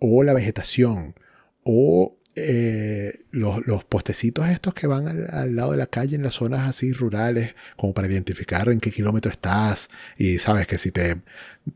o 0.00 0.22
la 0.22 0.34
vegetación 0.34 1.14
o 1.62 2.17
eh, 2.40 3.20
los, 3.30 3.66
los 3.66 3.84
postecitos 3.84 4.48
estos 4.48 4.74
que 4.74 4.86
van 4.86 5.08
al, 5.08 5.26
al 5.30 5.56
lado 5.56 5.72
de 5.72 5.78
la 5.78 5.86
calle 5.86 6.16
en 6.16 6.22
las 6.22 6.34
zonas 6.34 6.68
así 6.68 6.92
rurales, 6.92 7.54
como 7.76 7.94
para 7.94 8.08
identificar 8.08 8.68
en 8.70 8.80
qué 8.80 8.90
kilómetro 8.90 9.30
estás 9.30 9.88
y 10.16 10.38
sabes 10.38 10.66
que 10.66 10.78
si 10.78 10.90
te, 10.90 11.16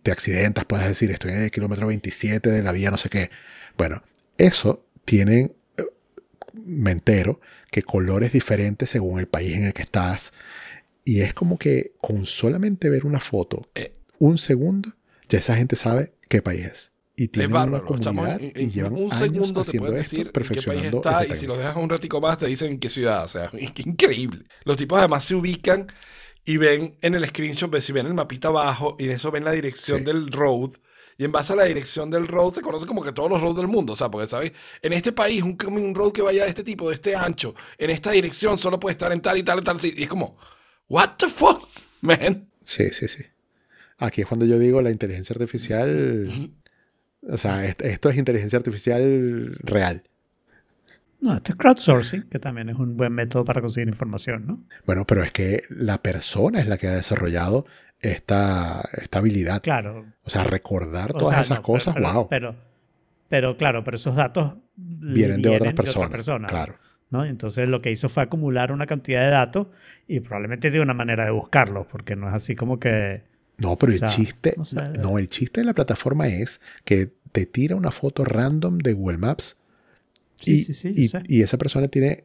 te 0.02 0.10
accidentas 0.10 0.64
puedes 0.64 0.86
decir 0.86 1.10
estoy 1.10 1.32
en 1.32 1.42
el 1.42 1.50
kilómetro 1.50 1.86
27 1.86 2.50
de 2.50 2.62
la 2.62 2.72
vía 2.72 2.90
no 2.90 2.98
sé 2.98 3.08
qué. 3.08 3.30
Bueno, 3.76 4.02
eso 4.38 4.84
tienen, 5.04 5.52
eh, 5.76 5.84
me 6.54 6.90
entero, 6.92 7.40
que 7.70 7.82
colores 7.82 8.32
diferentes 8.32 8.90
según 8.90 9.18
el 9.18 9.26
país 9.26 9.56
en 9.56 9.64
el 9.64 9.72
que 9.74 9.82
estás. 9.82 10.32
Y 11.04 11.22
es 11.22 11.34
como 11.34 11.58
que 11.58 11.92
con 12.00 12.26
solamente 12.26 12.90
ver 12.90 13.06
una 13.06 13.20
foto, 13.20 13.68
Eh. 13.74 13.92
un 14.18 14.38
segundo, 14.38 14.94
ya 15.28 15.38
esa 15.40 15.56
gente 15.56 15.74
sabe 15.76 16.12
qué 16.28 16.42
país 16.42 16.66
es. 16.66 16.91
Y 17.16 17.28
tienen 17.28 17.50
una 17.52 17.60
bárbaro. 17.60 17.98
chamos 17.98 18.26
comunidad 18.26 18.40
en- 18.56 18.68
y 18.68 18.70
llevan 18.70 18.92
un 18.94 19.12
años 19.12 19.18
segundo 19.18 19.52
te 19.62 19.68
haciendo 19.68 19.88
esto, 19.88 19.96
decir 19.98 20.18
en 20.20 20.24
qué 20.26 20.32
país 20.32 20.48
perfeccionando 20.48 20.96
está 20.98 21.26
y 21.26 21.34
si 21.36 21.46
los 21.46 21.58
dejas 21.58 21.76
un 21.76 21.90
ratico 21.90 22.20
más 22.20 22.38
te 22.38 22.46
dicen 22.46 22.72
en 22.72 22.78
qué 22.78 22.88
ciudad. 22.88 23.24
O 23.24 23.28
sea, 23.28 23.50
increíble. 23.84 24.44
Los 24.64 24.76
tipos 24.76 24.98
además 24.98 25.24
se 25.24 25.34
ubican 25.34 25.86
y 26.44 26.56
ven 26.56 26.96
en 27.02 27.14
el 27.14 27.26
screenshot, 27.26 27.76
si 27.80 27.92
ven 27.92 28.06
el 28.06 28.14
mapita 28.14 28.48
abajo 28.48 28.96
y 28.98 29.04
en 29.04 29.10
eso 29.12 29.30
ven 29.30 29.44
la 29.44 29.52
dirección 29.52 29.98
Sí. 30.00 30.04
del 30.04 30.32
road. 30.32 30.70
Y 31.18 31.24
en 31.24 31.30
base 31.32 31.52
a 31.52 31.56
la 31.56 31.64
dirección 31.64 32.10
del 32.10 32.26
road 32.26 32.54
se 32.54 32.62
conoce 32.62 32.86
como 32.86 33.02
que 33.04 33.12
todos 33.12 33.28
los 33.30 33.40
roads 33.40 33.58
del 33.58 33.68
mundo. 33.68 33.92
O 33.92 33.96
sea, 33.96 34.10
porque, 34.10 34.26
¿sabes? 34.26 34.52
En 34.80 34.94
este 34.94 35.12
país, 35.12 35.42
un, 35.42 35.56
un 35.68 35.94
road 35.94 36.10
que 36.12 36.22
vaya 36.22 36.44
de 36.44 36.48
este 36.48 36.64
tipo, 36.64 36.88
de 36.88 36.94
este 36.94 37.14
ancho, 37.14 37.54
en 37.78 37.90
esta 37.90 38.10
dirección 38.10 38.56
solo 38.56 38.80
puede 38.80 38.92
estar 38.94 39.12
en 39.12 39.20
tal 39.20 39.36
y 39.36 39.42
tal 39.42 39.60
y 39.60 39.62
tal. 39.62 39.76
Y 39.82 40.02
es 40.02 40.08
como, 40.08 40.36
¿What 40.88 41.10
the 41.18 41.28
fuck, 41.28 41.68
man? 42.00 42.48
Sí, 42.64 42.88
sí, 42.92 43.06
sí. 43.06 43.22
Aquí 43.98 44.22
es 44.22 44.26
cuando 44.26 44.46
yo 44.46 44.58
digo 44.58 44.80
la 44.82 44.90
inteligencia 44.90 45.34
artificial. 45.34 46.50
O 47.28 47.36
sea, 47.38 47.64
est- 47.66 47.82
esto 47.82 48.10
es 48.10 48.16
inteligencia 48.16 48.58
artificial 48.58 49.56
real. 49.62 50.02
No, 51.20 51.34
esto 51.34 51.52
es 51.52 51.56
crowdsourcing, 51.56 52.24
que 52.28 52.38
también 52.40 52.68
es 52.68 52.76
un 52.76 52.96
buen 52.96 53.12
método 53.12 53.44
para 53.44 53.60
conseguir 53.60 53.88
información, 53.88 54.44
¿no? 54.46 54.64
Bueno, 54.86 55.06
pero 55.06 55.22
es 55.22 55.30
que 55.30 55.62
la 55.70 56.02
persona 56.02 56.60
es 56.60 56.66
la 56.66 56.78
que 56.78 56.88
ha 56.88 56.94
desarrollado 56.96 57.64
esta, 58.00 58.82
esta 59.00 59.18
habilidad. 59.20 59.62
Claro. 59.62 60.06
O 60.24 60.30
sea, 60.30 60.42
recordar 60.42 61.12
O 61.14 61.18
todas 61.18 61.34
sea, 61.34 61.42
esas 61.42 61.58
no, 61.58 61.62
cosas, 61.62 61.94
pero, 61.94 62.12
wow. 62.12 62.28
Pero, 62.28 62.56
pero 63.28 63.56
claro, 63.56 63.84
pero 63.84 63.96
esos 63.96 64.16
datos 64.16 64.54
vienen 64.74 65.40
de 65.42 65.50
otras 65.50 65.74
personas. 65.74 66.10
persona, 66.10 66.48
Claro. 66.48 66.74
¿no? 67.10 67.24
Entonces 67.24 67.68
lo 67.68 67.80
que 67.80 67.92
hizo 67.92 68.08
fue 68.08 68.24
acumular 68.24 68.72
una 68.72 68.86
cantidad 68.86 69.22
de 69.24 69.30
datos 69.30 69.68
y 70.08 70.18
probablemente 70.20 70.72
de 70.72 70.80
una 70.80 70.94
manera 70.94 71.24
de 71.24 71.30
buscarlos, 71.30 71.86
porque 71.86 72.16
no 72.16 72.26
es 72.28 72.34
así 72.34 72.56
como 72.56 72.80
que... 72.80 73.30
No, 73.62 73.76
pero 73.78 73.92
O 73.92 73.94
el 73.94 73.98
sea, 74.00 74.08
chiste, 74.08 74.54
o 74.58 74.64
sea, 74.64 74.88
no, 74.90 75.18
el 75.18 75.28
chiste 75.28 75.60
de 75.60 75.64
la 75.66 75.72
plataforma 75.74 76.28
es 76.28 76.60
que 76.84 77.10
te 77.32 77.46
tira 77.46 77.76
una 77.76 77.90
foto 77.90 78.24
random 78.24 78.78
de 78.78 78.92
Google 78.92 79.18
Maps 79.18 79.56
Sí, 80.34 80.54
y, 80.54 80.64
sí, 80.64 80.74
sí, 80.74 80.92
y- 81.28 81.38
y 81.38 81.42
esa 81.42 81.56
persona 81.56 81.86
tiene, 81.88 82.24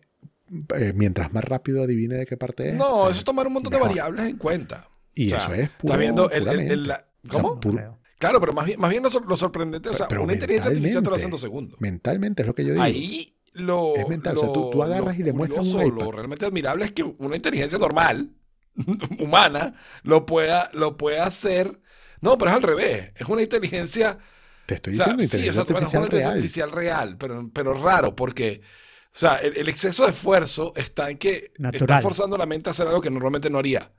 eh, 0.75 0.93
mientras 0.95 1.31
más 1.33 1.43
rápido 1.43 1.83
adivine 1.83 2.15
de 2.15 2.25
qué 2.25 2.35
parte 2.38 2.69
es. 2.69 2.75
No, 2.75 3.07
eh, 3.07 3.11
eso 3.11 3.19
es 3.19 3.25
tomar 3.25 3.45
un 3.47 3.53
montón 3.53 3.71
de 3.71 3.77
mejor. 3.77 3.89
variables 3.89 4.25
en 4.27 4.38
cuenta. 4.38 4.89
Y 5.13 5.27
O 5.27 5.29
sea, 5.35 5.45
eso 5.45 5.53
es 5.53 5.69
puro, 5.69 5.93
Estás 5.93 5.99
viendo 5.99 6.29
el, 6.31 6.31
el- 6.31 6.38
el- 6.38 6.45
puramente. 6.47 6.75
la- 6.77 7.05
O 7.27 7.31
sea, 7.31 7.41
¿Cómo? 7.41 7.59
puro-. 7.59 7.99
Claro, 8.17 8.39
pero 8.39 8.53
más 8.53 8.65
bien, 8.65 8.79
más 8.79 8.89
bien 8.89 9.03
lo, 9.03 9.09
lo 9.19 9.38
sorprendente, 9.38 9.89
o 9.89 9.93
sea, 9.93 10.07
Pero 10.07 10.23
una 10.23 10.33
inteligencia 10.33 10.69
artificial 10.71 11.03
te 11.03 11.09
lo 11.09 11.15
hace 11.15 11.25
en 11.25 11.29
mentalmente. 11.29 11.31
dos 11.31 11.41
segundos. 11.41 11.79
mentalmente 11.81 12.41
es 12.41 12.47
lo 12.47 12.55
que 12.55 12.63
yo 12.65 12.71
digo. 12.71 12.81
Ahí 12.81 13.35
lo. 13.53 13.95
Es 13.95 14.07
mental, 14.09 14.38
o 14.38 14.39
sea, 14.39 14.51
tú- 14.53 14.69
tú 14.71 14.77
lo- 14.79 14.83
agarras 14.83 15.15
lo 15.17 15.21
y 15.21 15.25
le 15.25 15.33
muestras 15.33 15.67
un 15.67 15.81
iPad. 15.85 16.03
Lo 16.05 16.11
realmente 16.11 16.45
admirable 16.47 16.85
es 16.85 16.91
que 16.93 17.03
una 17.03 17.35
inteligencia 17.35 17.77
normal, 17.77 18.31
humana, 19.19 19.75
lo 20.03 20.25
pueda, 20.25 20.69
lo 20.73 20.97
pueda 20.97 21.25
hacer. 21.25 21.80
No, 22.21 22.38
pero 22.38 22.51
es 22.51 22.57
al 22.57 22.63
revés. 22.63 23.11
Es 23.15 23.28
una 23.28 23.41
inteligencia. 23.41 24.17
Te 24.65 24.75
estoy 24.75 24.93
o 24.93 24.95
sea, 24.95 25.05
diciendo 25.05 25.21
sí, 25.21 25.25
inteligencia 25.25 25.63
sea, 25.63 25.73
bueno, 25.73 25.88
es 25.88 25.93
una 25.93 26.03
artificial 26.03 26.34
inteligencia 26.34 26.65
real. 26.65 26.71
artificial 26.71 26.71
real, 26.71 27.17
pero, 27.17 27.49
pero 27.53 27.73
raro, 27.73 28.15
porque. 28.15 28.61
O 29.07 29.19
sea, 29.19 29.38
el, 29.38 29.57
el 29.57 29.67
exceso 29.67 30.03
de 30.03 30.11
esfuerzo 30.11 30.73
está 30.75 31.09
en 31.09 31.17
que 31.17 31.51
está 31.73 32.01
forzando 32.01 32.38
la 32.38 32.45
mente 32.45 32.69
a 32.69 32.71
hacer 32.71 32.88
algo 32.88 33.01
que 33.01 33.09
normalmente 33.09 33.49
no 33.49 33.57
haría. 33.57 33.91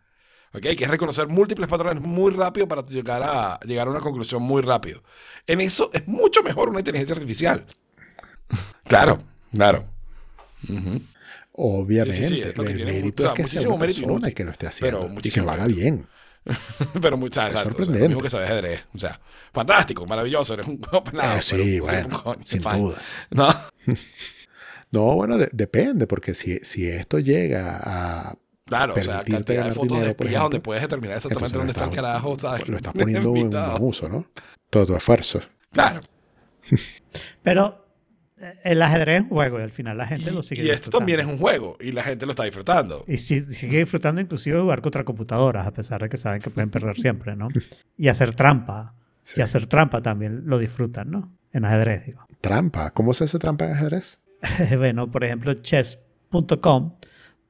¿Ok? 0.53 0.62
Que 0.62 0.85
es 0.85 0.89
reconocer 0.89 1.29
múltiples 1.29 1.68
patrones 1.68 2.03
muy 2.03 2.33
rápido 2.33 2.66
para 2.66 2.85
llegar 2.87 3.22
a, 3.22 3.59
llegar 3.61 3.89
a 3.89 3.91
una 3.91 4.01
conclusión 4.01 4.43
muy 4.43 4.62
rápido. 4.62 5.03
En 5.47 5.61
eso 5.61 5.91
es 5.93 6.07
mucho 6.07 6.43
mejor 6.43 6.68
una 6.68 6.79
inteligencia 6.79 7.14
artificial. 7.14 7.66
Claro, 8.85 9.22
claro. 9.53 9.85
Obviamente, 11.61 12.16
Sí, 12.16 12.24
sí, 12.24 12.34
sí, 12.36 12.40
es 12.42 12.56
lo 12.56 12.62
que 12.64 12.70
el 12.70 12.76
tiene 12.76 12.92
mérito 12.92 13.22
mu- 13.24 13.28
o 13.30 13.34
sea, 13.34 13.44
es 13.44 13.50
que 13.50 13.59
sea 13.59 13.68
muchísimo 13.68 13.74
una 13.74 13.80
mérito 13.86 14.02
inútil, 14.02 14.34
que 14.34 14.44
lo 14.44 14.50
esté 14.52 14.68
pero 14.80 14.98
haciendo 15.00 15.20
y 15.22 15.30
que 15.30 15.40
lo 15.40 15.50
haga 15.50 15.66
bien. 15.66 16.06
Pero 17.02 17.16
muchas 17.18 17.50
o 17.50 17.52
sea, 17.52 17.61
lo 17.64 17.66
sorprendente. 17.70 18.09
mismo 18.09 18.22
que 18.22 18.30
sabe 18.30 18.44
ajedrez. 18.46 18.86
O 18.94 18.98
sea, 18.98 19.20
fantástico, 19.52 20.06
maravilloso. 20.06 20.54
Eres 20.54 20.66
un 20.68 20.78
pelado, 21.11 21.38
Eh, 21.38 21.42
sí, 21.42 21.80
bueno, 21.80 22.22
coño, 22.22 22.40
sin 22.44 22.62
duda. 22.62 23.02
No, 23.30 23.54
No, 24.90 25.14
bueno, 25.16 25.36
de- 25.36 25.50
depende, 25.52 26.06
porque 26.06 26.32
si, 26.34 26.59
si 26.61 26.86
esto 26.88 27.18
llega 27.18 27.78
a 27.82 28.36
claro, 28.64 28.94
o 28.96 29.02
sea, 29.02 29.22
cantidad 29.24 29.64
de 29.66 29.72
fotos 29.72 29.88
dinero, 29.88 30.04
de 30.04 30.11
espías 30.12 30.42
donde 30.42 30.61
puedes 30.61 30.82
determinar 30.82 31.16
exactamente 31.18 31.56
entonces 31.59 31.59
dónde 31.59 31.72
está 31.72 31.84
el 31.84 31.90
estás- 31.90 32.02
carajo, 32.02 32.38
¿sabes? 32.38 32.68
lo 32.68 32.76
estás 32.78 32.92
poniendo 32.94 33.36
en 33.36 33.54
un 33.56 33.82
uso, 33.82 34.09
¿no? 34.09 34.26
Todo 34.70 34.86
tu 34.86 34.96
esfuerzo. 34.96 35.40
Claro. 35.72 36.00
Pero 37.42 37.88
el 38.64 38.82
ajedrez 38.82 39.16
es 39.16 39.22
un 39.22 39.28
juego 39.28 39.59
y 39.59 39.62
al 39.62 39.70
final 39.70 39.97
la 39.99 40.07
gente 40.07 40.30
lo 40.30 40.43
sigue 40.43 40.62
Y, 40.62 40.66
y 40.66 40.70
esto 40.70 40.91
también 40.91 41.20
es 41.20 41.26
disfrutando. 41.26 41.32
un 41.32 41.51
juego 41.61 41.76
y 41.80 41.93
la 41.93 42.03
gente 42.03 42.24
lo 42.26 42.32
está 42.32 42.45
disfrutando. 42.45 43.05
Y 43.09 43.18
si- 43.18 43.41
sigue 43.55 43.78
disfrutando 43.78 44.20
inclusive 44.20 44.57
de 44.57 44.62
jugar 44.62 44.80
contra 44.80 45.05
computadoras, 45.05 45.66
a 45.66 45.72
pesar 45.72 46.03
de 46.03 46.09
que 46.09 46.16
saben 46.16 46.41
que 46.43 46.51
pueden 46.51 46.70
perder 46.70 46.99
siempre, 47.01 47.36
¿no? 47.36 47.49
Y 47.97 48.09
hacer 48.09 48.34
trampa. 48.34 48.95
Sí. 49.22 49.34
Y 49.41 49.43
hacer 49.43 49.66
trampa 49.66 50.01
también 50.03 50.43
lo 50.47 50.59
disfrutan, 50.59 51.11
¿no? 51.11 51.36
En 51.53 51.64
ajedrez, 51.64 52.07
digo. 52.07 52.24
Trampa. 52.41 52.91
¿Cómo 52.93 53.12
se 53.14 53.24
hace 53.24 53.39
trampa 53.39 53.66
en 53.66 53.72
ajedrez? 53.72 54.18
bueno, 54.78 55.11
por 55.11 55.24
ejemplo, 55.24 55.53
chess.com 55.55 56.95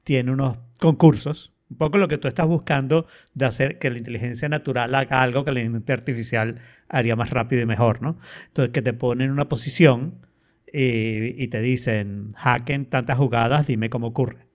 tiene 0.03 0.31
unos 0.31 0.57
concursos, 0.79 1.53
un 1.69 1.77
poco 1.77 1.97
lo 1.97 2.07
que 2.07 2.17
tú 2.17 2.27
estás 2.27 2.47
buscando 2.47 3.05
de 3.33 3.45
hacer 3.45 3.77
que 3.77 3.89
la 3.91 3.97
inteligencia 3.99 4.49
natural 4.49 4.95
haga 4.95 5.21
algo 5.21 5.45
que 5.45 5.51
la 5.51 5.59
inteligencia 5.59 5.93
artificial 5.95 6.59
haría 6.87 7.15
más 7.15 7.29
rápido 7.29 7.61
y 7.61 7.65
mejor, 7.65 8.01
¿no? 8.01 8.17
Entonces, 8.47 8.73
que 8.73 8.81
te 8.81 8.93
ponen 8.93 9.27
en 9.27 9.31
una 9.31 9.47
posición 9.49 10.25
y, 10.73 11.41
y 11.43 11.47
te 11.47 11.61
dicen, 11.61 12.29
hacken 12.35 12.85
tantas 12.85 13.17
jugadas, 13.17 13.67
dime 13.67 13.89
cómo 13.89 14.07
ocurre, 14.07 14.47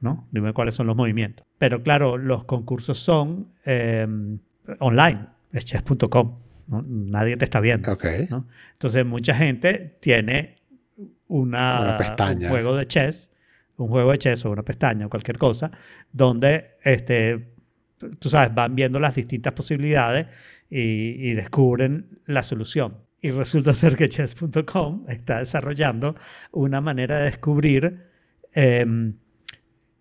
¿no? 0.00 0.28
Dime 0.30 0.52
cuáles 0.52 0.74
son 0.74 0.86
los 0.86 0.96
movimientos. 0.96 1.46
Pero 1.58 1.82
claro, 1.82 2.18
los 2.18 2.44
concursos 2.44 2.98
son 2.98 3.52
eh, 3.64 4.06
online, 4.80 5.26
es 5.52 5.64
chess.com, 5.64 6.38
¿no? 6.68 6.84
Nadie 6.86 7.36
te 7.36 7.44
está 7.44 7.60
viendo. 7.60 7.92
Ok. 7.92 8.04
¿no? 8.30 8.46
Entonces 8.72 9.04
mucha 9.06 9.34
gente 9.34 9.96
tiene 10.00 10.56
una, 11.28 11.80
Una 11.80 11.98
pestaña. 11.98 12.46
un 12.46 12.50
juego 12.52 12.76
de 12.76 12.86
chess, 12.86 13.30
un 13.76 13.88
juego 13.88 14.12
de 14.12 14.18
chess 14.18 14.44
o 14.44 14.50
una 14.50 14.62
pestaña 14.62 15.06
o 15.06 15.08
cualquier 15.10 15.38
cosa, 15.38 15.70
donde 16.12 16.72
este, 16.84 17.54
tú 18.18 18.28
sabes, 18.28 18.54
van 18.54 18.74
viendo 18.74 19.00
las 19.00 19.14
distintas 19.14 19.52
posibilidades 19.54 20.26
y, 20.68 21.30
y 21.30 21.34
descubren 21.34 22.20
la 22.26 22.42
solución. 22.42 22.98
Y 23.22 23.30
resulta 23.30 23.72
ser 23.74 23.96
que 23.96 24.08
chess.com 24.08 25.04
está 25.08 25.38
desarrollando 25.38 26.16
una 26.50 26.82
manera 26.82 27.18
de 27.18 27.24
descubrir 27.24 28.02
em, 28.52 29.14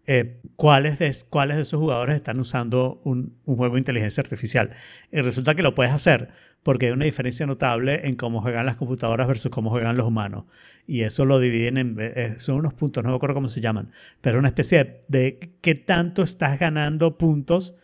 eh, 0.07 0.41
cuáles, 0.57 0.99
de, 0.99 1.07
esos 1.07 1.79
jugadores 1.79 2.15
están 2.15 2.39
usando 2.39 2.99
un, 3.05 3.37
un 3.45 3.55
juego 3.55 3.75
de 3.75 3.79
inteligencia 3.79 4.21
artificial. 4.21 4.71
Y 5.11 5.21
resulta 5.21 5.55
que 5.55 5.61
lo 5.61 5.75
puedes 5.75 5.93
hacer 5.93 6.29
porque 6.63 6.87
hay 6.87 6.91
una 6.91 7.05
diferencia 7.05 7.45
notable 7.45 8.07
en 8.07 8.15
cómo 8.15 8.41
juegan 8.41 8.65
las 8.65 8.75
computadoras 8.75 9.27
versus 9.27 9.51
cómo 9.51 9.69
juegan 9.69 9.97
los 9.97 10.05
humanos. 10.05 10.45
Y 10.85 11.01
eso 11.01 11.25
lo 11.25 11.39
dividen 11.39 11.77
en... 11.77 11.95
eh, 11.99 12.35
son 12.39 12.55
unos 12.55 12.73
puntos, 12.73 13.03
no 13.03 13.11
me 13.11 13.15
acuerdo 13.15 13.35
cómo 13.35 13.49
se 13.49 13.61
llaman, 13.61 13.91
pero 14.21 14.39
una 14.39 14.49
especie 14.49 14.77
de, 14.79 15.03
de 15.07 15.51
qué 15.61 15.75
tanto 15.75 16.23
estás 16.23 16.59
ganando 16.59 17.17
puntos 17.17 17.75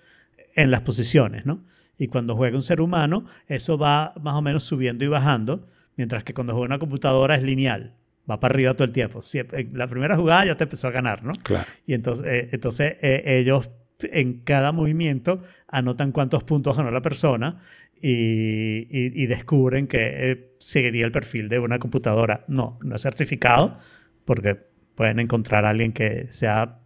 en 0.56 0.72
las 0.72 0.82
posiciones, 0.82 1.46
¿no? 1.46 1.64
Y 1.98 2.08
cuando 2.08 2.36
juega 2.36 2.56
un 2.56 2.64
ser 2.64 2.80
humano, 2.82 3.26
eso 3.48 3.78
va 3.78 4.14
más 4.22 4.36
o 4.36 4.42
menos 4.42 4.64
subiendo 4.64 5.04
y 5.04 5.08
bajando, 5.08 5.68
mientras 5.96 6.24
que 6.24 6.34
cuando 6.34 6.54
juega 6.54 6.68
una 6.68 6.80
computadora 6.80 7.36
es 7.36 7.44
lineal, 7.44 7.94
va 8.30 8.40
para 8.40 8.54
arriba 8.54 8.74
todo 8.74 8.84
el 8.84 8.92
tiempo. 8.92 9.22
Siempre, 9.22 9.62
en 9.62 9.78
la 9.78 9.88
primera 9.88 10.16
jugada 10.16 10.46
ya 10.46 10.56
te 10.58 10.64
empezó 10.66 10.88
a 10.88 10.92
ganar, 10.92 11.24
¿no? 11.24 11.34
Claro. 11.44 11.66
Y 11.86 11.94
entonces, 11.94 12.26
eh, 12.28 12.50
entonces 12.52 12.96
eh, 13.02 13.24
ellos 13.40 13.70
en 14.02 14.42
cada 14.42 14.72
movimiento 14.72 15.42
anotan 15.68 16.12
cuántos 16.12 16.44
puntos 16.44 16.78
ganó 16.78 16.92
la 16.92 17.02
persona 17.02 17.60
y, 18.00 18.88
y- 18.92 19.24
y 19.24 19.26
descubren 19.26 19.88
que 19.88 20.32
eh, 20.32 20.56
seguiría 20.60 21.06
el 21.06 21.12
perfil 21.12 21.50
de 21.50 21.60
una 21.60 21.80
computadora. 21.80 22.46
No, 22.48 22.78
no 22.84 22.96
es 22.96 23.02
certificado 23.02 23.78
porque 24.26 24.56
pueden 24.96 25.20
encontrar 25.20 25.66
a 25.66 25.70
alguien 25.70 25.94
que, 25.94 26.28
sea, 26.32 26.80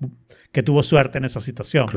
que 0.51 0.63
tuvo 0.63 0.83
suerte 0.83 1.17
en 1.17 1.25
esa 1.25 1.39
situación. 1.41 1.87
¿no? 1.87 1.91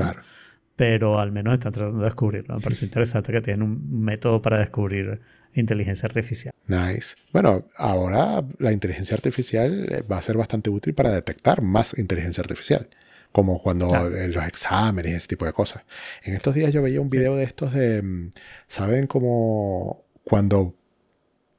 Pero 0.77 1.19
al 1.21 1.31
menos 1.33 1.55
están 1.55 1.73
tratando 1.73 1.99
de 2.01 2.05
descubrirlo. 2.07 2.57
Me 2.57 2.61
parece 2.61 2.85
interesante 2.85 3.33
que 3.33 3.41
tienen 3.41 3.63
un 3.63 4.01
método 4.03 4.43
para 4.43 4.59
descubrir 4.59 5.21
inteligencia 5.55 6.07
artificial. 6.07 6.53
Nice. 6.67 7.15
Bueno, 7.33 7.65
ahora 7.77 8.43
la 8.59 8.73
inteligencia 8.73 9.15
artificial 9.15 9.87
eh, 9.89 10.03
va 10.03 10.19
a 10.19 10.23
ser 10.23 10.37
bastante 10.37 10.71
útil 10.71 10.95
para 10.95 11.11
detectar 11.11 11.63
más 11.63 11.97
inteligencia 11.97 12.41
artificial, 12.41 12.89
como 13.31 13.63
cuando 13.63 13.95
en 14.17 14.33
los 14.33 14.45
exámenes 14.47 15.13
y 15.13 15.15
ese 15.15 15.29
tipo 15.29 15.45
de 15.45 15.53
cosas. 15.53 15.83
En 16.25 16.35
estos 16.35 16.55
días 16.57 16.73
yo 16.73 16.83
veía 16.83 17.01
un 17.01 17.09
Sí. 17.11 17.19
video 17.19 17.37
de 17.37 17.45
estos 17.45 17.73
de, 17.73 18.03
mm, 18.03 18.33
¿saben 18.67 19.07
cómo 19.07 20.05
cuando 20.25 20.75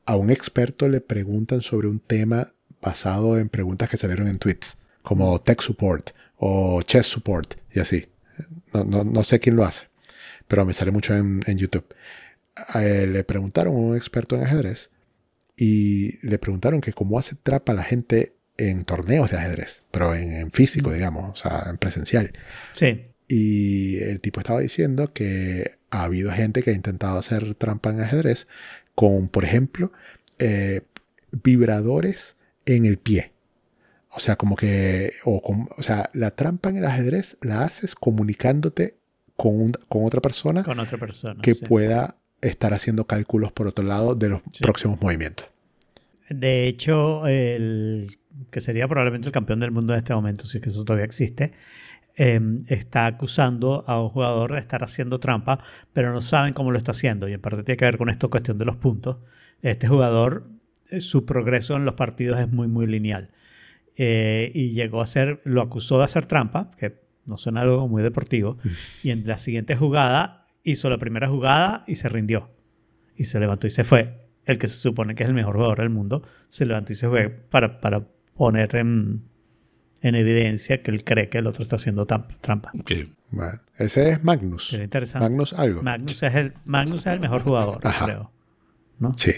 a 0.06 0.18
un 0.18 0.30
experto 0.30 0.90
le 0.90 1.00
preguntan 1.00 1.62
sobre 1.62 1.88
un 1.88 2.00
tema 2.00 2.50
basado 2.82 3.40
en 3.40 3.48
preguntas 3.48 3.90
que 3.90 3.96
salieron 3.98 4.28
en 4.28 4.38
tweets, 4.38 4.78
como 5.04 5.40
tech 5.40 5.62
support 5.62 6.10
o 6.38 6.82
chess 6.82 7.06
support 7.06 7.54
y 7.74 7.80
así? 7.80 8.06
No, 8.74 8.84
no- 8.84 9.04
no 9.04 9.24
sé 9.24 9.40
quién 9.40 9.56
lo 9.56 9.66
hace, 9.66 9.88
pero 10.48 10.66
me 10.66 10.74
sale 10.74 10.92
mucho 10.92 11.16
en, 11.16 11.42
en 11.48 11.58
YouTube. 11.58 11.86
Él 12.74 13.14
le 13.14 13.24
preguntaron 13.24 13.74
a 13.76 13.78
un 13.78 13.96
experto 13.96 14.36
en 14.36 14.44
ajedrez 14.44 14.90
y 15.58 16.18
le 16.26 16.38
preguntaron 16.40 16.82
que 16.82 16.94
cómo 16.94 17.18
hace 17.20 17.36
trampa 17.36 17.74
la 17.74 17.84
gente 17.84 18.34
en 18.58 18.84
torneos 18.84 19.32
de 19.32 19.38
ajedrez, 19.38 19.84
pero 19.92 20.16
en, 20.16 20.32
en 20.34 20.52
físico, 20.52 20.92
digamos, 20.94 21.32
o 21.40 21.50
sea, 21.50 21.70
en 21.70 21.78
presencial. 21.78 22.32
Sí, 22.74 23.08
Y 23.28 23.98
el 23.98 24.22
tipo 24.22 24.40
estaba 24.40 24.60
diciendo 24.62 25.12
que 25.14 25.78
ha 25.90 26.04
habido 26.04 26.32
gente 26.32 26.62
que 26.64 26.70
ha 26.72 26.74
intentado 26.74 27.18
hacer 27.20 27.56
trampa 27.56 27.90
en 27.90 28.00
ajedrez 28.02 28.48
con, 28.96 29.28
por 29.28 29.44
ejemplo, 29.44 29.92
eh, 30.40 30.82
vibradores 31.44 32.36
en 32.66 32.86
el 32.86 32.98
pie. 32.98 33.32
O 34.16 34.20
sea, 34.20 34.36
como 34.38 34.56
que, 34.56 35.12
o, 35.26 35.42
con- 35.42 35.68
o 35.78 35.84
sea, 35.84 36.10
la 36.14 36.32
trampa 36.32 36.70
en 36.70 36.78
el 36.78 36.86
ajedrez 36.86 37.38
la 37.42 37.64
haces 37.64 37.96
comunicándote 37.96 38.98
con, 39.36 39.56
un- 39.60 39.72
con 39.90 40.06
otra 40.06 40.22
persona 40.22 40.64
con 40.64 40.80
otra 40.80 40.98
persona. 40.98 41.42
que 41.42 41.54
sí. 41.54 41.66
pueda 41.66 42.16
estar 42.42 42.74
haciendo 42.74 43.06
cálculos 43.06 43.52
por 43.52 43.68
otro 43.68 43.84
lado 43.84 44.16
de 44.16 44.30
los 44.30 44.42
Sí. 44.52 44.64
próximos 44.64 45.00
movimientos. 45.02 45.48
De 46.30 46.68
hecho, 46.68 47.28
el 47.28 48.08
que 48.52 48.62
sería 48.62 48.88
probablemente 48.88 49.28
el 49.28 49.32
campeón 49.34 49.60
del 49.60 49.72
mundo 49.72 49.94
en 49.94 50.00
este 50.00 50.14
momento, 50.14 50.46
si 50.46 50.58
es 50.58 50.64
que 50.64 50.70
eso 50.70 50.84
todavía 50.84 51.06
existe, 51.06 51.52
eh, 52.18 52.40
está 52.68 53.06
acusando 53.08 53.84
a 53.88 54.02
un 54.02 54.10
jugador 54.10 54.54
de 54.54 54.60
estar 54.60 54.84
haciendo 54.84 55.20
trampa, 55.20 55.60
pero 55.94 56.14
no 56.14 56.22
saben 56.22 56.54
cómo 56.54 56.72
lo 56.72 56.78
está 56.78 56.92
haciendo. 56.92 57.28
Y 57.28 57.34
en 57.34 57.42
parte 57.42 57.64
tiene 57.64 57.78
que 57.78 57.86
ver 57.86 57.98
con 57.98 58.10
esto, 58.10 58.30
cuestión 58.30 58.58
de 58.58 58.66
los 58.66 58.78
puntos. 58.78 59.18
Este 59.62 59.88
jugador, 59.88 60.48
eh, 60.90 61.00
su 61.02 61.26
progreso 61.26 61.76
en 61.76 61.84
los 61.86 61.96
partidos 61.96 62.40
es 62.40 62.50
muy, 62.50 62.68
muy 62.68 62.88
lineal. 62.88 63.30
Eh, 63.98 64.52
y 64.54 64.72
llegó 64.72 65.02
a 65.02 65.08
ser, 65.08 65.42
lo 65.46 65.62
acusó 65.62 65.98
de 65.98 66.04
hacer 66.06 66.26
trampa, 66.26 66.72
que 66.78 67.02
no 67.26 67.38
suena 67.38 67.62
algo 67.62 67.88
muy 67.88 68.04
deportivo. 68.04 68.58
Y 69.04 69.12
en 69.12 69.26
la 69.28 69.38
siguiente 69.38 69.76
jugada 69.76 70.48
hizo 70.64 70.90
la 70.90 70.98
primera 70.98 71.28
jugada 71.28 71.84
y 71.88 71.96
se 71.96 72.10
rindió. 72.10 72.50
Y 73.16 73.26
se 73.26 73.40
levantó 73.40 73.68
y 73.68 73.70
se 73.70 73.84
fue. 73.84 74.26
El 74.46 74.58
que 74.60 74.68
se 74.68 74.78
supone 74.78 75.16
que 75.16 75.24
es 75.24 75.30
el 75.30 75.36
mejor 75.36 75.56
jugador 75.56 75.80
del 75.80 75.90
mundo 75.90 76.24
se 76.50 76.66
levantó 76.66 76.94
y 76.94 76.96
se 76.96 77.08
fue 77.08 77.30
para, 77.30 77.80
para 77.82 78.06
poner 78.36 78.76
en, 78.76 79.24
en 80.02 80.16
evidencia 80.16 80.84
que 80.84 80.92
él 80.92 81.04
cree 81.04 81.30
que 81.30 81.40
el 81.40 81.48
otro 81.48 81.64
está 81.64 81.78
haciendo 81.78 82.06
trampa. 82.06 82.72
Bueno, 83.32 83.60
ese 83.78 84.12
es 84.12 84.24
Magnus. 84.24 84.74
Interesante. 84.74 85.28
Magnus 85.28 85.54
algo. 85.54 85.82
Magnus 85.82 86.22
es 86.22 86.36
el, 86.36 86.54
Magnus 86.66 87.02
es 87.08 87.14
el 87.14 87.20
mejor 87.20 87.42
jugador, 87.44 87.80
Ajá. 87.84 88.06
creo. 88.06 88.32
¿No? 89.00 89.18
Sí. 89.18 89.32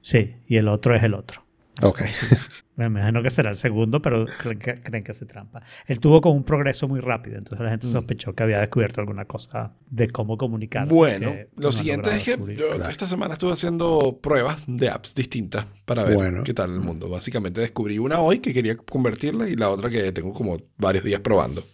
Sí, 0.00 0.36
y 0.46 0.56
el 0.56 0.68
otro 0.68 0.94
es 0.96 1.02
el 1.02 1.14
otro. 1.14 1.44
Ok. 1.82 2.00
Me 2.76 2.86
imagino 2.86 3.22
que 3.22 3.30
será 3.30 3.48
el 3.50 3.56
segundo, 3.56 4.02
pero 4.02 4.26
creen 4.38 4.58
que, 4.58 4.74
creen 4.74 5.02
que 5.02 5.10
hace 5.12 5.24
trampa. 5.24 5.62
Él 5.86 5.98
tuvo 5.98 6.20
como 6.20 6.34
un 6.34 6.44
progreso 6.44 6.86
muy 6.88 7.00
rápido, 7.00 7.36
entonces 7.38 7.58
la 7.60 7.66
Mm. 7.66 7.70
gente 7.70 7.86
sospechó 7.90 8.34
que 8.34 8.42
había 8.42 8.58
descubierto 8.60 9.00
alguna 9.00 9.24
cosa 9.24 9.72
de 9.88 10.08
cómo 10.10 10.36
comunicarse. 10.36 10.94
Bueno, 10.94 11.34
lo 11.56 11.72
siguiente 11.72 12.10
es 12.14 12.22
que 12.24 12.30
yo 12.54 12.68
Claro. 12.76 12.90
esta 12.90 13.06
semana 13.06 13.32
estuve 13.34 13.52
haciendo 13.52 14.18
pruebas 14.22 14.62
de 14.66 14.90
apps 14.90 15.14
distintas 15.14 15.66
para 15.86 16.04
ver 16.04 16.14
Bueno. 16.16 16.44
qué 16.44 16.52
tal 16.52 16.70
el 16.74 16.80
mundo. 16.80 17.08
Básicamente 17.08 17.62
descubrí 17.62 17.98
una 17.98 18.20
hoy 18.20 18.40
que 18.40 18.52
quería 18.52 18.76
convertirla 18.76 19.48
y 19.48 19.56
la 19.56 19.70
otra 19.70 19.88
que 19.88 20.12
tengo 20.12 20.34
como 20.34 20.58
varios 20.76 21.02
días 21.04 21.20
probando. 21.20 21.64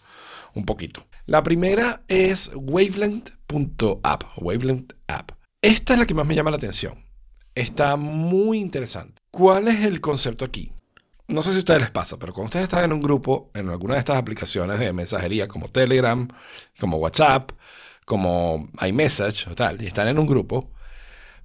Un 0.54 0.64
poquito. 0.64 1.04
La 1.26 1.42
primera 1.42 2.02
es 2.06 2.50
wavelength.app. 2.54 4.22
Wavelength 4.36 4.92
app. 5.08 5.32
Esta 5.60 5.92
es 5.94 5.98
la 5.98 6.06
que 6.06 6.14
más 6.14 6.26
me 6.26 6.34
llama 6.34 6.50
la 6.50 6.56
atención. 6.58 6.94
Está 7.54 7.96
muy 7.96 8.58
interesante. 8.58 9.20
¿Cuál 9.30 9.68
es 9.68 9.84
el 9.84 10.00
concepto 10.00 10.44
aquí? 10.44 10.72
No 11.28 11.42
sé 11.42 11.50
si 11.50 11.56
a 11.56 11.58
ustedes 11.60 11.80
les 11.80 11.90
pasa, 11.90 12.18
pero 12.18 12.32
cuando 12.32 12.46
ustedes 12.46 12.64
están 12.64 12.84
en 12.84 12.92
un 12.92 13.02
grupo, 13.02 13.50
en 13.54 13.68
alguna 13.68 13.94
de 13.94 14.00
estas 14.00 14.16
aplicaciones 14.16 14.78
de 14.78 14.92
mensajería 14.92 15.48
como 15.48 15.68
Telegram, 15.68 16.28
como 16.78 16.96
WhatsApp, 16.96 17.52
como 18.04 18.68
iMessage 18.86 19.48
o 19.48 19.54
tal, 19.54 19.80
y 19.82 19.86
están 19.86 20.08
en 20.08 20.18
un 20.18 20.26
grupo, 20.26 20.70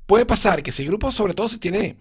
puede 0.06 0.26
pasar 0.26 0.64
que 0.64 0.72
si 0.72 0.84
el 0.84 0.90
grupo, 0.90 1.12
sobre 1.12 1.34
todo 1.34 1.48
si 1.48 1.60
tiene 1.60 1.98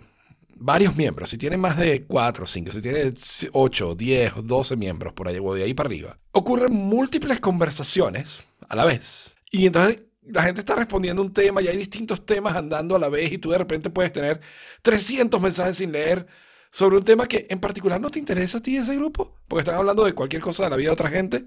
varios 0.54 0.96
miembros, 0.96 1.30
si 1.30 1.38
tiene 1.38 1.56
más 1.56 1.76
de 1.76 2.04
4 2.04 2.44
o 2.44 2.46
5, 2.46 2.72
si 2.72 2.80
tiene 2.80 3.12
8, 3.52 3.94
10 3.94 4.36
o 4.36 4.42
12 4.42 4.76
miembros 4.76 5.12
por 5.12 5.28
ahí 5.28 5.38
o 5.40 5.54
de 5.54 5.64
ahí 5.64 5.74
para 5.74 5.88
arriba, 5.88 6.18
ocurren 6.32 6.72
múltiples 6.72 7.40
conversaciones 7.40 8.44
a 8.68 8.76
la 8.76 8.84
vez. 8.84 9.36
Y 9.50 9.66
entonces 9.66 10.02
la 10.28 10.42
gente 10.42 10.60
está 10.60 10.74
respondiendo 10.74 11.22
un 11.22 11.32
tema 11.32 11.62
y 11.62 11.68
hay 11.68 11.76
distintos 11.76 12.24
temas 12.26 12.54
andando 12.56 12.96
a 12.96 12.98
la 12.98 13.08
vez 13.08 13.32
y 13.32 13.38
tú 13.38 13.50
de 13.50 13.58
repente 13.58 13.90
puedes 13.90 14.12
tener 14.12 14.40
300 14.82 15.40
mensajes 15.40 15.76
sin 15.78 15.92
leer 15.92 16.26
sobre 16.70 16.96
un 16.96 17.04
tema 17.04 17.26
que 17.26 17.46
en 17.50 17.60
particular 17.60 18.00
no 18.00 18.10
te 18.10 18.18
interesa 18.18 18.58
a 18.58 18.62
ti 18.62 18.76
ese 18.76 18.96
grupo, 18.96 19.36
porque 19.48 19.60
están 19.60 19.76
hablando 19.76 20.04
de 20.04 20.12
cualquier 20.14 20.42
cosa 20.42 20.64
de 20.64 20.70
la 20.70 20.76
vida 20.76 20.88
de 20.88 20.92
otra 20.94 21.08
gente. 21.08 21.46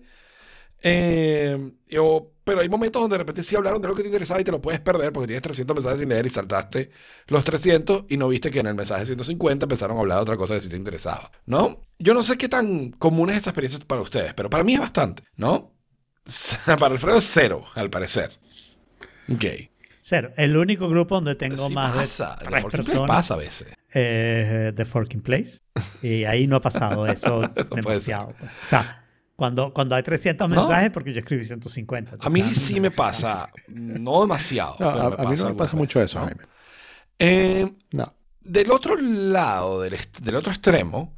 Eh, 0.81 1.71
o- 1.99 2.31
pero 2.45 2.61
hay 2.61 2.69
momentos 2.69 3.01
donde 3.01 3.15
de 3.15 3.17
repente 3.19 3.43
sí 3.43 3.55
hablaron 3.55 3.81
de 3.81 3.87
lo 3.89 3.95
que 3.95 4.01
te 4.01 4.07
interesaba 4.07 4.39
y 4.39 4.43
te 4.45 4.51
lo 4.51 4.61
puedes 4.61 4.79
perder 4.79 5.11
porque 5.11 5.27
tienes 5.27 5.41
300 5.43 5.75
mensajes 5.75 5.99
sin 5.99 6.09
leer 6.09 6.25
y 6.25 6.29
saltaste 6.29 6.89
los 7.27 7.43
300 7.43 8.05
y 8.07 8.15
no 8.17 8.29
viste 8.29 8.49
que 8.49 8.59
en 8.61 8.67
el 8.67 8.75
mensaje 8.75 9.05
150 9.05 9.65
empezaron 9.65 9.97
a 9.97 9.99
hablar 9.99 10.17
de 10.19 10.21
otra 10.23 10.37
cosa 10.37 10.55
que 10.55 10.61
sí 10.61 10.69
te 10.69 10.77
interesaba, 10.77 11.31
¿no? 11.45 11.81
Yo 11.99 12.13
no 12.13 12.23
sé 12.23 12.37
qué 12.37 12.47
tan 12.47 12.91
común 12.91 13.29
es 13.29 13.37
esa 13.37 13.49
experiencia 13.51 13.79
para 13.85 14.01
ustedes, 14.01 14.33
pero 14.33 14.49
para 14.49 14.63
mí 14.63 14.73
es 14.73 14.79
bastante, 14.79 15.23
¿no? 15.35 15.75
Para 16.65 16.87
Alfredo 16.93 17.17
es 17.17 17.29
cero, 17.33 17.65
al 17.75 17.89
parecer. 17.89 18.39
Ok. 19.31 19.45
Cero. 20.01 20.31
El 20.37 20.55
único 20.57 20.87
grupo 20.89 21.15
donde 21.15 21.35
tengo 21.35 21.67
Sí 21.67 21.73
más 21.73 21.91
pasa, 21.95 22.35
de 22.39 22.45
tres 22.45 22.63
Place 22.63 22.71
personas 22.71 23.07
pasa 23.07 23.33
a 23.35 23.37
veces. 23.37 23.67
es 23.91 24.75
The 24.75 24.85
Forking 24.85 25.21
Place. 25.21 25.59
Y 26.01 26.23
ahí 26.23 26.47
no 26.47 26.55
ha 26.57 26.61
pasado 26.61 27.05
eso 27.07 27.41
demasiado. 27.75 28.29
O 28.63 28.67
sea, 28.67 29.05
cuando, 29.35 29.73
cuando 29.73 29.95
hay 29.95 30.03
300 30.03 30.49
No. 30.49 30.55
mensajes, 30.55 30.89
porque 30.91 31.13
yo 31.13 31.19
escribí 31.19 31.43
150. 31.43 32.17
A 32.19 32.29
mí 32.29 32.41
sí 32.53 32.79
me 32.79 32.91
pasa, 32.91 33.49
no 33.67 34.21
demasiado. 34.21 34.75
No, 34.79 34.91
pero 34.91 35.01
a, 35.01 35.09
me 35.09 35.15
a 35.27 35.29
mí 35.29 35.35
no 35.37 35.49
me 35.49 35.55
pasa 35.55 35.75
mucho 35.77 35.99
veces, 35.99 36.15
eso, 36.15 36.19
¿no? 36.19 36.25
Jaime. 36.25 36.43
Eh, 37.19 37.71
No. 37.93 38.13
del 38.41 38.71
otro 38.71 38.95
lado, 38.95 39.81
del, 39.81 39.97
del 40.21 40.35
otro 40.35 40.51
extremo, 40.51 41.15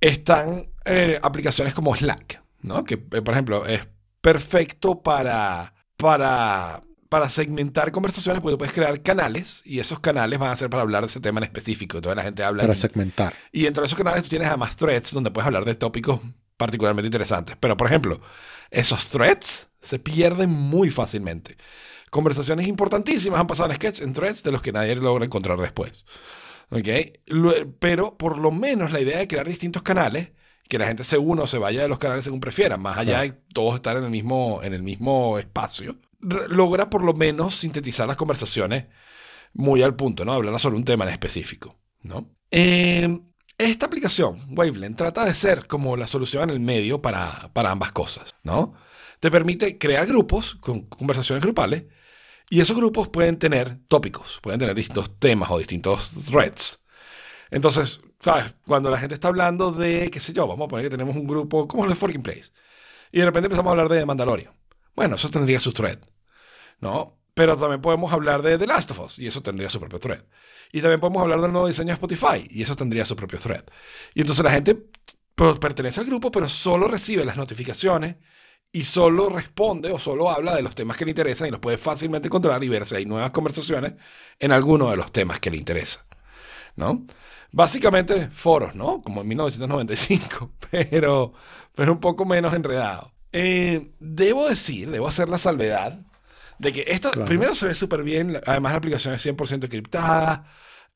están 0.00 0.68
eh, 0.84 1.18
aplicaciones 1.22 1.74
como 1.74 1.94
Slack, 1.94 2.42
¿no? 2.62 2.84
Que, 2.84 2.94
eh, 2.94 3.22
por 3.22 3.30
ejemplo, 3.30 3.66
es 3.66 3.86
perfecto 4.20 5.02
para, 5.02 5.72
para, 5.96 6.82
para 7.10 7.28
segmentar 7.28 7.90
conversaciones, 7.90 8.40
porque 8.40 8.54
tú 8.54 8.58
puedes 8.58 8.72
crear 8.72 9.02
canales 9.02 9.60
y 9.66 9.80
esos 9.80 9.98
canales 9.98 10.38
van 10.38 10.50
a 10.50 10.56
ser 10.56 10.70
para 10.70 10.82
hablar 10.82 11.02
de 11.02 11.08
ese 11.08 11.20
tema 11.20 11.40
en 11.40 11.44
específico. 11.44 11.98
Entonces 11.98 12.16
la 12.16 12.22
gente 12.22 12.42
habla 12.42 12.62
Para 12.62 12.76
segmentar. 12.76 13.34
y 13.52 13.64
dentro 13.64 13.82
de 13.82 13.86
esos 13.88 13.98
canales 13.98 14.22
tú 14.22 14.28
tienes 14.28 14.48
además 14.48 14.76
threads 14.76 15.12
donde 15.12 15.30
puedes 15.30 15.46
hablar 15.46 15.64
de 15.64 15.74
tópicos 15.74 16.20
particularmente 16.56 17.08
interesantes. 17.08 17.56
Pero, 17.58 17.76
por 17.76 17.88
ejemplo, 17.88 18.20
esos 18.70 19.08
threads 19.08 19.68
se 19.80 19.98
pierden 19.98 20.50
muy 20.50 20.88
fácilmente. 20.90 21.56
Conversaciones 22.10 22.68
importantísimas 22.68 23.40
han 23.40 23.46
pasado 23.46 23.70
en 23.70 23.76
sketch, 23.76 24.00
en 24.02 24.12
threads, 24.12 24.42
de 24.42 24.52
los 24.52 24.62
que 24.62 24.70
nadie 24.72 24.94
logra 24.94 25.24
encontrar 25.24 25.58
después. 25.58 26.04
¿Ok? 26.70 26.88
Pero, 27.80 28.16
por 28.16 28.38
lo 28.38 28.52
menos, 28.52 28.92
la 28.92 29.00
idea 29.00 29.18
de 29.18 29.26
crear 29.26 29.48
distintos 29.48 29.82
canales 29.82 30.30
que 30.68 30.78
la 30.78 30.86
gente 30.86 31.02
se 31.02 31.18
una 31.18 31.42
o 31.42 31.46
se 31.48 31.58
vaya 31.58 31.82
de 31.82 31.88
los 31.88 31.98
canales 31.98 32.24
según 32.24 32.38
prefiera, 32.38 32.76
más 32.76 32.96
allá 32.98 33.22
de 33.22 33.32
todos 33.52 33.74
estar 33.74 33.96
en 33.96 34.04
el 34.04 34.10
mismo, 34.10 34.60
en 34.62 34.72
el 34.74 34.84
mismo 34.84 35.36
espacio, 35.38 35.96
logra 36.20 36.90
por 36.90 37.02
lo 37.02 37.14
menos 37.14 37.56
sintetizar 37.56 38.06
las 38.06 38.16
conversaciones 38.16 38.86
muy 39.52 39.82
al 39.82 39.96
punto, 39.96 40.24
¿no? 40.24 40.32
Hablar 40.32 40.58
sobre 40.58 40.76
un 40.76 40.84
tema 40.84 41.04
en 41.04 41.10
específico, 41.10 41.76
¿no? 42.02 42.30
Eh, 42.50 43.20
esta 43.58 43.86
aplicación, 43.86 44.46
Wavelength, 44.56 44.96
trata 44.96 45.24
de 45.24 45.34
ser 45.34 45.66
como 45.66 45.96
la 45.96 46.06
solución 46.06 46.44
en 46.44 46.50
el 46.50 46.60
medio 46.60 47.02
para, 47.02 47.50
para 47.52 47.70
ambas 47.70 47.92
cosas, 47.92 48.34
¿no? 48.42 48.74
Te 49.20 49.30
permite 49.30 49.76
crear 49.78 50.06
grupos 50.06 50.54
con 50.54 50.82
conversaciones 50.82 51.42
grupales 51.42 51.84
y 52.48 52.60
esos 52.60 52.76
grupos 52.76 53.08
pueden 53.08 53.38
tener 53.38 53.78
tópicos, 53.86 54.40
pueden 54.42 54.60
tener 54.60 54.74
distintos 54.74 55.18
temas 55.18 55.50
o 55.50 55.58
distintos 55.58 56.10
threads. 56.30 56.82
Entonces, 57.50 58.00
¿sabes? 58.20 58.54
Cuando 58.66 58.90
la 58.90 58.98
gente 58.98 59.14
está 59.14 59.28
hablando 59.28 59.72
de, 59.72 60.10
qué 60.10 60.20
sé 60.20 60.32
yo, 60.32 60.46
vamos 60.46 60.66
a 60.66 60.68
poner 60.68 60.86
que 60.86 60.90
tenemos 60.90 61.14
un 61.16 61.26
grupo 61.26 61.68
como 61.68 61.84
el 61.84 61.90
de 61.90 61.96
Forking 61.96 62.22
Place 62.22 62.52
y 63.12 63.18
de 63.18 63.26
repente 63.26 63.46
empezamos 63.46 63.70
a 63.70 63.72
hablar 63.72 63.88
de 63.88 64.06
Mandalorian. 64.06 64.52
Bueno, 65.00 65.14
eso 65.14 65.30
tendría 65.30 65.58
su 65.60 65.72
thread, 65.72 65.98
¿no? 66.78 67.18
Pero 67.32 67.56
también 67.56 67.80
podemos 67.80 68.12
hablar 68.12 68.42
de 68.42 68.58
The 68.58 68.66
Last 68.66 68.90
of 68.90 69.00
Us 69.00 69.18
y 69.18 69.26
eso 69.26 69.42
tendría 69.42 69.70
su 69.70 69.80
propio 69.80 69.98
thread. 69.98 70.26
Y 70.72 70.82
también 70.82 71.00
podemos 71.00 71.22
hablar 71.22 71.40
del 71.40 71.52
nuevo 71.52 71.66
diseño 71.68 71.86
de 71.86 71.94
Spotify 71.94 72.46
y 72.50 72.62
eso 72.62 72.76
tendría 72.76 73.06
su 73.06 73.16
propio 73.16 73.38
thread. 73.38 73.64
Y 74.12 74.20
entonces 74.20 74.44
la 74.44 74.50
gente 74.50 74.76
pues, 75.34 75.58
pertenece 75.58 76.00
al 76.00 76.06
grupo, 76.06 76.30
pero 76.30 76.50
solo 76.50 76.86
recibe 76.86 77.24
las 77.24 77.38
notificaciones 77.38 78.16
y 78.72 78.84
solo 78.84 79.30
responde 79.30 79.90
o 79.90 79.98
solo 79.98 80.28
habla 80.28 80.54
de 80.54 80.60
los 80.60 80.74
temas 80.74 80.98
que 80.98 81.06
le 81.06 81.12
interesan 81.12 81.48
y 81.48 81.50
los 81.50 81.60
puede 81.60 81.78
fácilmente 81.78 82.28
encontrar 82.28 82.62
y 82.62 82.68
ver 82.68 82.84
si 82.84 82.96
hay 82.96 83.06
nuevas 83.06 83.30
conversaciones 83.30 83.94
en 84.38 84.52
alguno 84.52 84.90
de 84.90 84.98
los 84.98 85.10
temas 85.12 85.40
que 85.40 85.50
le 85.50 85.56
interesan, 85.56 86.04
¿no? 86.76 87.06
Básicamente 87.52 88.28
foros, 88.28 88.74
¿no? 88.74 89.00
Como 89.00 89.22
en 89.22 89.28
1995, 89.28 90.52
pero, 90.70 91.32
pero 91.74 91.90
un 91.90 92.00
poco 92.00 92.26
menos 92.26 92.52
enredado. 92.52 93.14
Eh, 93.32 93.92
debo 94.00 94.48
decir, 94.48 94.90
debo 94.90 95.06
hacer 95.08 95.28
la 95.28 95.38
salvedad 95.38 96.00
de 96.58 96.72
que 96.72 96.84
esta, 96.88 97.10
Claro. 97.10 97.26
primero 97.26 97.54
se 97.54 97.66
ve 97.66 97.74
súper 97.74 98.02
bien, 98.02 98.40
además 98.46 98.72
la 98.72 98.78
aplicación 98.78 99.14
es 99.14 99.22
100% 99.22 99.64
encriptada, 99.66 100.44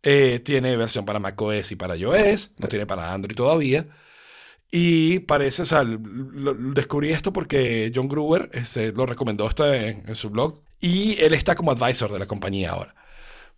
eh, 0.02 0.40
tiene 0.44 0.76
versión 0.76 1.04
para 1.04 1.18
macOS 1.20 1.72
y 1.72 1.76
para 1.76 1.96
iOS, 1.96 2.50
no 2.58 2.68
tiene 2.68 2.86
para 2.86 3.12
Android 3.14 3.36
todavía. 3.36 3.86
Y 4.70 5.20
parece, 5.20 5.62
o 5.62 5.66
sea, 5.66 5.80
l- 5.82 5.98
lo- 6.02 6.52
lo- 6.54 6.74
descubrí 6.74 7.10
esto 7.12 7.32
porque 7.32 7.92
John 7.94 8.08
Gruber 8.08 8.50
este, 8.52 8.92
lo 8.92 9.06
recomendó 9.06 9.48
esto 9.48 9.72
en, 9.72 10.02
en 10.08 10.14
su 10.16 10.30
blog 10.30 10.60
y 10.80 11.16
él 11.22 11.32
está 11.34 11.54
como 11.54 11.70
advisor 11.70 12.12
de 12.12 12.18
la 12.18 12.26
compañía 12.26 12.72
ahora. 12.72 12.94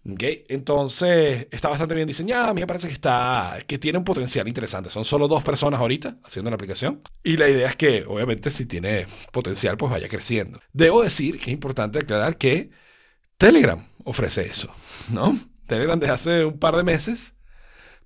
¿Ok? 0.08 0.22
Entonces, 0.48 1.48
está 1.50 1.68
bastante 1.68 1.94
bien 1.94 2.06
diseñada. 2.06 2.50
A 2.50 2.54
mí 2.54 2.60
me 2.60 2.66
parece 2.66 2.86
que, 2.86 2.92
está, 2.92 3.58
que 3.66 3.78
tiene 3.78 3.98
un 3.98 4.04
potencial 4.04 4.46
interesante. 4.46 4.90
Son 4.90 5.04
solo 5.04 5.26
dos 5.26 5.42
personas 5.42 5.80
ahorita 5.80 6.18
haciendo 6.22 6.50
la 6.50 6.54
aplicación. 6.54 7.02
Y 7.24 7.36
la 7.36 7.48
idea 7.48 7.68
es 7.68 7.76
que, 7.76 8.04
obviamente, 8.06 8.50
si 8.50 8.66
tiene 8.66 9.06
potencial, 9.32 9.76
pues 9.76 9.90
vaya 9.90 10.08
creciendo. 10.08 10.60
Debo 10.72 11.02
decir 11.02 11.38
que 11.38 11.50
es 11.50 11.54
importante 11.54 11.98
aclarar 11.98 12.38
que 12.38 12.70
Telegram 13.36 13.84
ofrece 14.04 14.42
eso, 14.42 14.72
¿no? 15.10 15.40
Telegram 15.66 15.98
desde 15.98 16.14
hace 16.14 16.44
un 16.44 16.58
par 16.58 16.76
de 16.76 16.84
meses 16.84 17.34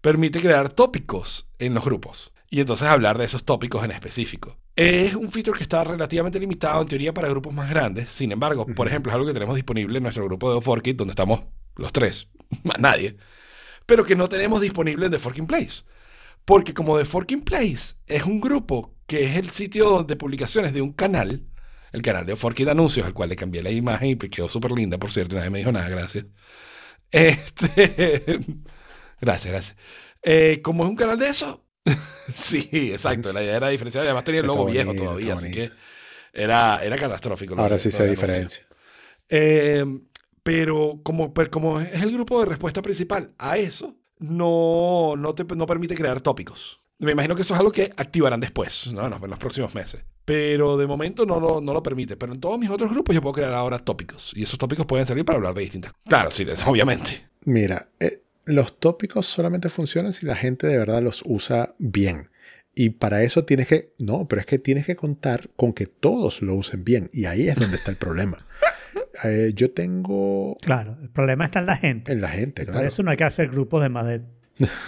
permite 0.01 0.40
crear 0.40 0.72
tópicos 0.72 1.51
en 1.59 1.74
los 1.74 1.84
grupos 1.84 2.32
y 2.48 2.61
entonces 2.61 2.88
hablar 2.88 3.18
de 3.18 3.26
esos 3.26 3.44
tópicos 3.44 3.84
en 3.84 3.90
específico. 3.90 4.57
Es 4.74 5.14
un 5.14 5.30
feature 5.30 5.57
que 5.57 5.62
está 5.62 5.84
relativamente 5.84 6.40
limitado 6.40 6.80
en 6.80 6.88
teoría 6.88 7.12
para 7.12 7.28
grupos 7.28 7.53
más 7.53 7.68
grandes. 7.68 8.09
Sin 8.11 8.32
embargo, 8.32 8.66
por 8.66 8.88
ejemplo, 8.88 9.12
es 9.12 9.14
algo 9.14 9.26
que 9.26 9.34
tenemos 9.34 9.55
disponible 9.55 9.98
en 9.98 10.03
nuestro 10.03 10.24
grupo 10.24 10.55
de 10.55 10.61
Forkit, 10.61 10.96
donde 10.96 11.12
estamos 11.12 11.42
los 11.76 11.92
tres, 11.92 12.28
más 12.64 12.78
nadie, 12.80 13.16
pero 13.86 14.04
que 14.04 14.16
no 14.16 14.28
tenemos 14.28 14.60
disponible 14.60 15.06
en 15.06 15.12
The 15.12 15.18
Forking 15.18 15.46
Place. 15.46 15.84
Porque 16.44 16.74
como 16.74 16.98
The 16.98 17.04
Forking 17.04 17.42
Place 17.42 17.94
es 18.06 18.24
un 18.24 18.40
grupo 18.40 18.94
que 19.06 19.24
es 19.24 19.36
el 19.36 19.50
sitio 19.50 20.04
de 20.04 20.16
publicaciones 20.16 20.72
de 20.72 20.80
un 20.82 20.92
canal, 20.92 21.44
el 21.92 22.02
canal 22.02 22.24
de 22.26 22.36
Forkit 22.36 22.68
Anuncios, 22.68 23.04
al 23.04 23.12
cual 23.12 23.28
le 23.28 23.36
cambié 23.36 23.62
la 23.62 23.70
imagen 23.70 24.10
y 24.10 24.16
quedó 24.16 24.48
súper 24.48 24.72
linda, 24.72 24.98
por 24.98 25.10
cierto, 25.10 25.34
nadie 25.36 25.50
me 25.50 25.58
dijo 25.58 25.72
nada, 25.72 25.88
gracias. 25.88 26.26
Este, 27.12 28.38
gracias, 29.20 29.52
gracias. 29.52 29.76
Eh, 30.22 30.60
como 30.62 30.84
es 30.84 30.90
un 30.90 30.94
canal 30.94 31.18
de 31.18 31.28
eso, 31.28 31.66
sí, 32.32 32.68
exacto, 32.72 33.32
la 33.32 33.42
idea 33.42 33.56
era 33.56 33.68
diferenciar, 33.68 34.04
además 34.04 34.22
tenía 34.22 34.42
el 34.42 34.46
logo 34.46 34.66
viejo 34.66 34.94
todavía, 34.94 35.34
así 35.34 35.50
que 35.50 35.72
era, 36.32 36.80
era 36.84 36.96
catastrófico. 36.96 37.56
Ahora 37.58 37.80
sí 37.80 37.90
se 37.90 38.06
diferencia. 38.06 38.64
Eh, 39.28 39.84
pero 40.43 41.01
como, 41.03 41.32
como 41.51 41.80
es 41.80 42.03
el 42.03 42.12
grupo 42.12 42.41
de 42.41 42.47
respuesta 42.47 42.82
principal 42.82 43.32
a 43.38 43.59
eso, 43.59 43.97
no, 44.18 45.14
no 45.16 45.34
te 45.34 45.45
no 45.45 45.66
permite 45.66 45.95
crear 45.95 46.20
tópicos. 46.20 46.80
Me 46.99 47.12
imagino 47.12 47.34
que 47.34 47.43
eso 47.43 47.55
es 47.55 47.61
algo 47.61 47.72
que 47.72 47.93
activarán 47.97 48.41
después, 48.41 48.93
¿no? 48.93 49.07
en, 49.07 49.30
los, 49.30 49.38
próximos 49.38 49.74
meses. 49.74 50.05
Pero 50.26 50.76
de 50.76 50.86
momento 50.86 51.24
no 51.24 51.41
lo, 51.41 51.61
no 51.62 51.72
lo 51.72 51.82
permite. 51.82 52.16
Pero 52.18 52.34
en 52.34 52.41
todos 52.41 52.59
mis 52.59 52.68
otros 52.68 52.91
grupos 52.91 53.14
yo 53.14 53.22
puedo 53.22 53.32
crear 53.32 53.55
ahora 53.55 53.78
tópicos. 53.78 54.32
Y 54.34 54.43
esos 54.43 54.59
tópicos 54.59 54.84
pueden 54.84 55.07
servir 55.07 55.24
para 55.24 55.38
hablar 55.38 55.55
de 55.55 55.62
distintas 55.62 55.93
Claro, 56.07 56.30
sí, 56.30 56.47
obviamente. 56.66 57.26
Mira, 57.47 57.88
eh, 57.99 58.22
los 58.45 58.78
tópicos 58.78 59.26
solamente 59.26 59.70
funcionan 59.70 60.12
si 60.12 60.26
la 60.26 60.36
gente 60.36 60.66
de 60.66 60.76
verdad 60.76 61.03
los 61.03 61.22
usa 61.24 61.74
bien. 61.78 62.28
Y 62.74 62.91
para 62.91 63.22
eso 63.22 63.47
tienes 63.47 63.66
que, 63.66 63.95
no, 63.99 64.28
pero 64.28 64.41
es 64.41 64.47
que 64.47 64.59
tienes 64.59 64.84
que 64.84 64.95
contar 64.95 65.49
con 65.57 65.72
que 65.72 65.86
todos 65.86 66.43
lo 66.43 66.55
usen 66.55 66.84
bien. 66.84 67.09
Y 67.14 67.24
ahí 67.24 67.49
es 67.49 67.57
donde 67.57 67.78
está 67.78 67.91
el 67.91 67.97
problema. 67.97 68.47
Eh, 69.24 69.53
yo 69.55 69.70
tengo 69.72 70.57
Claro, 70.62 70.97
el 71.03 71.11
problema 71.11 71.45
está 71.45 71.59
en 71.61 71.66
la 71.66 71.76
gente. 71.76 72.12
en 72.12 72.20
la 72.20 72.28
gente, 72.28 72.64
Por 72.64 72.72
claro. 72.74 72.86
eso 72.88 73.03
no 73.03 73.11
hay 73.11 73.16
que 73.16 73.24
hacer 73.24 73.49
grupos 73.49 73.82
de 73.82 73.88
más 73.88 74.07
de 74.07 74.22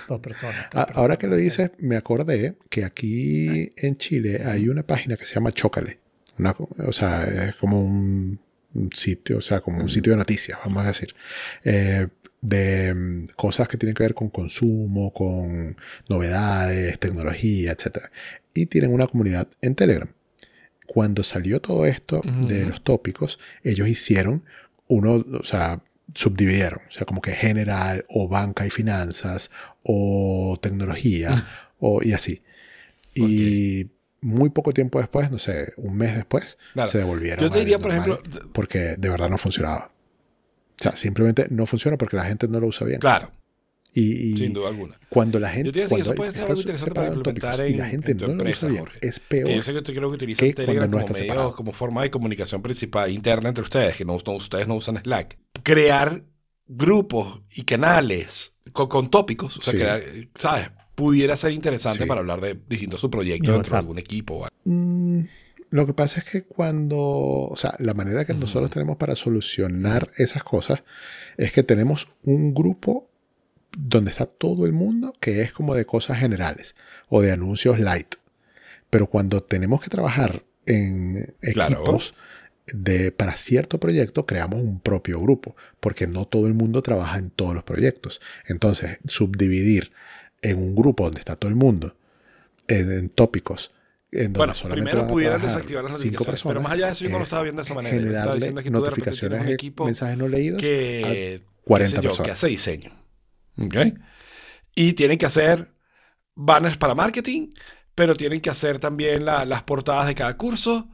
dos 0.09 0.21
personas. 0.21 0.57
Ah, 0.75 0.81
ahora 0.95 1.17
personas. 1.17 1.19
que 1.19 1.27
lo 1.29 1.37
dices, 1.37 1.71
me 1.79 1.97
acordé 1.97 2.57
que 2.71 2.85
aquí 2.85 3.73
en 3.77 3.97
Chile 3.97 4.43
hay 4.45 4.69
una 4.69 4.83
página 4.85 5.17
que 5.17 5.27
se 5.27 5.35
llama 5.35 5.53
Chócale. 5.53 5.99
Una- 6.39 6.55
o 6.87 6.93
sea, 6.93 7.25
es 7.49 7.57
como 7.57 7.83
un, 7.83 8.39
un 8.75 8.91
sitio, 8.93 9.39
o 9.39 9.43
sea, 9.43 9.61
como 9.61 9.81
un 9.83 9.89
sitio 9.89 10.13
de 10.13 10.19
noticias, 10.19 10.59
vamos 10.65 10.85
a 10.85 10.89
decir. 10.89 11.15
Eh, 11.65 12.07
de 12.41 12.93
mm, 12.95 13.27
cosas 13.37 13.69
que 13.69 13.77
tienen 13.77 13.95
que 13.95 14.03
ver 14.03 14.15
con 14.15 14.29
consumo, 14.31 15.13
con 15.13 15.77
novedades, 16.09 16.99
tecnología, 16.99 17.73
etc. 17.73 18.07
Y 18.55 18.67
tienen 18.67 18.93
una 18.93 19.07
comunidad 19.07 19.49
en 19.61 19.75
Telegram. 19.75 20.09
Cuando 20.93 21.23
salió 21.23 21.59
todo 21.59 21.87
esto 21.87 22.21
de 22.47 22.67
los 22.67 22.83
tópicos, 22.85 23.39
ellos 23.65 23.89
hicieron 23.89 24.45
uno, 24.89 25.25
o 25.41 25.43
sea, 25.43 25.81
subdividieron, 26.15 26.81
o 26.87 26.93
sea, 26.93 27.07
como 27.07 27.23
que 27.23 27.33
general 27.33 28.05
o 28.11 28.29
banca 28.29 28.67
y 28.67 28.71
finanzas 28.71 29.51
o 29.83 30.59
tecnología 30.61 31.47
o, 31.79 32.03
y 32.03 32.13
así. 32.13 32.43
Y 33.15 33.87
muy 34.21 34.51
poco 34.51 34.73
tiempo 34.73 34.99
después, 35.01 35.31
no 35.31 35.39
sé, 35.39 35.73
un 35.79 35.97
mes 35.97 36.15
después, 36.15 36.59
Claro. 36.75 36.91
se 36.91 36.99
devolvieron. 36.99 37.43
Yo 37.43 37.51
te 37.51 37.61
diría, 37.61 37.79
por 37.79 37.91
ejemplo, 37.93 38.23
porque 38.53 38.97
de 38.99 39.09
verdad 39.09 39.31
no 39.31 39.39
funcionaba. 39.39 39.91
O 40.79 40.83
sea, 40.83 40.95
simplemente 40.97 41.47
no 41.49 41.65
funciona 41.65 41.97
porque 41.97 42.17
la 42.17 42.25
gente 42.25 42.49
no 42.49 42.61
lo 42.61 42.67
usa 42.67 42.87
bien. 42.87 43.01
claro, 43.01 43.31
Y, 43.95 44.33
y 44.33 44.37
sin 44.39 44.55
duda 44.55 44.69
alguna. 44.69 44.99
cuando 45.11 45.39
la 45.39 45.51
gente. 45.51 45.67
Yo 45.69 45.73
te 45.73 45.79
iba 45.81 45.87
a 45.87 45.89
decir 45.89 45.97
que 45.97 46.01
eso 46.03 46.15
cuando 46.15 46.23
puede 46.23 46.33
ser 46.33 46.45
algo 46.49 46.61
interesante 46.61 46.95
para 46.95 47.07
en 47.09 47.15
implementar 47.15 47.51
tópicos 47.53 47.71
y 47.71 47.77
la 47.77 47.85
en- 47.85 47.91
gente 47.91 48.13
en 48.13 48.19
tu 48.19 48.25
no 48.27 48.33
empresa, 48.33 48.69
Jorge. 48.71 48.99
es 49.03 49.21
peor. 49.21 49.47
Que 49.49 49.57
yo 49.57 49.63
sé 49.63 49.73
que 49.75 49.83
tú 49.83 49.93
creo 49.93 50.09
que 50.09 50.15
utilizan 50.15 50.49
que 50.49 50.55
Telegram 50.55 50.79
cuando 50.91 50.97
no 50.99 51.03
como 51.05 51.17
está 51.19 51.35
medio, 51.35 51.53
como 51.55 51.73
forma 51.73 52.03
de 52.03 52.11
comunicación 52.11 52.63
principal 52.63 53.11
interna 53.11 53.51
entre 53.51 53.63
ustedes, 53.65 53.95
que 53.97 54.05
no, 54.07 54.17
no- 54.25 54.33
ustedes 54.33 54.67
no 54.67 54.77
usan 54.77 54.97
Slack. 54.97 55.39
Crear 55.63 56.23
grupos 56.67 57.43
y 57.55 57.65
canales 57.65 58.53
con, 58.73 58.89
con 58.89 59.11
tópicos, 59.11 59.59
o 59.59 59.63
sea, 59.63 59.73
Sí. 59.73 59.79
crear, 59.79 60.03
¿sabes? 60.37 60.71
Pudiera 60.95 61.37
ser 61.37 61.53
interesante 61.53 62.05
Sí. 62.05 62.09
para 62.09 62.21
hablar 62.21 62.41
de 62.41 62.59
distintos 62.69 63.01
subproyectos 63.01 63.53
dentro 63.55 63.73
de 63.73 63.79
algún 63.79 63.99
equipo. 63.99 64.35
o 64.35 64.45
algo. 64.45 64.57
Mm, 64.65 65.25
lo 65.71 65.87
que 65.87 65.93
pasa 65.95 66.21
es 66.21 66.31
que 66.31 66.43
cuando, 66.43 66.99
o 66.99 67.57
sea, 67.57 67.75
la 67.79 67.93
manera 67.95 68.25
que 68.25 68.33
nosotros 68.35 68.71
tenemos 68.71 68.97
para 68.97 69.15
solucionar 69.15 70.11
esas 70.19 70.45
cosas 70.45 70.83
es 71.37 71.53
que 71.53 71.63
tenemos 71.63 72.09
un 72.23 72.55
grupo 72.55 73.11
donde 73.77 74.11
está 74.11 74.27
todo 74.27 74.67
el 74.67 74.73
mundo 74.73 75.13
que 75.21 75.43
es 75.43 75.53
como 75.53 75.75
de 75.75 75.85
cosas 75.85 76.19
generales 76.19 76.75
o 77.09 77.23
de 77.23 77.33
anuncios 77.33 77.79
light. 77.79 78.15
Pero 78.91 79.07
cuando 79.07 79.43
tenemos 79.43 79.83
que 79.83 79.91
trabajar 79.91 80.43
en 80.67 81.35
Claro. 81.53 81.77
equipos 81.77 82.15
de, 82.67 83.11
para 83.13 83.37
cierto 83.37 83.81
proyecto, 83.81 84.27
creamos 84.27 84.61
un 84.61 84.81
propio 84.81 85.21
grupo, 85.21 85.57
porque 85.81 86.07
no 86.07 86.27
todo 86.27 86.47
el 86.47 86.55
mundo 86.55 86.83
trabaja 86.83 87.19
en 87.19 87.31
todos 87.31 87.55
los 87.55 87.65
proyectos. 87.65 88.21
Entonces, 88.47 88.99
subdividir 89.07 89.93
en 90.43 90.59
un 90.59 90.75
grupo 90.75 91.05
donde 91.05 91.21
está 91.21 91.37
todo 91.37 91.49
el 91.49 91.57
mundo, 91.57 91.97
en, 92.69 92.93
en 92.93 93.09
tópicos, 93.09 93.73
en 94.13 94.33
donde 94.33 94.53
Bueno, 94.53 94.71
primero 94.75 95.01
a 95.03 95.07
pudieran 95.09 95.41
desactivar 95.41 95.85
las 95.85 95.95
notificaciones, 95.95 96.43
pero 96.43 96.61
más 96.61 96.73
allá 96.73 96.87
de 96.87 96.93
eso 96.93 97.05
yo 97.05 97.11
no 97.11 97.17
lo 97.17 97.23
es 97.23 97.29
estaba 97.29 97.43
viendo 97.43 97.63
de 97.63 97.65
esa 97.65 97.75
manera. 97.75 97.97
Yo 97.97 98.01
estaba 98.01 98.13
generarle 98.13 98.35
diciendo 98.37 98.63
que 98.63 98.71
tú 98.71 98.83
de 98.83 98.91
repente 98.91 99.11
tienes 99.11 99.21
notificaciones 99.21 99.41
un 99.47 99.49
equipo 99.55 99.85
mensajes 99.87 100.19
no 100.19 100.29
leídos 100.29 100.61
que, 100.61 101.43
40 101.65 101.91
qué 101.91 101.97
sé 101.97 102.03
yo, 102.03 102.11
personas. 102.11 102.27
que 102.27 102.33
hace 102.33 102.47
diseño. 102.49 103.02
¿Ok? 103.59 103.77
Y 104.75 104.93
tienen 104.95 105.19
que 105.19 105.27
hacer 105.27 105.73
banners 106.35 106.77
para 106.77 106.95
marketing, 106.95 107.49
pero 107.95 108.15
tienen 108.15 108.41
que 108.41 108.51
hacer 108.51 108.81
también 108.81 109.25
la- 109.25 109.45
las 109.45 109.63
portadas 109.65 110.07
de 110.07 110.15
cada 110.15 110.37
curso, 110.37 110.89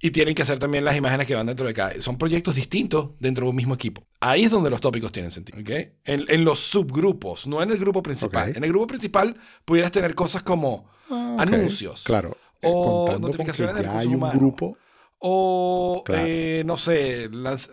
y 0.00 0.10
tienen 0.10 0.34
que 0.34 0.42
hacer 0.42 0.58
también 0.58 0.84
las 0.84 0.96
imágenes 0.96 1.26
que 1.26 1.34
van 1.34 1.46
dentro 1.46 1.66
de 1.66 1.72
cada. 1.72 2.00
Son 2.02 2.18
proyectos 2.18 2.54
distintos 2.56 3.10
dentro 3.20 3.46
de 3.46 3.50
un 3.50 3.56
mismo 3.56 3.74
equipo. 3.74 4.06
Ahí 4.20 4.44
es 4.44 4.50
donde 4.50 4.68
los 4.68 4.80
tópicos 4.80 5.10
tienen 5.12 5.30
sentido. 5.30 5.58
¿ok? 5.60 5.70
En, 6.04 6.24
en 6.28 6.44
los 6.44 6.60
subgrupos, 6.60 7.46
no 7.46 7.62
en 7.62 7.70
el 7.70 7.78
grupo 7.78 8.02
principal. 8.02 8.54
En 8.54 8.64
el 8.64 8.70
grupo 8.70 8.86
principal 8.86 9.36
pudieras 9.64 9.92
tener 9.92 10.14
cosas 10.14 10.42
como 10.42 10.90
Ah, 11.10 11.36
anuncios. 11.40 12.02
Claro. 12.04 12.36
O 12.62 13.04
contando 13.06 13.28
con 13.28 13.32
que 13.32 13.38
notificaciones 13.38 13.74
de 13.76 13.82
ya 13.82 13.86
recursos 13.88 14.00
hay 14.00 14.08
un 14.08 14.14
humanos. 14.14 14.38
grupo. 14.38 14.78
O, 15.18 16.02
Claro. 16.04 16.24
eh, 16.26 16.62
no 16.66 16.76
sé, 16.76 17.30
lanz- 17.30 17.70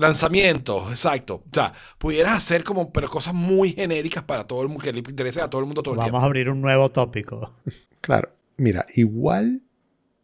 lanzamientos, 0.00 0.90
exacto. 0.90 1.36
O 1.46 1.54
sea, 1.54 1.72
pudieras 1.98 2.32
hacer 2.36 2.64
como, 2.64 2.92
pero 2.92 3.08
cosas 3.08 3.34
muy 3.34 3.72
genéricas 3.72 4.22
para 4.24 4.44
todo 4.44 4.62
el 4.62 4.68
mundo, 4.68 4.82
que 4.82 4.92
le 4.92 4.98
interese 5.00 5.40
a 5.40 5.48
todo 5.50 5.60
el 5.60 5.66
mundo 5.66 5.82
todo 5.82 5.94
el 5.94 5.98
Vamos 5.98 6.10
tiempo. 6.10 6.22
a 6.24 6.26
abrir 6.26 6.48
un 6.50 6.60
nuevo 6.60 6.90
tópico. 6.90 7.54
Claro. 8.00 8.30
Mira, 8.56 8.86
igual 8.96 9.60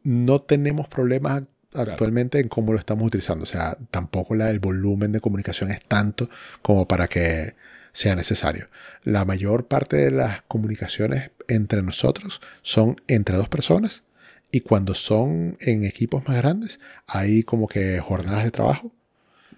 no 0.02 0.40
tenemos 0.42 0.88
problemas 0.88 1.42
ac- 1.42 1.46
actualmente 1.74 2.38
en 2.38 2.48
cómo 2.48 2.72
lo 2.72 2.78
estamos 2.78 3.06
utilizando. 3.06 3.44
O 3.44 3.46
sea, 3.46 3.76
tampoco 3.90 4.34
la, 4.34 4.50
el 4.50 4.58
volumen 4.60 5.12
de 5.12 5.20
comunicación 5.20 5.70
es 5.70 5.84
tanto 5.84 6.28
como 6.62 6.86
para 6.86 7.08
que 7.08 7.54
sea 7.92 8.14
necesario. 8.14 8.68
La 9.04 9.24
mayor 9.24 9.66
parte 9.66 9.96
de 9.96 10.10
las 10.10 10.42
comunicaciones 10.42 11.30
entre 11.48 11.82
nosotros 11.82 12.40
son 12.62 12.96
entre 13.08 13.36
dos 13.36 13.48
personas 13.48 14.04
y 14.52 14.60
cuando 14.60 14.94
son 14.94 15.56
en 15.60 15.84
equipos 15.84 16.26
más 16.28 16.36
grandes 16.36 16.78
hay 17.06 17.42
como 17.42 17.66
que 17.68 17.98
jornadas 18.00 18.44
de 18.44 18.50
trabajo. 18.50 18.92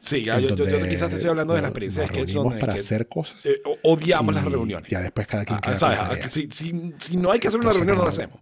Sí, 0.00 0.22
ya, 0.22 0.38
yo, 0.38 0.54
yo- 0.54 0.68
yo 0.68 0.88
quizás 0.88 1.08
te 1.10 1.16
estoy 1.16 1.30
hablando 1.30 1.54
de 1.54 1.62
la 1.62 1.68
experiencia 1.68 2.06
de 2.06 2.26
son 2.28 2.58
para 2.58 2.74
que, 2.74 2.80
hacer 2.80 3.08
cosas. 3.08 3.44
eh, 3.46 3.60
odiamos 3.82 4.32
las 4.34 4.44
reuniones. 4.44 4.88
Ya 4.88 5.00
después 5.00 5.26
cada 5.26 5.44
quien 5.44 5.58
Ah, 5.62 5.76
¿sabes? 5.76 5.98
Ah. 6.00 6.28
Si, 6.30 6.48
si- 6.52 6.94
si 6.98 7.16
no 7.16 7.32
hay 7.32 7.40
que 7.40 7.48
hacer 7.48 7.58
una 7.60 7.70
Entonces, 7.70 7.76
reunión, 7.86 7.96
no 7.98 8.04
la 8.04 8.10
hacemos. 8.10 8.40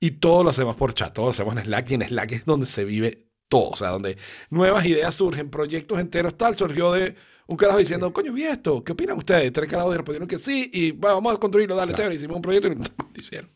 Y 0.00 0.12
todo 0.12 0.42
lo 0.44 0.50
hacemos 0.50 0.76
por 0.76 0.94
chat, 0.94 1.12
todo 1.12 1.26
lo 1.26 1.30
hacemos 1.32 1.56
en 1.56 1.64
Slack 1.64 1.90
y 1.90 1.94
en 1.94 2.02
Slack 2.08 2.32
es 2.32 2.44
donde 2.46 2.66
se 2.66 2.84
vive 2.84 3.26
todo. 3.48 3.70
O 3.70 3.76
sea, 3.76 3.90
donde 3.90 4.16
nuevas 4.50 4.84
ideas 4.86 5.14
surgen, 5.14 5.50
proyectos 5.50 5.98
enteros, 5.98 6.36
tal. 6.36 6.56
Surgió 6.56 6.92
de 6.92 7.14
un 7.46 7.56
carajo 7.56 7.78
diciendo, 7.78 8.12
coño, 8.12 8.32
vi 8.32 8.44
esto, 8.44 8.82
¿qué 8.82 8.92
opinan 8.92 9.18
ustedes? 9.18 9.52
Tres 9.52 9.68
carajos 9.70 9.94
respondieron 9.96 10.26
que 10.28 10.38
sí 10.38 10.70
y 10.72 10.90
bueno, 10.92 11.16
vamos 11.16 11.34
a 11.34 11.38
construirlo, 11.38 11.76
dale, 11.76 11.92
Claro. 11.92 12.04
chévere. 12.04 12.14
Hicimos 12.16 12.36
un 12.36 12.42
proyecto 12.42 12.68
y 12.68 12.74
lo 12.74 12.84
hicieron. 13.14 13.50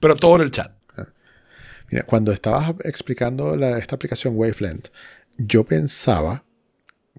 Pero 0.00 0.16
todo 0.16 0.36
en 0.36 0.42
el 0.42 0.50
chat. 0.50 0.72
Mira, 1.90 2.04
cuando 2.04 2.32
estabas 2.32 2.74
explicando 2.84 3.56
la- 3.56 3.78
esta 3.78 3.94
aplicación 3.96 4.34
Wavelength, 4.36 4.88
yo 5.36 5.64
pensaba 5.64 6.44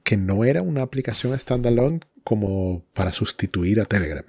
que 0.05 0.15
no 0.17 0.45
era 0.45 0.61
una 0.61 0.83
aplicación 0.83 1.37
standalone 1.37 1.99
como 2.23 2.85
para 2.93 3.11
sustituir 3.11 3.81
a 3.81 3.85
Telegram. 3.85 4.23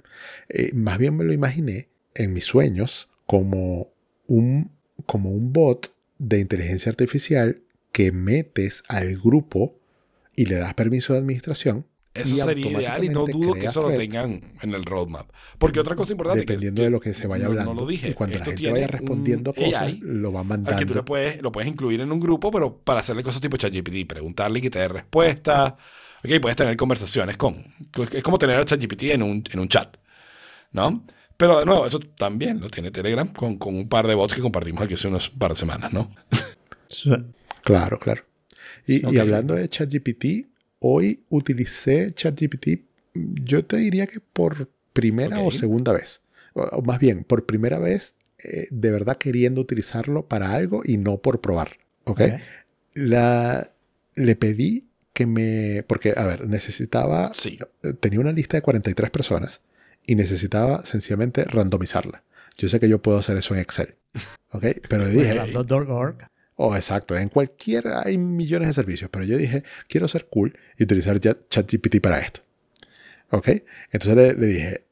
Eh, 0.49 0.71
más 0.73 0.97
bien 0.97 1.15
me 1.15 1.23
lo 1.23 1.31
imaginé 1.31 1.87
en 2.15 2.33
mis 2.33 2.45
sueños 2.45 3.09
como 3.27 3.93
un, 4.25 4.71
como 5.05 5.29
un 5.29 5.53
bot 5.53 5.93
de 6.17 6.39
inteligencia 6.39 6.89
artificial 6.89 7.61
que 7.91 8.11
metes 8.11 8.83
al 8.87 9.17
grupo 9.19 9.79
y 10.35 10.45
le 10.45 10.55
das 10.55 10.73
permiso 10.73 11.13
de 11.13 11.19
administración. 11.19 11.85
Eso 12.21 12.35
y 12.35 12.37
sería 12.39 12.67
ideal 12.71 13.03
y 13.03 13.09
no 13.09 13.25
dudo 13.25 13.53
que 13.53 13.65
eso 13.67 13.81
lo 13.81 13.95
tengan 13.95 14.41
en 14.61 14.73
el 14.73 14.83
roadmap. 14.83 15.29
Porque 15.57 15.79
otra 15.79 15.95
cosa 15.95 16.13
importante 16.13 16.45
que- 16.45 16.53
Dependiendo 16.53 16.83
de 16.83 16.89
lo 16.89 16.99
que 16.99 17.13
se 17.13 17.27
vaya 17.27 17.45
no- 17.45 17.49
hablando. 17.51 17.73
No, 17.73 17.81
lo 17.81 17.87
dije. 17.87 18.09
Y 18.09 18.13
cuando 18.13 18.35
la 18.35 18.37
Esto 18.39 18.51
gente 18.51 18.59
tiene 18.61 18.73
vaya 18.73 18.87
respondiendo 18.87 19.53
cosas, 19.53 19.81
AI 19.81 19.99
lo 20.03 20.31
va 20.33 20.41
al 20.41 20.47
que 20.47 20.53
tú 20.55 20.69
mandando. 20.73 21.05
puedes, 21.05 21.41
lo 21.41 21.51
puedes 21.51 21.69
incluir 21.69 22.01
en 22.01 22.11
un 22.11 22.19
grupo, 22.19 22.51
pero 22.51 22.77
para 22.77 22.99
hacerle 23.01 23.23
cosas 23.23 23.41
tipo 23.41 23.57
ChatGPT, 23.57 24.07
preguntarle 24.07 24.59
y 24.59 24.61
que 24.61 24.69
te 24.69 24.79
dé 24.79 24.87
respuestas. 24.87 25.73
Ok, 26.23 26.39
puedes 26.41 26.55
tener 26.55 26.75
conversaciones 26.75 27.37
con. 27.37 27.63
Es 28.13 28.23
como 28.23 28.39
tener 28.39 28.57
a 28.57 28.65
ChatGPT 28.65 29.03
en 29.03 29.21
un, 29.23 29.43
en 29.51 29.59
un 29.59 29.67
chat. 29.67 29.97
¿No? 30.71 31.05
Pero 31.37 31.59
de 31.59 31.65
nuevo, 31.65 31.85
eso 31.85 31.99
también 31.99 32.59
lo 32.59 32.69
tiene 32.69 32.89
Telegram 32.91 33.27
con, 33.31 33.57
con 33.57 33.75
un 33.75 33.87
par 33.87 34.07
de 34.07 34.15
bots 34.15 34.33
que 34.33 34.41
compartimos 34.41 34.81
aquí 34.83 34.95
hace 34.95 35.07
unos 35.07 35.29
par 35.29 35.51
de 35.51 35.55
semanas, 35.55 35.93
¿no? 35.93 36.11
Claro, 37.63 37.99
claro. 37.99 38.23
Y, 38.85 39.17
hablando 39.17 39.53
de 39.53 39.67
ChatGPT, 39.67 40.47
hoy 40.79 41.23
utilicé 41.29 42.13
ChatGPT, 42.13 42.81
yo 43.13 43.65
te 43.65 43.77
diría 43.77 44.07
que 44.07 44.19
por 44.19 44.69
primera 44.93 45.39
o 45.39 45.47
Ok. 45.47 45.53
segunda 45.53 45.93
vez. 45.93 46.21
O, 46.53 46.61
o 46.63 46.81
más 46.81 46.99
bien, 46.99 47.23
por 47.23 47.45
primera 47.45 47.79
vez, 47.79 48.13
eh, 48.43 48.67
de 48.71 48.91
verdad 48.91 49.17
queriendo 49.17 49.61
utilizarlo 49.61 50.27
para 50.27 50.51
algo 50.53 50.81
y 50.85 50.97
no 50.97 51.17
por 51.17 51.41
probar. 51.41 51.77
¿Ok? 52.03 52.21
Ok. 52.21 52.41
La, 52.93 53.71
le 54.15 54.35
pedí 54.35 54.87
que 55.13 55.25
me... 55.27 55.83
Porque, 55.87 56.13
a 56.15 56.25
ver, 56.25 56.47
necesitaba... 56.47 57.31
Sí. 57.33 57.59
eh, 57.83 57.93
Tenía 57.93 58.19
una 58.19 58.31
lista 58.31 58.57
de 58.57 58.61
43 58.61 59.09
personas 59.11 59.61
y 60.05 60.15
necesitaba 60.15 60.85
sencillamente 60.85 61.43
randomizarla. 61.43 62.23
Yo 62.57 62.69
sé 62.69 62.79
que 62.79 62.89
yo 62.89 63.01
puedo 63.01 63.17
hacer 63.19 63.37
eso 63.37 63.53
en 63.53 63.61
Excel. 63.61 63.95
¿Ok? 64.51 64.65
Pero 64.89 65.07
dije... 65.09 65.39
Oh, 66.59 66.75
exacto. 66.75 67.15
En 67.15 67.29
cualquiera 67.29 68.01
hay 68.03 68.17
millones 68.17 68.69
de 68.69 68.73
servicios, 68.73 69.09
pero 69.11 69.23
yo 69.23 69.37
dije, 69.37 69.63
quiero 69.87 70.07
ser 70.07 70.25
cool 70.25 70.57
y 70.75 70.83
utilizar 70.83 71.19
ChatGPT 71.19 72.01
para 72.01 72.19
esto. 72.19 72.41
¿Ok? 73.29 73.49
Entonces 73.91 74.15
le, 74.15 74.33
le 74.33 74.47
dije, 74.47 74.83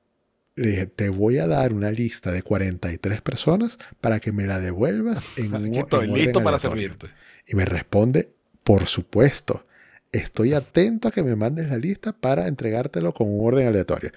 le 0.56 0.70
dije, 0.70 0.86
te 0.86 1.10
voy 1.10 1.40
a 1.40 1.48
dar 1.48 1.74
una 1.74 1.90
lista 1.90 2.32
de 2.32 2.44
43 2.44 3.22
personas 3.22 3.80
para 4.00 4.20
que 4.20 4.32
me 4.32 4.46
la 4.46 4.60
devuelvas 4.60 5.26
en 5.38 5.56
un 5.56 5.74
estoy 5.74 6.06
en 6.06 6.14
listo 6.14 6.44
para 6.44 6.58
aleatorio". 6.58 6.82
servirte. 6.82 7.08
Y 7.48 7.56
me 7.56 7.66
responde, 7.66 8.30
por 8.64 8.86
supuesto. 8.86 9.66
Estoy 10.12 10.54
atento 10.54 11.08
a 11.08 11.12
que 11.12 11.24
me 11.24 11.36
mandes 11.36 11.68
la 11.68 11.78
lista 11.78 12.14
para 12.14 12.48
entregártelo 12.48 13.14
con 13.14 13.28
un 13.28 13.46
orden 13.46 13.68
aleatorio. 13.68 14.12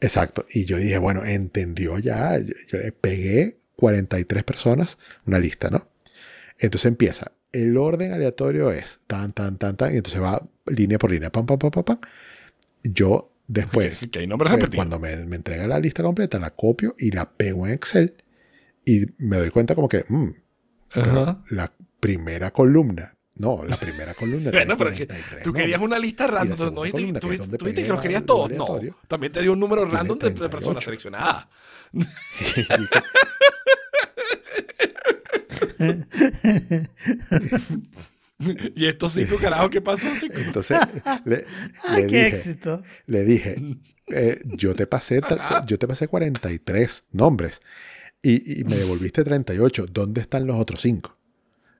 Exacto. 0.00 0.44
Y 0.50 0.64
yo 0.64 0.76
dije, 0.76 0.98
bueno, 0.98 1.24
entendió 1.24 1.98
ya. 1.98 2.36
Yo, 2.38 2.52
yo 2.70 2.78
le 2.78 2.92
pegué 2.92 3.58
43 3.76 4.42
personas 4.42 4.98
una 5.24 5.38
lista, 5.38 5.70
¿no? 5.70 5.88
Entonces 6.58 6.88
empieza. 6.88 7.32
El 7.52 7.76
orden 7.76 8.12
aleatorio 8.12 8.70
es 8.70 9.00
tan, 9.06 9.32
tan, 9.32 9.58
tan, 9.58 9.76
tan. 9.76 9.94
Y 9.94 9.98
entonces 9.98 10.20
va 10.20 10.42
línea 10.66 10.98
por 10.98 11.10
línea. 11.10 11.30
Pam, 11.30 11.46
pam, 11.46 11.58
pam, 11.58 11.70
pam, 11.70 11.84
pam. 11.84 11.98
Yo 12.82 13.32
después, 13.46 14.06
que 14.10 14.18
hay 14.18 14.26
nombres 14.26 14.52
repetidos. 14.52 14.76
cuando 14.76 14.98
me, 14.98 15.16
me 15.26 15.36
entrega 15.36 15.66
la 15.66 15.78
lista 15.78 16.02
completa, 16.02 16.38
la 16.38 16.50
copio 16.50 16.94
y 16.98 17.10
la 17.10 17.30
pego 17.30 17.66
en 17.66 17.74
Excel. 17.74 18.14
Y 18.84 19.06
me 19.18 19.36
doy 19.36 19.50
cuenta 19.50 19.74
como 19.74 19.88
que, 19.88 20.04
mm, 20.08 20.28
pero 20.92 21.44
la 21.50 21.72
primera 22.00 22.50
columna. 22.50 23.14
No, 23.36 23.64
la 23.64 23.76
primera 23.76 24.14
columna. 24.14 24.50
Bueno, 24.52 24.76
pero 24.76 24.90
es 24.90 24.98
que 24.98 25.06
43 25.06 25.42
tú 25.44 25.52
querías 25.52 25.80
una 25.80 25.98
lista 25.98 26.26
random. 26.26 26.74
¿no? 26.74 26.90
Columna, 26.90 27.20
tú, 27.20 27.28
tú 27.28 27.66
dijiste 27.66 27.84
que 27.84 27.88
los 27.88 28.00
querías 28.00 28.24
todos. 28.24 28.50
No. 28.50 28.80
También 29.06 29.32
te 29.32 29.42
dio 29.42 29.52
un 29.52 29.60
número 29.60 29.84
random 29.84 30.18
de, 30.18 30.30
de 30.30 30.34
38. 30.34 30.50
personas 30.50 30.84
seleccionadas. 30.84 31.46
y 38.40 38.86
estos 38.86 39.12
cinco 39.12 39.36
carajos, 39.38 39.70
¿qué 39.70 39.80
pasó, 39.80 40.06
chicos? 40.20 40.40
Entonces 40.44 40.78
le, 41.24 41.44
¡Ay, 41.88 42.02
le 42.02 42.06
qué 42.08 42.24
dije, 42.24 42.36
éxito! 42.36 42.82
le 43.06 43.24
dije, 43.24 43.62
eh, 44.08 44.40
yo 44.44 44.74
te 44.74 44.86
pasé, 44.86 45.20
yo 45.66 45.78
te 45.78 45.88
pasé 45.88 46.06
43 46.08 47.04
nombres 47.12 47.60
y, 48.22 48.60
y 48.60 48.64
me 48.64 48.76
devolviste 48.76 49.24
38. 49.24 49.86
¿Dónde 49.90 50.20
están 50.20 50.46
los 50.46 50.56
otros 50.56 50.82
cinco? 50.82 51.16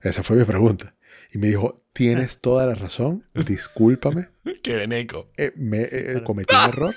Esa 0.01 0.23
fue 0.23 0.37
mi 0.37 0.43
pregunta. 0.45 0.95
Y 1.31 1.37
me 1.37 1.47
dijo, 1.47 1.83
tienes 1.93 2.39
toda 2.39 2.65
la 2.65 2.75
razón, 2.75 3.25
discúlpame, 3.45 4.29
Qué 4.63 4.75
veneco. 4.75 5.31
eh, 5.37 5.51
me 5.55 5.83
eh, 5.83 6.21
cometí 6.25 6.55
un 6.55 6.69
error. 6.69 6.95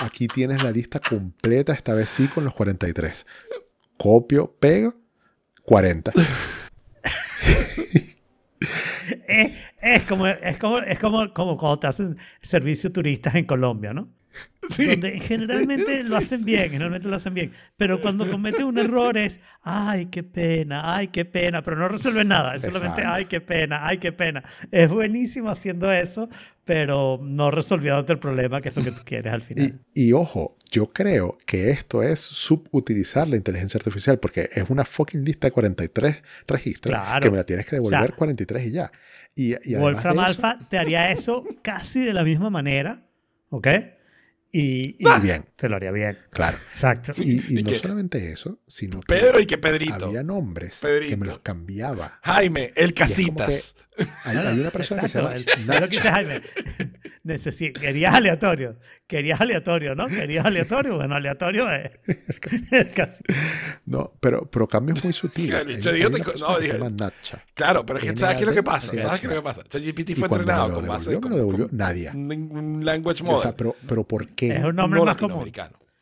Aquí 0.00 0.28
tienes 0.28 0.62
la 0.62 0.70
lista 0.70 0.98
completa, 0.98 1.74
esta 1.74 1.92
vez 1.92 2.08
sí 2.08 2.26
con 2.28 2.44
los 2.44 2.54
43. 2.54 3.26
Copio, 3.98 4.54
pego, 4.58 4.94
40. 5.68 6.12
Es, 9.26 9.52
es 9.80 10.02
como, 10.02 10.26
es, 10.26 10.56
como, 10.58 10.78
es 10.80 10.98
como, 10.98 11.32
como 11.32 11.56
cuando 11.56 11.78
te 11.78 11.86
hacen 11.86 12.16
servicio 12.42 12.92
turistas 12.92 13.34
en 13.36 13.44
Colombia, 13.44 13.92
¿no? 13.94 14.08
Sí. 14.70 14.86
Donde 14.86 15.18
generalmente 15.20 16.02
lo 16.04 16.16
hacen 16.16 16.44
bien, 16.44 16.70
generalmente 16.70 17.08
lo 17.08 17.16
hacen 17.16 17.32
bien. 17.32 17.52
Pero 17.76 18.00
cuando 18.00 18.28
cometen 18.28 18.66
un 18.66 18.78
error 18.78 19.16
es, 19.16 19.40
ay, 19.62 20.06
qué 20.06 20.22
pena, 20.22 20.94
ay, 20.96 21.08
qué 21.08 21.24
pena, 21.24 21.62
pero 21.62 21.76
no 21.76 21.88
resuelve 21.88 22.24
nada. 22.24 22.56
Es 22.56 22.62
solamente, 22.62 23.02
ay, 23.04 23.26
qué 23.26 23.40
pena, 23.40 23.86
ay, 23.86 23.98
qué 23.98 24.12
pena. 24.12 24.42
Es 24.70 24.90
buenísimo 24.90 25.48
haciendo 25.50 25.90
eso, 25.92 26.28
pero 26.64 27.18
no 27.22 27.50
resolviendo 27.50 28.12
el 28.12 28.18
problema, 28.18 28.60
que 28.60 28.68
es 28.68 28.76
lo 28.76 28.84
que 28.84 28.92
tú 28.92 29.02
quieres 29.04 29.32
al 29.32 29.42
Y, 29.42 29.44
final. 29.44 29.80
y 29.94 30.12
ojo, 30.12 30.57
yo 30.70 30.92
creo 30.92 31.38
que 31.46 31.70
esto 31.70 32.02
es 32.02 32.20
subutilizar 32.20 33.26
la 33.28 33.36
inteligencia 33.36 33.78
artificial 33.78 34.18
porque 34.18 34.50
es 34.52 34.68
una 34.68 34.84
fucking 34.84 35.24
lista 35.24 35.46
de 35.46 35.52
43 35.52 36.16
registros 36.46 36.94
Claro. 36.98 37.22
que 37.24 37.30
me 37.30 37.36
la 37.38 37.44
tienes 37.44 37.66
que 37.66 37.76
devolver 37.76 38.00
O 38.02 38.06
sea, 38.06 38.16
43 38.16 38.66
y 38.66 38.70
ya. 38.72 38.92
Y, 39.34 39.50
y 39.52 39.74
además 39.74 39.80
Wolfram 39.82 40.16
de 40.16 40.22
eso- 40.22 40.28
Alpha 40.46 40.68
te 40.68 40.78
haría 40.78 41.10
eso 41.12 41.44
casi 41.62 42.00
de 42.04 42.12
la 42.12 42.24
misma 42.24 42.50
manera, 42.50 43.06
¿ok? 43.50 43.68
Y, 44.50 44.96
y 44.98 45.06
Y 45.06 45.20
bien, 45.20 45.44
te 45.56 45.68
lo 45.68 45.76
haría 45.76 45.90
bien. 45.92 46.18
claro. 46.30 46.56
Exacto. 46.70 47.12
Y, 47.18 47.32
y 47.54 47.58
¿Y 47.60 47.62
no 47.62 47.70
qué? 47.70 47.78
solamente 47.78 48.32
eso, 48.32 48.58
sino 48.66 49.00
que 49.00 49.14
Pedro 49.14 49.40
y 49.40 49.46
que 49.46 49.58
Pedrito. 49.58 50.06
había 50.06 50.22
nombres 50.22 50.80
que 50.80 50.86
me 50.86 50.92
Pedrito. 51.00 51.24
los 51.26 51.38
cambiaba. 51.40 52.18
Jaime, 52.22 52.70
el 52.74 52.94
Casitas. 52.94 53.76
Hay, 54.24 54.36
hay 54.38 54.58
una 54.60 54.70
persona 54.70 55.02
que 55.02 55.08
se 55.08 55.18
Exacto, 55.18 55.38
llama 55.38 55.64
el- 55.68 55.74
es 55.74 55.80
lo 55.82 55.88
que 55.88 55.96
dice. 55.96 56.10
Jaime. 56.10 56.40
Necesi- 57.28 57.72
querías 57.72 58.14
aleatorio. 58.14 58.76
Querías 59.06 59.40
aleatorio, 59.40 59.94
¿no? 59.94 60.06
Querías 60.06 60.44
aleatorio. 60.44 60.96
Bueno, 60.96 61.14
aleatorio 61.14 61.70
es. 61.72 61.90
es 62.72 62.86
casi. 62.92 63.22
No, 63.86 64.12
pero, 64.20 64.48
pero 64.50 64.66
cambios 64.66 65.02
muy 65.04 65.12
sutiles. 65.12 65.66
Hay- 65.66 65.74
hay 65.74 65.80
te- 65.80 66.38
no, 66.38 66.58
dije-. 66.58 66.78
Claro, 67.54 67.84
pero 67.86 67.98
es 67.98 68.04
que 68.04 68.16
¿sabes 68.16 68.36
qué 68.36 68.40
es 68.42 68.46
lo 68.48 68.54
que 68.54 68.62
pasa? 68.62 68.92
¿Sabes 68.98 69.20
qué 69.20 69.26
es 69.26 69.32
lo 69.32 69.38
que 69.40 69.44
pasa? 69.44 69.62
ChatGPT 69.68 70.14
fue 70.16 70.28
entrenado 70.28 70.74
con 70.74 70.86
base 70.86 71.18
me 71.20 71.28
lo 71.30 71.36
devolvió 71.36 71.68
Nadia. 71.72 72.12
un 72.14 72.84
language 72.84 73.22
O 73.22 73.26
model. 73.26 73.42
sea, 73.42 73.56
pero, 73.56 73.76
pero 73.86 74.04
¿por 74.04 74.28
qué? 74.28 74.48
Es 74.52 74.64
un 74.64 74.76
nombre 74.76 74.98
no 75.00 75.06
más 75.06 75.16
común. 75.16 75.50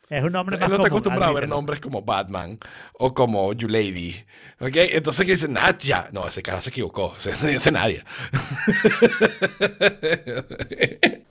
Es 0.09 0.23
un 0.23 0.31
nombre 0.31 0.55
Él 0.55 0.61
más 0.61 0.69
no 0.69 0.75
está 0.75 0.89
común. 0.89 0.99
acostumbrado 0.99 1.31
a 1.31 1.35
ver 1.39 1.49
nombres 1.49 1.81
como 1.81 2.01
Batman 2.01 2.57
o 2.93 3.13
como 3.13 3.51
You 3.53 3.67
Lady. 3.67 4.15
¿Ok? 4.59 4.71
Entonces 4.75 5.25
que 5.25 5.33
dice 5.33 5.47
Nadia. 5.49 6.07
No, 6.13 6.27
ese 6.27 6.41
cara 6.41 6.61
se 6.61 6.69
equivocó. 6.69 7.13
Ese, 7.17 7.55
ese 7.55 7.71
Nadia. 7.71 8.05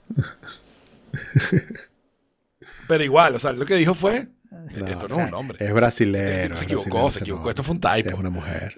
Pero 2.87 3.03
igual, 3.03 3.35
o 3.35 3.39
sea, 3.39 3.51
lo 3.51 3.65
que 3.65 3.75
dijo 3.75 3.93
fue: 3.93 4.27
Esto 4.69 5.07
no 5.07 5.19
es 5.19 5.25
un 5.25 5.31
nombre. 5.31 5.65
Es 5.65 5.73
brasilero. 5.73 6.29
Este 6.29 6.57
se 6.57 6.63
equivocó, 6.65 7.11
se 7.11 7.19
equivocó. 7.19 7.43
no. 7.45 7.49
Esto 7.49 7.63
fue 7.63 7.75
un 7.75 7.81
typo. 7.81 8.09
Es 8.09 8.15
una 8.15 8.29
mujer. 8.29 8.75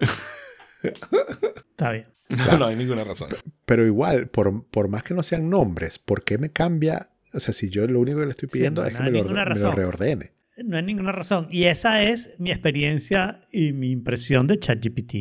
Está 0.82 1.92
bien. 1.92 2.08
No, 2.30 2.58
no 2.58 2.66
hay 2.68 2.76
ninguna 2.76 3.04
razón. 3.04 3.30
Pero 3.66 3.86
igual, 3.86 4.28
por, 4.30 4.66
por 4.68 4.88
más 4.88 5.04
que 5.04 5.14
no 5.14 5.24
sean 5.24 5.50
nombres, 5.50 6.00
¿por 6.00 6.24
qué 6.24 6.38
me 6.38 6.52
cambia? 6.52 7.10
O 7.34 7.40
sea, 7.40 7.54
si 7.54 7.70
yo 7.70 7.86
lo 7.88 8.00
único 8.00 8.20
que 8.20 8.26
le 8.26 8.32
estoy 8.32 8.50
Sí, 8.50 8.54
pidiendo 8.54 8.82
no, 8.82 8.88
es 8.88 8.94
que 8.96 9.04
no 9.04 9.04
me, 9.04 9.10
hay 9.10 9.14
lo, 9.14 9.20
ninguna 9.24 9.44
me 9.44 9.50
lo 9.50 9.56
razón. 9.56 9.76
reordene. 9.76 10.32
No 10.58 10.78
hay 10.78 10.84
ninguna 10.84 11.12
razón. 11.12 11.48
Y 11.52 11.66
esa 11.66 12.02
es 12.04 12.32
mi 12.38 12.52
experiencia 12.52 13.42
y 13.52 13.72
mi 13.72 13.92
impresión 13.92 14.48
de 14.48 14.60
ChatGPT. 14.60 15.14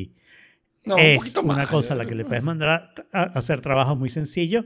No, 0.85 0.95
un 0.95 1.01
es 1.01 1.19
poquito 1.19 1.43
una 1.43 1.67
cosa 1.67 1.95
a 1.95 1.97
la 1.97 2.07
que 2.07 2.15
le 2.15 2.25
puedes 2.25 2.43
mandar 2.43 2.95
a, 3.13 3.23
hacer 3.23 3.61
trabajos 3.61 3.97
muy 3.99 4.09
sencillos, 4.09 4.65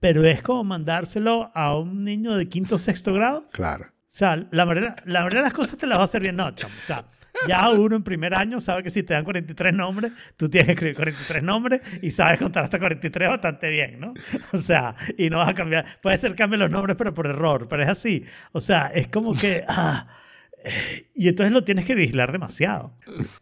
pero 0.00 0.24
es 0.24 0.40
como 0.40 0.62
mandárselo 0.64 1.50
a 1.54 1.76
un 1.78 2.00
niño 2.00 2.36
de 2.36 2.48
quinto 2.48 2.76
o 2.76 2.78
sexto 2.78 3.12
grado. 3.12 3.48
Claro. 3.52 3.86
O 3.86 4.16
sea, 4.16 4.46
la 4.52 4.64
verdad, 4.64 4.96
la 5.04 5.24
verdad 5.24 5.42
las 5.42 5.52
cosas 5.54 5.76
te 5.76 5.86
las 5.88 5.98
va 5.98 6.02
a 6.02 6.04
hacer 6.04 6.22
bien, 6.22 6.36
no, 6.36 6.54
chamo. 6.54 6.72
O 6.82 6.86
sea, 6.86 7.06
ya 7.48 7.70
uno 7.70 7.96
en 7.96 8.04
primer 8.04 8.34
año 8.34 8.60
sabe 8.60 8.82
que 8.82 8.90
si 8.90 9.02
te 9.02 9.14
dan 9.14 9.24
43 9.24 9.74
nombres, 9.74 10.12
tú 10.36 10.48
tienes 10.48 10.66
que 10.68 10.72
escribir 10.72 10.96
43 10.96 11.42
nombres 11.42 11.80
y 12.02 12.10
sabes 12.10 12.38
contar 12.38 12.64
hasta 12.64 12.78
43 12.78 13.28
bastante 13.28 13.70
bien, 13.70 14.00
¿no? 14.00 14.14
O 14.52 14.58
sea, 14.58 14.94
y 15.16 15.30
no 15.30 15.38
vas 15.38 15.48
a 15.48 15.54
cambiar. 15.54 15.84
Puede 16.02 16.16
ser 16.18 16.32
que 16.32 16.38
cambie 16.38 16.58
los 16.58 16.70
nombres, 16.70 16.96
pero 16.96 17.12
por 17.12 17.26
error, 17.26 17.66
pero 17.68 17.82
es 17.82 17.88
así. 17.88 18.24
O 18.52 18.60
sea, 18.60 18.90
es 18.94 19.08
como 19.08 19.34
que... 19.34 19.64
Ah, 19.68 20.06
eh, 20.64 21.10
y 21.14 21.28
entonces 21.28 21.52
lo 21.52 21.62
tienes 21.62 21.84
que 21.84 21.94
vigilar 21.94 22.32
demasiado. 22.32 22.96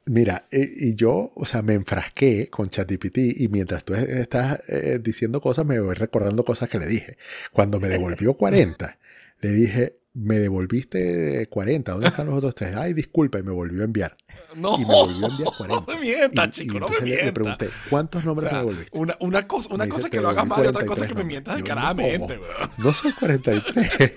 Mira, 0.07 0.47
eh, 0.51 0.68
y 0.76 0.95
yo, 0.97 1.32
o 1.36 1.45
sea, 1.45 1.62
me 1.62 1.74
enfrasqué 1.74 2.49
con 2.51 2.68
ChatGPT 2.68 3.18
y 3.36 3.49
mientras 3.49 3.84
tú 3.84 3.95
estás 3.95 4.61
eh, 4.68 4.99
diciendo 5.01 5.40
cosas, 5.40 5.64
me 5.64 5.78
voy 5.78 5.95
recordando 5.95 6.45
cosas 6.45 6.68
que 6.68 6.78
le 6.78 6.86
dije. 6.86 7.16
Cuando 7.53 7.78
me 7.78 7.88
devolvió 7.88 8.34
40, 8.34 8.99
le 9.40 9.51
dije, 9.53 10.01
me 10.15 10.35
devolviste 10.39 11.47
40, 11.49 11.93
¿dónde 11.93 12.09
están 12.09 12.27
los 12.27 12.35
otros 12.37 12.55
tres? 12.55 12.77
Ay, 12.77 12.93
disculpa, 12.93 13.39
y 13.39 13.43
me 13.43 13.51
volvió 13.53 13.83
a 13.83 13.85
enviar. 13.85 14.17
No, 14.55 14.77
Y 14.77 14.81
me 14.81 14.85
volvió 14.95 15.27
a 15.27 15.31
enviar 15.31 15.49
40. 15.57 15.67
no 15.87 15.95
me 15.95 16.01
mientas, 16.01 16.59
Y- 16.59 16.63
y 16.63 16.65
chico, 16.67 16.75
no 16.75 16.81
me 16.89 16.97
entonces 16.97 17.03
le- 17.09 17.15
mientas. 17.15 17.33
pregunté, 17.33 17.69
¿cuántos 17.89 18.23
O 18.23 18.27
nombres 18.27 18.51
sea, 18.51 18.59
me 18.59 18.67
devolviste? 18.67 18.99
una, 18.99 19.17
una 19.21 19.47
cosa, 19.49 19.75
una 19.75 19.87
cosa 19.89 19.97
dice, 19.97 20.07
es 20.07 20.11
que 20.11 20.17
"Te 20.19 20.23
lo 20.23 20.29
hagas 20.29 20.47
mal 20.47 20.65
y 20.65 20.69
otra 20.69 20.85
cosa 20.87 21.05
es 21.05 21.09
que 21.09 21.15
43 21.15 21.17
me 21.17 21.25
mientas 21.25 21.55
nombres". 21.57 21.69
Yo, 21.69 21.75
descaradamente, 21.75 22.37
"¿Cómo? 22.37 22.59
weón. 22.59 22.71
No 22.79 22.95
son 22.95 23.13
43. 23.13 24.13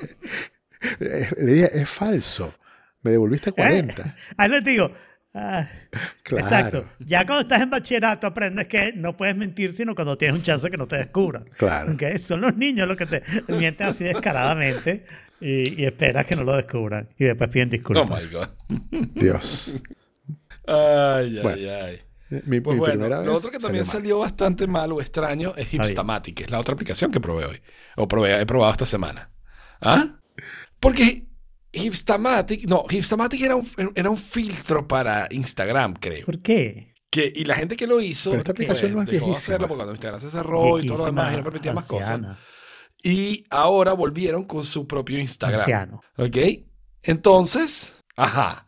Eh, 1.00 1.30
Le 1.38 1.54
dije, 1.54 1.70
es 1.80 1.90
falso. 1.90 2.54
Me 3.02 3.12
devolviste 3.12 3.52
40. 3.52 4.16
Ahí 4.38 4.50
les 4.50 4.64
digo. 4.64 4.92
ah, 5.34 5.68
Claro. 6.24 6.44
Exacto. 6.46 6.86
Ya 7.00 7.26
cuando 7.26 7.42
estás 7.44 7.62
en 7.62 7.70
bachillerato 7.70 8.28
aprendes 8.28 8.68
que 8.68 8.92
no 8.94 9.16
puedes 9.16 9.36
mentir 9.36 9.72
sino 9.74 9.96
cuando 9.96 10.18
tienes 10.18 10.36
un 10.36 10.42
chance 10.44 10.70
que 10.70 10.78
no 10.78 10.88
te 10.88 10.98
descubran. 10.98 11.46
Claro. 11.58 11.94
¿Ok? 11.94 12.18
Son 12.18 12.42
los 12.42 12.56
niños 12.58 12.88
los 12.88 12.98
que 12.98 13.06
te 13.06 13.24
mienten 13.48 13.88
así 13.88 14.04
descaradamente 14.04 15.06
y, 15.46 15.82
y 15.82 15.86
esperas 15.86 16.26
que 16.26 16.36
no 16.36 16.44
lo 16.44 16.56
descubran 16.56 17.10
y 17.18 17.26
después 17.26 17.50
piden 17.50 17.68
Oh 17.70 17.72
disculpas. 17.72 18.24
my 18.24 18.30
god. 18.30 18.48
Dios. 19.16 19.80
Ay, 20.68 21.38
ay, 21.38 21.40
Bueno. 21.42 21.72
ay. 21.84 22.00
Mi, 22.46 22.60
Pues 22.60 22.74
mi 22.76 22.80
bueno, 22.80 22.94
primera 22.94 23.18
lo 23.22 23.34
vez 23.34 23.38
otro 23.38 23.52
que 23.52 23.60
también 23.60 23.86
salió 23.86 24.20
bastante 24.20 24.66
mal 24.66 24.92
o 24.92 25.00
extraño 25.00 25.54
es. 25.56 25.72
Hipstamatic, 25.72 26.36
que 26.36 26.44
es 26.46 26.50
la 26.50 26.60
otra 26.60 26.74
aplicación 26.74 27.12
que 27.12 27.20
probé 27.20 27.46
hoy. 27.46 27.62
O 27.98 28.08
probé, 28.08 28.42
he 28.42 28.46
probado 28.46 28.72
esta 28.72 28.86
semana. 28.88 29.30
¿Ah? 29.80 30.20
Porque 30.80 31.28
Hipstamatic, 31.72 32.68
no, 32.68 32.86
Hipstamatic 32.90 33.42
era 33.42 33.56
un, 33.56 33.68
era 33.94 34.10
un 34.10 34.18
filtro 34.18 34.88
para 34.88 35.28
Instagram, 35.30 35.94
creo. 35.94 36.26
¿Por 36.26 36.40
qué? 36.40 36.96
Que, 37.12 37.32
y 37.34 37.46
la 37.46 37.56
gente 37.56 37.76
que 37.76 37.86
lo 37.86 38.02
hizo, 38.02 38.32
Pero 38.32 38.40
esta 38.42 38.52
aplicación 38.52 38.94
no 38.94 39.02
es 39.04 39.08
dejó 39.08 39.28
de 39.28 39.36
hacerlo 39.36 39.68
porque 39.68 39.78
cuando 39.78 39.94
Instagram 39.94 40.20
se 40.22 40.32
cerró 40.32 40.80
y 40.80 40.88
todo 40.88 40.98
lo 40.98 41.06
demás 41.06 41.32
y 41.34 41.38
no 41.38 41.44
permitía 41.44 41.74
más 41.74 41.88
cosas. 41.88 42.22
Y 43.08 43.46
ahora 43.52 43.94
volvieron 43.94 44.46
con 44.46 44.64
su 44.64 44.88
propio 44.88 45.20
Instagram. 45.20 45.60
anciano. 45.60 46.02
¿Ok? 46.18 46.38
Entonces, 47.04 47.94
ajá. 48.16 48.68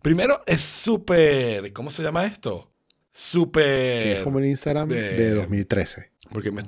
Primero 0.00 0.42
es 0.46 0.60
súper, 0.62 1.72
¿cómo 1.72 1.90
se 1.90 2.02
llama 2.02 2.24
esto? 2.26 2.70
Súper... 3.12 4.06
Es 4.18 4.22
como 4.22 4.38
el 4.38 4.46
Instagram 4.46 4.88
de- 4.88 5.02
de, 5.16 5.30
2013. 5.34 6.10
Porque 6.32 6.50
me... 6.50 6.62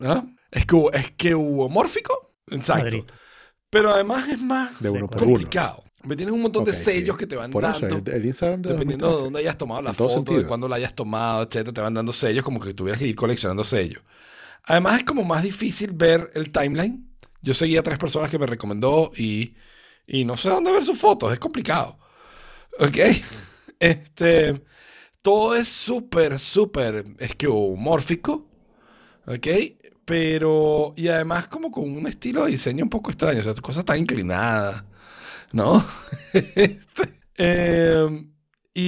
¿Ah? 0.00 0.24
Es 0.50 0.64
que, 0.66 0.76
es 0.94 1.10
que 1.12 1.34
hubo 1.34 1.68
mórfico. 1.68 2.34
Exacto. 2.50 3.06
Pero 3.70 3.92
además 3.94 4.28
es 4.28 4.40
más 4.40 4.78
De 4.80 4.90
uno 4.90 5.06
Sí, 5.06 5.08
por 5.08 5.22
uno. 5.22 5.32
complicado. 5.32 5.84
Me 6.04 6.16
tienes 6.16 6.32
un 6.34 6.42
montón 6.42 6.64
de 6.64 6.74
sellos 6.74 7.14
sí. 7.16 7.20
que 7.20 7.26
te 7.26 7.36
van 7.36 7.50
Por 7.50 7.64
eso, 7.64 7.80
dando. 7.86 8.10
el, 8.10 8.16
el 8.16 8.26
Instagram 8.26 8.62
de 8.62 8.72
Dependiendo 8.72 9.06
2013. 9.06 9.16
de 9.18 9.24
dónde 9.24 9.38
hayas 9.40 9.56
tomado 9.58 9.82
la 9.82 9.94
foto, 9.94 10.36
de 10.36 10.46
cuándo 10.46 10.68
la 10.68 10.76
hayas 10.76 10.94
tomado, 10.94 11.42
etcétera, 11.44 11.72
te 11.72 11.80
van 11.80 11.94
dando 11.94 12.12
sellos 12.12 12.44
como 12.44 12.60
que 12.60 12.74
tuvieras 12.74 12.98
que 13.00 13.06
ir 13.06 13.14
coleccionando 13.16 13.62
sellos. 13.64 14.02
Además 14.64 14.98
es 14.98 15.04
como 15.04 15.24
más 15.24 15.42
difícil 15.42 15.92
ver 15.92 16.30
el 16.34 16.50
timeline. 16.52 17.08
Yo 17.42 17.54
seguía 17.54 17.80
a 17.80 17.82
tres 17.82 17.98
personas 17.98 18.30
que 18.30 18.38
me 18.38 18.46
recomendó 18.46 19.12
y, 19.16 19.56
y 20.06 20.24
no 20.24 20.36
sé 20.36 20.48
dónde 20.48 20.72
ver 20.72 20.84
sus 20.84 20.98
fotos, 20.98 21.32
es 21.32 21.38
complicado. 21.38 21.98
¿Ok? 22.80 22.98
Este, 23.80 24.62
todo 25.22 25.54
es 25.56 25.68
súper, 25.68 26.38
súper 26.38 27.04
esquemórfico. 27.18 28.48
¿Ok? 29.26 29.46
Pero, 30.04 30.94
y 30.96 31.08
además 31.08 31.48
como 31.48 31.70
con 31.70 31.84
un 31.96 32.06
estilo 32.08 32.44
de 32.44 32.52
diseño 32.52 32.84
un 32.84 32.90
poco 32.90 33.10
extraño, 33.10 33.40
o 33.40 33.42
sea, 33.42 33.54
cosas 33.54 33.84
tan 33.84 33.98
inclinadas, 33.98 34.84
¿no? 35.52 35.84
Este, 36.34 37.20
eh, 37.38 38.26
y, 38.74 38.82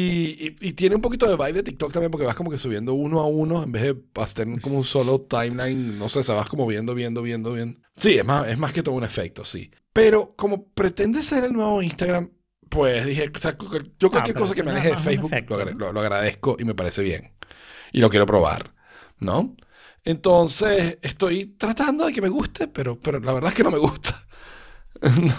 y- 0.49 0.57
y 0.61 0.73
tiene 0.73 0.97
un 0.97 1.03
poquito 1.03 1.27
de 1.29 1.37
vibe 1.37 1.53
de 1.55 1.63
TikTok 1.63 1.93
también 1.93 2.11
porque 2.11 2.27
vas 2.27 2.35
como 2.37 2.51
que 2.51 2.59
subiendo 2.59 2.95
uno 2.95 3.21
a 3.21 3.27
uno 3.27 3.63
en 3.63 3.73
vez 3.73 3.83
de 3.83 3.95
tener 4.35 4.61
como 4.61 4.79
un 4.79 4.85
solo 4.85 5.21
timeline, 5.21 5.99
no 5.99 6.09
sé, 6.09 6.23
se 6.23 6.33
vas 6.33 6.49
como 6.49 6.67
viendo, 6.67 6.95
viendo, 6.95 7.21
viendo, 7.23 7.53
viendo. 7.53 7.79
Sí, 7.97 8.15
es 8.15 8.25
más, 8.25 8.49
es 8.49 8.59
más 8.59 8.73
que 8.73 8.83
todo 8.83 8.95
un 8.95 9.05
efecto, 9.05 9.45
sí. 9.45 9.71
Pero 9.93 10.35
como 10.37 10.69
pretende 10.69 11.23
ser 11.23 11.45
el 11.45 11.53
nuevo 11.53 11.83
Instagram, 11.83 12.31
pues 12.69 13.05
dije, 13.07 13.31
o 13.35 13.39
sea, 13.39 13.57
yo 13.99 14.11
cualquier 14.11 14.35
pero 14.35 14.47
cosa 14.47 14.55
que 14.55 14.63
aleje 14.63 14.89
de 14.91 14.97
Facebook 14.97 15.33
efecto, 15.33 15.57
lo, 15.59 15.71
lo- 15.73 15.93
lo 15.93 16.01
agradezco 16.01 16.57
y 16.59 16.65
me 16.65 16.75
parece 16.75 17.03
bien. 17.03 17.33
Y 17.93 18.01
lo 18.01 18.09
quiero 18.11 18.27
probar, 18.27 18.75
¿no? 19.21 19.55
Entonces, 20.03 20.99
estoy 21.03 21.47
tratando 21.47 22.07
de 22.07 22.13
que 22.13 22.21
me 22.23 22.29
guste, 22.29 22.69
pero, 22.69 22.99
pero 23.01 23.21
la 23.21 23.33
verdad 23.33 23.51
es 23.51 23.55
que 23.57 23.63
no 23.65 23.71
me 23.71 23.79
gusta. 23.79 24.21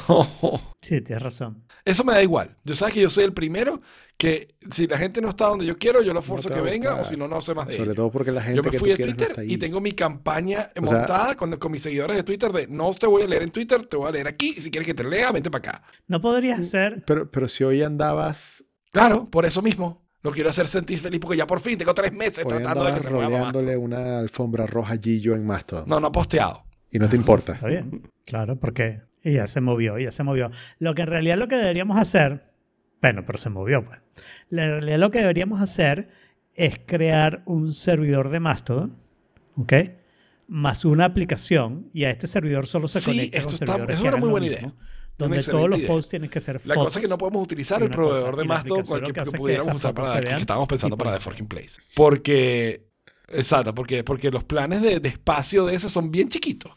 No. 0.07 0.75
Sí, 0.81 1.01
tienes 1.01 1.23
razón. 1.23 1.63
Eso 1.85 2.03
me 2.03 2.13
da 2.13 2.21
igual. 2.21 2.55
Yo 2.63 2.75
sabes 2.75 2.93
que 2.93 3.01
yo 3.01 3.09
soy 3.09 3.23
el 3.23 3.33
primero 3.33 3.81
que 4.17 4.47
si 4.71 4.87
la 4.87 4.97
gente 4.97 5.19
no 5.21 5.29
está 5.29 5.47
donde 5.47 5.65
yo 5.65 5.77
quiero, 5.77 6.01
yo 6.01 6.13
lo 6.13 6.21
forzo 6.21 6.47
te 6.49 6.55
que 6.55 6.61
venga 6.61 6.95
o 6.95 7.03
si 7.03 7.17
no, 7.17 7.27
no 7.27 7.41
sé 7.41 7.53
más 7.53 7.67
de 7.67 7.73
Sobre 7.73 7.83
ellos. 7.85 7.95
todo 7.97 8.11
porque 8.11 8.31
la 8.31 8.41
gente 8.41 8.55
Yo 8.57 8.63
me 8.63 8.71
que 8.71 8.79
fui 8.79 8.89
no 8.91 8.95
Twitter 8.95 9.33
ahí. 9.37 9.53
y 9.53 9.57
tengo 9.57 9.81
mi 9.81 9.91
campaña 9.91 10.69
O 10.81 10.87
sea- 10.87 10.97
montada 10.99 11.35
con, 11.35 11.55
con 11.57 11.71
mis 11.71 11.81
seguidores 11.81 12.15
de 12.15 12.23
Twitter 12.23 12.51
de 12.53 12.67
no 12.67 12.93
te 12.93 13.07
voy 13.07 13.23
a 13.23 13.27
leer 13.27 13.43
en 13.43 13.51
Twitter, 13.51 13.85
te 13.85 13.97
voy 13.97 14.07
a 14.07 14.11
leer 14.11 14.27
aquí 14.27 14.53
y 14.57 14.61
si 14.61 14.71
quieres 14.71 14.87
que 14.87 14.93
te 14.93 15.03
lea, 15.03 15.31
vente 15.33 15.51
para 15.51 15.69
acá. 15.69 15.83
No 16.07 16.21
podrías 16.21 16.59
hacer... 16.61 17.03
Pero, 17.05 17.29
pero 17.29 17.49
si 17.49 17.63
hoy 17.63 17.83
andabas, 17.83 18.63
Claro, 18.91 19.29
por 19.29 19.45
eso 19.45 19.61
mismo. 19.61 20.05
Lo 20.23 20.31
quiero 20.31 20.49
hacer 20.49 20.67
sentir 20.67 20.97
feliz 20.99 21.19
porque 21.19 21.35
ya 21.37 21.45
por 21.45 21.59
fin 21.59 21.77
tengo 21.77 21.93
tres 21.93 22.13
meses 22.13 22.39
hoy 22.45 22.53
tratando 22.53 22.85
de 22.85 22.93
que 22.93 22.99
se 23.01 23.09
rodeándole 23.09 23.75
una 23.77 24.19
alfombra 24.19 24.65
roja 24.65 24.93
a 24.93 24.97
Gillo 24.97 25.35
en 25.35 25.45
Mastodon. 25.45 25.83
No, 25.89 25.99
no 25.99 26.07
he 26.07 26.11
posteado. 26.11 26.63
Y 26.89 26.97
no 26.97 27.09
te 27.09 27.17
importa. 27.17 27.51
Está 27.51 27.67
bien, 27.67 28.09
claro, 28.25 28.55
porque 28.55 29.01
ella 29.21 29.45
se 29.47 29.59
movió, 29.59 29.97
ella 29.97 30.11
se 30.11 30.23
movió. 30.23 30.49
Lo 30.79 30.95
que 30.95 31.01
en 31.01 31.07
realidad 31.09 31.37
lo 31.37 31.47
que 31.49 31.57
deberíamos 31.57 31.97
hacer, 31.97 32.45
bueno, 33.05 33.23
pero 33.25 33.37
se 33.37 33.49
movió, 33.49 33.83
pues. 33.85 33.99
En 34.51 34.57
realidad 34.57 34.97
lo 34.99 35.11
que 35.11 35.19
deberíamos 35.19 35.61
hacer 35.61 36.09
es 36.55 36.79
crear 36.85 37.43
un 37.45 37.71
servidor 37.73 38.29
de 38.29 38.39
Mastodon, 38.39 38.97
¿ok? 39.57 39.73
Más 40.47 40.85
una 40.85 41.05
aplicación, 41.05 41.89
y 41.93 42.03
a 42.05 42.11
este 42.11 42.27
servidor 42.27 42.65
solo 42.67 42.87
se 42.87 42.99
Sí, 43.01 43.05
conecta 43.11 43.37
esto 43.37 43.47
con 43.49 43.53
está- 43.55 43.65
servidores 43.67 43.95
es 43.95 44.01
que 44.01 44.07
una 44.07 44.09
hagan 44.09 44.19
muy 44.21 44.29
buena 44.29 44.47
mismo, 44.47 44.67
idea. 44.69 44.73
Donde 45.17 45.41
todos 45.43 45.69
los 45.69 45.79
idea. 45.79 45.87
posts 45.87 46.09
tienen 46.09 46.29
que 46.29 46.39
ser 46.41 46.59
La 46.65 46.75
cosa 46.75 46.99
es 46.99 47.03
que 47.03 47.07
no 47.09 47.17
podemos 47.17 47.43
utilizar 47.43 47.81
el 47.81 47.87
cosa, 47.89 47.95
proveedor 47.97 48.35
de 48.35 48.43
la 48.43 48.47
Mastodon 48.47 49.01
lo 49.01 49.07
que, 49.07 49.13
que 49.23 49.31
pudiéramos 49.37 49.75
usar 49.75 49.93
para 49.93 50.19
que 50.21 50.35
estábamos 50.35 50.67
pensando 50.67 50.97
para 50.97 51.13
The 51.13 51.19
Forking 51.19 51.47
Place. 51.47 51.81
Porque, 51.95 52.87
exacto, 53.29 53.73
porque, 53.73 54.03
porque 54.03 54.29
los 54.31 54.43
planes 54.43 54.81
de, 54.81 54.99
de 54.99 55.09
espacio 55.09 55.65
de 55.65 55.75
ese 55.75 55.89
son 55.89 56.11
bien 56.11 56.27
chiquitos. 56.29 56.71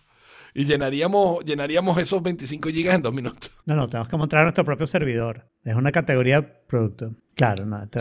Y 0.54 0.64
llenaríamos, 0.64 1.44
llenaríamos 1.44 1.98
esos 1.98 2.22
25 2.22 2.68
gigas 2.70 2.94
en 2.94 3.02
dos 3.02 3.12
minutos. 3.12 3.50
No, 3.66 3.76
no, 3.76 3.88
tenemos 3.88 4.08
que 4.08 4.16
montar 4.16 4.42
nuestro 4.42 4.64
propio 4.64 4.86
servidor. 4.86 5.50
Es 5.64 5.74
una 5.74 5.92
categoría 5.92 6.40
de 6.40 6.48
producto. 6.66 7.14
Claro, 7.38 7.66
no, 7.66 7.80
esto, 7.84 8.00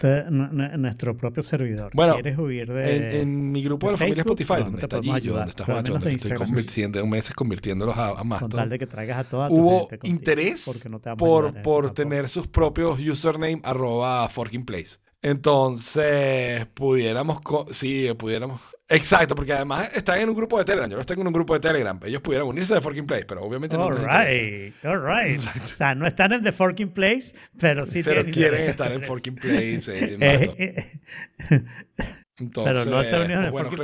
nuestro 0.78 1.16
propio 1.18 1.42
servidor. 1.42 1.92
Bueno, 1.94 2.14
¿Quieres 2.14 2.38
huir 2.38 2.72
de...? 2.72 2.96
En, 2.96 3.20
en 3.20 3.52
mi 3.52 3.62
grupo 3.62 3.88
de, 3.88 3.90
de 3.90 3.92
la 3.92 3.98
familia 3.98 4.20
Spotify, 4.22 4.52
no, 4.54 4.64
donde 4.64 4.80
está 4.80 5.02
Gillo, 5.02 5.34
donde 5.34 5.50
está 5.50 5.64
pero 5.66 5.78
al 5.78 5.84
Juancho, 5.84 5.92
menos 5.92 6.04
de 6.04 6.10
donde 6.10 6.28
estoy 6.28 6.46
convirtiendo, 6.46 7.06
meses 7.06 7.34
convirtiéndolos 7.34 7.98
a, 7.98 8.08
a 8.08 8.14
Con 8.14 8.28
Mastodon. 8.28 8.58
tal 8.58 8.70
de 8.70 8.78
que 8.78 8.86
traigas 8.86 9.18
a 9.18 9.24
toda 9.24 9.48
tu 9.48 9.54
Hubo 9.54 9.80
gente 9.80 9.98
contigo, 9.98 10.16
interés 10.18 10.88
no 10.90 10.98
te 10.98 11.14
por, 11.16 11.60
por 11.60 11.92
tener 11.92 12.30
sus 12.30 12.46
propios 12.46 12.98
username 13.00 13.60
arroba 13.62 14.26
forking 14.30 14.64
place. 14.64 14.96
Entonces, 15.20 16.64
pudiéramos, 16.72 17.40
sí, 17.70 18.08
pudiéramos. 18.16 18.62
Exacto, 18.90 19.34
porque 19.34 19.52
además 19.52 19.90
están 19.94 20.18
en 20.20 20.30
un 20.30 20.34
grupo 20.34 20.58
de 20.58 20.64
Telegram. 20.64 20.88
Yo 20.88 20.96
no 20.96 21.00
estoy 21.02 21.20
en 21.20 21.26
un 21.26 21.32
grupo 21.32 21.52
de 21.54 21.60
Telegram. 21.60 22.00
Ellos 22.04 22.22
pudieran 22.22 22.48
unirse 22.48 22.72
de 22.74 22.80
Forking 22.80 23.06
Place, 23.06 23.26
pero 23.26 23.42
obviamente 23.42 23.76
no 23.76 23.84
All 23.84 23.96
interesa. 23.96 24.24
right, 24.24 24.74
all 24.84 25.02
right. 25.04 25.38
O 25.62 25.66
sea, 25.66 25.94
no 25.94 26.06
están 26.06 26.32
en 26.32 26.42
The 26.42 26.52
Forking 26.52 26.88
Place, 26.90 27.34
pero 27.58 27.84
sí 27.84 28.02
Pero 28.02 28.24
quieren 28.24 28.62
estar 28.68 28.90
en. 28.90 29.02
Forking 29.02 29.34
Place. 29.36 29.82
eh, 29.88 31.00
Entonces, 32.38 32.84
pero 32.84 32.90
no 32.96 33.02
están 33.02 33.20
unidos 33.22 33.40
en 33.40 33.44
el 33.46 33.50
bueno, 33.50 33.70
no, 33.70 33.74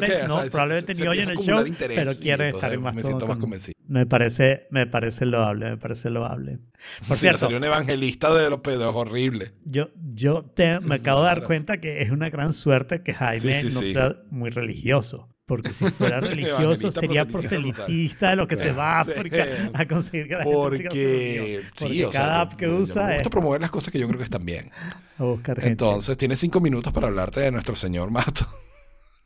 probablemente 0.51 0.95
se- 0.95 1.01
ni 1.03 1.07
empieza 1.09 1.31
a 1.31 1.33
el 1.33 1.39
show, 1.41 1.67
interés 1.67 1.99
pero 1.99 2.13
y 2.13 2.17
quieren 2.17 2.47
entonces 2.47 2.55
estar 2.57 2.73
en 2.73 2.81
Me 2.81 2.85
Mastodon 2.85 3.07
siento 3.07 3.27
más 3.27 3.35
con- 3.37 3.41
convencido. 3.41 3.75
me 3.89 4.07
parece, 4.07 4.67
me 4.71 4.87
parece 4.87 5.27
loable, 5.27 5.71
me 5.71 5.77
parece 5.77 6.11
loable. 6.11 6.59
Por 7.09 7.17
Sí, 7.17 7.23
cierto, 7.23 7.39
salió 7.41 7.57
un 7.59 7.65
evangelista 7.65 8.33
de 8.33 8.51
los 8.51 8.61
pedos 8.61 8.95
horrible. 8.95 9.53
yo, 9.65 9.91
yo 10.15 10.45
te, 10.45 10.79
me 10.81 10.95
acabo 10.97 11.21
de 11.23 11.27
dar 11.27 11.45
cuenta 11.45 11.79
que 11.81 12.01
es 12.03 12.11
una 12.11 12.31
gran 12.31 12.53
suerte 12.53 13.03
que 13.03 13.13
Jaime 13.15 13.55
Sí, 13.55 13.71
sí, 13.71 13.75
no 13.75 13.83
sea 13.83 14.17
muy 14.31 14.51
religioso. 14.51 15.34
Porque 15.47 15.73
si 15.73 15.91
fuera 15.91 16.21
religioso 16.23 16.91
sería 16.91 17.27
proselitista 17.27 18.31
de 18.31 18.37
lo 18.37 18.47
que 18.47 18.57
se 18.57 18.73
va 18.73 19.01
a 19.01 19.05
Sí. 19.05 19.11
África 19.13 19.47
a 19.75 19.87
conseguir 19.87 20.29
que 20.29 20.35
la 20.37 20.45
gente 20.45 20.77
siga 20.77 20.89
Porque, 20.89 21.61
sí, 21.75 21.85
Porque 21.85 22.07
o 22.07 22.13
sea, 22.13 22.21
cada 22.21 22.41
app 22.41 22.55
que 22.55 22.67
yo 22.67 22.77
usa 22.77 23.05
me 23.05 23.11
es 23.11 23.17
gusta 23.19 23.31
promover 23.31 23.61
las 23.61 23.71
cosas 23.71 23.93
que 23.93 23.99
yo 23.99 24.07
creo 24.07 24.19
que 24.19 24.25
están 24.25 24.45
bien. 24.47 24.71
a 25.19 25.23
buscar 25.25 25.57
gente. 25.57 25.71
Entonces, 25.71 26.17
tienes 26.17 26.39
cinco 26.39 26.61
minutos 26.61 26.93
para 26.93 27.09
hablarte 27.09 27.41
de 27.41 27.51
nuestro 27.51 27.77
señor 27.77 28.11
Mato. 28.11 28.49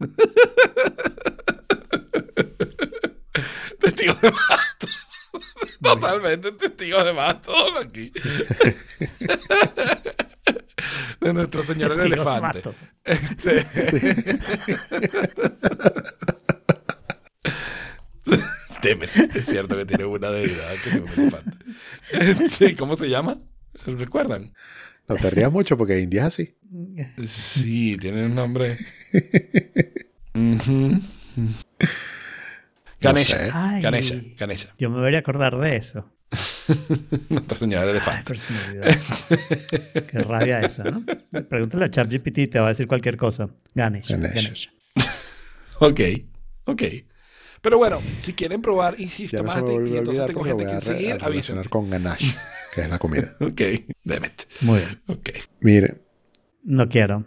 testigo 3.81 4.15
de 4.21 4.31
Mato. 4.31 4.87
Totalmente 5.81 6.53
testigo 6.53 7.05
de 7.05 7.13
Mato 7.13 7.53
aquí. 7.79 8.13
De 11.29 11.35
nuestro 11.35 11.63
señor 11.63 11.93
el 11.93 12.11
Testigo 12.11 12.31
de 12.31 12.39
elefante. 12.39 12.71
Este... 13.05 13.67
Temen, 18.81 19.09
es 19.35 19.47
cierto 19.47 19.77
que 19.77 19.85
tiene 19.87 20.05
una 20.05 20.31
deidad 20.31 20.75
que 20.83 20.91
es 20.91 20.97
un 20.97 21.09
elefante. 21.09 21.57
Sí, 22.49 22.75
¿cómo 22.75 22.95
se 22.97 23.09
llama? 23.09 23.39
¿Recuerdan? 23.87 24.53
No 25.09 25.17
te 25.17 25.31
rías 25.31 25.51
mucho 25.51 25.77
porque 25.79 25.99
India 26.01 26.23
es 26.23 26.27
así. 26.27 26.55
Sí, 27.27 27.97
tiene 27.99 28.27
un 28.27 28.35
nombre. 28.35 28.77
Ujú. 30.35 31.01
Ganesha. 33.01 33.39
sé. 33.39 33.51
Ay. 33.53 33.83
Ganesha. 33.83 34.17
Ganesha. 34.37 34.75
Yo 34.79 34.91
me 34.91 34.97
debería 34.97 35.21
acordar 35.21 35.57
de 35.57 35.77
eso. 35.77 36.13
Nuestro 37.31 37.57
señor 37.57 37.85
Ay, 37.85 37.91
elefante. 37.91 38.33
olvidó. 38.69 38.85
Qué 40.11 40.19
rabia 40.19 40.61
esa, 40.61 40.85
¿no? 40.85 41.03
Pregúntale 41.49 41.87
a 41.87 41.91
ChatGPT 41.91 42.39
y 42.39 42.47
te 42.49 42.59
va 42.59 42.67
a 42.67 42.69
decir 42.71 42.87
cualquier 42.87 43.17
cosa. 43.17 43.49
Ganesh. 43.75 44.11
Ganesh. 44.11 44.35
Ganesh. 44.35 44.71
Ok, 45.81 46.01
ok. 46.65 46.83
Pero 47.63 47.79
bueno, 47.79 48.01
si 48.19 48.33
quieren 48.33 48.61
probar 48.61 48.97
Easy 49.01 49.29
Ya 49.29 49.43
no 49.43 49.51
se 49.53 49.57
me 49.59 49.63
Tomate 49.63 49.89
y 49.91 49.97
entonces 49.97 50.27
tengo 50.27 50.43
gente 50.45 50.67
que 50.67 50.81
seguir, 50.81 51.13
a 51.13 51.15
avísenme. 51.15 51.29
relacionar 51.29 51.69
con 51.69 51.89
ganache, 51.91 52.35
que 52.75 52.81
es 52.83 52.91
la 52.91 52.99
comida. 52.99 53.33
Ok, 53.41 53.63
demet. 54.03 54.49
Muy 54.63 54.81
bien. 54.81 55.01
Ok. 55.07 55.31
Mire, 55.61 56.03
No 56.65 56.89
quiero. 56.89 57.25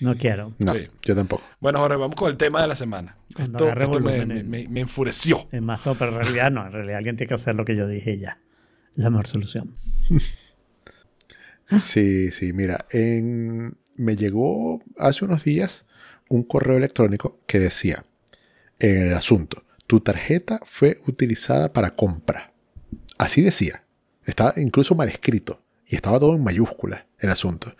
No 0.00 0.16
quiero. 0.16 0.54
no, 0.58 0.72
Sí. 0.74 0.88
yo 1.02 1.14
tampoco. 1.14 1.42
Bueno, 1.60 1.78
ahora 1.80 1.96
vamos 1.96 2.16
con 2.16 2.30
el 2.30 2.36
tema 2.36 2.60
de 2.62 2.68
la 2.68 2.74
semana. 2.76 3.16
Cuando 3.36 3.58
Esto, 3.68 3.68
esto 3.68 3.78
me, 3.80 3.86
volumen 3.86 4.28
me- 4.28 4.40
en- 4.40 4.50
me- 4.50 4.68
me 4.68 4.80
enfureció. 4.80 5.48
Es 5.52 5.62
más 5.62 5.82
todo, 5.82 5.94
pero 5.96 6.12
en 6.12 6.18
realidad 6.18 6.50
no. 6.50 6.66
En 6.66 6.72
realidad 6.72 6.96
alguien 6.98 7.16
tiene 7.16 7.28
que 7.28 7.34
hacer 7.34 7.54
lo 7.54 7.64
que 7.64 7.76
yo 7.76 7.86
dije 7.86 8.18
ya. 8.18 8.38
La 8.96 9.10
mejor 9.10 9.26
solución. 9.26 9.76
Sí, 11.78 12.30
sí, 12.32 12.52
mira, 12.52 12.86
en- 12.90 13.76
me 13.94 14.16
llegó 14.16 14.82
hace 14.98 15.24
unos 15.24 15.44
días 15.44 15.86
un 16.28 16.42
correo 16.42 16.76
electrónico 16.76 17.38
que 17.46 17.60
decía 17.60 18.04
en 18.80 19.02
el 19.02 19.14
asunto, 19.14 19.62
tu 19.86 20.00
tarjeta 20.00 20.60
fue 20.64 21.00
utilizada 21.06 21.72
para 21.72 21.94
compra. 21.94 22.52
Así 23.18 23.42
decía. 23.42 23.84
Estaba 24.24 24.54
incluso 24.56 24.94
mal 24.94 25.08
escrito 25.08 25.62
y 25.86 25.96
estaba 25.96 26.18
todo 26.20 26.34
en 26.36 26.42
mayúsculas 26.44 27.04
el 27.18 27.30
asunto. 27.30 27.72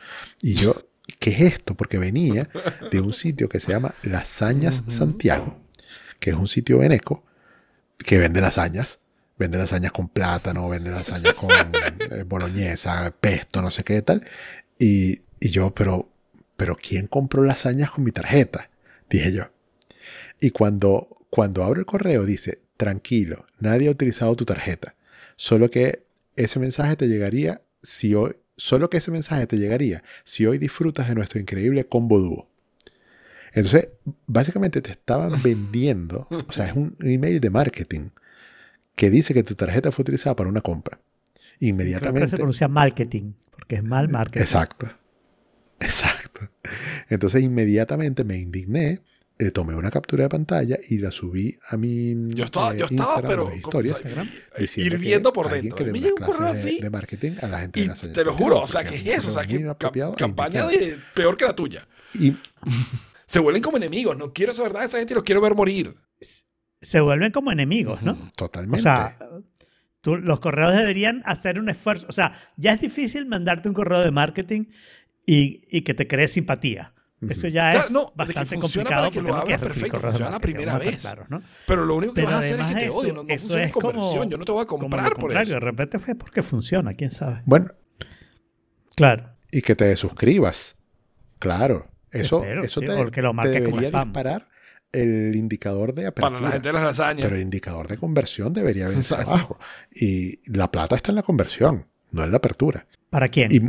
Y 0.42 0.54
yo, 0.54 0.74
¿qué 1.18 1.30
es 1.30 1.40
esto? 1.40 1.74
Porque 1.74 1.98
venía 1.98 2.48
de 2.90 3.00
un 3.00 3.12
sitio 3.12 3.48
que 3.48 3.60
se 3.60 3.72
llama 3.72 3.94
Lasañas 4.02 4.82
Santiago, 4.86 5.58
que 6.18 6.30
es 6.30 6.36
un 6.36 6.46
sitio 6.46 6.78
veneco 6.78 7.24
que 7.98 8.18
vende 8.18 8.40
lasañas. 8.40 8.98
Vende 9.38 9.56
lasañas 9.56 9.92
con 9.92 10.08
plátano, 10.08 10.68
vende 10.68 10.90
lasañas 10.90 11.34
con 11.34 11.50
eh, 12.10 12.24
boloñesa, 12.26 13.10
pesto, 13.18 13.62
no 13.62 13.70
sé 13.70 13.84
qué 13.84 14.02
tal. 14.02 14.24
Y, 14.78 15.22
y 15.40 15.48
yo, 15.48 15.74
pero, 15.74 16.10
pero 16.56 16.76
¿quién 16.76 17.06
compró 17.06 17.42
lasañas 17.42 17.90
con 17.90 18.04
mi 18.04 18.12
tarjeta? 18.12 18.68
Dije 19.08 19.32
yo. 19.32 19.44
Y 20.40 20.50
cuando, 20.50 21.24
cuando 21.30 21.64
abro 21.64 21.80
el 21.80 21.86
correo 21.86 22.24
dice, 22.24 22.60
tranquilo, 22.76 23.46
nadie 23.58 23.88
ha 23.88 23.92
utilizado 23.92 24.36
tu 24.36 24.44
tarjeta. 24.44 24.94
Solo 25.36 25.70
que 25.70 26.04
ese 26.36 26.58
mensaje 26.58 26.96
te 26.96 27.08
llegaría 27.08 27.62
si 27.82 28.14
hoy, 28.14 28.36
solo 28.60 28.90
que 28.90 28.98
ese 28.98 29.10
mensaje 29.10 29.46
te 29.46 29.56
llegaría 29.58 30.04
si 30.24 30.44
hoy 30.44 30.58
disfrutas 30.58 31.08
de 31.08 31.14
nuestro 31.14 31.40
increíble 31.40 31.86
combo 31.86 32.20
dúo. 32.20 32.48
Entonces, 33.52 33.88
básicamente 34.26 34.82
te 34.82 34.90
estaban 34.92 35.42
vendiendo, 35.42 36.28
o 36.30 36.52
sea, 36.52 36.66
es 36.68 36.76
un 36.76 36.94
email 37.00 37.40
de 37.40 37.50
marketing 37.50 38.10
que 38.94 39.08
dice 39.10 39.32
que 39.32 39.42
tu 39.42 39.54
tarjeta 39.54 39.90
fue 39.90 40.02
utilizada 40.02 40.36
para 40.36 40.50
una 40.50 40.60
compra. 40.60 40.98
Creo 40.98 41.40
que 41.50 41.58
se 41.60 41.66
Inmediatamente. 41.66 42.36
pronuncia 42.36 42.68
marketing, 42.68 43.32
porque 43.50 43.76
es 43.76 43.82
mal 43.82 44.08
marketing. 44.08 44.42
Exacto. 44.42 44.88
Exacto. 45.80 46.48
Entonces 47.08 47.42
inmediatamente 47.42 48.24
me 48.24 48.36
indigné, 48.36 49.00
le 49.40 49.50
tomé 49.50 49.74
una 49.74 49.90
captura 49.90 50.24
de 50.24 50.28
pantalla 50.28 50.78
y 50.88 50.98
la 50.98 51.10
subí 51.10 51.58
a 51.68 51.76
mi 51.76 52.14
Yo 52.34 52.44
estaba, 52.44 52.74
eh, 52.74 52.78
yo 52.78 52.84
estaba 52.86 53.14
Instagram, 53.20 53.28
pero 53.28 53.54
historias, 53.56 54.00
hirviendo 54.76 55.30
que 55.32 55.34
por 55.34 55.50
dentro. 55.50 55.76
que 55.76 55.84
Me 55.84 55.98
un 56.12 56.16
correo 56.16 56.52
de- 56.52 56.58
así 56.58 56.78
de 56.80 56.90
marketing 56.90 57.32
a 57.42 57.48
la 57.48 57.60
gente 57.60 57.80
y 57.80 57.82
de 57.82 57.88
la 57.88 57.94
Lasañas 57.94 58.14
te 58.14 58.24
lo 58.24 58.34
juro, 58.34 58.60
o 58.62 58.66
sea, 58.66 58.84
¿qué 58.84 58.96
es 58.96 59.06
eso? 59.18 59.30
O 59.30 59.32
sea, 59.32 59.44
que 59.44 59.64
campaña 60.16 60.66
de 60.66 60.98
peor 61.14 61.36
que 61.36 61.44
la 61.46 61.54
tuya. 61.56 61.86
Y 62.14 62.36
Se 63.26 63.38
vuelven 63.38 63.62
como 63.62 63.76
enemigos. 63.76 64.16
No 64.16 64.32
quiero 64.32 64.52
saber 64.52 64.72
nada 64.72 64.80
de 64.82 64.88
esa 64.88 64.98
gente 64.98 65.12
y 65.12 65.16
los 65.16 65.22
quiero 65.24 65.40
ver 65.40 65.54
morir. 65.54 65.94
Se 66.80 67.00
vuelven 67.00 67.30
como 67.30 67.52
enemigos, 67.52 68.02
¿no? 68.02 68.12
O 68.12 68.30
totalmente. 68.36 68.82
sea, 68.82 69.16
tú- 70.00 70.16
los 70.16 70.40
correos 70.40 70.72
deberían 70.74 71.22
hacer 71.24 71.58
un 71.60 71.68
esfuerzo. 71.68 72.06
O 72.08 72.12
sea, 72.12 72.32
ya 72.56 72.72
es 72.72 72.80
difícil 72.80 73.26
mandarte 73.26 73.68
un 73.68 73.74
correo 73.74 74.00
de 74.00 74.10
marketing 74.10 74.64
y, 75.26 75.62
y 75.70 75.82
que 75.82 75.94
te 75.94 76.08
cree 76.08 76.26
simpatía. 76.26 76.92
Eso 77.28 77.48
ya 77.48 77.72
Claro, 77.72 77.86
es 77.86 77.90
no, 77.92 78.00
de 78.00 78.06
que 78.06 78.12
bastante 78.16 78.56
complicado. 78.58 78.88
para 79.02 79.10
que 79.10 79.20
porque 79.20 79.30
lo 79.30 79.40
recibir 79.42 79.60
perfecto, 79.60 80.00
funciona 80.00 80.30
la 80.30 80.40
primera 80.40 80.78
vez. 80.78 80.96
claros, 80.98 81.28
¿no? 81.28 81.42
Pero 81.66 81.84
lo 81.84 81.96
único 81.96 82.14
que 82.14 82.22
Pero 82.22 82.26
vas 82.28 82.36
a 82.36 82.38
hacer 82.46 82.60
es 82.60 82.66
que 82.66 82.74
te 82.74 82.88
odio. 82.90 83.08
eso, 83.08 83.14
No, 83.14 83.28
funciona 83.28 83.60
en 83.62 83.66
es 83.68 83.72
como- 83.72 83.92
conversión. 83.92 84.30
Yo 84.30 84.38
no 84.38 84.44
te 84.46 84.52
voy 84.52 84.62
a 84.62 84.66
como 84.66 84.80
comprar 84.82 85.14
por 85.14 85.32
eso. 85.36 85.52
De 85.52 85.60
repente 85.60 85.98
fue 85.98 86.14
porque 86.14 86.42
funciona, 86.42 86.94
quién 86.94 87.10
sabe. 87.10 87.42
bueno, 87.44 87.72
Claro. 88.96 89.36
y 89.50 89.62
que 89.62 89.74
te 89.76 89.94
suscribas. 89.96 90.76
Claro. 91.38 91.88
Eso, 92.10 92.38
Espero, 92.40 92.64
eso 92.64 92.80
sí, 92.80 92.86
te, 92.86 92.96
porque 92.96 93.22
lo 93.22 93.30
te 93.30 93.34
marques 93.34 93.54
como 93.62 93.76
debería 93.76 93.88
spam. 93.88 94.08
disparar 94.08 94.48
el 94.92 95.36
indicador 95.36 95.94
de 95.94 96.06
apertura. 96.08 96.30
Para 96.32 96.40
la 96.46 96.50
gente 96.52 96.68
de 96.68 96.72
las 96.72 96.82
lasañas. 96.82 97.22
Pero 97.22 97.36
el 97.36 97.42
indicador 97.42 97.86
de 97.86 97.98
conversión 97.98 98.52
debería 98.52 98.88
verse 98.88 99.14
abajo. 99.14 99.58
Y 99.94 100.40
la 100.50 100.70
plata 100.72 100.96
está 100.96 101.12
en 101.12 101.16
la 101.16 101.22
conversión, 101.22 101.86
no 102.10 102.24
en 102.24 102.30
la 102.32 102.38
apertura. 102.38 102.86
¿Para 103.10 103.28
quién? 103.28 103.52
Y 103.52 103.60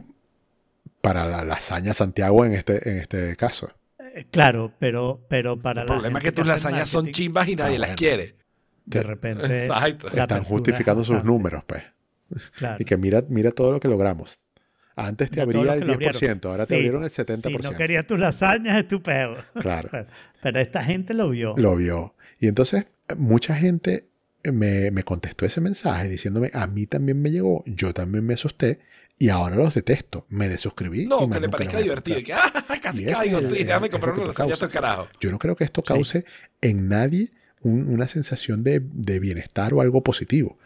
para 1.02 1.26
la 1.28 1.43
lasaña 1.43 1.93
Santiago 1.93 2.45
en 2.45 2.54
este, 2.54 2.89
en 2.89 2.97
este 2.97 3.36
caso. 3.36 3.72
Eh, 3.99 4.26
Claro, 4.32 4.72
pero, 4.80 5.26
pero 5.30 5.60
para 5.62 5.82
El 5.82 5.88
la 5.88 5.93
problema 5.93 6.20
es 6.20 6.26
que 6.26 6.32
tus 6.32 6.45
lasañas 6.47 6.89
son 6.89 7.12
chimbas 7.12 7.47
y 7.47 7.56
nadie 7.56 7.76
Ah, 7.76 7.80
las 7.80 7.89
bueno. 7.89 7.97
quiere. 7.97 8.36
De 8.86 9.04
repente. 9.04 9.45
Exacto. 9.64 10.08
Están 10.10 10.43
justificando 10.43 11.02
es 11.02 11.08
sus 11.08 11.24
números, 11.24 11.64
pues. 11.66 11.84
Claro. 12.58 12.78
Y 12.80 12.86
que 12.86 12.97
mira, 12.97 13.24
mira 13.30 13.52
todo 13.52 13.72
lo 13.74 13.80
que 13.80 13.88
logramos. 13.88 14.39
Antes 14.95 15.30
te 15.30 15.38
De 15.38 15.41
abría 15.43 15.74
el 15.74 15.80
que 15.80 15.86
lo 15.86 15.93
abrieron. 15.93 16.22
10%, 16.22 16.45
ahora 16.49 16.66
te 16.66 16.76
abrieron 16.76 17.04
el 17.04 17.10
70%. 17.10 17.41
Si 17.41 17.58
no 17.72 17.76
querías 17.78 18.06
tus 18.06 18.20
lasañas, 18.20 18.78
es 18.78 18.88
tu 18.88 19.02
peo. 19.02 19.38
Claro, 19.60 19.89
Pero 20.41 20.60
esta 20.60 20.84
gente 20.84 21.14
lo 21.14 21.30
vio. 21.30 21.56
lo 21.58 21.76
vio. 21.76 22.16
Y 22.39 22.47
entonces 22.47 22.86
mucha 23.18 23.56
gente 23.56 24.08
me, 24.43 24.91
me 24.91 25.04
contestó 25.04 25.45
ese 25.45 25.62
mensaje 25.62 26.10
diciéndome, 26.10 26.52
a 26.54 26.68
mí 26.68 26.86
también 26.88 27.22
me 27.22 27.32
llegó, 27.32 27.64
yo 27.66 27.93
también 27.93 28.26
me 28.26 28.34
asusté 28.34 28.80
y 29.22 29.30
ahora 29.30 29.55
los 29.55 29.74
detesto. 29.76 30.26
Me 30.30 30.49
desuscribí. 30.49 31.05
No, 31.05 31.30
que 31.30 31.39
le 31.39 31.49
parezca 31.49 31.78
divertido. 31.80 32.24
Que, 32.24 32.34
ah, 32.34 32.51
casi 32.82 33.05
caigo, 33.05 33.39
sí, 33.41 33.63
déjame 33.63 33.88
es 33.88 33.91
comprar 33.91 34.13
una 34.15 34.28
lasaña, 34.28 34.53
esto 34.53 34.65
causas. 34.67 34.82
carajo. 34.82 35.07
Yo 35.19 35.32
no 35.32 35.38
creo 35.39 35.55
que 35.55 35.63
esto 35.63 35.82
cause 35.84 36.26
en 36.61 36.88
nadie 36.89 37.32
un- 37.61 37.88
una 37.93 38.07
sensación 38.07 38.63
de, 38.63 38.82
de 38.84 39.19
bienestar 39.19 39.74
o 39.74 39.82
algo 39.82 40.01
positivo. 40.01 40.57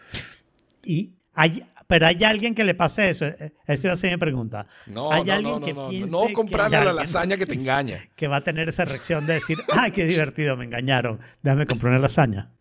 Y 0.84 1.12
hay, 1.34 1.66
pero 1.88 2.06
hay 2.08 2.24
alguien 2.24 2.56
que 2.56 2.64
le 2.64 2.74
pase 2.76 3.10
eso. 3.10 3.26
Eh, 3.26 3.52
Esa 3.68 3.90
va 3.90 3.94
a 3.96 3.98
ser 3.98 4.12
mi 4.12 4.18
pregunta. 4.18 4.68
No, 4.86 5.12
Hay 5.12 5.26
no, 5.26 5.34
alguien 5.34 5.52
no, 5.52 5.60
no, 5.60 5.66
que 5.66 5.74
no, 5.74 5.90
piense 5.90 6.10
no 6.12 6.28
que 6.28 6.34
comprarle 6.34 6.86
la 6.86 6.94
lasaña 6.94 7.36
que 7.36 7.46
te 7.46 7.56
engaña. 7.56 7.98
Que 8.16 8.30
va 8.30 8.38
a 8.38 8.44
tener 8.46 8.70
esa 8.70 8.86
reacción 8.86 9.26
de 9.28 9.34
decir, 9.34 9.58
¡ay, 9.74 9.92
qué 9.92 10.06
divertido! 10.06 10.56
Me 10.56 10.64
engañaron. 10.64 11.20
Déjame 11.44 11.66
comprar 11.66 11.92
una 11.92 12.02
lasaña. 12.02 12.52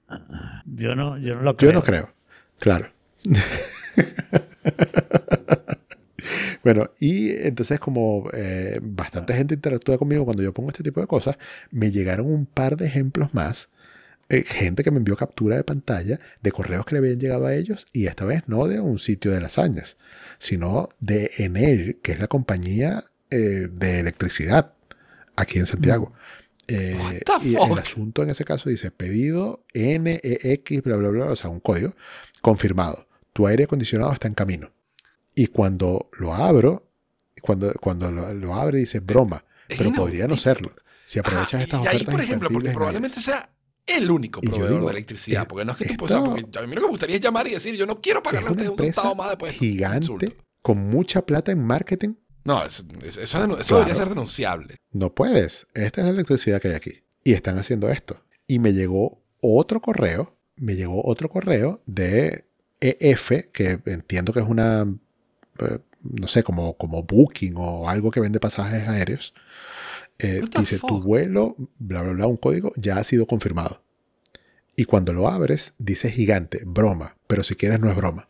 Yo 0.67 0.97
no, 0.97 1.19
yo 1.19 1.35
no 1.37 1.43
lo 1.43 1.57
creo. 1.57 1.71
Yo 1.71 1.75
no 1.79 1.85
creo, 1.85 2.13
claro. 2.59 2.91
bueno, 6.65 6.91
y 7.01 7.31
entonces 7.31 7.81
como 7.81 8.29
eh, 8.33 8.81
bastante 8.83 9.35
gente 9.35 9.55
interactúa 9.55 9.99
conmigo 9.99 10.25
cuando 10.25 10.43
yo 10.43 10.53
pongo 10.53 10.71
este 10.71 10.83
tipo 10.83 11.01
de 11.01 11.07
cosas, 11.07 11.37
me 11.71 11.91
llegaron 11.91 12.27
un 12.27 12.47
par 12.47 12.77
de 12.77 12.87
ejemplos 12.87 13.35
más. 13.35 13.69
eh, 14.31 14.45
gente 14.47 14.83
que 14.83 14.91
me 14.91 14.99
envió 14.99 15.17
captura 15.17 15.57
de 15.57 15.65
pantalla 15.65 16.19
de 16.43 16.53
correos 16.53 16.87
que 16.87 16.95
le 16.95 17.01
habían 17.01 17.21
llegado 17.21 17.47
a 17.47 17.55
ellos 17.55 17.87
y 17.93 18.07
esta 18.07 18.25
vez 18.25 18.43
no 18.47 18.67
de 18.69 18.81
un 18.81 18.99
sitio 18.99 19.33
de 19.33 19.41
lasañas, 19.41 19.97
sino 20.39 20.89
de 21.01 21.31
Enel, 21.39 21.99
que 22.03 22.13
es 22.13 22.21
la 22.21 22.29
compañía 22.29 23.05
eh, 23.31 23.69
de 23.71 24.01
electricidad 24.01 24.73
aquí 25.37 25.59
en 25.59 25.67
Santiago. 25.67 26.13
Eh, 26.67 27.21
the 27.27 27.49
y 27.49 27.55
el 27.57 27.79
asunto 27.79 28.23
en 28.23 28.31
ese 28.31 28.45
caso 28.45 28.71
dice 28.71 28.91
pedido 28.91 29.65
NEX, 29.75 30.83
bla, 30.83 30.97
bla, 30.97 31.09
bla, 31.11 31.27
o 31.27 31.37
sea, 31.37 31.51
un 31.51 31.61
código 31.61 31.95
confirmado. 32.41 33.07
Tu 33.33 33.47
aire 33.47 33.65
acondicionado 33.65 34.13
está 34.13 34.29
en 34.29 34.35
camino. 34.35 34.71
Y 35.35 35.49
cuando 35.49 36.11
lo 36.19 36.35
abro, 36.35 36.89
cuando, 37.43 37.73
cuando 37.81 38.11
lo, 38.11 38.33
lo 38.35 38.55
abre 38.55 38.79
dice 38.79 39.01
broma, 39.01 39.45
Es 39.69 39.79
pero 39.79 39.93
podría 39.93 40.27
no 40.29 40.37
serlo. 40.37 40.71
Si 41.07 41.19
aprovechas 41.19 41.55
Ajá, 41.55 41.63
estas 41.65 41.85
y 41.85 41.87
ahí, 41.89 41.95
ofertas 41.97 42.15
por 42.15 42.25
ejemplo, 42.25 42.49
porque 42.51 42.71
probablemente 42.71 43.21
sea 43.21 43.51
el 43.87 44.11
único 44.11 44.41
proveedor 44.41 44.71
digo, 44.71 44.87
de 44.87 44.93
electricidad. 44.93 45.43
eh, 45.43 45.47
Porque 45.49 45.65
no 45.67 45.73
es 45.73 45.79
que 45.79 45.85
tú 45.97 46.05
esto-. 46.07 46.25
Porque 46.35 46.59
a 46.59 46.63
mí 46.67 46.69
lo 46.75 46.81
que 46.81 46.87
me 46.87 46.91
gustaría 46.91 47.17
es 47.17 47.23
llamar 47.23 47.47
y 47.47 47.51
decir, 47.51 47.75
yo 47.77 47.85
no 47.87 48.01
quiero 48.01 48.21
es 48.21 48.25
pagarle 48.25 48.51
ustedes 48.51 48.71
un 48.71 48.79
centavo 48.79 49.15
más 49.15 49.29
después. 49.29 49.53
gigante 49.53 50.37
con 50.63 50.79
mucha 50.79 51.27
plata 51.27 51.53
en 51.53 51.63
marketing. 51.63 52.15
No, 52.45 52.65
es- 52.65 52.85
es- 53.03 53.17
eso, 53.19 53.39
es 53.39 53.45
denu- 53.45 53.59
eso 53.59 53.69
Claro. 53.69 53.77
debería 53.81 53.95
ser 53.95 54.09
denunciable. 54.09 54.77
No 54.93 55.15
puedes. 55.15 55.67
Esta 55.75 56.01
es 56.01 56.05
la 56.07 56.11
electricidad 56.13 56.61
que 56.63 56.69
hay 56.69 56.75
aquí. 56.75 57.03
Y 57.23 57.33
están 57.35 57.59
haciendo 57.59 57.91
esto. 57.91 58.23
Y 58.47 58.59
me 58.59 58.73
llegó 58.73 59.23
otro 59.41 59.81
correo. 59.81 60.35
Me 60.57 60.77
llegó 60.77 61.05
otro 61.05 61.29
correo 61.29 61.83
de 61.87 62.47
EF, 62.81 63.51
que 63.53 63.81
entiendo 63.87 64.33
que 64.33 64.41
es 64.41 64.47
una, 64.49 64.83
eh, 64.83 64.95
no 66.03 66.29
sé, 66.29 66.43
como, 66.43 66.77
como 66.77 67.03
Booking 67.03 67.55
o 67.57 67.89
algo 67.89 68.11
que 68.11 68.21
vende 68.21 68.41
pasajes 68.41 68.87
aéreos. 68.89 69.35
Eh, 70.19 70.43
dice, 70.59 70.79
tu 70.79 71.01
vuelo, 71.03 71.57
bla, 71.79 72.03
bla, 72.03 72.13
bla, 72.13 72.27
un 72.27 72.37
código 72.37 72.73
ya 72.77 72.99
ha 72.99 73.05
sido 73.05 73.27
confirmado. 73.27 73.83
Y 74.77 74.85
cuando 74.85 75.13
lo 75.13 75.29
abres, 75.29 75.73
dice 75.79 76.11
gigante, 76.11 76.63
broma. 76.67 77.17
Pero 77.27 77.43
si 77.45 77.55
quieres, 77.55 77.81
no 77.81 77.91
es 77.91 77.97
broma. 77.97 78.29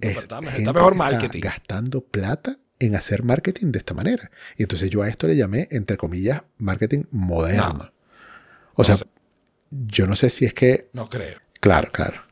No, 0.00 0.08
Es 0.08 0.14
pero 0.16 0.20
está- 0.20 0.56
está 0.56 0.72
mejor 0.72 0.94
marketing. 0.94 1.40
gastando 1.40 2.02
plata 2.02 2.58
en 2.78 2.96
hacer 2.96 3.22
marketing 3.22 3.72
de 3.72 3.78
esta 3.78 3.94
manera. 3.94 4.30
Y 4.56 4.62
entonces 4.62 4.90
yo 4.90 5.02
a 5.02 5.08
esto 5.08 5.26
le 5.26 5.36
llamé, 5.36 5.68
entre 5.70 5.96
comillas, 5.96 6.42
marketing 6.58 7.04
moderno. 7.10 7.92
O 8.74 8.84
sea, 8.84 8.96
sé. 8.96 9.04
yo 9.70 10.06
no 10.06 10.16
sé 10.16 10.30
si 10.30 10.44
es 10.46 10.54
que, 10.54 10.88
No 10.92 11.08
creo. 11.08 11.38
claro, 11.60 11.90
claro. 11.92 12.22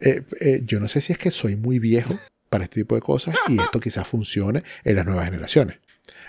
Eh, 0.00 0.22
eh, 0.40 0.60
yo 0.64 0.80
no 0.80 0.88
sé 0.88 1.00
si 1.00 1.12
es 1.12 1.18
que 1.18 1.30
soy 1.30 1.56
muy 1.56 1.78
viejo 1.78 2.14
para 2.48 2.64
este 2.64 2.80
tipo 2.80 2.94
de 2.94 3.00
cosas 3.00 3.34
y 3.48 3.60
esto 3.60 3.80
quizás 3.80 4.06
funcione 4.06 4.62
en 4.84 4.96
las 4.96 5.04
nuevas 5.06 5.24
generaciones. 5.26 5.78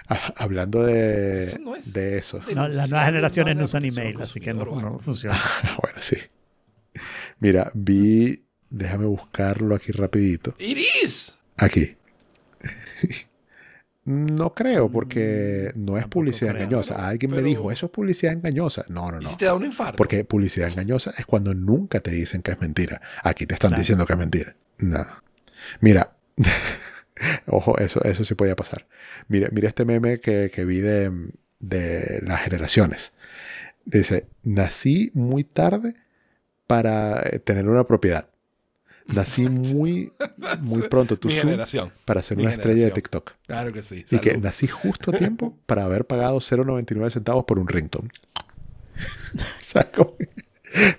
Ah, 0.08 0.34
hablando 0.38 0.84
de 0.84 1.44
Eso 1.44 1.58
no 1.60 1.76
es- 1.76 1.92
de 1.94 2.18
eso. 2.18 2.40
No, 2.54 2.68
las 2.68 2.90
nuevas 2.90 3.08
generaciones 3.08 3.56
no 3.56 3.66
usan 3.66 3.86
email, 3.86 4.22
así 4.22 4.40
que 4.40 4.54
no, 4.54 4.66
funciona. 5.00 5.40
bueno, 5.82 6.00
sí. 6.00 6.18
Mira, 7.40 7.72
vi, 7.74 8.44
déjame 8.70 9.06
buscarlo 9.06 9.76
aquí 9.76 9.92
rapidito. 9.92 10.56
¡Iris! 10.60 11.36
Aquí. 11.58 11.96
No 14.08 14.54
creo, 14.54 14.88
porque 14.92 15.72
no 15.76 15.98
es 15.98 16.06
publicidad 16.08 16.52
creo. 16.52 16.66
engañosa. 16.66 17.08
Alguien 17.08 17.32
me 17.32 17.42
dijo, 17.42 17.72
eso 17.72 17.88
es 17.88 17.92
publicidad 17.92 18.34
engañosa. 18.34 18.86
No, 18.88 19.10
no, 19.12 19.20
¿Y 19.20 19.24
no. 19.24 19.30
si 19.32 19.36
te 19.36 19.46
da 19.46 19.56
un 19.56 19.66
infarto? 19.66 19.98
Porque 19.98 20.24
publicidad 20.24 20.70
engañosa 20.70 21.12
es 21.18 21.26
cuando 21.26 21.56
nunca 21.56 22.00
te 22.02 22.12
dicen 22.12 22.44
que 22.44 22.52
es 22.52 22.62
mentira. 22.62 23.02
Aquí 23.24 23.48
te 23.48 23.56
están 23.56 23.70
Claro. 23.70 23.82
diciendo 23.82 24.06
que 24.06 24.14
es 24.14 24.20
mentira. 24.20 24.56
No. 24.78 25.08
Mira, 25.80 26.16
ojo, 27.48 27.78
eso, 27.78 28.04
eso 28.04 28.24
sí 28.24 28.36
podía 28.36 28.56
pasar. 28.56 28.88
Mira, 29.28 29.50
mira 29.52 29.70
este 29.70 29.86
meme 29.86 30.20
que, 30.20 30.52
que 30.54 30.66
vi 30.66 30.80
de, 30.80 31.12
de 31.60 32.22
las 32.24 32.42
generaciones. 32.42 33.14
Dice, 33.86 34.28
nací 34.44 35.12
muy 35.14 35.44
tarde 35.44 35.96
para 36.68 37.22
eh, 37.22 37.40
tener 37.40 37.68
una 37.68 37.86
propiedad. 37.86 38.28
Nací 39.08 39.48
muy, 39.50 40.12
muy 40.62 40.88
pronto, 40.90 41.18
tú 41.18 41.28
Mi 41.28 41.36
generación. 41.36 41.92
para 42.06 42.24
ser 42.24 42.38
mi 42.38 42.44
una 42.44 42.54
estrella 42.54 42.86
de. 42.86 42.92
TikTok. 42.92 43.34
Claro 43.46 43.72
que 43.72 43.84
sí. 43.84 44.06
Y 44.10 44.20
que 44.20 44.38
nací 44.38 44.68
justo 44.68 45.12
a 45.12 45.18
tiempo 45.18 45.58
para 45.66 45.84
haber 45.84 46.06
pagado 46.06 46.38
0.99 46.38 47.12
centavos 47.12 47.46
por 47.46 47.60
un 47.60 47.68
ringtone. 47.68 48.10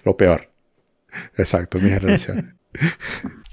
lo 0.05 0.17
peor. 0.17 0.51
Exacto, 1.37 1.79
mi 1.79 1.89
generación. 1.89 2.59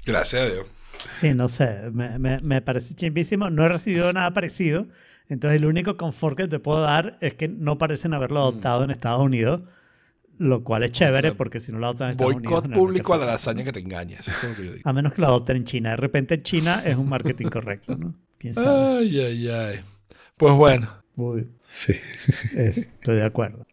Gracias 0.04 0.42
a 0.42 0.52
Dios. 0.52 0.66
Sí, 1.10 1.34
no 1.34 1.48
sé, 1.48 1.90
me, 1.92 2.18
me, 2.18 2.38
me 2.40 2.60
parece 2.62 2.94
chimbísimo. 2.94 3.50
No 3.50 3.64
he 3.64 3.68
recibido 3.68 4.12
nada 4.12 4.32
parecido. 4.34 4.86
Entonces, 5.28 5.58
el 5.58 5.66
único 5.66 5.96
confort 5.96 6.36
que 6.36 6.48
te 6.48 6.58
puedo 6.58 6.80
dar 6.82 7.16
es 7.20 7.34
que 7.34 7.48
no 7.48 7.78
parecen 7.78 8.12
haberlo 8.14 8.40
adoptado 8.40 8.84
en 8.84 8.90
Estados 8.90 9.22
Unidos, 9.22 9.62
lo 10.38 10.64
cual 10.64 10.82
es 10.82 10.92
chévere 10.92 11.28
sea, 11.28 11.36
porque 11.36 11.60
si 11.60 11.72
no 11.72 11.78
lo 11.78 11.86
adoptan 11.86 12.08
en 12.08 12.12
Estados 12.12 12.34
Unidos. 12.34 12.52
Boicot 12.52 12.72
público 12.74 13.14
a 13.14 13.18
la 13.18 13.26
lasaña 13.26 13.60
¿no? 13.60 13.64
que 13.64 13.72
te 13.72 13.80
engaña. 13.80 14.18
Eso 14.20 14.30
es 14.32 14.42
lo 14.50 14.54
que 14.56 14.64
yo 14.66 14.72
digo. 14.74 14.88
A 14.88 14.92
menos 14.92 15.14
que 15.14 15.20
lo 15.22 15.28
adopten 15.28 15.56
en 15.56 15.64
China. 15.64 15.90
De 15.90 15.96
repente, 15.96 16.34
en 16.34 16.42
China 16.42 16.82
es 16.84 16.96
un 16.96 17.08
marketing 17.08 17.46
correcto, 17.46 17.96
¿no? 17.96 18.14
¿Quién 18.38 18.54
sabe? 18.54 18.98
Ay, 18.98 19.20
ay, 19.20 19.48
ay. 19.48 19.80
Pues 20.36 20.54
bueno. 20.54 20.88
Uy, 21.16 21.48
Sí. 21.70 21.94
estoy 22.54 23.16
de 23.16 23.24
acuerdo. 23.24 23.66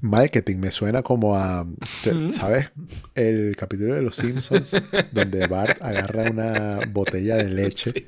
Marketing 0.00 0.58
me 0.58 0.70
suena 0.70 1.02
como 1.02 1.36
a. 1.36 1.66
te- 2.04 2.32
¿Sabes? 2.32 2.70
El 3.14 3.56
capítulo 3.56 3.94
de 3.94 4.02
Los 4.02 4.16
Simpsons 4.16 4.70
donde 5.12 5.46
Bart 5.46 5.82
agarra 5.82 6.30
una 6.30 6.80
botella 6.90 7.36
de 7.36 7.44
leche 7.50 7.92
Sí. 7.92 8.06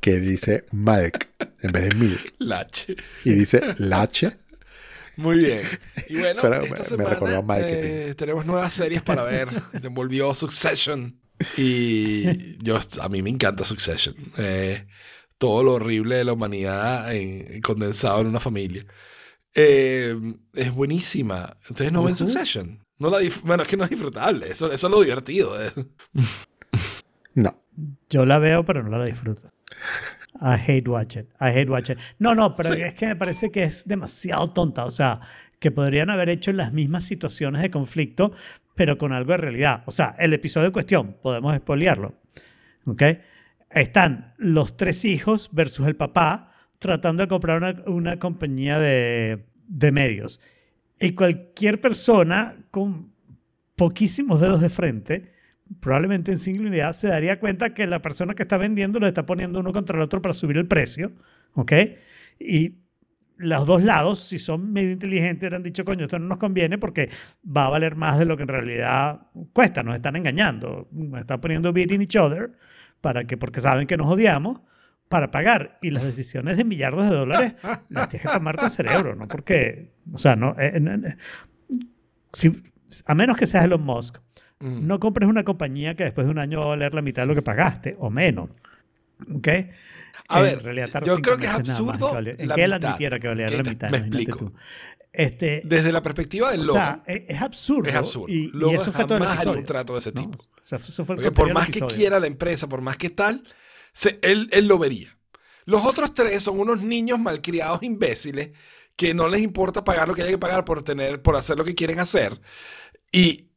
que 0.00 0.18
dice 0.20 0.64
Malk 0.72 1.28
en 1.62 1.72
vez 1.72 1.88
de 1.88 1.94
Milk 1.96 2.34
Lache. 2.38 2.96
y 3.24 3.32
dice 3.32 3.60
Lache. 3.78 4.36
Muy 5.16 5.38
bien. 5.38 5.62
Y 6.08 6.16
bueno, 6.18 6.38
Suena- 6.40 6.58
esta 6.58 6.74
me- 6.74 6.78
me 6.78 6.84
semana 6.84 7.10
recordó 7.10 7.38
a 7.38 7.42
marketing. 7.42 7.72
eh, 7.82 8.14
tenemos 8.16 8.46
nuevas 8.46 8.72
series 8.72 9.02
para 9.02 9.24
ver. 9.24 9.48
Se 9.82 9.88
volvió 9.88 10.32
Succession. 10.34 11.18
Y 11.56 12.56
yo, 12.64 12.78
a 13.00 13.08
mí 13.08 13.20
me 13.22 13.30
encanta 13.30 13.64
Succession. 13.64 14.14
Eh, 14.38 14.86
todo 15.38 15.62
lo 15.64 15.72
horrible 15.74 16.16
de 16.16 16.24
la 16.24 16.32
humanidad 16.32 17.12
en- 17.14 17.60
condensado 17.62 18.20
en 18.20 18.28
una 18.28 18.40
familia. 18.40 18.84
Eh, 19.54 20.14
es 20.54 20.72
buenísima. 20.72 21.56
Entonces 21.62 21.92
no 21.92 22.02
ven 22.04 22.12
Ujú. 22.14 22.24
Succession. 22.28 22.84
No 22.98 23.10
la 23.10 23.18
bueno, 23.44 23.62
es 23.62 23.68
que 23.68 23.76
no 23.76 23.84
es 23.84 23.90
disfrutable. 23.90 24.50
Eso, 24.50 24.70
eso 24.72 24.86
es 24.86 24.90
lo 24.92 25.00
divertido. 25.02 25.62
eh. 25.62 25.70
No. 27.34 27.62
Yo 28.10 28.24
la 28.24 28.38
veo, 28.40 28.64
pero 28.64 28.82
no 28.82 28.96
la 28.98 29.04
disfruto. 29.04 29.48
I 30.40 30.56
hate 30.66 30.88
watch 30.88 31.16
it. 31.16 31.26
I 31.40 31.46
hate 31.56 31.70
watch 31.70 31.90
it. 31.90 31.98
No, 32.18 32.34
no, 32.34 32.56
pero 32.56 32.74
Sí. 32.74 32.80
es 32.82 32.94
que 32.94 33.06
me 33.06 33.16
parece 33.16 33.50
que 33.50 33.62
es 33.64 33.86
demasiado 33.86 34.48
tonta. 34.48 34.84
O 34.84 34.90
sea, 34.90 35.20
que 35.60 35.70
podrían 35.70 36.10
haber 36.10 36.28
hecho 36.30 36.52
las 36.52 36.72
mismas 36.72 37.04
situaciones 37.04 37.62
de 37.62 37.70
conflicto, 37.70 38.32
pero 38.74 38.98
con 38.98 39.12
algo 39.12 39.32
de 39.32 39.36
realidad. 39.38 39.84
O 39.86 39.92
sea, 39.92 40.16
el 40.18 40.32
episodio 40.32 40.66
en 40.66 40.72
cuestión, 40.72 41.16
podemos 41.22 41.54
espolearlo. 41.54 42.14
¿Ok? 42.86 43.02
Están 43.70 44.34
los 44.38 44.76
tres 44.76 45.04
hijos 45.04 45.50
versus 45.52 45.86
el 45.86 45.94
papá 45.94 46.50
tratando 46.78 47.22
de 47.22 47.28
comprar 47.28 47.58
una, 47.58 47.82
una 47.86 48.18
compañía 48.18 48.78
de, 48.78 49.44
de 49.66 49.92
medios. 49.92 50.40
Y 51.00 51.12
cualquier 51.12 51.80
persona 51.80 52.56
con 52.70 53.12
poquísimos 53.76 54.40
dedos 54.40 54.60
de 54.60 54.70
frente, 54.70 55.32
probablemente 55.80 56.32
en 56.32 56.38
single 56.38 56.68
unidad, 56.68 56.92
se 56.92 57.08
daría 57.08 57.38
cuenta 57.38 57.74
que 57.74 57.86
la 57.86 58.02
persona 58.02 58.34
que 58.34 58.42
está 58.42 58.58
vendiendo 58.58 58.98
lo 58.98 59.06
está 59.06 59.24
poniendo 59.24 59.60
uno 59.60 59.72
contra 59.72 59.96
el 59.96 60.02
otro 60.02 60.20
para 60.20 60.32
subir 60.32 60.56
el 60.56 60.66
precio. 60.66 61.12
¿Ok? 61.54 61.72
Y 62.40 62.78
los 63.36 63.66
dos 63.66 63.84
lados, 63.84 64.18
si 64.18 64.38
son 64.38 64.72
medio 64.72 64.90
inteligentes, 64.90 65.52
han 65.52 65.62
dicho, 65.62 65.84
coño, 65.84 66.04
esto 66.04 66.18
no 66.18 66.26
nos 66.26 66.38
conviene 66.38 66.76
porque 66.76 67.08
va 67.44 67.66
a 67.66 67.70
valer 67.70 67.94
más 67.94 68.18
de 68.18 68.24
lo 68.24 68.36
que 68.36 68.42
en 68.42 68.48
realidad 68.48 69.20
cuesta. 69.52 69.82
Nos 69.82 69.94
están 69.94 70.16
engañando. 70.16 70.88
Nos 70.90 71.20
están 71.20 71.40
poniendo 71.40 71.72
beating 71.72 72.02
each 72.02 72.16
other 72.16 72.52
para 73.00 73.24
que, 73.24 73.36
porque 73.36 73.60
saben 73.60 73.86
que 73.86 73.96
nos 73.96 74.08
odiamos, 74.08 74.60
para 75.08 75.30
pagar. 75.30 75.78
Y 75.82 75.90
las 75.90 76.02
decisiones 76.04 76.56
de 76.56 76.64
millardos 76.64 77.08
de 77.08 77.16
dólares 77.16 77.54
las 77.88 78.08
tienes 78.08 78.26
que 78.26 78.32
tomar 78.32 78.56
con 78.56 78.70
cerebro, 78.70 79.14
¿no? 79.14 79.26
Porque, 79.28 79.92
o 80.12 80.18
sea, 80.18 80.36
no, 80.36 80.54
eh, 80.58 80.78
no- 80.80 81.06
eh, 81.08 81.16
si- 82.32 82.62
a 83.06 83.14
menos 83.14 83.36
que 83.36 83.46
seas 83.46 83.64
Elon 83.64 83.82
Musk, 83.82 84.18
Mm. 84.60 84.86
no 84.86 84.98
compres 84.98 85.28
una 85.28 85.44
compañía 85.44 85.94
que 85.94 86.04
después 86.04 86.26
de 86.26 86.32
un 86.32 86.38
año 86.38 86.58
va 86.60 86.64
a 86.66 86.68
valer 86.68 86.92
la 86.94 87.02
mitad 87.02 87.22
de 87.22 87.26
lo 87.26 87.34
que 87.34 87.42
pagaste 87.42 87.96
o 87.98 88.10
menos. 88.10 88.50
¿Ok? 89.34 89.48
A 90.28 90.40
ver, 90.42 90.58
yo 91.06 91.18
creo 91.22 91.38
que 91.38 91.46
es 91.46 91.52
absurdo 91.52 92.12
valía- 92.12 92.34
En 92.38 92.48
la 92.48 92.54
que 92.54 92.64
él 92.64 92.72
mitad. 92.74 92.84
admitiera 92.90 93.18
que 93.18 93.28
valía 93.28 93.48
la 93.48 93.62
mitad. 93.62 93.90
me 93.90 93.98
explico. 93.98 94.36
tú. 94.38 94.52
Este, 95.12 95.62
Desde 95.64 95.90
la 95.90 96.02
perspectiva 96.02 96.50
del 96.52 96.60
o 96.60 96.64
logo, 96.64 96.78
sea, 96.78 97.02
es, 97.06 97.22
es 97.28 97.40
absurdo. 97.42 97.88
es 97.88 97.94
absurdo. 97.96 98.28
Y, 98.28 98.52
y 98.54 98.74
eso 98.74 98.92
fue 98.92 99.04
todo 99.06 99.16
el 99.18 99.24
episodio. 99.24 99.58
un 99.60 99.64
trato 99.64 99.92
de 99.94 99.98
ese 100.00 100.12
¿no? 100.12 100.20
tipo. 100.20 100.38
O 100.38 100.46
sea, 100.62 100.78
eso 100.78 101.04
fue 101.04 101.16
el 101.16 101.22
Porque 101.22 101.30
por 101.34 101.52
más 101.54 101.70
que 101.70 101.80
quiera 101.80 102.20
la 102.20 102.26
empresa, 102.26 102.68
por 102.68 102.82
más 102.82 102.96
que 102.98 103.10
tal, 103.10 103.42
se- 103.98 104.20
él, 104.22 104.48
él 104.52 104.68
lo 104.68 104.78
vería. 104.78 105.10
Los 105.64 105.84
otros 105.84 106.14
tres 106.14 106.42
son 106.44 106.60
unos 106.60 106.80
niños 106.80 107.18
malcriados 107.18 107.82
imbéciles 107.82 108.50
que 108.96 109.12
no 109.12 109.26
les 109.28 109.40
importa 109.42 109.82
pagar 109.84 110.06
lo 110.08 110.14
que 110.14 110.22
hay 110.22 110.30
que 110.30 110.38
pagar 110.38 110.64
por 110.64 110.82
tener, 110.82 111.20
por 111.20 111.34
hacer 111.36 111.56
lo 111.58 111.64
que 111.64 111.74
quieren 111.74 111.98
hacer. 112.00 112.40
Y 113.12 113.48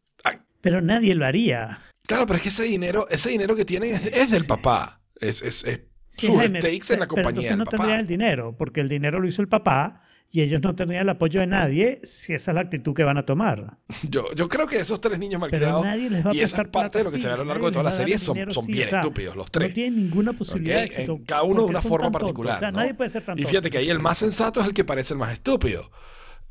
Pero 0.62 0.82
nadie 0.82 1.16
lo 1.16 1.26
haría. 1.26 1.82
claro, 2.06 2.26
pero 2.26 2.38
es 2.38 2.44
que 2.44 2.50
ese 2.50 2.64
dinero, 2.64 3.08
ese 3.10 3.30
dinero 3.30 3.56
que 3.56 3.66
tienen 3.66 3.96
es, 3.96 4.06
es 4.08 4.32
del 4.32 4.46
papá. 4.46 5.02
Es, 5.20 5.42
es, 5.42 5.64
es 5.64 5.82
Sí, 6.10 6.26
sus 6.28 6.38
Jaime, 6.38 6.60
stakes 6.60 6.94
en 6.94 7.00
la 7.00 7.08
pero 7.08 7.08
compañía 7.08 7.30
entonces 7.30 7.50
del 7.52 7.58
no 7.60 7.66
papá. 7.66 7.78
tendrían 7.78 8.00
el 8.02 8.08
dinero, 8.08 8.56
porque 8.58 8.82
el 8.82 8.90
dinero 8.90 9.20
lo 9.22 9.28
hizo 9.28 9.42
el 9.42 9.48
papá 9.48 10.04
y 10.34 10.41
ellos 10.41 10.62
no 10.62 10.74
tendrían 10.76 11.03
el 11.03 11.10
apoyo 11.10 11.41
de 11.41 11.48
nadie 11.48 11.99
si 12.03 12.34
esa 12.34 12.52
es 12.52 12.56
la 12.56 12.62
actitud 12.62 12.94
que 12.94 13.03
van 13.03 13.18
a 13.18 13.26
tomar. 13.26 13.78
Yo, 14.10 14.26
yo 14.34 14.48
creo 14.48 14.66
que 14.66 14.80
esos 14.80 15.02
tres 15.02 15.20
niños 15.20 15.41
malcriados 15.41 15.84
nadie 15.84 16.10
les 16.10 16.26
va 16.26 16.32
a 16.32 16.34
y 16.34 16.38
eso 16.38 16.45
es 16.45 16.53
prestar 16.53 16.72
parte 16.72 16.98
de 16.99 17.03
lo 17.03 17.12
que 17.12 17.18
se 17.18 17.28
ve 17.28 17.34
a 17.34 17.38
lo 17.38 17.45
largo 17.45 17.66
de 17.66 17.74
toda 17.74 17.84
la 17.84 17.91
serie 17.91 18.18
son, 18.18 18.36
dinero 18.36 18.52
son 18.53 18.66
bien 18.66 18.88
o 18.88 18.90
sea, 18.90 19.02
estúpidos 19.02 19.36
los 19.36 19.52
tres. 19.52 19.70
No 19.70 19.74
tienen 19.74 19.95
ninguna 19.98 20.34
posibilidad 20.34 20.78
de 20.78 20.84
éxito. 20.86 21.14
en 21.14 21.26
cada 21.26 21.44
uno 21.44 21.64
de 21.64 21.70
una 21.70 21.82
forma 21.82 22.12
particular. 22.12 22.56
O 22.56 22.60
sea, 22.60 22.72
¿no? 22.72 22.80
nadie 22.80 22.94
puede 22.94 23.10
ser 23.10 23.24
tan 23.24 23.38
Y 23.38 23.44
fíjate 23.44 23.70
que 23.70 23.78
ahí 23.78 23.90
el 23.90 23.99
más 23.99 24.18
sensato 24.18 24.62
es 24.62 24.68
el 24.68 24.74
que 24.74 24.86
parece 24.86 25.14
el 25.14 25.20
más 25.20 25.34
estúpido. 25.34 25.91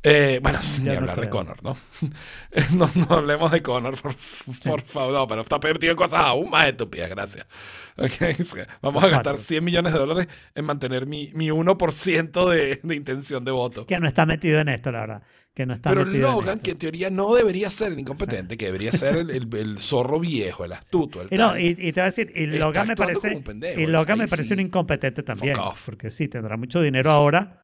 Eh, 0.03 0.39
bueno, 0.41 0.59
ni 0.81 0.89
no 0.89 0.97
hablar 0.97 1.19
de 1.19 1.29
creo. 1.29 1.29
Connor, 1.29 1.61
¿no? 1.63 1.77
no, 2.73 2.89
no 2.95 3.07
hablemos 3.15 3.51
de 3.51 3.61
Connor, 3.61 3.95
por, 4.01 4.15
por 4.63 4.81
favor. 4.81 5.13
No, 5.13 5.27
pero 5.27 5.41
está 5.41 5.59
perdido 5.59 5.91
en 5.91 5.97
cosas 5.97 6.21
aún 6.21 6.49
más 6.49 6.67
estúpidas, 6.67 7.09
gracias. 7.09 7.45
Ok, 7.97 8.39
o 8.39 8.43
sea, 8.45 8.67
Vamos 8.81 9.03
a 9.03 9.07
gastar 9.09 9.33
Cuatro. 9.33 9.37
100 9.37 9.63
millones 9.63 9.91
de 9.93 9.99
dólares 9.99 10.27
en 10.55 10.65
mantener 10.65 11.05
mi, 11.05 11.29
mi 11.35 11.49
1% 11.49 12.49
de, 12.49 12.79
de 12.81 12.95
intención 12.95 13.43
de 13.43 13.51
voto. 13.51 13.85
Que 13.85 13.99
no 13.99 14.07
está 14.07 14.25
metido 14.25 14.59
en 14.61 14.69
esto, 14.69 14.91
la 14.93 15.01
verdad. 15.01 15.23
Que 15.53 15.65
no 15.65 15.73
está 15.73 15.89
Pero 15.89 16.05
metido 16.05 16.29
en 16.29 16.33
Logan, 16.35 16.49
esto. 16.55 16.63
que 16.63 16.71
en 16.71 16.77
teoría 16.77 17.09
no 17.09 17.35
debería 17.35 17.69
ser 17.69 17.91
el 17.91 17.99
incompetente, 17.99 18.55
que 18.57 18.65
debería 18.67 18.93
ser 18.93 19.17
el, 19.17 19.29
el- 19.29 19.55
el 19.55 19.77
zorro 19.77 20.19
viejo, 20.21 20.63
el 20.63 20.71
astuto, 20.71 21.21
el 21.21 21.27
Y, 21.31 21.35
no, 21.37 21.59
y, 21.59 21.67
y 21.77 21.91
te 21.91 21.99
voy 21.99 22.01
a 22.01 22.05
decir, 22.05 22.31
y 22.33 22.47
Logan 22.47 22.87
me 22.87 22.95
parece, 22.95 23.35
pendejo, 23.41 23.79
y 23.81 23.85
Logan 23.87 24.17
me 24.19 24.27
parece 24.29 24.47
sí. 24.47 24.53
un 24.53 24.61
incompetente 24.61 25.21
también. 25.21 25.57
Porque 25.85 26.09
sí, 26.09 26.29
tendrá 26.29 26.55
mucho 26.55 26.81
dinero 26.81 27.11
ahora. 27.11 27.60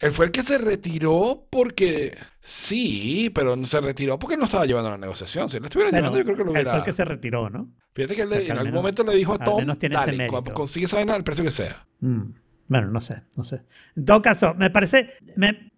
Él 0.00 0.12
fue 0.12 0.24
el 0.26 0.30
que 0.32 0.42
se 0.42 0.56
retiró 0.58 1.46
porque 1.50 2.16
sí, 2.40 3.30
pero 3.34 3.54
no 3.54 3.66
se 3.66 3.80
retiró 3.80 4.18
porque 4.18 4.36
no 4.36 4.44
estaba 4.44 4.64
llevando 4.64 4.90
la 4.90 4.96
negociación. 4.98 5.48
Si 5.48 5.58
él 5.58 5.64
estuviera 5.64 5.90
Bueno, 5.90 6.06
llevando, 6.08 6.18
yo 6.18 6.24
creo 6.24 6.36
que 6.36 6.42
lo 6.44 6.50
él 6.50 6.52
hubiera. 6.56 6.70
fue 6.70 6.78
el 6.80 6.84
que 6.86 6.92
se 6.92 7.04
retiró, 7.04 7.50
¿no? 7.50 7.70
Fíjate 7.94 8.16
que 8.16 8.22
él 8.22 8.30
le- 8.30 8.44
en 8.46 8.50
al 8.52 8.58
algún 8.58 8.64
menos- 8.70 8.82
momento 8.82 9.04
le 9.04 9.14
dijo 9.16 9.34
a 9.34 9.38
Tom, 9.38 9.66
dale, 9.66 10.12
mérito". 10.16 10.32
cuando 10.32 10.54
consigue 10.54 10.86
esa 10.86 10.96
vaina 10.96 11.14
al 11.14 11.22
precio 11.24 11.44
que 11.44 11.50
sea. 11.50 11.86
Mm, 12.00 12.32
Bueno, 12.68 12.86
no 12.88 13.00
sé, 13.00 13.22
no 13.36 13.42
sé. 13.44 13.62
En 13.96 14.04
todo 14.04 14.22
caso, 14.22 14.54
me 14.54 14.70
parece. 14.70 15.10
me- 15.36 15.70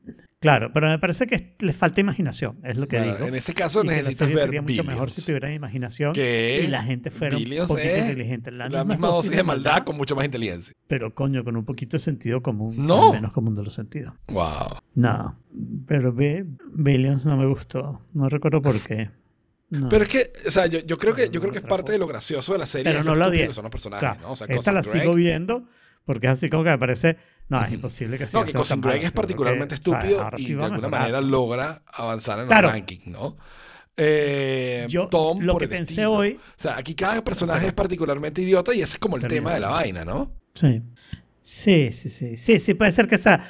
claro, 0.42 0.70
pero 0.74 0.88
me 0.88 0.98
parece 0.98 1.26
que 1.26 1.54
le 1.60 1.72
falta 1.72 2.00
imaginación, 2.02 2.58
es 2.64 2.76
lo 2.76 2.86
que 2.86 2.98
Bueno, 2.98 3.14
digo. 3.14 3.26
en 3.28 3.34
ese 3.36 3.54
caso 3.54 3.82
Y 3.82 3.86
necesitas 3.86 4.28
ver 4.28 4.38
sería 4.44 4.60
mucho 4.60 4.84
mejor 4.84 5.10
si 5.10 5.24
tuvieran 5.24 5.54
imaginación 5.54 6.12
y 6.14 6.66
la 6.66 6.82
gente 6.82 7.10
fuera 7.10 7.36
un 7.38 7.42
poquito 7.42 7.78
inteligente. 7.78 8.50
La, 8.50 8.68
la 8.68 8.84
misma 8.84 9.08
dosis 9.08 9.30
de 9.30 9.42
maldad 9.42 9.84
con 9.84 9.96
mucha 9.96 10.14
más 10.14 10.26
inteligencia. 10.26 10.74
Pero 10.86 11.14
coño, 11.14 11.42
con 11.44 11.56
un 11.56 11.64
poquito 11.64 11.96
de 11.96 12.00
sentido 12.00 12.42
común. 12.42 12.74
No. 12.86 13.06
al 13.08 13.12
menos 13.14 13.32
común 13.32 13.54
de 13.54 13.62
los 13.64 13.72
sentidos. 13.72 14.12
Wow. 14.28 14.78
No, 14.96 15.38
pero 15.86 16.12
Bi- 16.12 16.44
Billions 16.74 17.24
no 17.24 17.36
me 17.38 17.46
gustó. 17.46 18.02
No 18.12 18.28
recuerdo 18.28 18.60
por 18.60 18.78
qué. 18.80 19.08
No. 19.70 19.88
Pero 19.88 20.02
es 20.02 20.08
que, 20.10 20.32
o 20.46 20.50
sea, 20.50 20.66
yo, 20.66 20.80
yo 20.80 20.98
creo 20.98 21.14
que, 21.14 21.30
yo 21.30 21.40
creo 21.40 21.50
que 21.50 21.60
es 21.60 21.64
parte 21.64 21.92
de 21.92 21.98
lo 21.98 22.06
gracioso 22.06 22.52
de 22.52 22.58
la 22.58 22.66
serie. 22.66 22.92
Pero 22.92 23.02
no 23.02 23.14
lo 23.14 23.20
la 23.20 23.28
odié. 23.28 23.46
son 23.54 23.62
los 23.64 23.68
O 23.68 23.70
personajes, 23.70 24.00
sea, 24.10 24.18
¿no? 24.20 24.32
O 24.32 24.36
sea, 24.36 24.46
esta 24.50 24.70
la 24.70 24.82
Greg- 24.82 25.00
sigo 25.00 25.14
viendo 25.14 25.64
porque 26.04 26.26
es 26.26 26.32
así 26.34 26.48
como 26.50 26.64
que 26.64 26.70
me 26.70 26.78
parece. 26.78 27.16
No, 27.48 27.62
es 27.64 27.72
imposible 27.72 28.16
que 28.18 28.26
sea. 28.26 28.40
No, 28.40 28.46
que 28.46 28.52
Cousin 28.52 28.80
Greg 28.80 29.02
es 29.04 29.12
particularmente 29.12 29.74
estúpido 29.74 30.28
y 30.38 30.54
de 30.54 30.64
alguna 30.64 30.88
manera 30.88 31.20
logra 31.20 31.82
avanzar 31.86 32.38
en 32.40 32.46
Claro. 32.46 32.68
los 32.68 32.72
rankings, 32.74 33.06
¿no? 33.08 33.36
Eh, 33.96 34.86
Yo 34.88 35.08
Tom, 35.08 35.40
lo 35.40 35.52
por 35.52 35.60
que 35.60 35.64
el 35.66 35.70
pensé 35.70 35.92
estilo. 35.92 36.12
hoy. 36.12 36.32
O 36.40 36.52
sea, 36.56 36.78
aquí 36.78 36.94
cada 36.94 37.22
personaje 37.22 37.66
es 37.66 37.72
particularmente 37.74 38.40
idiota 38.40 38.74
y 38.74 38.80
ese 38.80 38.94
es 38.94 38.98
como 38.98 39.16
el 39.16 39.26
tema 39.26 39.52
de 39.52 39.60
la 39.60 39.68
vaina, 39.68 40.04
¿no? 40.04 40.32
Sí. 40.54 40.82
Sí, 41.42 41.92
sí, 41.92 42.08
sí. 42.08 42.36
Sí, 42.38 42.58
sí, 42.58 42.74
puede 42.74 42.92
ser 42.92 43.06
que 43.06 43.16
esa. 43.16 43.44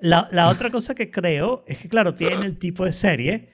La, 0.00 0.28
la 0.32 0.48
otra 0.48 0.70
cosa 0.70 0.94
que 0.94 1.10
creo 1.10 1.64
es 1.66 1.78
que, 1.78 1.88
claro, 1.88 2.14
tiene 2.14 2.44
el 2.46 2.58
tipo 2.58 2.84
de 2.84 2.92
serie 2.92 3.50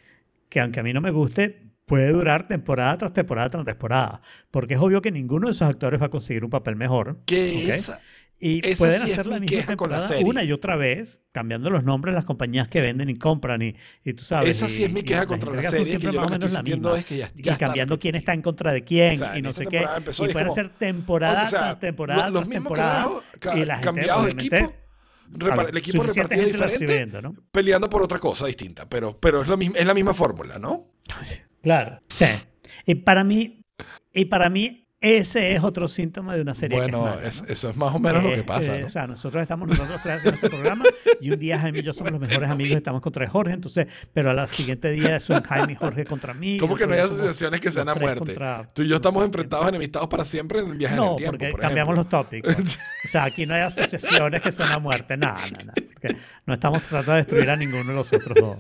que, 0.49 0.61
aunque 0.61 0.81
a 0.81 0.83
mí 0.83 0.93
no 0.93 1.01
me 1.01 1.11
guste, 1.11 1.72
puede 1.87 2.11
durar 2.13 2.47
temporada 2.49 2.97
tras 2.99 3.13
temporada 3.13 3.51
tras 3.51 3.65
temporada. 3.65 4.21
Porque 4.51 4.75
es 4.75 4.81
obvio 4.81 5.03
que 5.03 5.11
ninguno 5.11 5.47
de 5.47 5.53
esos 5.53 5.69
actores 5.69 6.01
va 6.01 6.07
a 6.07 6.11
conseguir 6.11 6.45
un 6.45 6.51
papel 6.51 6.77
mejor. 6.77 7.19
Que 7.27 7.65
¿ok? 7.65 7.69
esa- 7.75 8.01
Y 8.45 8.61
esa 8.67 8.79
pueden 8.79 9.03
sí 9.03 9.13
hacer 9.13 9.27
la 9.27 9.37
mi 9.39 9.43
misma 9.43 9.61
la 9.61 9.67
temporada 9.67 10.09
serie. 10.09 10.25
una 10.25 10.43
y 10.43 10.51
otra 10.51 10.75
vez, 10.75 11.21
cambiando 11.31 11.71
los 11.71 11.85
nombres 11.85 12.13
de 12.13 12.17
las 12.17 12.25
compañías 12.25 12.67
que 12.67 12.81
venden 12.81 13.09
y 13.09 13.15
compran. 13.15 13.63
Y, 13.63 13.77
y 14.05 14.15
tú 14.15 14.25
sabes. 14.25 14.57
esa 14.57 14.67
sí 14.67 14.83
y- 14.83 14.85
es 14.87 14.93
mi 14.93 14.99
y 15.01 15.03
queja 15.05 15.27
contra 15.27 15.53
la 15.53 15.63
serie, 15.71 15.87
siempre 15.87 16.11
más 16.13 16.27
o 16.27 16.31
menos 16.31 16.53
la 16.53 16.63
misma. 16.63 16.99
es 16.99 17.07
que 17.07 17.19
ya, 17.19 17.31
y 17.37 17.43
ya 17.43 17.53
está 17.53 17.67
cambiando 17.67 18.01
quién 18.01 18.17
está 18.17 18.35
en 18.35 18.43
contra 18.43 18.73
de 18.73 18.83
quién 18.83 19.15
O 19.15 19.19
sea, 19.19 19.39
y 19.39 19.43
no 19.43 19.53
sé 19.53 19.67
qué. 19.67 19.77
y 19.79 19.83
y 19.83 20.15
pueden 20.15 20.33
como- 20.33 20.51
hacer 20.53 20.71
temporada 20.71 21.43
O 21.45 21.47
sea, 21.47 21.61
tras 21.61 21.79
temporada 21.81 22.25
lo- 22.31 22.41
los 22.41 22.43
tras 22.43 22.49
mismos 22.49 22.69
temporada. 22.73 22.95
carajos, 23.05 23.25
ca- 23.39 23.57
y 23.59 23.65
la 23.65 23.75
gente, 23.75 23.85
cambiados 23.87 24.25
de 24.25 24.31
equipo, 24.33 24.75
el 25.69 25.77
equipo 25.77 26.03
repartido 26.03 26.47
diferente, 26.47 27.23
¿no? 27.23 27.35
peleando 27.51 27.89
por 27.89 28.03
otra 28.03 28.19
cosa 28.19 28.47
distinta, 28.47 28.89
pero, 28.89 29.19
pero 29.19 29.43
es, 29.43 29.49
lo 29.49 29.57
mismo, 29.57 29.77
es 29.77 29.87
la 29.87 29.95
misma 29.95 30.15
fórmula, 30.15 30.59
¿no? 30.59 30.93
Claro. 31.63 32.01
Sí. 32.09 32.27
Y 32.87 32.97
para 32.97 33.25
mí, 33.25 33.65
y 34.13 34.25
para 34.27 34.51
mí 34.51 34.82
ese 35.03 35.55
es 35.55 35.63
otro 35.63 35.89
síntoma 35.89 36.35
de 36.35 36.43
una 36.43 36.55
serie 36.55 36.79
que 36.79 36.87
es 36.87 36.91
Bueno, 36.93 37.05
mala, 37.07 37.27
es- 37.29 37.43
¿no? 37.43 37.49
eso 37.49 37.71
es 37.71 37.77
más 37.77 37.95
o 37.95 37.99
menos 37.99 38.23
lo 38.23 38.31
Eh, 38.31 38.37
que 38.37 38.43
pasa, 38.45 38.77
eh, 38.77 38.81
¿no? 38.81 38.87
O 38.87 38.89
sea, 38.89 39.07
nosotros 39.07 39.43
estamos 39.43 39.69
nosotros 39.69 40.01
tres 40.03 40.17
haciendo 40.17 40.37
este 40.37 40.49
programa 40.49 40.85
y 41.21 41.31
un 41.33 41.39
día 41.39 41.59
Jaime 41.59 41.81
y 41.81 41.83
yo 41.83 41.93
somos 41.93 42.13
los 42.13 42.21
mejores 42.21 42.49
amigos, 42.49 42.77
estamos 42.77 43.03
contra 43.03 43.29
Jorge, 43.29 43.53
entonces, 43.53 43.89
pero 44.15 44.31
al 44.31 44.49
siguiente 44.49 44.91
día 44.93 45.19
son 45.21 45.43
Jaime 45.43 45.73
y 45.73 45.77
Jorge 45.77 46.05
contra 46.05 46.33
mí. 46.35 46.57
¿Cómo 46.59 46.77
que 46.77 46.87
no 46.87 46.95
hay 46.95 47.01
asociaciones 47.01 47.61
que 47.61 47.71
sean 47.73 47.89
a 47.89 47.95
muerte? 47.97 48.19
contra- 48.21 48.71
Tú 48.73 48.83
y 48.83 48.89
yo 48.89 48.97
estamos 48.97 49.25
enfrentados, 49.25 49.69
enemistados 49.69 50.09
para 50.09 50.25
siempre 50.25 50.61
en 50.61 50.71
el 50.71 50.77
viaje 50.79 50.95
en 50.95 51.01
No, 51.01 51.11
el 51.11 51.17
tiempo, 51.17 51.33
porque 51.39 51.51
por 51.51 51.61
cambiamos 51.61 51.95
los 51.97 52.09
tópicos. 52.09 52.55
O 53.05 53.09
sea, 53.09 53.25
aquí 53.25 53.45
no 53.47 53.55
hay 53.55 53.63
asociaciones 53.63 54.41
que 54.41 54.53
son 54.53 54.71
a 54.71 54.79
muerte. 54.79 55.17
No. 55.17 55.35
Porque 55.93 56.17
no 56.47 56.55
estamos 56.55 56.81
tratando 56.83 57.13
de 57.13 57.17
destruir 57.19 57.51
a 57.51 57.57
ninguno 57.57 57.85
de 57.85 57.95
los 57.95 58.13
otros 58.13 58.37
dos. 58.39 58.57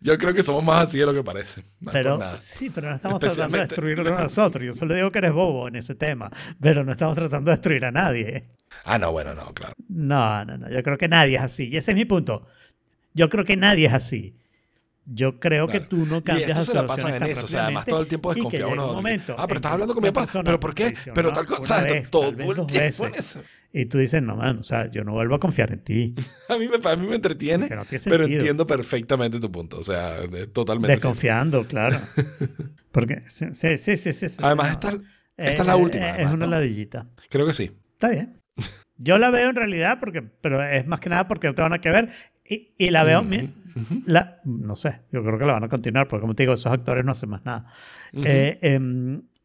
Yo 0.00 0.16
creo 0.18 0.32
que 0.32 0.42
somos 0.42 0.62
más 0.62 0.88
así 0.88 0.98
de 0.98 1.06
lo 1.06 1.14
que 1.14 1.24
parece. 1.24 1.64
No 1.80 1.90
Pero 1.92 2.36
sí, 2.36 2.70
pero 2.70 2.88
no 2.90 2.96
estamos 2.96 3.18
tratando 3.20 3.56
de 3.56 3.66
destruirlo 3.66 4.16
a 4.16 4.22
nosotros. 4.22 4.64
Yo 4.64 4.74
solo 4.74 4.94
digo 4.94 5.10
que 5.10 5.18
eres 5.18 5.32
bobo 5.32 5.68
en 5.68 5.76
ese 5.76 5.94
tema, 5.94 6.30
pero 6.60 6.84
no 6.84 6.92
estamos 6.92 7.14
tratando 7.16 7.50
de 7.50 7.56
destruir 7.56 7.84
a 7.84 7.90
nadie. 7.90 8.48
Ah, 8.84 8.98
no, 8.98 9.10
bueno, 9.12 9.34
no, 9.34 9.52
claro. 9.54 9.74
No, 9.88 10.44
no, 10.44 10.58
no. 10.58 10.70
Yo 10.70 10.82
creo 10.82 10.98
que 10.98 11.08
nadie 11.08 11.36
es 11.36 11.42
así. 11.42 11.68
Y 11.68 11.76
ese 11.76 11.90
es 11.92 11.96
mi 11.96 12.04
punto. 12.04 12.46
Yo 13.14 13.28
creo 13.28 13.44
que 13.44 13.56
nadie 13.56 13.86
es 13.86 13.94
así. 13.94 14.36
Yo 15.10 15.40
creo 15.40 15.66
que 15.66 15.80
tú 15.80 16.04
no 16.04 16.18
Y 16.18 16.22
cambias 16.22 16.50
esto 16.50 16.72
se 16.72 16.74
la 16.74 16.86
pasan 16.86 17.14
en 17.14 17.22
eso, 17.22 17.46
o 17.46 17.48
sea, 17.48 17.64
además 17.64 17.86
todo 17.86 18.00
el 18.00 18.06
tiempo 18.06 18.30
y 18.30 18.34
que 18.34 18.40
desconfiamos 18.40 18.70
llega 18.70 18.70
un 18.70 18.76
nosotros. 18.76 18.96
momento 18.96 19.34
Ah, 19.38 19.46
pero 19.46 19.56
estás 19.56 19.72
hablando 19.72 19.94
con 19.94 20.02
mi 20.02 20.10
papá. 20.10 20.42
¿Pero 20.44 20.60
por 20.60 20.74
qué? 20.74 20.94
Pero 21.14 21.32
tal 21.32 21.46
cosa. 21.46 21.82
vez, 21.82 22.10
todo 22.10 22.28
el 22.28 22.36
tiempo 22.36 22.60
en 22.60 22.66
veces. 22.66 23.12
eso. 23.16 23.42
Y 23.80 23.86
tú 23.86 23.98
dices, 23.98 24.20
no, 24.22 24.34
man, 24.34 24.58
o 24.58 24.62
sea, 24.64 24.90
yo 24.90 25.04
no 25.04 25.12
vuelvo 25.12 25.36
a 25.36 25.38
confiar 25.38 25.72
en 25.72 25.78
ti. 25.84 26.14
A 26.48 26.58
mí, 26.58 26.68
me, 26.68 26.76
a 26.90 26.96
mí 26.96 27.06
me 27.06 27.14
entretiene, 27.14 27.68
no 27.68 27.84
pero 28.04 28.24
entiendo 28.24 28.66
perfectamente 28.66 29.38
tu 29.38 29.52
punto. 29.52 29.78
O 29.78 29.84
sea, 29.84 30.16
totalmente. 30.52 30.94
Desconfiando, 30.94 31.64
claro. 31.66 32.00
Porque, 32.90 33.22
sí, 33.28 33.46
sí, 33.52 33.96
sí, 33.96 34.12
sí. 34.12 34.26
Además, 34.42 34.66
no. 34.66 34.72
esta, 34.72 34.92
Eh, 34.92 35.50
esta 35.50 35.62
es 35.62 35.66
la 35.68 35.76
última. 35.76 36.04
eh, 36.06 36.08
además, 36.10 36.28
es 36.28 36.34
una 36.34 36.46
¿no? 36.46 36.50
ladillita. 36.52 37.06
Creo 37.30 37.46
que 37.46 37.54
sí. 37.54 37.70
Está 37.92 38.08
bien. 38.08 38.40
Yo 38.96 39.18
la 39.18 39.30
veo 39.30 39.50
en 39.50 39.54
realidad, 39.56 39.98
porque, 40.00 40.22
pero 40.22 40.60
es 40.64 40.84
más 40.88 40.98
que 40.98 41.08
nada 41.10 41.28
porque 41.28 41.46
no 41.46 41.54
tengo 41.54 41.68
nada 41.68 41.80
que 41.80 41.90
ver. 41.90 42.08
Y, 42.44 42.74
y 42.78 42.90
la 42.90 43.04
veo. 43.04 43.24
la, 44.06 44.40
no 44.44 44.74
sé, 44.74 45.02
yo 45.12 45.22
creo 45.22 45.38
que 45.38 45.44
la 45.44 45.52
van 45.52 45.64
a 45.64 45.68
continuar, 45.68 46.08
porque 46.08 46.22
como 46.22 46.34
te 46.34 46.42
digo, 46.44 46.54
esos 46.54 46.72
actores 46.72 47.04
no 47.04 47.12
hacen 47.12 47.28
más 47.28 47.44
nada. 47.44 47.66
Eh, 48.14 48.58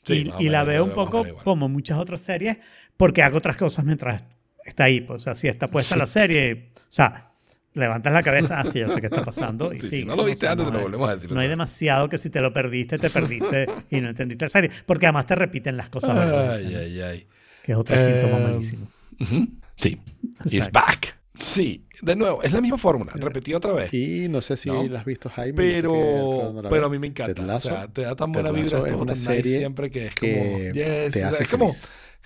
Sí, 0.04 0.32
y, 0.40 0.46
y 0.46 0.50
la 0.50 0.64
veo 0.64 0.84
un 0.84 0.92
poco 0.92 1.26
como 1.44 1.70
muchas 1.70 1.98
otras 1.98 2.22
series, 2.22 2.58
porque 2.98 3.24
hago 3.24 3.38
otras 3.38 3.56
cosas 3.58 3.86
mientras 3.86 4.24
está 4.66 4.86
ahí. 4.86 5.02
Pues, 5.02 5.22
o 5.22 5.24
sea, 5.24 5.36
si 5.36 5.48
está 5.48 5.68
puesta 5.68 5.96
Sí. 5.96 6.00
la 6.00 6.08
serie, 6.08 6.72
o 6.76 6.82
sea, 6.90 7.32
levantas 7.74 8.12
la 8.14 8.22
cabeza, 8.22 8.60
así 8.60 8.80
ya 8.80 8.90
sé 8.90 9.00
qué 9.02 9.08
está 9.08 9.24
pasando. 9.24 9.74
Y 9.74 9.80
Sí, 9.80 9.90
sí, 9.90 9.96
si 9.98 10.06
no 10.06 10.16
lo 10.16 10.26
viste 10.26 10.48
antes, 10.48 10.68
te 10.68 10.74
lo 10.74 10.82
volvemos 10.82 11.10
a 11.10 11.16
decir 11.16 11.32
No 11.32 11.40
hay 11.40 11.48
demasiado 11.48 12.10
que 12.10 12.18
si 12.18 12.30
te 12.30 12.42
lo 12.42 12.52
perdiste, 12.54 13.00
te 13.00 13.10
perdiste 13.10 13.68
y 13.90 14.02
no 14.02 14.10
entendiste 14.10 14.46
la 14.46 14.50
serie. 14.50 14.72
Porque 14.86 15.06
además 15.08 15.26
te 15.26 15.36
repiten 15.36 15.78
las 15.78 15.90
cosas, 15.90 16.18
Ay, 16.18 16.28
¿no? 16.72 16.80
ay, 16.80 17.02
ay. 17.02 17.28
que 17.64 17.72
es 17.72 17.78
otro 17.78 17.98
síntoma 17.98 18.38
Eh, 18.38 18.42
malísimo. 18.44 18.88
Ujú. 19.20 19.48
Sí. 19.76 20.00
It's 20.46 20.54
Exacto. 20.54 20.80
back. 20.80 21.18
Sí. 21.36 21.86
De 22.02 22.16
nuevo, 22.16 22.44
es 22.44 22.52
la 22.52 22.62
misma 22.62 22.78
fórmula. 22.78 23.12
Repetida 23.16 23.58
otra 23.58 23.74
vez. 23.74 23.94
Y 23.94 24.28
no 24.30 24.42
sé 24.42 24.56
si 24.58 24.70
No. 24.70 24.84
la 24.88 25.00
has 25.00 25.06
visto, 25.06 25.30
Jaime. 25.30 25.56
Pero, 25.56 26.52
no 26.54 26.70
pero 26.70 26.86
a 26.86 26.90
mí 26.90 27.00
me 27.00 27.08
encanta. 27.08 27.34
Ted 27.34 27.50
O 27.50 27.60
sea, 27.60 27.88
te 27.88 28.02
da 28.02 28.16
tan 28.16 28.32
buena 28.32 28.52
vibra. 28.52 28.80
Es 28.80 28.92
una 28.94 29.06
tan 29.14 29.16
nice 29.16 29.26
serie 29.26 29.58
siempre 29.58 29.90
que 29.90 30.08
es 30.08 30.16
como. 30.16 30.32
que 30.32 30.72
yes, 30.74 30.84
te 30.84 31.08
o 31.08 31.12
sea, 31.12 31.30
hace 31.30 31.44
es 31.44 31.50
como, 31.50 31.76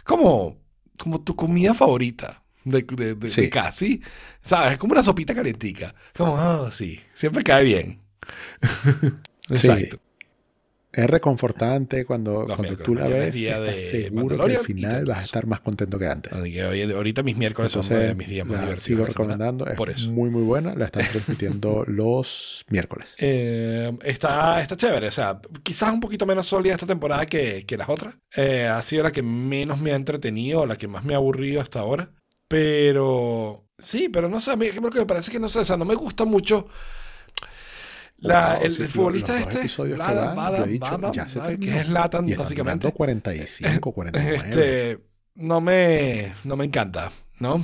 como, 0.04 0.58
como 0.98 1.22
tu 1.22 1.36
comida 1.36 1.74
favorita. 1.74 2.44
De, 2.66 2.82
de, 2.82 3.16
de- 3.16 3.30
Sí. 3.30 3.42
de 3.42 3.50
casi. 3.50 4.02
¿Sabes? 4.42 4.74
Es 4.74 4.78
como 4.78 4.92
una 4.92 5.02
sopita 5.04 5.34
calentica. 5.34 5.96
Como, 6.18 6.38
ah, 6.38 6.70
sí. 6.72 7.00
Siempre 7.14 7.44
cae 7.44 7.64
bien. 7.64 8.02
Sí. 9.54 9.70
Es 10.98 11.10
reconfortante 11.10 12.06
cuando, 12.06 12.46
Los 12.48 12.56
cuando 12.58 12.78
tú 12.78 12.96
la 12.96 13.08
ves. 13.08 13.36
estás 13.36 13.76
seguro 13.92 14.38
que 14.46 14.56
al 14.56 14.64
final 14.64 15.06
vas 15.06 15.18
a 15.20 15.22
estar 15.22 15.46
más 15.46 15.60
contento 15.62 16.00
que 16.00 16.08
antes. 16.08 16.34
Así 16.34 16.52
que 16.52 16.66
hoy, 16.66 16.82
ahorita 16.92 17.22
mis 17.24 17.38
miércoles 17.38 17.72
son 17.72 17.84
Entonces, 17.84 18.08
de 18.10 18.16
mis 18.16 18.28
días 18.28 18.46
más 18.48 18.56
la 18.58 18.62
divertidos. 18.64 18.84
sigo 18.84 18.98
semana, 19.06 19.14
recomendando. 19.14 19.68
Es 19.68 19.76
Por 19.76 19.90
eso. 19.92 20.12
muy, 20.12 20.30
muy 20.30 20.42
buena. 20.44 20.74
La 20.76 20.86
están 20.86 21.08
transmitiendo 21.08 21.84
los 21.88 22.66
miércoles. 22.70 23.16
Eh, 23.20 23.96
está, 24.04 24.60
está 24.60 24.76
chévere, 24.76 25.08
o 25.08 25.12
sea, 25.12 25.40
quizás 25.64 25.92
un 25.92 26.00
poquito 26.00 26.26
menos 26.26 26.48
sólida 26.48 26.74
esta 26.74 26.88
temporada 26.88 27.26
que, 27.28 27.66
que 27.66 27.78
las 27.78 27.90
otras. 27.90 28.16
Eh, 28.36 28.66
ha 28.66 28.82
sido 28.82 29.04
la 29.04 29.12
que 29.12 29.22
menos 29.22 29.80
me 29.80 29.92
ha 29.92 29.96
entretenido, 29.96 30.66
la 30.66 30.78
que 30.78 30.88
más 30.88 31.04
me 31.04 31.14
ha 31.14 31.18
aburrido 31.18 31.62
hasta 31.62 31.80
ahora. 31.80 32.12
Pero 32.48 33.68
sí, 33.78 34.10
pero 34.10 34.30
no 34.30 34.40
sé, 34.40 34.52
a 34.52 34.56
mí 34.56 34.68
lo 34.72 34.90
que 34.90 35.00
me 35.00 35.06
parece 35.06 35.32
que 35.32 35.40
no 35.40 35.50
sé, 35.50 35.60
o 35.60 35.66
sea, 35.66 35.78
no 35.78 35.86
me 35.86 35.96
gusta 35.96 36.26
mucho. 36.26 36.68
La, 38.20 38.56
el, 38.56 38.72
sí, 38.74 38.82
el 38.82 38.88
futbolista 38.88 39.34
los 39.34 39.46
dos 39.46 39.56
este, 39.66 39.84
que 39.84 39.98
Ladan, 39.98 40.30
yo 40.30 40.36
Badan, 40.36 40.70
dicho, 40.70 40.86
Badan, 40.98 41.14
ya 41.14 41.28
se 41.28 41.40
Badan, 41.40 41.58
que 41.60 41.78
es 41.80 41.90
Latan, 41.90 42.26
básicamente. 42.36 42.88
durando 42.88 42.92
45, 42.98 43.92
49. 43.92 44.36
Este, 44.38 45.00
no 45.36 45.62
me, 45.62 46.34
no 46.44 46.56
me 46.58 46.66
encanta, 46.66 47.12
¿no? 47.40 47.64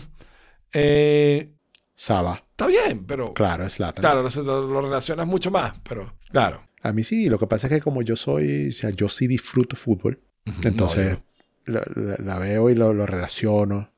Eh, 0.71 1.51
Saba. 1.95 2.43
está 2.51 2.67
bien, 2.67 3.05
pero 3.05 3.33
Claro, 3.33 3.65
es 3.65 3.79
Latan. 3.79 4.01
claro, 4.01 4.23
lo, 4.43 4.67
lo- 4.67 4.81
relacionas 4.81 5.27
mucho 5.27 5.51
más, 5.51 5.73
pero 5.87 6.13
claro. 6.31 6.63
A 6.81 6.91
mí 6.91 7.03
sí, 7.03 7.29
lo 7.29 7.39
que 7.39 7.47
pasa 7.47 7.67
es 7.67 7.73
que 7.73 7.81
como 7.81 8.01
yo 8.01 8.15
soy, 8.15 8.69
o 8.69 8.71
sea, 8.73 8.89
yo 8.89 9.07
sí 9.09 9.25
disfruto 9.27 9.75
fútbol. 9.75 10.19
Ujú, 10.45 10.67
Entonces, 10.67 11.17
no, 11.65 11.73
la, 11.73 11.83
la- 11.95 12.17
la 12.19 12.39
veo 12.39 12.69
y 12.69 12.75
lo, 12.75 12.93
lo 12.93 13.05
relaciono. 13.05 13.89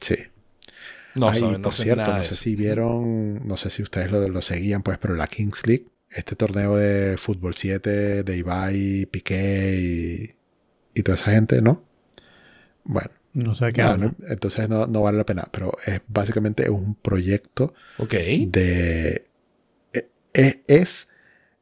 Sí. 0.00 0.16
No, 1.14 1.30
Ay, 1.30 1.40
saben, 1.40 1.62
no 1.62 1.68
por 1.68 1.72
sé 1.74 1.82
cierto, 1.84 2.06
no 2.14 2.22
sé 2.22 2.26
eso. 2.26 2.34
si 2.36 2.54
vieron, 2.56 3.46
no 3.48 3.56
sé 3.56 3.70
si 3.70 3.82
ustedes 3.82 4.12
lo, 4.12 4.28
lo 4.28 4.42
seguían, 4.42 4.82
pues, 4.82 4.98
pero 4.98 5.14
la 5.14 5.26
Kings 5.26 5.66
League, 5.66 5.86
este 6.16 6.36
torneo 6.36 6.76
de 6.76 7.16
fútbol 7.18 7.54
7 7.54 8.22
de 8.24 8.36
Ibai, 8.36 9.06
Piqué 9.06 9.78
y, 10.94 10.98
y 10.98 11.02
toda 11.02 11.16
esa 11.16 11.30
gente, 11.32 11.62
¿no? 11.62 11.84
Bueno, 12.84 13.10
No 13.34 13.54
sé 13.54 13.66
de 13.66 13.72
qué 13.72 13.82
nada, 13.82 14.14
entonces 14.28 14.68
no, 14.68 14.86
no 14.86 15.02
vale 15.02 15.18
la 15.18 15.26
pena, 15.26 15.48
pero 15.50 15.72
es 15.86 16.00
básicamente 16.08 16.70
un 16.70 16.94
proyecto 16.94 17.74
Ok. 17.98 18.14
de... 18.14 19.26
e- 19.92 20.08
e- 20.34 20.62
Es 20.66 21.08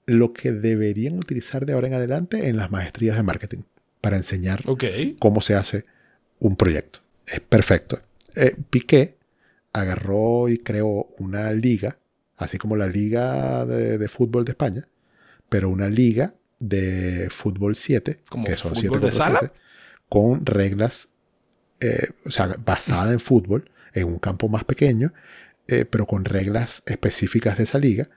lo 0.07 0.33
que 0.35 0.53
deberían 0.53 1.19
utilizar 1.19 1.65
de 1.67 1.73
ahora 1.73 1.87
en 1.89 1.95
adelante 1.95 2.49
en 2.49 2.57
las 2.59 2.71
maestrías 2.71 3.17
de 3.17 3.23
marketing 3.23 3.63
para 4.01 4.17
enseñar 4.19 4.63
cómo 5.19 5.41
se 5.41 5.55
hace 5.55 5.85
un 6.41 6.57
proyecto. 6.57 7.01
Es 7.27 7.41
perfecto. 7.41 8.01
Eh, 8.35 8.55
Piqué 8.71 9.17
agarró 9.73 10.49
y 10.51 10.59
creó 10.59 11.09
una 11.19 11.51
liga, 11.53 11.97
así 12.37 12.59
como 12.59 12.77
la 12.77 12.87
liga 12.87 13.65
de, 13.67 13.99
de 13.99 14.09
fútbol 14.09 14.45
de 14.45 14.53
España, 14.53 14.89
pero 15.49 15.69
una 15.69 15.89
liga 15.89 16.35
de 16.59 17.29
fútbol 17.31 17.75
7, 17.75 18.21
¿Como 18.29 18.45
que 18.45 18.57
son 18.57 18.75
fútbol 18.75 19.01
7 19.01 19.07
de 19.07 19.13
sala? 19.13 19.39
7, 19.41 19.55
con 20.09 20.47
reglas, 20.47 21.09
eh, 21.81 22.09
o 22.25 22.31
sea, 22.31 22.55
basada 22.65 23.13
en 23.13 23.21
fútbol, 23.21 23.71
en 23.93 24.07
un 24.07 24.19
campo 24.19 24.49
más 24.49 24.65
pequeño, 24.65 25.13
eh, 25.69 25.85
pero 25.85 26.07
con 26.07 26.25
reglas 26.25 26.83
específicas 26.87 27.59
de 27.59 27.65
esa 27.65 27.79
liga 27.79 28.09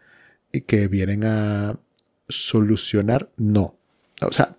y 0.51 0.61
que 0.61 0.87
vienen 0.87 1.23
a 1.23 1.77
solucionar, 2.27 3.29
no. 3.37 3.75
O 4.21 4.31
sea, 4.31 4.57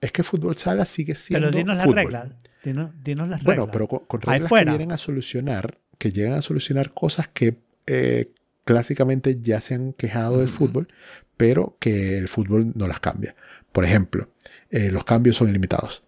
es 0.00 0.12
que 0.12 0.22
fútbol 0.22 0.56
sala 0.56 0.84
sigue 0.84 1.14
siendo 1.14 1.48
Pero 1.48 1.56
dinos 1.56 1.76
las 1.76 1.86
reglas. 1.86 2.28
Dinos, 2.64 2.90
dinos 3.02 3.28
las 3.28 3.42
Bueno, 3.42 3.66
reglas. 3.66 3.88
pero 3.88 4.06
con, 4.06 4.20
reglas 4.20 4.50
que 4.50 4.64
vienen 4.64 4.92
a 4.92 4.96
solucionar, 4.96 5.78
que 5.98 6.12
llegan 6.12 6.34
a 6.34 6.42
solucionar 6.42 6.92
cosas 6.92 7.28
que 7.28 7.56
eh, 7.86 8.30
clásicamente 8.64 9.38
ya 9.40 9.60
se 9.60 9.74
han 9.74 9.92
quejado 9.92 10.38
del 10.38 10.48
fútbol, 10.48 10.88
pero 11.36 11.76
que 11.80 12.18
el 12.18 12.28
fútbol 12.28 12.72
no 12.74 12.86
las 12.86 13.00
cambia. 13.00 13.34
Por 13.72 13.84
ejemplo, 13.84 14.28
eh, 14.70 14.90
los 14.90 15.04
cambios 15.04 15.36
son 15.36 15.48
ilimitados. 15.48 16.02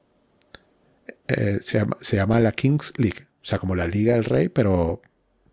Eh, 1.29 1.59
se, 1.61 1.79
llama, 1.79 1.97
se 2.01 2.17
llama 2.17 2.41
la 2.41 2.53
Kings 2.53 2.93
League, 2.97 3.27
o 3.43 3.45
sea, 3.45 3.59
como 3.59 3.75
la 3.75 3.87
Liga 3.87 4.15
del 4.15 4.25
Rey, 4.25 4.49
pero, 4.49 5.03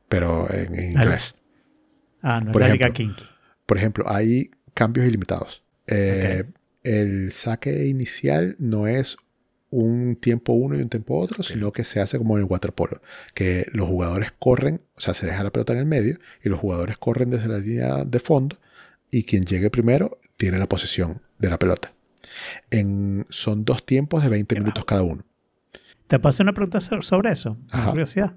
pero 0.10 0.52
en, 0.54 0.92
inglés. 0.92 1.36
ah, 2.22 2.42
no 2.42 2.48
es 2.48 2.54
por 2.54 2.62
la 2.62 2.70
Liga 2.70 2.88
ejemplo, 2.88 3.16
Kinky. 3.16 3.30
Por 3.66 3.78
ejemplo, 3.78 4.06
hay 4.08 4.52
cambios 4.74 5.08
ilimitados. 5.08 5.64
Eh, 5.88 6.44
El 6.84 7.32
saque 7.32 7.86
inicial 7.88 8.56
no 8.60 8.88
es 8.88 9.18
un 9.72 10.16
tiempo 10.18 10.54
uno 10.54 10.78
y 10.78 10.82
un 10.82 10.90
tiempo 10.90 11.18
otro, 11.18 11.44
sino 11.44 11.72
que 11.72 11.84
se 11.84 12.00
hace 12.02 12.18
como 12.18 12.38
en 12.38 12.44
el 12.44 12.50
waterpolo, 12.50 13.02
que 13.34 13.66
los 13.74 13.88
jugadores 13.88 14.32
corren, 14.38 14.82
o 14.96 15.02
sea, 15.02 15.14
se 15.14 15.26
deja 15.26 15.44
la 15.44 15.52
pelota 15.52 15.74
en 15.74 15.80
el 15.80 15.86
medio 15.86 16.20
y 16.44 16.50
los 16.50 16.60
jugadores 16.60 16.98
corren 16.98 17.30
desde 17.32 17.48
la 17.48 17.58
línea 17.58 18.04
de 18.06 18.20
fondo 18.20 18.58
y 19.10 19.24
quien 19.24 19.46
llegue 19.46 19.70
primero 19.70 20.20
tiene 20.38 20.58
la 20.58 20.68
posesión 20.68 21.22
de 21.40 21.50
la 21.50 21.58
pelota. 21.58 21.94
En, 22.70 23.26
son 23.30 23.66
dos 23.66 23.86
tiempos 23.86 24.24
de 24.24 24.30
20 24.30 24.56
Qué 24.56 24.62
minutos 24.62 24.86
cada 24.86 25.04
uno. 25.04 25.24
Te 26.08 26.20
hacer 26.32 26.44
una 26.46 26.54
pregunta 26.54 26.80
so- 26.82 27.02
sobre 27.02 27.32
eso. 27.32 27.52
Una 27.74 27.82
Ajá. 27.84 27.90
curiosidad. 27.92 28.36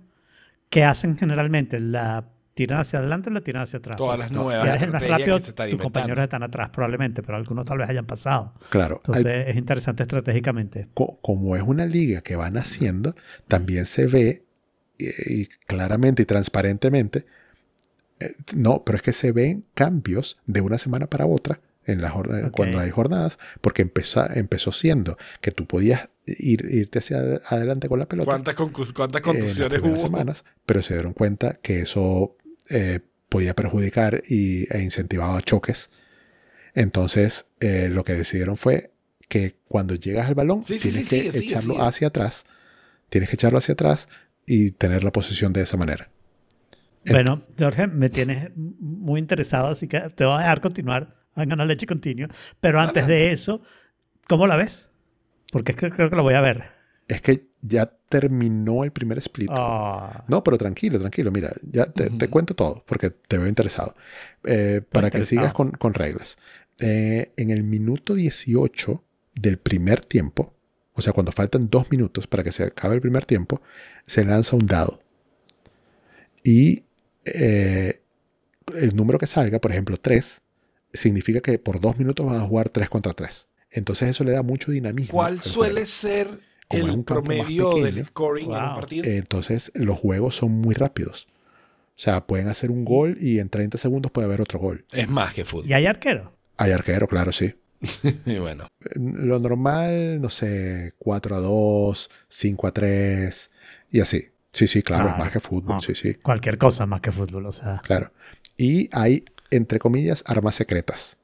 ¿Qué 0.70 0.84
hacen 0.84 1.16
generalmente? 1.18 1.80
¿La 1.80 2.24
tiran 2.54 2.80
hacia 2.80 3.00
adelante 3.00 3.30
o 3.30 3.32
la 3.32 3.40
tiran 3.42 3.62
hacia 3.62 3.78
atrás? 3.80 3.96
Todas 3.96 4.18
las 4.18 4.30
No, 4.30 4.44
nuevas 4.44 4.62
Si 4.62 4.68
eres 4.68 4.82
el 4.82 4.90
más 4.92 5.06
rápido, 5.06 5.38
tus 5.40 5.80
compañeros 5.80 6.22
están 6.22 6.42
atrás 6.42 6.70
probablemente, 6.70 7.22
pero 7.22 7.36
algunos 7.36 7.64
tal 7.64 7.78
vez 7.78 7.88
hayan 7.90 8.06
pasado. 8.06 8.54
Claro, 8.70 9.00
hay- 9.04 9.18
Entonces 9.18 9.48
es 9.48 9.56
interesante 9.56 10.02
estratégicamente. 10.04 10.88
co- 10.94 11.18
como 11.20 11.56
es 11.56 11.62
una 11.62 11.86
liga 11.86 12.20
que 12.22 12.36
van 12.36 12.56
haciendo, 12.56 13.14
también 13.48 13.86
se 13.86 14.06
ve 14.06 14.44
y, 14.98 15.42
y 15.42 15.46
claramente 15.66 16.22
y 16.22 16.24
transparentemente, 16.26 17.26
eh, 18.20 18.32
no, 18.54 18.84
pero 18.84 18.96
es 18.96 19.02
que 19.02 19.12
se 19.12 19.32
ven 19.32 19.64
cambios 19.74 20.38
de 20.46 20.60
una 20.60 20.78
semana 20.78 21.08
para 21.08 21.26
otra 21.26 21.60
en 21.86 22.00
la 22.00 22.10
jornada, 22.10 22.46
Ok. 22.46 22.52
cuando 22.56 22.78
hay 22.78 22.90
jornadas, 22.90 23.38
porque 23.60 23.82
empezó, 23.82 24.24
empezó 24.32 24.72
siendo 24.72 25.18
que 25.42 25.50
tú 25.50 25.66
podías 25.66 26.08
ir, 26.26 26.64
irte 26.70 27.00
hacia 27.00 27.18
ad- 27.18 27.42
adelante 27.48 27.88
con 27.88 27.98
la 27.98 28.06
pelota 28.06 28.30
¿Cuántas, 28.30 28.56
concus- 28.56 28.92
cuántas 28.94 29.20
en 29.20 29.26
las 29.26 29.34
contusiones 29.42 29.80
hubo? 29.82 29.98
semanas, 29.98 30.44
pero 30.64 30.80
se 30.80 30.94
dieron 30.94 31.12
cuenta 31.12 31.58
que 31.62 31.80
eso 31.80 32.36
eh, 32.70 33.00
podía 33.28 33.54
perjudicar 33.54 34.22
y, 34.28 34.72
e 34.74 34.82
incentivaba 34.82 35.40
choques. 35.42 35.90
Entonces, 36.74 37.46
eh, 37.60 37.88
lo 37.90 38.04
que 38.04 38.14
decidieron 38.14 38.56
fue 38.56 38.90
que 39.28 39.56
cuando 39.68 39.94
llegas 39.94 40.26
al 40.28 40.34
balón, 40.34 40.64
Sí, 40.64 40.78
sí, 40.78 40.90
tienes 40.90 41.08
sí, 41.08 41.20
que 41.22 41.32
sigue, 41.32 41.46
echarlo 41.46 41.74
sigue. 41.74 41.86
hacia 41.86 42.08
atrás. 42.08 42.44
Tienes 43.08 43.28
que 43.30 43.36
echarlo 43.36 43.58
hacia 43.58 43.72
atrás 43.74 44.08
y 44.46 44.72
tener 44.72 45.04
la 45.04 45.12
posición 45.12 45.52
de 45.52 45.62
esa 45.62 45.76
manera. 45.76 46.08
Bueno, 47.06 47.42
Jorge, 47.58 47.86
me 47.86 48.08
tienes 48.08 48.50
muy 48.56 49.20
interesado, 49.20 49.68
así 49.68 49.88
que 49.88 50.00
te 50.14 50.24
voy 50.24 50.34
a 50.36 50.38
dejar 50.38 50.60
continuar. 50.60 51.16
Hagan 51.34 51.58
la 51.58 51.66
leche 51.66 51.86
continuo. 51.86 52.28
Pero 52.60 52.80
antes 52.80 53.06
de 53.06 53.32
eso, 53.32 53.60
¿cómo 54.26 54.46
la 54.46 54.56
ves? 54.56 54.90
Porque 55.52 55.72
es 55.72 55.78
que 55.78 55.90
creo 55.90 56.08
que 56.08 56.16
lo 56.16 56.22
voy 56.22 56.34
a 56.34 56.40
ver. 56.40 56.62
Es 57.06 57.20
que 57.20 57.48
ya 57.60 57.86
terminó 58.08 58.84
el 58.84 58.92
primer 58.92 59.18
split. 59.18 59.50
Ah, 59.52 60.24
No, 60.28 60.42
pero 60.42 60.58
tranquilo, 60.58 60.98
tranquilo. 60.98 61.30
Mira, 61.30 61.52
ya 61.62 61.86
te, 61.86 62.28
cuento 62.28 62.54
todo 62.54 62.84
porque 62.86 63.10
te 63.10 63.38
veo 63.38 63.46
interesado. 63.46 63.94
Eh, 64.44 64.80
para 64.90 65.10
que 65.10 65.18
interesado. 65.18 65.42
sigas 65.42 65.54
con, 65.54 65.72
con 65.72 65.94
reglas. 65.94 66.36
Eh, 66.78 67.32
en 67.36 67.50
el 67.50 67.62
minuto 67.62 68.14
18 68.14 69.02
del 69.34 69.58
primer 69.58 70.00
tiempo, 70.00 70.54
o 70.92 71.02
sea, 71.02 71.12
cuando 71.12 71.32
faltan 71.32 71.68
dos 71.68 71.90
minutos 71.90 72.26
para 72.26 72.42
que 72.42 72.52
se 72.52 72.64
acabe 72.64 72.94
el 72.94 73.00
primer 73.00 73.26
tiempo, 73.26 73.60
se 74.06 74.24
lanza 74.24 74.56
un 74.56 74.66
dado. 74.66 75.00
Y 76.42 76.84
eh, 77.24 78.00
el 78.74 78.94
número 78.94 79.18
que 79.18 79.26
salga, 79.26 79.60
por 79.60 79.72
ejemplo, 79.72 79.96
3, 79.96 80.40
significa 80.92 81.40
que 81.40 81.58
por 81.58 81.80
dos 81.80 81.98
minutos 81.98 82.26
vas 82.26 82.42
a 82.42 82.46
jugar 82.46 82.68
3 82.68 82.88
contra 82.88 83.12
3. 83.12 83.48
Entonces 83.70 84.10
eso 84.10 84.22
le 84.24 84.32
da 84.32 84.42
mucho 84.42 84.70
dinamismo. 84.70 85.12
¿Cuál 85.12 85.40
suele 85.40 85.72
juego. 85.72 85.86
ser 85.86 86.40
Como 86.80 86.86
es 86.86 86.92
el 86.92 86.98
un 86.98 87.04
promedio 87.04 87.74
del 87.76 88.06
scoring 88.06 88.46
en 88.52 88.62
un 88.62 88.74
partido? 88.74 89.04
Entonces 89.06 89.72
los 89.74 89.98
juegos 89.98 90.36
son 90.36 90.52
muy 90.52 90.74
rápidos. 90.74 91.26
O 91.96 92.00
sea, 92.00 92.26
pueden 92.26 92.48
hacer 92.48 92.70
un 92.70 92.84
gol 92.84 93.16
y 93.20 93.38
en 93.38 93.48
30 93.48 93.78
segundos 93.78 94.10
puede 94.10 94.26
haber 94.26 94.40
otro 94.40 94.58
gol. 94.58 94.84
es 94.92 95.08
más 95.08 95.32
que 95.34 95.44
fútbol. 95.44 95.68
¿Y 95.70 95.72
hay 95.74 95.86
arquero? 95.86 96.32
Hay 96.56 96.72
arquero, 96.72 97.06
claro, 97.06 97.32
sí. 97.32 97.54
Y 98.26 98.38
bueno, 98.38 98.68
Eh, 98.80 98.98
Lo 98.98 99.38
normal, 99.38 100.20
no 100.20 100.30
sé, 100.30 100.92
4 100.98 101.36
a 101.36 101.40
2, 101.40 102.10
5 102.28 102.66
a 102.66 102.70
3 102.72 103.50
y 103.90 104.00
así. 104.00 104.28
Sí, 104.52 104.66
sí, 104.68 104.82
claro, 104.82 105.04
Claro. 105.04 105.18
es 105.18 105.24
más 105.24 105.32
que 105.32 105.40
fútbol, 105.40 105.76
Ah. 105.78 105.80
sí, 105.84 105.94
sí, 105.94 106.14
Cualquier 106.14 106.58
cosa 106.58 106.86
más 106.86 107.00
que 107.00 107.10
fútbol, 107.12 107.46
o 107.46 107.52
sea. 107.52 107.80
claro. 107.82 108.12
Y 108.56 108.88
hay, 108.92 109.24
entre 109.50 109.78
comillas, 109.80 110.22
armas 110.26 110.54
secretas, 110.54 111.16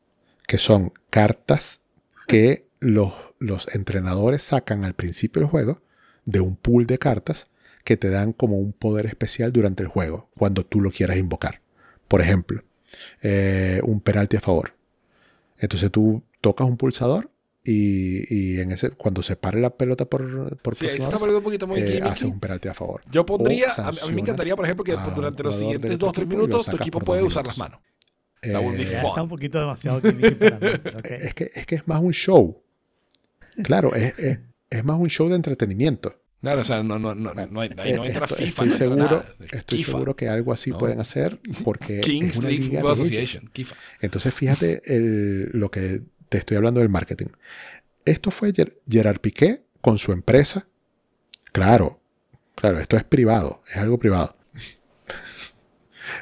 que 0.47 0.59
son 0.59 0.93
cartas 1.10 1.81
que 2.27 2.66
los, 2.81 3.12
los 3.40 3.66
entrenadores 3.74 4.44
sacan 4.44 4.84
al 4.84 4.94
principio 4.94 5.40
del 5.40 5.50
juego 5.50 5.82
de 6.26 6.40
un 6.40 6.54
pool 6.54 6.86
de 6.86 6.98
cartas 6.98 7.46
que 7.82 7.96
te 7.96 8.10
dan 8.10 8.32
como 8.32 8.58
un 8.58 8.72
poder 8.72 9.06
especial 9.06 9.52
durante 9.52 9.82
el 9.82 9.88
juego, 9.88 10.28
cuando 10.36 10.64
tú 10.64 10.80
lo 10.80 10.90
quieras 10.90 11.16
invocar. 11.16 11.62
Por 12.06 12.20
ejemplo, 12.20 12.62
eh, 13.22 13.80
un 13.82 14.00
penalti 14.00 14.36
a 14.36 14.40
favor. 14.40 14.74
Entonces 15.58 15.90
tú 15.90 16.22
tocas 16.40 16.68
un 16.68 16.76
pulsador 16.76 17.30
y, 17.64 18.34
y 18.34 18.60
en 18.60 18.72
ese, 18.72 18.90
cuando 18.90 19.22
se 19.22 19.36
pare 19.36 19.60
la 19.60 19.70
pelota 19.70 20.04
por, 20.04 20.56
por 20.58 20.74
sí, 20.74 20.86
está 20.86 21.16
un 21.16 21.42
poquito 21.42 21.66
muy 21.66 21.80
eh, 21.80 22.00
haces 22.02 22.24
un 22.24 22.38
penalti 22.38 22.68
a 22.68 22.74
favor. 22.74 23.00
Yo 23.10 23.24
pondría, 23.24 23.68
a, 23.76 23.90
mí 23.90 24.14
me 24.14 24.20
encantaría, 24.20 24.54
por 24.54 24.66
ejemplo, 24.66 24.84
que 24.84 24.96
durante 25.14 25.42
los 25.42 25.56
siguientes 25.56 25.90
otro 25.94 26.08
2-3 26.08 26.10
equipo 26.10 26.20
y 26.20 26.24
lo 26.24 26.28
minutos 26.28 26.66
tu 26.66 26.76
equipo 26.76 27.00
puede 27.00 27.22
usar 27.22 27.46
las 27.46 27.56
manos. 27.56 27.80
Eh, 28.42 28.54
está 28.78 29.22
un 29.22 29.28
poquito 29.28 29.60
demasiado 29.60 30.00
para 30.00 30.14
mí. 30.14 30.22
pero 30.38 30.56
ok. 30.98 31.10
Es 31.10 31.34
que, 31.34 31.50
es 31.54 31.66
que 31.66 31.74
es 31.74 31.88
más 31.88 32.00
un 32.00 32.12
show. 32.12 32.62
Claro, 33.62 33.94
es, 33.94 34.18
es- 34.18 34.40
es 34.70 34.85
más 34.85 34.98
un 34.98 35.09
show 35.09 35.28
de 35.28 35.36
entretenimiento. 35.36 36.16
Claro, 36.40 36.62
o 36.62 36.64
sea, 36.64 36.82
no, 36.82 36.98
no, 36.98 37.14
no, 37.14 37.35
no, 37.35 37.60
hay- 37.60 37.70
ahí 37.77 37.93
no 37.93 38.05
Eh, 38.05 38.09
entra 38.09 38.27
FIFA, 38.27 38.44
estoy 38.64 38.66
no 38.68 38.72
entra 38.72 38.78
seguro, 38.78 39.05
nada. 39.05 39.35
estoy 39.52 39.78
Kifa. 39.78 39.90
seguro 39.93 40.16
que 40.16 40.28
algo 40.28 40.52
así 40.52 40.70
¿no? 40.70 40.78
pueden 40.78 41.01
hacer 41.01 41.39
porque 41.64 42.01
Kings 42.01 42.35
es 42.35 42.39
una 42.39 42.48
League 42.48 42.64
Football. 42.70 42.93
Association, 42.93 43.51
Kifa. 43.52 43.77
Entonces, 44.01 44.32
fíjate 44.32 44.81
el- 44.94 45.51
lo 45.52 45.70
que 45.70 46.02
te 46.31 46.39
estoy 46.39 46.56
hablando 46.56 46.81
del 46.81 46.89
marketing. 46.89 47.27
Esto 48.06 48.31
fue 48.31 48.52
Ger- 48.55 48.77
Gerard 48.89 49.18
Piqué 49.20 49.62
con 49.82 49.98
su 49.98 50.12
empresa. 50.12 50.66
Claro, 51.52 52.01
claro, 52.55 52.78
esto 52.78 52.97
es 52.97 53.05
privado, 53.05 53.62
es 53.68 53.77
algo 53.77 53.98
privado. 53.98 54.36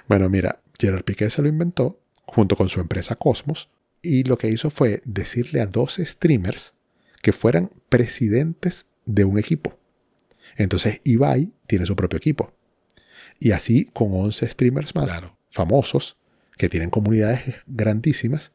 bueno, 0.09 0.29
mira, 0.29 0.61
Gerard 0.81 1.05
Piqué 1.05 1.31
se 1.31 1.43
lo 1.43 1.49
inventó 1.49 2.01
junto 2.25 2.57
con 2.57 2.69
su 2.69 2.81
empresa 2.81 3.17
Cosmos 3.17 3.69
y 4.03 4.25
lo 4.25 4.37
que 4.39 4.49
hizo 4.49 4.71
fue 4.71 5.03
decirle 5.05 5.61
a 5.61 5.67
dos 5.67 6.01
streamers 6.03 6.75
que 7.29 7.33
fueran 7.35 7.71
presidentes 7.91 8.87
de 9.05 9.27
un 9.27 9.39
equipo. 9.39 9.79
Entonces, 10.57 10.99
Ibai 11.05 11.53
tiene 11.67 11.85
su 11.85 11.95
propio 11.95 12.17
equipo. 12.17 12.55
Y 13.39 13.51
así 13.51 13.85
con 13.93 14.09
11 14.15 14.49
streamers 14.49 14.95
más 14.95 15.09
Claro. 15.13 15.37
famosos 15.51 16.17
que 16.57 16.71
tienen 16.71 16.89
comunidades 16.89 17.57
grandísimas. 17.67 18.53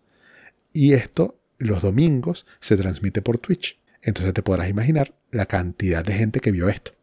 Y 0.73 0.93
esto 0.93 1.39
los 1.59 1.83
domingos 1.83 2.47
se 2.61 2.75
transmite 2.75 3.21
por 3.21 3.37
Twitch. 3.37 3.79
Entonces 4.01 4.33
te 4.33 4.41
podrás 4.41 4.69
imaginar 4.71 5.13
la 5.29 5.45
cantidad 5.45 6.03
de 6.03 6.13
gente 6.13 6.39
que 6.39 6.49
vio 6.51 6.67
esto. 6.67 6.93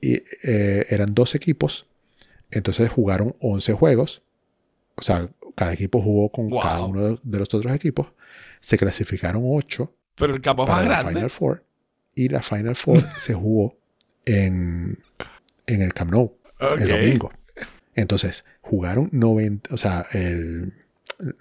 Y 0.00 0.22
eh, 0.44 0.86
eran 0.88 1.14
dos 1.14 1.34
equipos. 1.34 1.88
Entonces 2.52 2.88
jugaron 2.90 3.34
11 3.40 3.72
juegos. 3.72 4.22
O 4.94 5.02
sea, 5.02 5.28
cada 5.56 5.72
equipo 5.72 6.00
jugó 6.00 6.30
con 6.30 6.48
Wow. 6.48 6.60
cada 6.62 6.84
uno 6.84 7.02
de- 7.02 7.18
de 7.24 7.38
los 7.40 7.52
otros 7.52 7.74
equipos. 7.74 8.06
Se 8.60 8.78
clasificaron 8.78 9.42
8 9.44 9.92
Pero 10.18 10.34
el 10.34 10.40
campo 10.40 10.66
más 10.66 10.76
para 10.76 10.82
la 10.88 10.94
grande. 11.00 11.14
Final 11.14 11.30
Four. 11.30 11.64
Y 12.14 12.28
la 12.28 12.42
Final 12.42 12.74
Four 12.76 13.00
se 13.18 13.34
jugó 13.34 13.76
en, 14.24 14.98
en 15.66 15.82
el 15.82 15.94
Camp 15.94 16.10
Nou 16.10 16.36
Ok. 16.60 16.80
el 16.80 16.88
domingo. 16.88 17.32
Entonces, 17.94 18.44
jugaron 18.60 19.08
90, 19.12 19.74
o 19.74 19.78
sea, 19.78 20.06
el- 20.12 20.72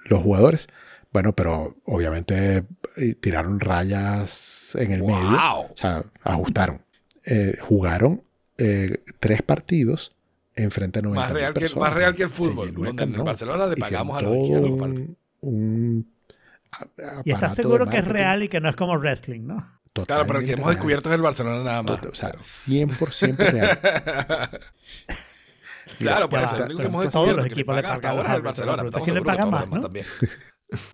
los 0.06 0.24
jugadores, 0.24 0.68
bueno, 1.14 1.34
pero 1.34 1.76
obviamente 1.86 2.64
eh, 2.98 3.14
tiraron 3.20 3.60
rayas 3.60 4.76
en 4.76 4.92
el 4.92 5.04
medio, 5.04 5.16
Wow. 5.32 5.62
o 5.72 5.74
sea, 5.76 6.04
ajustaron. 6.24 6.82
Eh, 7.26 7.58
jugaron 7.62 8.24
eh, 8.58 8.98
tres 9.20 9.44
partidos 9.44 10.16
en 10.56 10.72
frente 10.72 11.00
a 11.00 11.02
90 11.04 11.22
Más 11.26 11.32
real, 11.34 11.54
que, 11.54 11.60
personas. 11.62 11.90
más 11.90 11.94
real 11.96 12.14
que 12.16 12.24
el 12.24 12.30
fútbol. 12.30 12.74
Donde 12.74 13.04
en 13.04 13.14
el. 13.16 13.22
Barcelona 13.22 13.68
le 13.68 13.76
pagamos 13.78 14.18
a 14.18 14.22
los 14.22 14.32
todo 14.32 14.44
que 14.44 14.80
participan. 14.80 14.92
un, 14.92 15.18
un 15.42 16.08
a- 16.08 16.17
Y 17.26 17.32
estás 17.32 17.56
seguro 17.56 17.88
que 17.88 17.98
es 17.98 18.08
real 18.08 18.44
y 18.44 18.48
que 18.50 18.60
no 18.62 18.70
es 18.70 18.76
como 18.76 18.98
wrestling, 18.98 19.42
¿no? 19.48 19.68
Claro, 20.06 20.28
pero 20.28 20.40
el 20.40 20.46
que 20.46 20.52
totalmente 20.52 20.54
hemos 20.54 20.66
real. 20.68 20.76
descubierto 20.76 21.10
es 21.10 21.16
el 21.16 21.22
Barcelona 21.22 21.64
nada 21.64 21.84
más. 21.84 22.04
O 22.04 22.16
sea, 22.16 22.30
Pero- 22.32 22.44
100% 22.44 23.38
real. 23.38 23.80
claro, 26.00 26.30
por 26.30 26.40
eso 26.40 26.56
el 26.58 26.64
único 26.64 26.80
que 26.80 26.86
hemos 26.88 27.10
todos 27.10 27.28
descubierto 27.28 27.36
los 27.36 27.44
que 27.46 27.50
le 27.50 27.54
equipos 27.54 27.76
le 27.76 27.82
paga 27.82 27.96
hasta 27.96 28.10
pagan 28.10 28.18
ahora 28.18 28.30
es 28.30 28.36
el 28.36 28.42
Barcelona. 28.44 28.84
¿quién 29.04 29.16
le 29.16 29.22
seguros 29.22 29.24
que 29.24 29.26
paga 29.26 29.38
todos 29.42 29.52
los 29.52 29.60
más, 29.60 29.70
demás 29.70 29.82
también. 29.82 30.06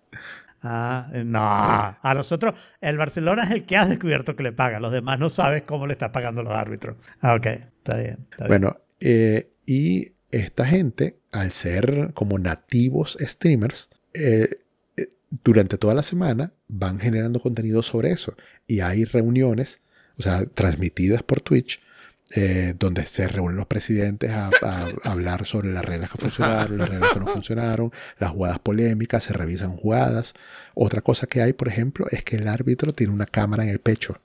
Ah, 0.66 1.10
eh, 1.12 1.24
no. 1.24 1.40
A 1.42 2.14
nosotros, 2.14 2.54
el 2.80 2.96
Barcelona 2.96 3.44
es 3.44 3.50
el 3.50 3.66
que 3.66 3.76
has 3.76 3.86
descubierto 3.86 4.34
que 4.34 4.42
le 4.42 4.52
paga. 4.52 4.80
Los 4.80 4.92
demás 4.92 5.18
no 5.18 5.28
sabes 5.28 5.62
cómo 5.62 5.86
le 5.86 5.92
está 5.92 6.10
pagando 6.10 6.42
los 6.42 6.54
árbitros. 6.54 6.96
Ah, 7.20 7.34
ok. 7.34 7.46
Está 7.46 7.98
bien. 7.98 8.26
Está 8.30 8.46
bien. 8.46 8.48
Bueno, 8.48 8.80
eh, 8.98 9.52
y 9.66 10.14
esta 10.30 10.64
gente, 10.64 11.18
al 11.32 11.52
ser 11.52 12.12
como 12.14 12.38
nativos 12.38 13.18
streamers, 13.20 13.90
eh, 14.14 14.63
durante 15.42 15.78
toda 15.78 15.94
la 15.94 16.02
semana 16.02 16.52
van 16.68 17.00
generando 17.00 17.40
contenido 17.40 17.82
sobre 17.82 18.10
eso. 18.12 18.34
Y 18.66 18.80
hay 18.80 19.04
reuniones, 19.04 19.80
o 20.18 20.22
sea, 20.22 20.44
transmitidas 20.46 21.22
por 21.22 21.40
Twitch, 21.40 21.80
eh, 22.36 22.74
donde 22.78 23.04
se 23.06 23.28
reúnen 23.28 23.56
los 23.56 23.66
presidentes 23.66 24.30
a, 24.30 24.50
a 24.62 24.86
hablar 25.04 25.44
sobre 25.46 25.72
las 25.72 25.84
reglas 25.84 26.10
que 26.10 26.18
funcionaron, 26.18 26.78
las 26.78 26.88
reglas 26.88 27.10
que 27.12 27.20
no 27.20 27.26
funcionaron, 27.26 27.92
las 28.18 28.30
jugadas 28.30 28.58
polémicas, 28.60 29.24
se 29.24 29.32
revisan 29.32 29.76
jugadas. 29.76 30.34
Otra 30.74 31.00
cosa 31.02 31.26
que 31.26 31.42
hay, 31.42 31.52
por 31.52 31.68
ejemplo, 31.68 32.06
es 32.10 32.22
que 32.22 32.36
el 32.36 32.48
árbitro 32.48 32.92
tiene 32.92 33.12
una 33.12 33.26
cámara 33.26 33.62
en 33.64 33.70
el 33.70 33.78
pecho. 33.80 34.18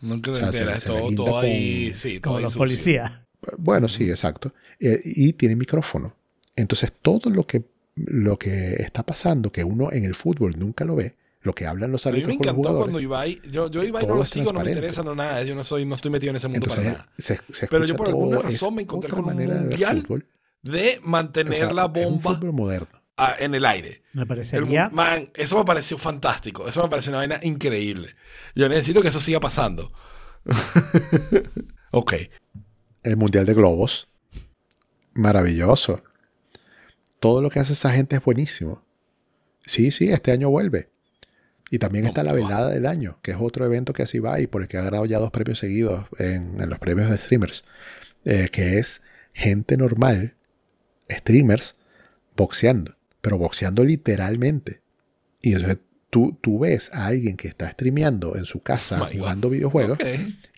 Nunca 0.00 0.32
O 0.32 0.34
sea, 0.34 0.50
se- 0.52 0.58
enteras. 0.58 0.80
se 0.80 0.86
Todo, 0.86 1.14
todo 1.14 1.38
ahí. 1.40 1.86
con- 1.90 1.94
Sí, 1.94 2.20
todo 2.20 2.22
como 2.30 2.36
ahí 2.38 2.44
los 2.44 2.56
policías. 2.56 3.12
Bueno, 3.58 3.88
sí, 3.88 4.08
exacto. 4.10 4.54
Eh, 4.80 5.00
y 5.04 5.32
tiene 5.34 5.54
micrófono. 5.56 6.14
Entonces, 6.56 6.92
todo 7.02 7.30
lo 7.30 7.46
que, 7.46 7.62
lo 7.94 8.38
que 8.38 8.74
está 8.82 9.04
pasando, 9.04 9.50
que 9.52 9.64
uno 9.64 9.92
en 9.92 10.04
el 10.04 10.14
fútbol 10.14 10.58
nunca 10.58 10.84
lo 10.84 10.96
ve, 10.96 11.16
lo 11.42 11.54
que 11.54 11.66
hablan 11.66 11.92
los 11.92 12.06
A 12.06 12.10
mí 12.10 12.18
me 12.18 12.22
árbitros 12.24 12.36
con 12.38 12.46
los 12.46 12.56
encantó 12.66 12.78
cuando. 12.78 13.00
Ibai. 13.00 13.40
Yo, 13.50 13.70
yo 13.70 13.82
Ibai 13.82 14.06
no 14.06 14.14
lo 14.14 14.24
sigo, 14.24 14.52
no 14.52 14.60
me 14.60 14.70
interesa, 14.70 15.02
no 15.02 15.14
nada. 15.14 15.42
Yo 15.42 15.54
no, 15.54 15.64
soy, 15.64 15.84
no 15.84 15.94
estoy 15.96 16.10
metido 16.10 16.30
en 16.30 16.36
ese 16.36 16.48
mundo 16.48 16.64
Entonces, 16.66 16.84
para 16.84 16.98
nada. 16.98 17.12
se, 17.18 17.40
se 17.52 17.66
Pero 17.66 17.84
yo 17.84 17.96
por 17.96 18.08
alguna 18.08 18.38
razón 18.38 18.74
me 18.76 18.82
encontré 18.82 19.10
con 19.10 19.20
un 19.20 19.26
manera 19.26 19.54
mundial 19.54 20.02
fútbol. 20.02 20.26
De 20.62 21.00
mantener 21.02 21.54
O 21.54 21.56
sea, 21.56 21.72
la 21.72 21.86
bomba 21.86 22.34
fútbol 22.34 22.52
moderno. 22.52 22.88
en 23.40 23.54
el 23.56 23.64
aire. 23.66 24.02
Me 24.12 24.22
El 24.22 24.28
parecería. 24.28 24.88
mu- 24.88 24.96
man, 24.96 25.28
eso 25.34 25.58
me 25.58 25.64
pareció 25.64 25.98
fantástico. 25.98 26.68
Eso 26.68 26.82
me 26.84 26.88
pareció 26.88 27.10
una 27.10 27.18
vaina 27.18 27.40
increíble. 27.42 28.10
Yo 28.54 28.68
necesito 28.68 29.02
que 29.02 29.08
eso 29.08 29.18
siga 29.20 29.40
pasando. 29.40 29.92
ok. 31.90 32.14
El 33.02 33.16
Mundial 33.16 33.44
de 33.46 33.54
Globos. 33.54 34.08
Maravilloso. 35.14 36.02
Todo 37.22 37.40
lo 37.40 37.50
que 37.50 37.60
hace 37.60 37.74
esa 37.74 37.92
gente 37.92 38.16
es 38.16 38.24
buenísimo. 38.24 38.82
Sí, 39.64 39.92
sí, 39.92 40.10
este 40.10 40.32
año 40.32 40.50
vuelve. 40.50 40.88
Y 41.70 41.78
también 41.78 42.04
está 42.04 42.24
la 42.24 42.32
velada 42.32 42.68
del 42.68 42.84
año, 42.84 43.20
que 43.22 43.30
es 43.30 43.36
otro 43.40 43.64
evento 43.64 43.92
que 43.92 44.02
así 44.02 44.18
va 44.18 44.40
y 44.40 44.48
por 44.48 44.60
el 44.62 44.66
que 44.66 44.76
ha 44.76 44.82
ganado 44.82 45.06
ya 45.06 45.20
dos 45.20 45.30
premios 45.30 45.60
seguidos 45.60 46.06
en, 46.18 46.60
en 46.60 46.68
los 46.68 46.80
premios 46.80 47.08
de 47.08 47.18
streamers. 47.18 47.62
eh, 48.24 48.48
que 48.50 48.80
es 48.80 49.02
gente 49.34 49.76
normal, 49.76 50.34
streamers, 51.08 51.76
boxeando. 52.36 52.96
Pero 53.20 53.38
boxeando 53.38 53.84
literalmente. 53.84 54.82
Y 55.40 55.52
entonces 55.52 55.78
tú, 56.12 56.36
tú 56.42 56.58
ves 56.58 56.90
a 56.92 57.06
alguien 57.06 57.38
que 57.38 57.48
está 57.48 57.70
streameando 57.70 58.36
en 58.36 58.44
su 58.44 58.60
casa 58.60 58.98
My 58.98 59.04
God. 59.14 59.18
jugando 59.20 59.48
videojuegos, 59.48 59.98
Ok. 59.98 60.06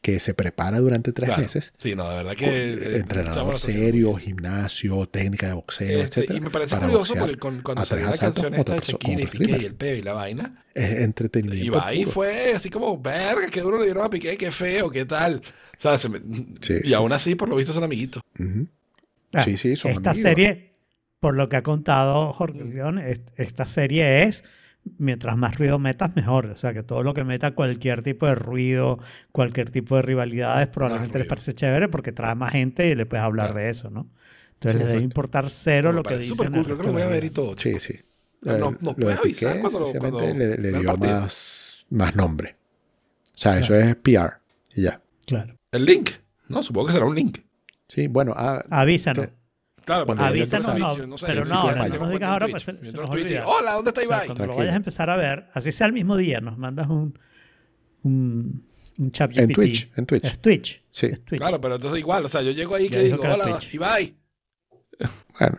que 0.02 0.18
se 0.18 0.34
prepara 0.34 0.80
durante 0.80 1.12
tres 1.12 1.28
Claro. 1.28 1.42
meses 1.42 1.72
Sí, 1.78 1.94
no, 1.94 2.10
de 2.10 2.16
verdad 2.16 2.32
con 2.32 2.38
que. 2.48 2.72
eh, 2.72 2.96
entrenador 2.96 3.56
serio, 3.60 4.14
gimnasio, 4.16 5.06
técnica 5.06 5.46
de 5.46 5.52
boxeo, 5.52 6.02
Este, 6.02 6.20
etcétera, 6.22 6.38
y 6.38 6.40
me 6.40 6.50
parece 6.50 6.74
para 6.74 6.88
curioso 6.88 7.14
porque 7.14 7.36
con- 7.36 7.62
cuando 7.62 7.82
a 7.82 7.84
salió 7.84 8.06
la 8.10 8.18
canción 8.18 8.52
esta 8.52 8.74
de 8.74 8.80
Shakira 8.80 9.22
y 9.22 9.26
Piqué 9.28 9.58
y 9.62 9.64
el 9.66 9.74
peo 9.74 9.94
y 9.94 10.02
la 10.02 10.12
vaina, 10.14 10.64
es 10.74 10.90
entretenimiento. 11.02 11.64
Ibai 11.66 11.98
puro. 12.00 12.10
fue 12.10 12.52
así 12.54 12.68
como, 12.68 13.00
verga, 13.00 13.46
qué 13.46 13.60
duro 13.60 13.78
le 13.78 13.84
dieron 13.84 14.04
a 14.04 14.10
Piqué, 14.10 14.36
qué 14.36 14.50
feo, 14.50 14.90
qué 14.90 15.04
tal. 15.04 15.40
O 15.76 15.80
sea, 15.80 15.96
se 15.98 16.08
me- 16.08 16.18
Sí, 16.60 16.74
y 16.82 16.88
sí. 16.88 16.94
aún 16.94 17.12
así, 17.12 17.36
por 17.36 17.48
lo 17.48 17.54
visto, 17.54 17.72
son 17.72 17.84
amiguitos. 17.84 18.22
Ah, 19.32 19.40
Sí, 19.42 19.56
sí, 19.56 19.76
son 19.76 19.92
esta 19.92 20.10
amigos. 20.10 20.28
serie, 20.30 20.72
por 21.20 21.34
lo 21.36 21.48
que 21.48 21.56
ha 21.56 21.62
contado 21.62 22.32
Jorge 22.32 22.64
León, 22.64 22.98
est- 22.98 23.28
esta 23.36 23.66
serie 23.66 24.24
es 24.24 24.44
mientras 24.98 25.36
más 25.36 25.58
ruido 25.58 25.78
metas, 25.78 26.14
mejor. 26.14 26.46
O 26.46 26.56
sea, 26.56 26.72
que 26.74 26.82
todo 26.82 27.02
lo 27.02 27.14
que 27.14 27.24
meta 27.24 27.52
cualquier 27.52 28.02
tipo 28.02 28.26
de 28.26 28.34
ruido, 28.34 28.98
cualquier 29.32 29.70
tipo 29.70 29.96
de 29.96 30.02
rivalidades, 30.02 30.68
probablemente 30.68 31.18
les 31.18 31.26
parece 31.26 31.52
chévere 31.54 31.88
porque 31.88 32.12
trae 32.12 32.34
más 32.34 32.52
gente 32.52 32.88
y 32.88 32.94
le 32.94 33.06
puedes 33.06 33.24
hablar 33.24 33.48
Claro. 33.50 33.60
de 33.64 33.70
eso, 33.70 33.90
¿no? 33.90 34.08
Entonces 34.54 34.72
Sí, 34.72 34.78
les 34.78 34.88
debe 34.92 35.02
importar 35.04 35.50
cero 35.50 35.92
lo 35.92 36.02
que 36.02 36.16
dicen. 36.18 36.36
súper 36.36 36.50
cool, 36.52 36.64
creo 36.64 36.76
que 36.78 36.82
lo 36.84 36.92
voy 36.92 37.02
a 37.02 37.08
ver 37.08 37.24
y 37.24 37.30
todo. 37.30 37.56
Sí, 37.56 37.78
sí. 37.80 37.94
No, 38.42 38.58
no, 38.58 38.70
no 38.72 38.76
lo 38.90 38.94
puedes 38.96 39.16
de 39.16 39.20
avisar 39.20 39.60
cuando 39.60 39.80
lo- 39.80 39.92
cuando 39.98 40.20
le, 40.20 40.56
le 40.58 40.78
dio 40.78 40.96
más, 40.98 41.86
más 41.90 42.14
nombre. 42.14 42.56
O 43.34 43.36
sea, 43.38 43.58
eso 43.58 43.74
es 43.74 43.96
PR. 43.96 44.34
Y 44.76 44.82
ya. 44.82 45.00
Claro. 45.26 45.56
El 45.72 45.84
link. 45.86 46.10
No, 46.48 46.62
supongo 46.62 46.88
que 46.88 46.92
será 46.92 47.06
un 47.06 47.14
link. 47.14 47.38
Sí, 47.88 48.06
bueno, 48.06 48.32
ah, 48.36 48.62
Avísanos. 48.70 49.26
Te- 49.26 49.32
Claro, 49.84 50.06
Cuando 50.06 50.24
Avísanos, 50.24 50.78
no, 51.08 51.18
sé, 51.18 51.26
pero 51.26 51.40
no, 51.40 51.46
sí 51.46 51.52
no, 51.52 51.62
no 51.62 51.76
nos 51.76 51.86
en 52.06 52.10
digas 52.10 52.30
ahora, 52.30 52.48
pues, 52.48 52.62
se- 52.62 52.72
nos 52.72 53.10
olvida. 53.10 53.46
Hola, 53.46 53.72
¿dónde 53.72 53.90
está 53.90 54.00
O 54.00 54.04
sea, 54.04 54.16
Ibai? 54.16 54.26
cuando 54.26 54.46
lo 54.46 54.56
vayas 54.56 54.72
a 54.72 54.76
empezar 54.76 55.10
a 55.10 55.16
ver, 55.16 55.46
así 55.52 55.72
sea 55.72 55.86
el 55.86 55.92
mismo 55.92 56.16
día, 56.16 56.40
nos 56.40 56.56
mandas 56.58 56.88
un, 56.88 57.18
un, 58.02 58.64
un 58.98 59.12
chat 59.12 59.36
en. 59.36 59.52
Twitch, 59.52 59.90
en 59.96 60.06
Twitch. 60.06 60.24
Es 60.24 60.38
Twitch. 60.38 60.82
Sí. 60.90 61.06
Es 61.06 61.20
Twitch. 61.24 61.40
Claro, 61.40 61.60
pero 61.60 61.74
entonces 61.74 61.98
igual, 62.00 62.24
o 62.24 62.28
sea, 62.28 62.40
yo 62.42 62.52
llego 62.52 62.74
ahí 62.74 62.88
Ya 62.88 62.98
que 62.98 63.04
digo, 63.04 63.20
que 63.20 63.28
hola, 63.28 63.44
Twitch. 63.58 63.74
Ibai. 63.74 64.14
Bueno, 65.38 65.58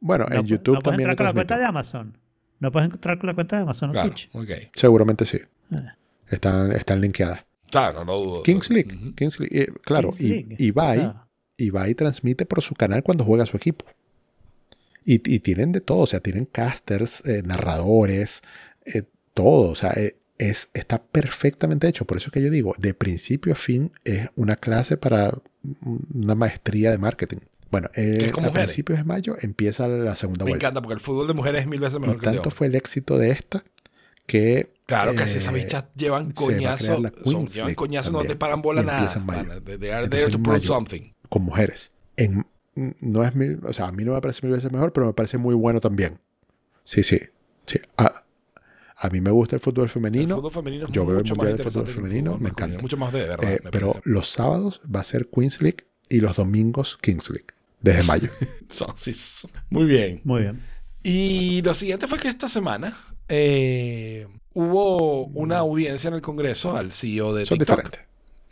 bueno 0.00 0.26
No 0.28 0.36
en 0.36 0.46
YouTube 0.46 0.74
no 0.74 0.80
puedes 0.80 0.84
también 0.92 1.06
lo 1.08 1.12
entrar 1.12 1.16
con 1.16 1.26
la 1.26 1.32
cuenta 1.32 1.58
de 1.58 1.64
Amazon. 1.64 2.18
No 2.60 2.72
puedes 2.72 2.90
entrar 2.92 3.18
con 3.18 3.26
la 3.28 3.34
cuenta 3.34 3.56
de 3.56 3.62
Amazon 3.62 3.90
o 3.90 3.92
Claro, 3.92 4.08
Twitch. 4.10 4.30
ok. 4.32 4.70
Seguramente 4.74 5.24
sí. 5.26 5.38
Ah. 5.70 5.94
Están, 6.28 6.72
están 6.72 7.00
linkeadas. 7.00 7.44
Claro, 7.70 8.04
no 8.04 8.16
dudo. 8.18 8.42
Kings 8.42 8.70
o 8.70 8.74
League. 8.74 9.14
Kings 9.14 9.38
League, 9.40 9.62
eh, 9.62 9.68
claro, 9.82 10.10
y-. 10.18 10.56
Ibai, 10.58 11.12
O 11.58 11.60
sea, 11.60 11.66
Ibai 11.66 11.94
transmite 11.94 12.46
por 12.46 12.62
su 12.62 12.74
canal 12.74 13.02
cuando 13.02 13.24
juega 13.24 13.46
su 13.46 13.56
equipo. 13.56 13.84
Y, 15.04 15.14
y 15.34 15.40
tienen 15.40 15.72
de 15.72 15.80
todo, 15.80 15.98
o 16.00 16.06
sea, 16.06 16.20
tienen 16.20 16.44
casters, 16.44 17.26
eh, 17.26 17.42
narradores, 17.44 18.42
eh, 18.84 19.04
todo, 19.34 19.70
o 19.70 19.74
sea, 19.74 19.92
eh, 19.92 20.16
es, 20.36 20.68
está 20.74 21.02
perfectamente 21.02 21.88
hecho. 21.88 22.04
Por 22.04 22.18
eso 22.18 22.26
es 22.28 22.32
que 22.32 22.42
yo 22.42 22.50
digo, 22.50 22.74
de 22.78 22.92
principio 22.94 23.52
a 23.52 23.56
fin 23.56 23.90
es 24.04 24.28
una 24.36 24.56
clase 24.56 24.96
para 24.96 25.32
una 26.14 26.34
maestría 26.34 26.90
de 26.90 26.98
marketing. 26.98 27.38
Bueno, 27.70 27.88
eh, 27.96 28.30
a 28.42 28.52
principios 28.52 28.98
de 28.98 29.04
mayo 29.04 29.36
empieza 29.40 29.88
la 29.88 30.14
segunda 30.16 30.44
Me 30.44 30.52
vuelta. 30.52 30.66
encanta 30.68 30.80
porque 30.82 30.94
el 30.94 31.00
fútbol 31.00 31.26
de 31.26 31.34
mujeres 31.34 31.62
es 31.62 31.66
mil 31.66 31.80
veces 31.80 31.96
Y 31.96 32.00
mejor 32.00 32.20
que 32.20 32.26
el 32.26 32.32
de 32.32 32.36
tanto 32.38 32.50
fue 32.50 32.66
el 32.68 32.74
éxito 32.74 33.18
de 33.18 33.30
esta 33.30 33.64
que 34.26 34.72
Claro, 34.86 35.14
que 35.14 35.22
eh, 35.22 35.26
esas 35.26 35.52
bichas 35.52 35.84
llevan 35.94 36.28
va 36.28 36.32
coñazo. 36.34 37.02
son- 37.24 37.46
llevan 37.46 37.74
coñazo, 37.74 38.10
no 38.12 38.18
también, 38.18 38.34
te 38.34 38.38
paran 38.38 38.62
bola 38.62 38.82
y 38.82 38.84
nada. 38.86 39.22
pana. 39.26 39.60
They 39.60 39.90
are 39.90 40.08
there 40.08 40.30
to 40.30 40.38
prove 40.42 40.60
something. 40.60 41.12
Con 41.28 41.42
mujeres. 41.42 41.90
En, 42.16 42.46
no 42.74 43.24
es 43.24 43.34
mil, 43.34 43.60
o 43.64 43.72
sea, 43.72 43.88
a 43.88 43.92
mí 43.92 44.04
no 44.04 44.12
me 44.14 44.20
parece 44.20 44.46
mil 44.46 44.54
veces 44.54 44.70
mejor, 44.72 44.92
pero 44.92 45.06
me 45.08 45.12
parece 45.12 45.38
muy 45.38 45.54
bueno 45.54 45.80
también. 45.80 46.18
Sí, 46.84 47.02
sí. 47.04 47.20
sí. 47.66 47.78
A, 47.96 48.24
a 48.96 49.10
mí 49.10 49.20
me 49.20 49.30
gusta 49.30 49.56
el 49.56 49.60
fútbol 49.60 49.84
El 49.84 49.90
femenino, 49.90 50.36
fútbol 50.36 50.50
femenino 50.52 50.86
es 50.86 50.92
yo 50.92 51.04
veo 51.06 51.18
el 51.18 51.24
mucho 51.24 51.34
más 51.36 51.48
mundial 51.48 51.56
de 51.58 51.62
fútbol 51.64 51.86
el 51.86 51.94
femenino, 51.94 52.30
fútbol 52.32 52.40
me 52.42 52.48
masculino, 52.48 52.48
encanta. 52.50 52.82
Mucho 52.82 52.96
más 52.96 53.12
de 53.12 53.20
verdad. 53.20 53.52
eh, 53.52 53.60
pero 53.70 53.92
parece. 53.92 54.10
los 54.10 54.28
sábados 54.28 54.80
va 54.94 55.00
a 55.00 55.04
ser 55.04 55.28
Queens 55.28 55.60
League 55.62 55.86
y 56.08 56.20
los 56.20 56.36
domingos 56.36 56.98
Kings 57.00 57.30
League, 57.30 57.46
desde 57.80 58.02
mayo. 58.08 58.30
Muy 59.70 59.86
bien. 59.86 60.20
Muy 60.24 60.42
bien. 60.42 60.62
Y 61.02 61.62
lo 61.62 61.74
siguiente 61.74 62.08
fue 62.08 62.18
que 62.18 62.28
esta 62.28 62.48
semana 62.48 62.96
eh, 63.28 64.26
hubo 64.54 65.26
una 65.26 65.58
audiencia 65.58 66.08
en 66.08 66.14
el 66.14 66.22
Congreso 66.22 66.76
al 66.76 66.92
CEO 66.92 67.34
de 67.34 67.46
Son 67.46 67.58
TikTok. 67.58 67.76
diferentes. 67.76 68.07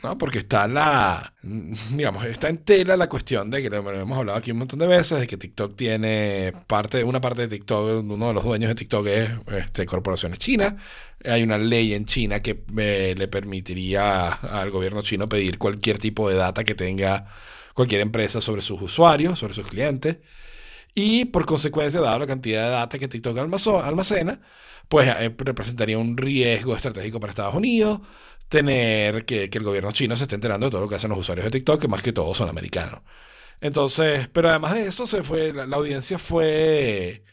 ¿No? 0.07 0.17
Porque 0.17 0.39
está 0.39 0.69
la, 0.69 1.35
digamos, 1.43 2.25
está 2.25 2.49
en 2.49 2.59
tela 2.59 2.97
la 2.97 3.09
cuestión 3.09 3.51
de 3.51 3.61
que 3.61 3.69
lo 3.69 3.91
hemos 3.91 4.17
hablado 4.17 4.39
aquí 4.39 4.53
un 4.53 4.59
montón 4.59 4.79
de 4.79 4.87
veces, 4.87 5.19
de 5.21 5.27
que 5.27 5.37
TikTok 5.37 5.77
tiene 5.77 6.53
parte, 6.67 7.03
una 7.03 7.21
parte 7.21 7.43
de 7.43 7.49
TikTok, 7.49 8.05
uno 8.05 8.29
de 8.29 8.35
los 8.35 8.45
dueños 8.45 8.69
de 8.69 8.77
TikTok 8.77 9.07
es 9.09 9.31
este, 9.59 9.85
corporaciones 9.85 10.39
chinas. 10.39 10.75
Hay 11.25 11.43
una 11.43 11.59
ley 11.59 11.95
en 11.95 12.05
China 12.07 12.41
que 12.41 12.63
eh, 12.79 13.15
le 13.17 13.29
permitiría 13.29 14.29
al 14.29 14.71
gobierno 14.71 15.03
chino 15.03 15.29
pedir 15.29 15.59
cualquier 15.59 15.99
tipo 15.99 16.29
de 16.31 16.37
data 16.37 16.63
que 16.63 16.75
tenga 16.77 17.27
cualquier 17.75 18.01
empresa 18.01 18.41
sobre 18.41 18.63
sus 18.63 18.81
usuarios, 18.81 19.39
sobre 19.39 19.55
sus 19.55 19.67
clientes. 19.67 20.19
Y 20.95 21.27
por 21.27 21.47
consecuencia, 21.47 22.01
dado 22.01 22.21
la 22.21 22.27
cantidad 22.27 22.65
de 22.65 22.71
data 22.71 22.99
que 22.99 23.09
TikTok 23.09 23.37
almacena, 23.39 24.41
pues 24.89 25.09
eh, 25.09 25.35
representaría 25.37 25.99
un 25.99 26.17
riesgo 26.17 26.77
estratégico 26.77 27.21
para 27.21 27.33
Estados 27.33 27.55
Unidos 27.55 28.01
tener 28.49 29.25
que, 29.25 29.51
que 29.51 29.59
el 29.59 29.65
gobierno 29.65 29.93
chino 29.93 30.17
se 30.17 30.25
esté 30.25 30.35
enterando 30.37 30.67
de 30.67 30.71
todo 30.71 30.81
lo 30.83 30.89
que 30.89 30.97
hacen 30.97 31.11
los 31.11 31.19
usuarios 31.19 31.45
de 31.45 31.51
TikTok, 31.51 31.81
que 31.81 31.89
más 31.89 32.03
que 32.03 32.13
todos 32.13 32.37
son 32.37 32.49
americanos. 32.49 33.01
Entonces, 33.61 34.29
pero 34.29 34.49
además 34.51 34.75
de 34.75 34.87
eso, 34.87 35.07
se 35.07 35.23
fue, 35.23 35.53
la, 35.53 35.65
audiencia 35.77 36.19
fue, 36.19 37.25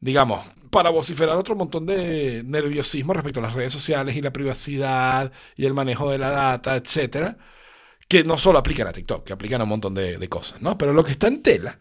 digamos, 0.00 0.46
para 0.70 0.90
vociferar 0.90 1.36
otro 1.36 1.54
montón 1.54 1.86
de 1.86 2.42
nerviosismo 2.44 3.12
respecto 3.12 3.40
a 3.40 3.44
las 3.44 3.54
redes 3.54 3.72
sociales 3.72 4.16
y 4.16 4.22
la 4.22 4.32
privacidad 4.32 5.32
y 5.56 5.66
el 5.66 5.74
manejo 5.74 6.10
de 6.10 6.18
la 6.18 6.30
data, 6.30 6.76
etcétera, 6.76 7.38
que 8.08 8.24
no 8.24 8.36
solo 8.36 8.58
aplican 8.58 8.88
a 8.88 8.92
TikTok, 8.92 9.24
que 9.26 9.32
aplican 9.32 9.60
a 9.60 9.64
un 9.64 9.70
montón 9.70 9.94
de, 9.94 10.28
cosas, 10.28 10.60
¿no? 10.62 10.76
Pero 10.78 10.92
lo 10.92 11.04
que 11.04 11.12
está 11.12 11.28
en 11.28 11.42
tela 11.42 11.78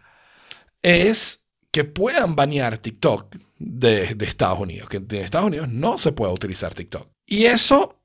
es 0.81 1.43
que 1.71 1.83
puedan 1.85 2.35
banear 2.35 2.77
TikTok 2.77 3.35
de, 3.57 4.15
de 4.15 4.25
Estados 4.25 4.59
Unidos, 4.59 4.89
que 4.89 4.97
en 4.97 5.15
Estados 5.15 5.47
Unidos 5.47 5.69
no 5.69 5.97
se 5.97 6.11
puede 6.11 6.33
utilizar 6.33 6.73
TikTok. 6.73 7.09
Y 7.25 7.45
eso 7.45 8.00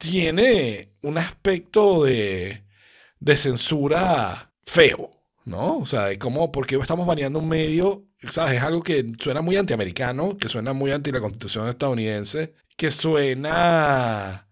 tiene 0.00 0.94
un 1.02 1.18
aspecto 1.18 2.04
de, 2.04 2.64
de 3.20 3.36
censura 3.36 4.50
feo, 4.64 5.10
¿no? 5.44 5.78
O 5.78 5.86
sea, 5.86 6.06
de 6.06 6.18
cómo, 6.18 6.50
porque 6.50 6.76
estamos 6.76 7.06
baneando 7.06 7.38
un 7.38 7.48
medio, 7.48 8.06
¿sabes? 8.30 8.54
Es 8.54 8.62
algo 8.62 8.82
que 8.82 9.12
suena 9.20 9.42
muy 9.42 9.56
antiamericano, 9.56 10.38
que 10.38 10.48
suena 10.48 10.72
muy 10.72 10.90
anti 10.90 11.12
la 11.12 11.20
constitución 11.20 11.68
estadounidense, 11.68 12.54
que 12.76 12.90
suena... 12.90 14.46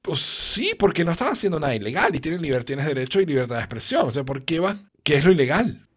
Pues 0.00 0.20
sí, 0.20 0.72
porque 0.78 1.04
no 1.04 1.12
están 1.12 1.32
haciendo 1.32 1.58
nada 1.60 1.74
ilegal 1.74 2.14
y 2.14 2.20
tienen 2.20 2.42
libertad, 2.42 2.66
tienes 2.66 2.86
derecho 2.86 3.20
y 3.20 3.26
libertad 3.26 3.56
de 3.56 3.62
expresión. 3.62 4.08
O 4.08 4.12
sea, 4.12 4.24
¿por 4.24 4.44
qué 4.44 4.60
va? 4.60 4.80
¿Qué 5.02 5.16
es 5.16 5.24
lo 5.24 5.32
ilegal? 5.32 5.88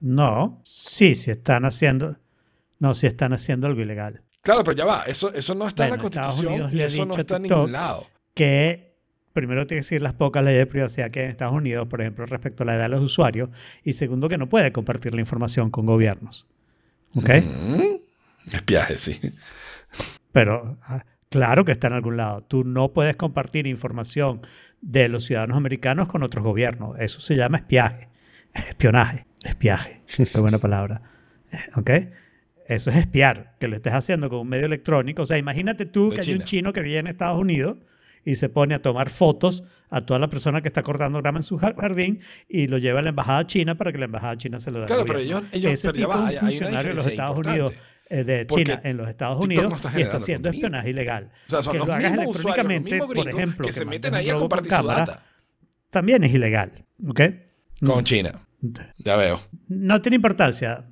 No, 0.00 0.60
sí, 0.64 1.14
si 1.14 1.30
están 1.30 1.64
haciendo, 1.64 2.18
no, 2.78 2.94
si 2.94 3.06
están 3.06 3.32
haciendo 3.32 3.66
algo 3.66 3.80
ilegal. 3.80 4.22
Claro, 4.42 4.64
pero 4.64 4.76
ya 4.76 4.84
va, 4.84 5.04
eso, 5.04 5.32
eso 5.32 5.54
no 5.54 5.68
está 5.68 5.84
en 5.84 5.92
la 5.92 5.98
constitución 5.98 6.70
y 6.72 6.80
eso 6.80 7.06
no 7.06 7.14
está 7.14 7.36
en 7.36 7.42
ningún 7.42 7.72
lado. 7.72 8.06
Que 8.34 8.92
primero 9.32 9.66
tiene 9.66 9.80
que 9.80 9.84
seguir 9.84 10.02
las 10.02 10.14
pocas 10.14 10.44
leyes 10.44 10.60
de 10.60 10.66
privacidad 10.66 11.10
que 11.10 11.20
hay 11.20 11.24
en 11.26 11.30
Estados 11.30 11.54
Unidos, 11.54 11.86
por 11.88 12.00
ejemplo, 12.00 12.26
respecto 12.26 12.64
a 12.64 12.66
la 12.66 12.74
edad 12.74 12.84
de 12.84 12.88
los 12.90 13.02
usuarios, 13.02 13.50
y 13.84 13.92
segundo, 13.94 14.28
que 14.28 14.38
no 14.38 14.48
puede 14.48 14.72
compartir 14.72 15.14
la 15.14 15.20
información 15.20 15.70
con 15.70 15.86
gobiernos. 15.86 16.46
¿Ok? 17.14 17.28
Mm, 17.28 18.52
Espiaje, 18.52 18.98
sí. 18.98 19.20
Pero 20.32 20.78
ah, 20.82 21.04
claro 21.28 21.64
que 21.64 21.72
está 21.72 21.86
en 21.86 21.92
algún 21.94 22.16
lado. 22.16 22.42
Tú 22.42 22.64
no 22.64 22.92
puedes 22.92 23.16
compartir 23.16 23.66
información 23.66 24.40
de 24.80 25.08
los 25.08 25.24
ciudadanos 25.24 25.56
americanos 25.56 26.08
con 26.08 26.22
otros 26.22 26.42
gobiernos. 26.42 26.98
Eso 26.98 27.20
se 27.20 27.36
llama 27.36 27.58
espiaje. 27.58 28.08
Espionaje. 28.54 29.26
Espiaje. 29.44 30.02
Qué 30.06 30.40
buena 30.40 30.58
palabra. 30.58 31.02
¿Ok? 31.76 31.90
Eso 32.68 32.90
es 32.90 32.96
espiar, 32.96 33.54
que 33.58 33.68
lo 33.68 33.76
estés 33.76 33.92
haciendo 33.92 34.30
con 34.30 34.40
un 34.40 34.48
medio 34.48 34.66
electrónico. 34.66 35.22
O 35.22 35.26
sea, 35.26 35.36
imagínate 35.38 35.84
tú 35.86 36.10
De 36.10 36.16
que 36.16 36.20
hay 36.22 36.34
un 36.34 36.44
chino 36.44 36.72
que 36.72 36.80
vive 36.82 36.98
en 36.98 37.06
Estados 37.08 37.38
Unidos 37.38 37.78
y 38.24 38.36
se 38.36 38.48
pone 38.48 38.74
a 38.74 38.80
tomar 38.82 39.10
fotos 39.10 39.64
a 39.90 40.02
toda 40.02 40.20
la 40.20 40.28
persona 40.28 40.62
que 40.62 40.68
está 40.68 40.82
cortando 40.84 41.18
grama 41.20 41.40
en 41.40 41.42
su 41.42 41.58
jar- 41.58 41.74
jardín 41.76 42.20
y 42.48 42.68
lo 42.68 42.78
lleva 42.78 43.00
a 43.00 43.02
la 43.02 43.08
embajada 43.08 43.46
china 43.46 43.74
para 43.74 43.90
que 43.92 43.98
la 43.98 44.04
embajada 44.04 44.38
china 44.38 44.60
se 44.60 44.70
lo 44.70 44.80
dé. 44.80 44.86
Claro, 44.86 45.04
pero 45.04 45.18
ellos, 45.18 45.42
ellos 45.52 45.72
Ese 45.72 45.88
pero 45.88 45.98
ya 45.98 46.06
tipo 46.06 46.08
va, 46.10 46.28
hay, 46.28 46.36
un 46.36 46.44
hay 46.46 46.50
funcionario 46.58 46.90
de 46.90 46.94
los 46.94 47.06
Estados 47.06 47.36
importante. 47.36 47.60
Unidos 47.62 47.82
eh, 48.10 48.24
de 48.24 48.46
China 48.46 48.80
en 48.84 48.96
los 48.96 49.08
Estados 49.08 49.44
Unidos 49.44 49.68
no 49.70 49.76
está 49.76 49.98
y 49.98 50.02
está 50.02 50.16
haciendo 50.18 50.48
contenido. 50.48 50.66
espionaje 50.68 50.90
ilegal. 50.90 51.30
O 51.46 51.50
sea, 51.50 51.62
son 51.62 51.72
que 51.72 51.78
los 51.78 51.86
lo 51.88 51.94
hagas 51.94 52.12
electrónicamente, 52.14 52.98
por 52.98 53.28
ejemplo, 53.28 53.64
que 53.64 53.68
que 53.70 53.72
se 53.72 53.84
meten 53.86 54.14
ahí 54.14 54.28
a 54.28 54.32
con 54.34 54.40
compartir 54.42 54.70
su 54.70 54.76
cámara, 54.76 54.98
data 55.00 55.26
También 55.90 56.22
es 56.22 56.32
ilegal. 56.32 56.84
¿Ok? 57.08 57.20
con 57.84 58.04
China. 58.04 58.32
Ya 58.98 59.16
veo. 59.16 59.40
No 59.66 60.00
tiene 60.00 60.14
importancia. 60.16 60.84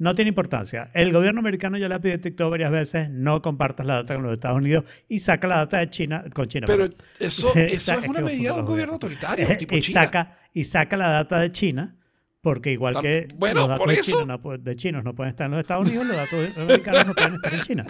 No 0.00 0.14
tiene 0.14 0.30
importancia. 0.30 0.90
El 0.94 1.12
gobierno 1.12 1.40
americano 1.40 1.76
ya 1.76 1.86
le 1.86 1.94
ha 1.94 2.00
pedido 2.00 2.16
a 2.18 2.22
TikTok 2.22 2.50
varias 2.50 2.70
veces 2.70 3.10
no 3.10 3.42
compartas 3.42 3.84
la 3.84 3.96
data 3.96 4.14
con 4.14 4.22
los 4.22 4.32
Estados 4.32 4.56
Unidos 4.56 4.84
y 5.10 5.18
saca 5.18 5.46
la 5.46 5.56
data 5.58 5.76
de 5.78 5.90
China 5.90 6.24
con 6.32 6.46
China. 6.48 6.66
Pero 6.66 6.88
perdón. 6.88 7.04
eso, 7.18 7.54
es 7.54 7.86
una 8.08 8.20
medida 8.22 8.54
de 8.54 8.60
un 8.60 8.66
gobierno 8.66 8.94
autoritario, 8.94 9.46
tipo 9.58 9.76
y, 9.76 9.82
China. 9.82 10.00
saca, 10.04 10.38
y 10.54 10.64
saca 10.64 10.96
la 10.96 11.10
data 11.10 11.38
de 11.38 11.52
China 11.52 11.96
porque 12.40 12.72
igual 12.72 12.98
que 13.02 13.28
bueno, 13.34 13.60
los 13.60 13.68
datos 13.68 13.86
de, 13.88 14.00
China 14.00 14.24
no 14.42 14.58
de 14.58 14.76
chinos 14.76 15.04
no 15.04 15.14
pueden 15.14 15.30
estar 15.32 15.44
en 15.44 15.50
los 15.50 15.60
Estados 15.60 15.86
Unidos, 15.86 16.06
los 16.06 16.16
datos 16.16 16.56
americanos 16.56 17.06
no 17.06 17.14
pueden 17.14 17.34
estar 17.34 17.52
en 17.52 17.60
China. 17.60 17.86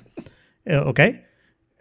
Eh, 0.64 0.76
¿Ok? 0.78 1.00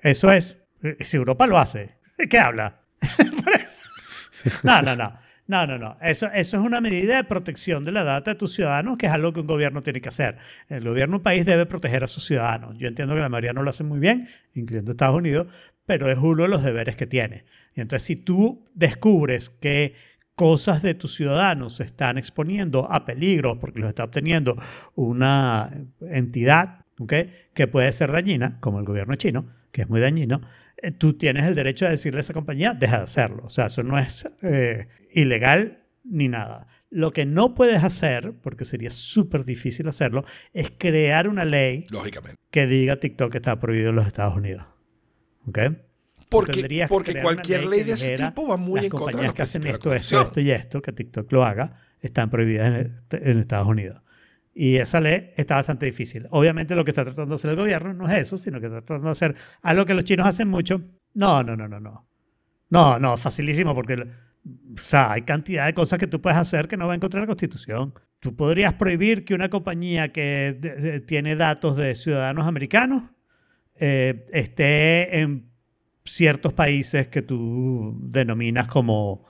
Eso 0.02 0.32
es. 0.32 0.58
eh, 0.84 0.96
Si 1.00 1.18
Europa 1.18 1.48
lo 1.48 1.58
hace, 1.58 1.96
¿de 2.20 2.30
qué 2.30 2.38
habla? 2.38 2.82
No, 4.64 4.82
no, 4.82 4.96
no. 4.96 5.14
No, 5.50 5.66
no, 5.66 5.80
no. 5.80 5.98
Eso, 6.00 6.28
eso 6.28 6.58
es 6.58 6.64
una 6.64 6.80
medida 6.80 7.16
de 7.16 7.24
protección 7.24 7.84
de 7.84 7.92
la 7.92 8.04
data 8.04 8.32
de 8.32 8.36
tus 8.38 8.54
ciudadanos, 8.54 8.98
que 9.00 9.08
es 9.08 9.12
algo 9.12 9.34
que 9.34 9.40
un 9.40 9.48
gobierno 9.48 9.82
tiene 9.82 10.00
que 10.00 10.10
hacer. 10.10 10.38
El 10.68 10.84
gobierno 10.84 11.14
de 11.14 11.18
un 11.18 11.24
país 11.24 11.44
debe 11.44 11.66
proteger 11.66 12.04
a 12.04 12.08
sus 12.08 12.24
ciudadanos. 12.24 12.78
Yo 12.78 12.88
entiendo 12.88 13.16
que 13.16 13.22
la 13.22 13.30
mayoría 13.30 13.52
no 13.52 13.64
lo 13.64 13.72
hace 13.72 13.84
muy 13.84 13.98
bien, 13.98 14.28
incluyendo 14.54 14.92
Estados 14.92 15.18
Unidos, 15.18 15.48
pero 15.88 16.08
es 16.12 16.20
uno 16.20 16.44
de 16.44 16.50
los 16.50 16.64
deberes 16.64 16.96
que 16.96 17.08
tiene. 17.08 17.46
Y 17.76 17.82
entonces, 17.82 18.06
si 18.06 18.16
tú 18.16 18.64
descubres 18.76 19.50
que 19.50 19.96
cosas 20.36 20.84
de 20.84 20.94
tus 20.94 21.16
ciudadanos 21.16 21.78
se 21.78 21.84
están 21.84 22.20
exponiendo 22.20 22.88
a 22.92 23.04
peligros 23.04 23.58
porque 23.58 23.80
los 23.80 23.90
está 23.90 24.04
obteniendo 24.04 24.56
una 24.94 25.72
entidad 26.12 26.86
¿ok? 27.00 27.14
que 27.56 27.66
puede 27.66 27.92
ser 27.92 28.12
dañina, 28.12 28.60
como 28.60 28.78
el 28.78 28.86
gobierno 28.86 29.16
chino, 29.16 29.48
que 29.72 29.82
es 29.82 29.90
muy 29.90 30.00
dañino, 30.00 30.42
eh, 30.82 30.92
tú 30.92 31.14
tienes 31.14 31.46
el 31.46 31.56
derecho 31.56 31.86
de 31.86 31.92
decirle 31.92 32.20
a 32.20 32.22
esa 32.22 32.34
compañía, 32.34 32.74
deja 32.74 32.98
de 32.98 33.04
hacerlo. 33.04 33.44
O 33.46 33.50
sea, 33.50 33.68
eso 33.68 33.84
no 33.84 33.98
es 33.98 34.28
eh, 34.42 34.88
ilegal 35.12 35.84
ni 36.04 36.28
nada. 36.28 36.68
Lo 36.90 37.12
que 37.12 37.26
no 37.26 37.54
puedes 37.54 37.84
hacer, 37.84 38.34
porque 38.42 38.66
sería 38.66 38.90
súper 38.90 39.46
difícil 39.46 39.88
hacerlo, 39.88 40.26
es 40.54 40.72
crear 40.78 41.28
una 41.28 41.46
ley 41.46 41.86
Lógicamente. 41.92 42.40
que 42.50 42.66
diga 42.66 43.00
TikTok 43.00 43.32
que 43.32 43.38
está 43.38 43.60
prohibido 43.60 43.90
en 43.90 43.96
los 43.96 44.08
Estados 44.08 44.36
Unidos. 44.36 44.66
¿Ok? 45.48 45.60
Porque, 46.30 46.88
cualquier 47.22 47.66
ley 47.66 47.84
de 47.84 47.94
ese 47.94 48.16
tipo 48.16 48.48
va 48.48 48.58
muy 48.58 48.76
las 48.76 48.86
en 48.86 48.90
contra 48.92 49.08
de 49.08 49.12
compañías 49.12 49.26
los 49.26 49.34
que 49.36 49.42
hacen 49.42 49.66
esto, 49.66 49.94
esto 49.94 50.40
y 50.40 50.52
esto, 50.52 50.82
que 50.82 50.92
TikTok 50.92 51.32
lo 51.32 51.44
haga, 51.44 51.82
están 52.02 52.30
prohibidas 52.30 52.68
en, 52.68 53.00
en 53.12 53.40
Estados 53.40 53.68
Unidos. 53.68 54.02
Y 54.54 54.76
esa 54.78 55.00
ley 55.00 55.32
está 55.38 55.56
bastante 55.56 55.86
difícil. 55.86 56.28
Obviamente 56.32 56.76
lo 56.76 56.84
que 56.84 56.92
está 56.92 57.06
tratando 57.06 57.30
de 57.30 57.36
hacer 57.36 57.52
el 57.52 57.56
gobierno 57.58 57.94
no 57.94 58.10
es 58.10 58.20
eso, 58.24 58.38
sino 58.38 58.60
que 58.60 58.66
está 58.68 58.82
tratando 58.82 59.08
de 59.08 59.12
hacer 59.12 59.36
algo 59.62 59.86
que 59.86 59.94
los 59.94 60.04
chinos 60.04 60.26
hacen 60.28 60.48
mucho. 60.50 60.82
No, 61.14 61.44
no, 61.44 61.56
no, 61.56 61.68
no, 61.68 61.80
no. 61.80 62.08
No, 62.70 63.00
no, 63.00 63.18
facilísimo 63.18 63.74
porque 63.74 63.96
o 63.96 64.78
sea, 64.82 65.12
hay 65.12 65.22
cantidad 65.24 65.66
de 65.66 65.74
cosas 65.74 66.00
que 66.00 66.08
tú 66.08 66.22
puedes 66.22 66.38
hacer 66.38 66.68
que 66.68 66.78
no 66.78 66.88
va 66.88 66.94
en 66.94 67.00
contra 67.00 67.20
de 67.20 67.24
la 67.26 67.28
Constitución. 67.28 67.94
Tú 68.20 68.36
podrías 68.36 68.74
prohibir 68.74 69.24
que 69.26 69.34
una 69.34 69.50
compañía 69.50 70.12
que 70.12 70.58
de- 70.60 70.76
de- 70.76 71.00
tiene 71.00 71.36
datos 71.36 71.78
de 71.78 71.96
ciudadanos 71.96 72.46
americanos 72.48 73.04
eh, 73.82 74.26
esté 74.34 75.20
en 75.22 75.50
ciertos 76.04 76.54
países 76.54 77.08
que 77.08 77.22
tú 77.22 77.98
denominas 78.02 78.68
como 78.68 79.26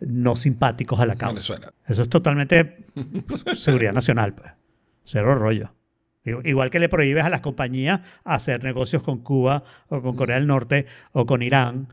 no 0.00 0.36
simpáticos 0.36 1.00
a 1.00 1.06
la 1.06 1.16
causa. 1.16 1.54
Venezuela. 1.54 1.72
Eso 1.86 2.02
es 2.02 2.08
totalmente 2.08 2.86
seguridad 3.54 3.92
nacional, 3.92 4.34
pues. 4.34 4.52
Cero 5.08 5.34
rollo. 5.34 5.72
Igu- 6.24 6.42
Igual 6.46 6.68
que 6.70 6.78
le 6.78 6.88
prohíbes 6.88 7.24
a 7.24 7.30
las 7.30 7.40
compañías 7.40 8.00
hacer 8.24 8.62
negocios 8.62 9.02
con 9.02 9.18
Cuba 9.22 9.62
o 9.88 10.02
con 10.02 10.14
Corea 10.16 10.36
del 10.36 10.46
Norte 10.46 10.84
o 11.12 11.24
con 11.24 11.42
Irán 11.42 11.88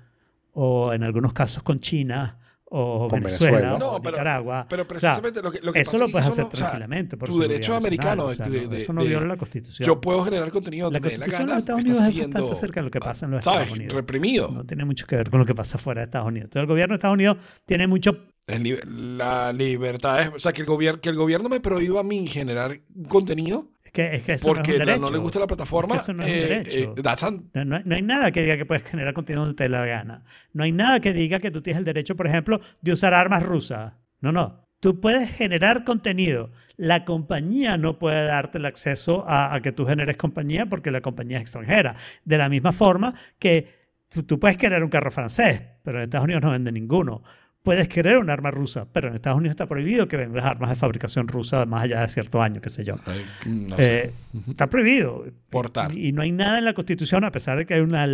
o 0.53 0.91
en 0.93 1.03
algunos 1.03 1.31
casos 1.33 1.63
con 1.63 1.79
China 1.79 2.39
o 2.67 3.07
Con 3.07 3.21
Venezuela, 3.21 3.57
Venezuela. 3.57 3.75
o 3.75 3.79
No, 3.93 4.01
pero- 4.01 4.17
Nicaragua. 4.17 4.65
pero 4.67 4.81
O 4.81 4.85
sea, 4.85 4.89
precisamente 5.21 5.41
lo 5.41 5.51
que- 5.51 5.61
lo 5.61 5.71
que 5.71 5.79
eso 5.79 5.91
pasa 5.91 5.97
lo 5.99 6.05
es 6.07 6.11
puedes 6.11 6.25
eso 6.25 6.33
hacer 6.33 6.43
no- 6.43 6.49
o 6.49 6.51
tranquilamente. 6.51 7.15
por 7.17 7.29
tu 7.29 7.39
derecho 7.39 7.75
americano 7.75 8.25
o 8.25 8.33
sea, 8.33 8.49
de- 8.49 8.61
no, 8.63 8.67
de- 8.69 8.77
eso 8.77 8.91
no 8.93 9.03
de- 9.03 9.07
viola 9.09 9.27
la 9.27 9.37
Constitución. 9.37 9.87
Yo 9.87 10.01
puedo 10.01 10.23
generar 10.25 10.49
contenido 10.51 10.89
la 10.91 10.99
donde 10.99 10.99
me 10.99 11.11
dé 11.13 11.17
la 11.19 11.25
Constitución 11.25 11.47
de 11.47 11.51
gana. 11.51 11.53
los 11.53 11.59
Estados 11.59 11.81
Unidos 11.81 11.99
es 12.25 12.33
bastante 12.33 12.55
cerca 12.59 12.79
de 12.81 12.83
lo 12.85 12.91
que 12.91 12.99
pasa 12.99 13.25
en 13.27 13.31
los 13.31 13.43
¿sabes? 13.45 13.59
Estados 13.61 13.77
Unidos. 13.77 13.93
Reprimido. 13.95 14.51
No 14.51 14.65
tiene 14.65 14.83
mucho 14.83 15.05
que 15.07 15.15
ver 15.15 15.29
con 15.29 15.39
lo 15.39 15.45
que 15.45 15.55
pasa 15.55 15.77
fuera 15.77 16.01
de 16.01 16.05
Estados 16.05 16.27
Unidos. 16.27 16.45
Entonces, 16.47 16.61
el 16.63 16.67
gobierno 16.67 16.93
de 16.93 16.95
Estados 16.97 17.13
Unidos 17.13 17.37
tiene 17.65 17.87
mucho 17.87 18.25
la 18.47 19.51
libertad 19.53 20.21
es, 20.21 20.29
o 20.29 20.39
sea, 20.39 20.53
que 20.53 20.61
el, 20.61 20.67
gobierno 20.67 21.01
que 21.01 21.09
el 21.09 21.15
gobierno 21.15 21.49
me 21.49 21.59
prohíba 21.59 22.01
a 22.01 22.03
mí 22.03 22.27
generar 22.27 22.79
contenido 23.07 23.71
Es 23.83 23.91
que, 23.91 24.15
es 24.15 24.23
que 24.23 24.33
eso 24.33 24.53
no 24.53 24.61
es 24.61 24.67
porque 24.67 24.71
un 24.73 24.77
no, 24.79 24.85
derecho. 24.85 25.01
no 25.01 25.11
le 25.11 25.17
gusta 25.17 25.39
la 25.39 25.47
plataforma. 25.47 25.95
Es 25.95 26.01
que 26.01 26.11
eso 26.11 26.13
no 26.13 26.23
es 26.23 26.29
un 26.29 26.35
eh, 26.35 26.41
derecho. 26.41 26.79
eh, 26.79 27.41
No, 27.53 27.65
no 27.65 27.75
hay- 27.77 27.81
no 27.85 27.95
hay 27.95 28.01
nada 28.01 28.31
que 28.31 28.41
diga 28.43 28.57
que 28.57 28.65
puedes 28.65 28.83
generar 28.83 29.13
contenido 29.13 29.43
donde 29.45 29.55
te 29.57 29.63
dé 29.63 29.69
la 29.69 29.85
gana. 29.85 30.23
No 30.53 30.63
hay 30.63 30.71
nada 30.71 30.99
que 30.99 31.13
diga 31.13 31.39
que 31.39 31.49
tú 31.51 31.61
tienes 31.61 31.79
el 31.79 31.85
derecho, 31.85 32.15
por 32.15 32.27
ejemplo, 32.27 32.61
de 32.81 32.91
usar 32.93 33.13
armas 33.13 33.41
rusas. 33.43 33.93
No, 34.21 34.31
no. 34.31 34.63
Tú 34.79 34.99
puedes 34.99 35.31
generar 35.31 35.83
contenido. 35.83 36.51
La 36.77 37.05
compañía 37.05 37.77
no 37.77 37.97
puede 37.97 38.25
darte 38.27 38.57
el 38.59 38.65
acceso 38.65 39.23
a, 39.27 39.55
a 39.55 39.61
que 39.61 39.71
tú 39.71 39.85
generes 39.85 40.17
compañía 40.17 40.67
porque 40.67 40.91
la 40.91 41.01
compañía 41.01 41.37
es 41.37 41.41
extranjera. 41.43 41.95
De 42.25 42.37
la 42.37 42.49
misma 42.49 42.71
forma 42.73 43.15
que 43.39 43.69
tú, 44.09 44.23
tú 44.23 44.39
puedes 44.39 44.57
querer 44.57 44.83
un 44.83 44.89
carro 44.89 45.09
francés, 45.09 45.61
pero 45.83 45.97
en 45.97 46.03
Estados 46.03 46.25
Unidos 46.25 46.43
no 46.43 46.51
vende 46.51 46.71
ninguno. 46.71 47.23
Puedes 47.65 47.87
querer 47.89 48.17
un 48.17 48.29
arma 48.29 48.51
rusa, 48.51 48.87
pero 48.93 49.09
en 49.09 49.15
Estados 49.15 49.37
Unidos 49.39 49.53
está 49.55 49.67
prohibido 49.67 50.07
que 50.07 50.15
vendas 50.17 50.45
armas 50.45 50.69
de 50.69 50.75
fabricación 50.77 51.27
rusa 51.27 51.65
más 51.65 51.83
allá 51.83 52.01
de 52.01 52.07
cierto 52.09 52.41
año, 52.41 52.61
qué 52.61 52.69
sé 52.69 52.83
yo. 52.85 52.95
Ay, 53.05 53.21
no 53.45 53.75
sé. 53.75 54.05
Eh, 54.05 54.11
está 54.49 54.67
prohibido. 54.69 55.25
Portar. 55.49 55.97
Y 55.97 56.11
no 56.13 56.21
hay 56.21 56.31
nada 56.31 56.59
en 56.59 56.65
la 56.65 56.73
Constitución, 56.73 57.23
a 57.25 57.31
pesar 57.31 57.57
de 57.57 57.65
que 57.65 57.73
hay 57.73 57.81
una 57.81 58.07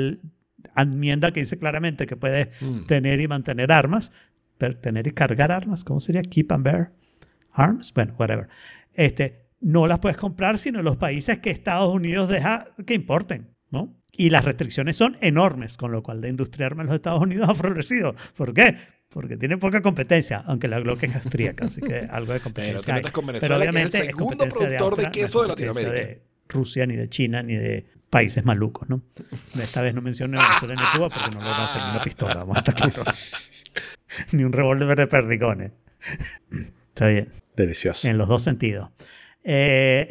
enmienda 0.76 1.32
que 1.32 1.42
dice 1.42 1.60
claramente 1.60 2.06
que 2.08 2.16
puedes 2.16 2.48
Mm. 2.62 2.86
tener 2.86 3.20
y 3.20 3.28
mantener 3.28 3.72
armas, 3.72 4.12
pero 4.58 4.78
tener 4.78 5.06
y 5.08 5.12
cargar 5.12 5.52
armas, 5.52 5.84
¿cómo 5.84 6.00
sería? 6.00 6.22
Keep 6.22 6.52
and 6.52 6.64
bear 6.64 6.92
arms, 7.52 7.94
bueno, 7.94 8.14
whatever. 8.18 8.48
Este, 8.94 9.48
no 9.60 9.86
las 9.88 10.00
puedes 10.00 10.18
comprar 10.18 10.58
sino 10.58 10.80
en 10.80 10.86
los 10.86 10.96
países 10.98 11.40
que 11.40 11.50
Estados 11.50 11.94
Unidos 11.94 12.30
deja 12.30 12.68
que 12.86 12.94
importen, 12.94 13.50
¿no? 13.70 13.94
Y 14.16 14.30
las 14.30 14.46
restricciones 14.46 14.96
son 14.98 15.18
enormes, 15.22 15.78
con 15.78 15.92
lo 15.92 16.04
cual 16.04 16.22
la 16.22 16.28
industria 16.28 16.64
de 16.64 16.68
armas 16.68 16.84
en 16.84 16.88
los 16.88 16.96
Estados 16.96 17.22
Unidos 17.22 17.50
ha 17.50 17.56
florecido. 17.56 18.16
¿Por 18.36 18.54
qué? 18.54 18.78
Porque 19.12 19.36
tiene 19.36 19.58
poca 19.58 19.82
competencia, 19.82 20.42
aunque 20.46 20.70
la 20.70 20.80
Glock 20.80 21.04
es 21.04 21.16
austríaca, 21.16 21.66
así 21.66 21.82
que 21.82 21.96
algo 22.12 22.32
de 22.32 22.40
competencia. 22.40 22.82
Pero 22.86 23.08
hay. 23.08 23.12
con 23.12 23.26
Pero 23.26 23.40
que 23.40 23.46
es 23.46 23.52
el 23.52 23.58
obviamente 23.58 23.98
es 23.98 24.06
segundo 24.06 24.38
competencia 24.38 24.70
de 24.70 24.78
productor 24.78 24.96
de 24.98 25.04
Austria, 25.04 25.08
no 25.08 25.12
queso 25.12 25.42
de 25.42 25.48
Latinoamérica. 25.50 25.94
de 25.94 26.22
Rusia, 26.48 26.86
ni 26.86 26.96
de 26.96 27.10
China, 27.10 27.44
ni 27.44 27.56
de 27.56 27.86
países 28.10 28.46
malucos, 28.46 28.90
¿no? 28.90 29.04
Esta 29.60 29.82
vez 29.82 29.94
no 29.94 30.02
mencioné 30.02 30.38
Venezuela 30.38 30.76
ni 30.76 30.98
Cuba 30.98 31.10
porque 31.10 31.36
no 31.36 31.42
lo 31.42 31.50
van 31.50 31.62
a 31.62 31.66
hacer 31.66 31.82
ni 31.82 31.90
una 31.90 32.04
pistola, 32.04 32.36
vamos 32.36 32.58
a 32.58 32.60
estar 32.60 32.76
claros. 32.76 33.32
ni 34.32 34.44
un 34.44 34.52
revólver 34.54 34.98
de 34.98 35.08
perdigones. 35.08 35.72
Está 36.90 37.08
bien, 37.08 37.30
Delicioso. 37.56 38.08
en 38.08 38.18
los 38.18 38.28
dos 38.28 38.44
sentidos. 38.44 38.90
Eh, 39.44 40.08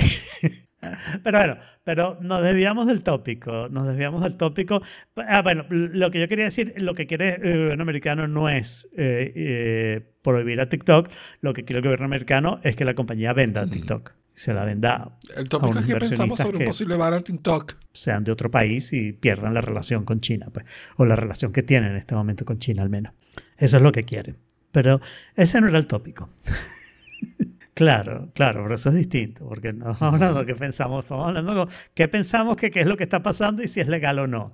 pero 1.23 1.39
bueno, 1.39 1.59
pero 1.91 2.17
nos 2.21 2.41
desviamos 2.41 2.87
del 2.87 3.03
tópico, 3.03 3.69
nos 3.69 3.85
desviamos 3.89 4.23
del 4.23 4.37
tópico. 4.37 4.81
Ah, 5.17 5.43
bueno, 5.43 5.65
lo 5.71 6.13
que 6.13 6.21
yo 6.21 6.29
quería 6.29 6.45
decir, 6.45 6.73
lo 6.77 6.95
que 6.95 7.09
quiere 7.09 7.35
el 7.43 7.59
gobierno 7.63 7.83
americano 7.83 8.29
no 8.29 8.49
es 8.49 8.89
eh, 8.97 9.33
eh, 9.35 10.01
prohibir 10.23 10.61
a 10.61 10.69
TikTok, 10.69 11.09
lo 11.41 11.53
que 11.53 11.65
quiere 11.65 11.79
el 11.79 11.85
gobierno 11.85 12.07
americano 12.07 12.61
es 12.63 12.77
que 12.77 12.85
la 12.85 12.95
compañía 12.95 13.33
venda 13.33 13.63
Ujú. 13.65 13.73
TikTok. 13.73 14.13
Se 14.35 14.55
la 14.55 14.65
venda 14.65 15.19
El 15.37 15.49
tópico 15.49 15.71
unos 15.71 15.83
es 15.83 15.95
que 15.95 15.97
pensamos 15.99 16.39
sobre 16.39 16.59
un 16.59 16.65
posible 16.67 16.95
ban 16.97 17.13
a 17.13 17.23
TikTok. 17.23 17.75
sean 17.93 18.23
de 18.23 18.31
otro 18.31 18.53
país 18.53 18.93
y 18.93 19.13
pierdan 19.13 19.53
la 19.53 19.61
relación 19.61 20.05
con 20.05 20.21
China, 20.21 20.47
pues, 20.53 20.65
o 20.97 21.05
la 21.07 21.17
relación 21.17 21.51
que 21.53 21.65
tienen 21.65 21.91
en 21.91 21.97
este 21.97 22.15
momento 22.15 22.45
con 22.45 22.61
China 22.61 22.83
al 22.83 22.89
menos. 22.89 23.15
Eso 23.57 23.79
es 23.79 23.83
lo 23.83 23.91
que 23.91 24.05
quieren. 24.05 24.37
Pero 24.71 25.01
ese 25.35 25.61
no 25.61 25.67
era 25.67 25.79
el 25.79 25.89
tópico. 25.89 26.31
claro, 27.75 28.31
claro, 28.35 28.63
pero 28.63 28.75
eso 28.75 28.89
es 28.91 28.95
distinto, 28.95 29.47
porque 29.47 29.73
no 29.73 29.93
estamos 29.93 30.15
hablando 30.15 30.41
de 30.41 30.47
qué 30.47 30.55
pensamos, 30.55 31.05
estamos 31.05 31.29
hablando 31.29 31.67
de 31.67 31.73
qué 31.95 32.09
pensamos 32.09 32.57
que 32.57 32.71
qué 32.71 32.81
es 32.81 32.87
lo 32.87 32.97
que 32.97 33.05
está 33.05 33.23
pasando 33.23 33.63
y 33.63 33.69
si 33.69 33.81
es 33.81 33.89
legal 33.89 34.19
o 34.19 34.27
no. 34.27 34.53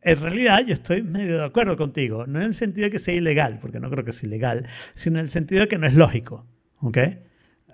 En 0.00 0.20
realidad 0.20 0.60
yo 0.66 0.74
estoy 0.74 1.02
medio 1.02 1.38
de 1.38 1.44
acuerdo 1.44 1.76
contigo, 1.76 2.26
no 2.26 2.40
en 2.40 2.46
el 2.46 2.54
sentido 2.54 2.86
de 2.86 2.90
que 2.90 2.98
sea 2.98 3.14
ilegal, 3.14 3.58
porque 3.60 3.80
no 3.80 3.90
creo 3.90 4.04
que 4.04 4.12
sea 4.12 4.28
ilegal, 4.28 4.66
sino 4.94 5.18
en 5.18 5.24
el 5.24 5.30
sentido 5.30 5.62
de 5.62 5.68
que 5.68 5.78
no 5.78 5.86
es 5.86 5.94
lógico, 5.94 6.46
¿ok? 6.80 6.98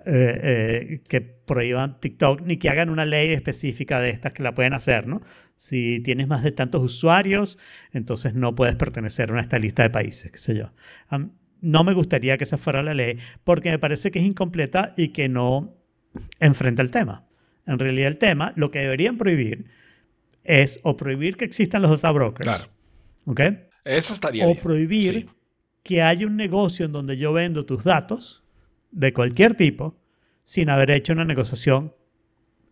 eh, 0.05 0.39
eh, 0.43 1.01
que 1.07 1.21
prohíban 1.21 1.99
TikTok 1.99 2.41
ni 2.41 2.57
que 2.57 2.69
hagan 2.69 2.89
una 2.89 3.05
ley 3.05 3.31
específica 3.31 3.99
de 3.99 4.09
estas 4.09 4.33
que 4.33 4.43
la 4.43 4.55
pueden 4.55 4.73
hacer, 4.73 5.07
¿no? 5.07 5.21
Si 5.55 5.99
tienes 5.99 6.27
más 6.27 6.43
de 6.43 6.51
tantos 6.51 6.81
usuarios, 6.81 7.57
entonces 7.91 8.33
no 8.33 8.55
puedes 8.55 8.75
pertenecer 8.75 9.31
a 9.31 9.41
esta 9.41 9.59
lista 9.59 9.83
de 9.83 9.89
países, 9.89 10.31
qué 10.31 10.37
sé 10.37 10.55
yo. 10.55 10.71
No 11.61 11.83
me 11.83 11.93
gustaría 11.93 12.37
que 12.37 12.43
esa 12.45 12.57
fuera 12.57 12.81
la 12.83 12.93
ley 12.93 13.17
porque 13.43 13.71
me 13.71 13.79
parece 13.79 14.11
que 14.11 14.19
es 14.19 14.25
incompleta 14.25 14.93
y 14.97 15.09
que 15.09 15.29
no 15.29 15.75
enfrenta 16.39 16.81
el 16.81 16.91
tema. 16.91 17.25
En 17.65 17.77
realidad 17.79 18.07
el 18.07 18.17
tema, 18.17 18.53
lo 18.55 18.71
que 18.71 18.79
deberían 18.79 19.17
prohibir 19.17 19.65
es 20.43 20.79
o 20.83 20.97
prohibir 20.97 21.37
que 21.37 21.45
existan 21.45 21.81
los 21.81 21.91
data 21.91 22.11
brokers, 22.11 22.43
Claro. 22.47 22.63
¿ok? 23.25 23.41
Eso 23.85 24.13
estaría 24.13 24.45
o 24.45 24.49
bien. 24.51 24.59
prohibir 24.63 25.13
Sí. 25.13 25.29
que 25.83 26.01
haya 26.01 26.25
un 26.25 26.35
negocio 26.35 26.85
en 26.85 26.91
donde 26.91 27.17
yo 27.17 27.31
vendo 27.33 27.65
tus 27.65 27.83
datos 27.83 28.43
de 28.91 29.13
cualquier 29.13 29.55
tipo 29.55 29.99
sin 30.43 30.69
haber 30.69 30.89
hecho 30.91 31.13
una 31.13 31.25
negociación 31.25 31.93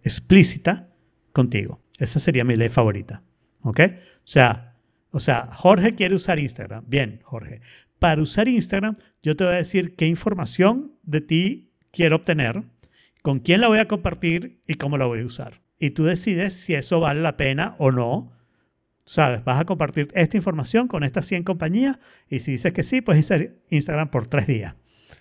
explícita 0.04 0.90
contigo. 1.32 1.82
Esa 1.98 2.20
sería 2.20 2.44
mi 2.44 2.56
ley 2.56 2.70
favorita. 2.70 3.24
¿Ok? 3.62 3.80
O 3.82 3.96
sea, 4.24 4.76
o 5.12 5.20
sea, 5.20 5.50
Jorge 5.54 5.96
quiere 5.96 6.16
usar 6.16 6.40
Instagram. 6.40 6.84
Bien, 6.88 7.20
Jorge. 7.24 7.62
Para 8.00 8.22
usar 8.22 8.48
Instagram, 8.48 8.96
yo 9.24 9.36
te 9.36 9.44
voy 9.44 9.54
a 9.54 9.58
decir 9.58 9.96
qué 9.96 10.06
información 10.08 10.94
de 11.04 11.22
ti 11.22 11.72
quiero 11.92 12.16
obtener, 12.18 12.64
con 13.24 13.40
quién 13.40 13.62
la 13.62 13.68
voy 13.68 13.80
a 13.80 13.88
compartir 13.88 14.60
y 14.68 14.76
cómo 14.76 14.98
la 14.98 15.06
voy 15.06 15.22
a 15.22 15.26
usar. 15.26 15.62
Y 15.80 15.92
tú 15.92 16.04
decides 16.06 16.54
si 16.54 16.74
eso 16.76 17.00
vale 17.00 17.22
la 17.22 17.38
pena 17.38 17.76
o 17.80 17.92
no 17.92 18.32
sabes, 19.06 19.44
vas 19.46 19.60
a 19.60 19.66
compartir 19.66 20.10
esta 20.16 20.36
información 20.38 20.88
con 20.90 21.04
estas 21.04 21.26
100 21.28 21.44
compañías 21.44 21.98
y 22.30 22.40
si 22.40 22.52
dices 22.52 22.74
que 22.74 22.84
sí, 22.84 23.00
pues 23.02 23.18
Insta- 23.18 23.52
Instagram 23.70 24.10
por 24.12 24.28
tres 24.28 24.48
días. 24.48 24.76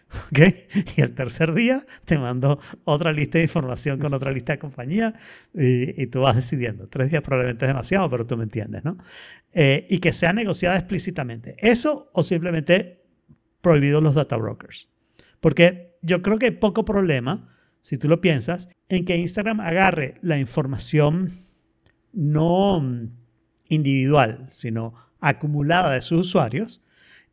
Y 0.96 1.00
el 1.00 1.14
tercer 1.14 1.54
día 1.54 1.84
te 2.04 2.18
mando 2.18 2.60
otra 2.84 3.12
lista 3.12 3.38
de 3.38 3.44
información 3.44 3.98
con 3.98 4.14
otra 4.14 4.30
lista 4.30 4.52
de 4.52 4.58
compañías 4.58 5.14
y, 5.54 6.00
y 6.00 6.06
tú 6.06 6.20
vas 6.20 6.36
decidiendo. 6.36 6.88
Tres 6.88 7.10
días 7.10 7.22
probablemente 7.22 7.64
es 7.64 7.68
demasiado, 7.68 8.08
pero 8.08 8.26
tú 8.26 8.36
me 8.36 8.44
entiendes, 8.44 8.84
¿no? 8.84 8.98
Eh, 9.52 9.86
y 9.88 9.98
que 10.00 10.12
sea 10.12 10.32
negociada 10.32 10.76
explícitamente. 10.76 11.56
Eso 11.58 12.10
o 12.12 12.22
simplemente 12.22 13.04
prohibido 13.60 14.00
los 14.00 14.14
data 14.14 14.36
brokers. 14.36 14.90
Porque 15.40 15.96
yo 16.02 16.22
creo 16.22 16.38
que 16.38 16.46
hay 16.46 16.52
poco 16.52 16.84
problema, 16.84 17.56
si 17.80 17.98
tú 17.98 18.08
lo 18.08 18.20
piensas, 18.20 18.68
en 18.88 19.04
que 19.04 19.16
Instagram 19.16 19.60
agarre 19.60 20.18
la 20.22 20.38
información 20.38 21.30
no 22.12 22.82
individual, 23.68 24.46
sino 24.50 24.94
acumulada 25.20 25.92
de 25.92 26.00
sus 26.00 26.26
usuarios 26.26 26.82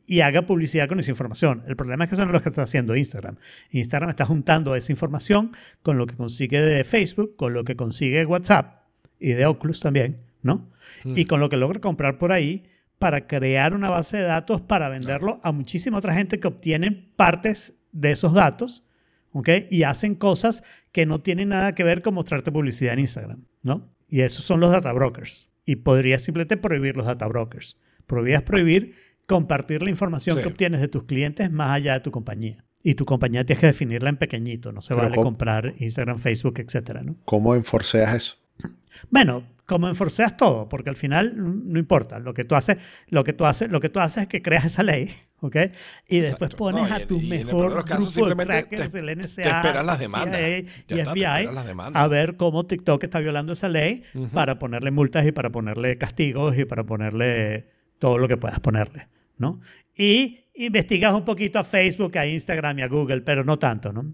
y 0.06 0.22
haga 0.22 0.44
publicidad 0.44 0.88
con 0.88 1.00
esa 1.00 1.12
información. 1.12 1.64
El 1.68 1.76
problema 1.76 2.04
es 2.04 2.10
que 2.10 2.16
eso 2.16 2.24
no 2.24 2.32
es 2.32 2.34
lo 2.34 2.42
que 2.42 2.50
está 2.50 2.64
haciendo 2.64 2.96
Instagram. 2.96 3.38
Instagram 3.72 4.10
está 4.10 4.26
juntando 4.26 4.76
esa 4.76 4.92
información 4.92 5.52
con 5.82 5.98
lo 5.98 6.06
que 6.06 6.16
consigue 6.16 6.62
de 6.62 6.84
Facebook, 6.84 7.36
con 7.36 7.54
lo 7.54 7.64
que 7.64 7.76
consigue 7.76 8.26
WhatsApp 8.26 8.84
y 9.20 9.32
de 9.32 9.46
Oculus 9.46 9.80
también, 9.80 10.22
¿no? 10.42 10.70
Mm. 11.04 11.18
Y 11.18 11.26
con 11.26 11.40
lo 11.40 11.50
que 11.50 11.58
logra 11.58 11.80
comprar 11.80 12.18
por 12.18 12.32
ahí 12.32 12.64
para 13.00 13.28
crear 13.28 13.74
una 13.74 13.90
base 13.90 14.18
de 14.18 14.24
datos 14.24 14.62
para 14.62 14.90
venderlo 14.90 15.40
a 15.44 15.52
muchísima 15.52 15.98
otra 15.98 16.14
gente 16.14 16.40
que 16.40 16.48
obtienen 16.48 17.12
partes 17.16 17.74
de 17.92 18.12
esos 18.12 18.34
datos, 18.34 18.84
¿ok? 19.32 19.50
Y 19.70 19.84
hacen 19.84 20.16
cosas 20.16 20.64
que 20.92 21.06
no 21.06 21.22
tienen 21.22 21.50
nada 21.50 21.76
que 21.76 21.84
ver 21.84 22.02
con 22.02 22.14
mostrarte 22.14 22.52
publicidad 22.52 22.94
en 22.94 23.00
Instagram, 23.00 23.46
¿no? 23.62 23.94
Y 24.08 24.22
esos 24.22 24.46
son 24.46 24.60
los 24.60 24.72
data 24.72 24.92
brokers. 24.94 25.50
Y 25.66 25.78
podrías 25.78 26.22
simplemente 26.22 26.58
prohibir 26.58 26.98
los 26.98 27.06
data 27.06 27.26
brokers. 27.28 27.78
Podrías 28.06 28.42
prohibir 28.44 28.96
compartir 29.28 29.82
la 29.84 29.90
información 29.90 30.38
Sí. 30.38 30.42
que 30.44 30.50
obtienes 30.50 30.82
de 30.82 30.88
tus 30.88 31.04
clientes 31.04 31.52
más 31.52 31.72
allá 31.72 31.94
de 31.94 32.00
tu 32.02 32.12
compañía. 32.12 32.64
Y 32.84 32.96
tu 32.96 33.06
compañía 33.06 33.46
tienes 33.46 33.62
que 33.62 33.68
definirla 33.68 34.10
en 34.10 34.18
pequeñito. 34.18 34.72
No 34.74 34.82
se 34.82 34.90
Pero 34.90 35.04
vale 35.04 35.16
¿cómo? 35.16 35.26
comprar 35.30 35.74
Instagram, 35.78 36.18
Facebook, 36.20 36.60
etcétera, 36.60 37.02
¿no? 37.04 37.16
¿Cómo 37.26 37.56
enforceas 37.56 38.14
eso? 38.14 38.36
Bueno, 39.10 39.44
como 39.66 39.88
enforceas 39.88 40.36
todo, 40.38 40.68
porque 40.70 40.90
al 40.90 40.96
final 40.98 41.36
mm, 41.36 41.72
no 41.72 41.80
importa. 41.80 42.20
Lo 42.20 42.34
que 42.34 42.44
tú 42.44 42.56
haces, 42.56 42.78
lo 43.08 43.24
que 43.24 43.32
tú 43.34 43.46
haces, 43.46 43.70
lo 43.72 43.80
que 43.80 43.90
tú 43.90 44.00
haces 44.02 44.24
es 44.24 44.28
que 44.30 44.42
creas 44.42 44.66
esa 44.66 44.84
ley, 44.84 45.10
¿ok? 45.40 45.56
Y 46.10 46.20
después 46.20 46.52
Exacto. 46.52 46.58
pones 46.58 46.84
No, 46.84 46.90
y 46.90 46.92
a 46.92 46.98
en- 47.02 47.08
tu 47.08 47.20
y 47.22 47.28
en 47.28 47.40
el 47.40 47.46
mejor 47.46 47.70
de 47.70 47.76
los 47.78 47.86
casos, 47.86 48.16
grupo 48.16 48.36
de 48.36 48.46
crackers, 48.46 48.92
te- 48.92 49.00
el 49.00 49.10
NSA, 49.18 49.42
te 49.44 49.50
esperas 49.50 49.86
las 49.86 50.00
demandas. 50.00 50.38
CIA 50.38 50.58
y 50.60 50.66
está, 51.00 51.12
FBI, 51.14 51.54
las 51.54 51.66
demandas. 51.66 52.04
a 52.04 52.08
ver 52.08 52.36
cómo 52.36 52.66
TikTok 52.66 53.02
está 53.04 53.20
violando 53.20 53.54
esa 53.54 53.70
ley 53.70 54.04
Ujú. 54.14 54.28
para 54.30 54.60
ponerle 54.60 54.92
multas 54.92 55.26
y 55.26 55.32
para 55.32 55.50
ponerle 55.52 55.98
castigos 55.98 56.58
y 56.58 56.66
para 56.66 56.84
ponerle 56.84 57.70
todo 58.04 58.18
lo 58.18 58.28
que 58.28 58.36
puedas 58.36 58.60
ponerle, 58.60 59.08
¿no? 59.38 59.62
Y 59.96 60.42
investigas 60.56 61.14
un 61.14 61.24
poquito 61.24 61.58
a 61.58 61.64
Facebook, 61.64 62.18
a 62.18 62.26
Instagram 62.28 62.80
y 62.80 62.82
a 62.82 62.88
Google, 62.90 63.22
pero 63.22 63.46
no 63.46 63.58
tanto, 63.58 63.94
¿no? 63.94 64.14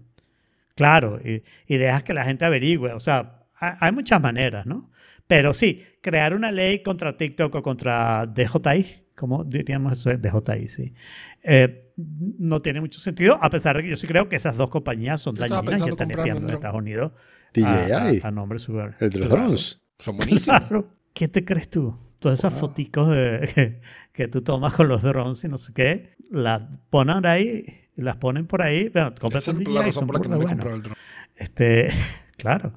Claro, 0.76 1.18
y, 1.24 1.42
y 1.66 1.76
dejas 1.76 2.04
que 2.04 2.14
la 2.14 2.24
gente 2.24 2.44
averigüe. 2.44 2.92
O 2.92 3.00
sea, 3.00 3.46
ha- 3.58 3.84
hay 3.84 3.90
muchas 3.90 4.22
maneras, 4.22 4.64
¿no? 4.64 4.92
Pero 5.26 5.54
sí, 5.54 5.82
crear 6.00 6.34
una 6.34 6.52
ley 6.52 6.84
contra 6.84 7.16
TikTok 7.16 7.52
o 7.56 7.62
contra 7.64 8.26
DJI, 8.26 9.06
¿Cómo 9.16 9.42
diríamos 9.42 9.98
eso? 9.98 10.16
DJI, 10.16 10.68
sí. 10.68 10.94
Eh, 11.42 11.92
no 12.38 12.60
tiene 12.60 12.80
mucho 12.80 13.00
sentido, 13.00 13.38
a 13.42 13.50
pesar 13.50 13.76
de 13.76 13.82
que 13.82 13.88
yo 13.90 13.96
sí 13.96 14.06
creo 14.06 14.28
que 14.28 14.36
esas 14.36 14.56
dos 14.56 14.70
compañías 14.70 15.20
son 15.20 15.34
dañinas 15.34 15.82
y 15.84 15.88
están 15.90 16.12
espiando 16.12 16.46
en. 16.48 16.54
Estados 16.54 16.78
Unidos 16.78 17.10
DJI, 17.54 17.64
a, 17.64 17.96
a- 18.24 18.28
a 18.28 18.30
nombre 18.30 18.60
super. 18.60 18.94
el 19.00 19.10
de 19.10 19.18
los 19.18 19.28
Claro. 19.28 19.42
drones. 19.42 19.82
Son 19.98 20.16
buenísimos. 20.16 20.60
Claro. 20.60 20.88
¿Qué 21.12 21.26
te 21.26 21.44
crees 21.44 21.68
tú? 21.68 21.94
Todas 22.20 22.38
esas 22.38 22.52
Wow. 22.52 22.60
foticos 22.60 23.08
de, 23.08 23.50
que, 23.54 23.80
que 24.12 24.28
tú 24.28 24.42
tomas 24.42 24.72
con 24.74 24.86
los 24.86 25.02
drones 25.02 25.42
y 25.42 25.48
no 25.48 25.58
sé 25.58 25.72
qué, 25.74 26.14
las 26.30 26.62
ponen 26.90 27.26
ahí, 27.26 27.64
las 27.96 28.16
ponen 28.16 28.46
por 28.46 28.62
ahí. 28.62 28.88
Bueno, 28.90 29.12
compras 29.18 29.48
un 29.48 29.58
DJI 29.58 29.72
la 29.72 29.88
y 29.88 29.92
son 29.92 30.06
por 30.06 30.16
la 30.16 30.22
que 30.22 30.28
burda 30.28 30.38
no 30.38 30.38
me 30.38 30.44
he 30.44 30.54
buenas. 30.54 30.64
comprado 30.64 30.76
el 30.76 30.82
dron. 30.82 30.94
Este, 31.36 31.88
claro. 32.36 32.72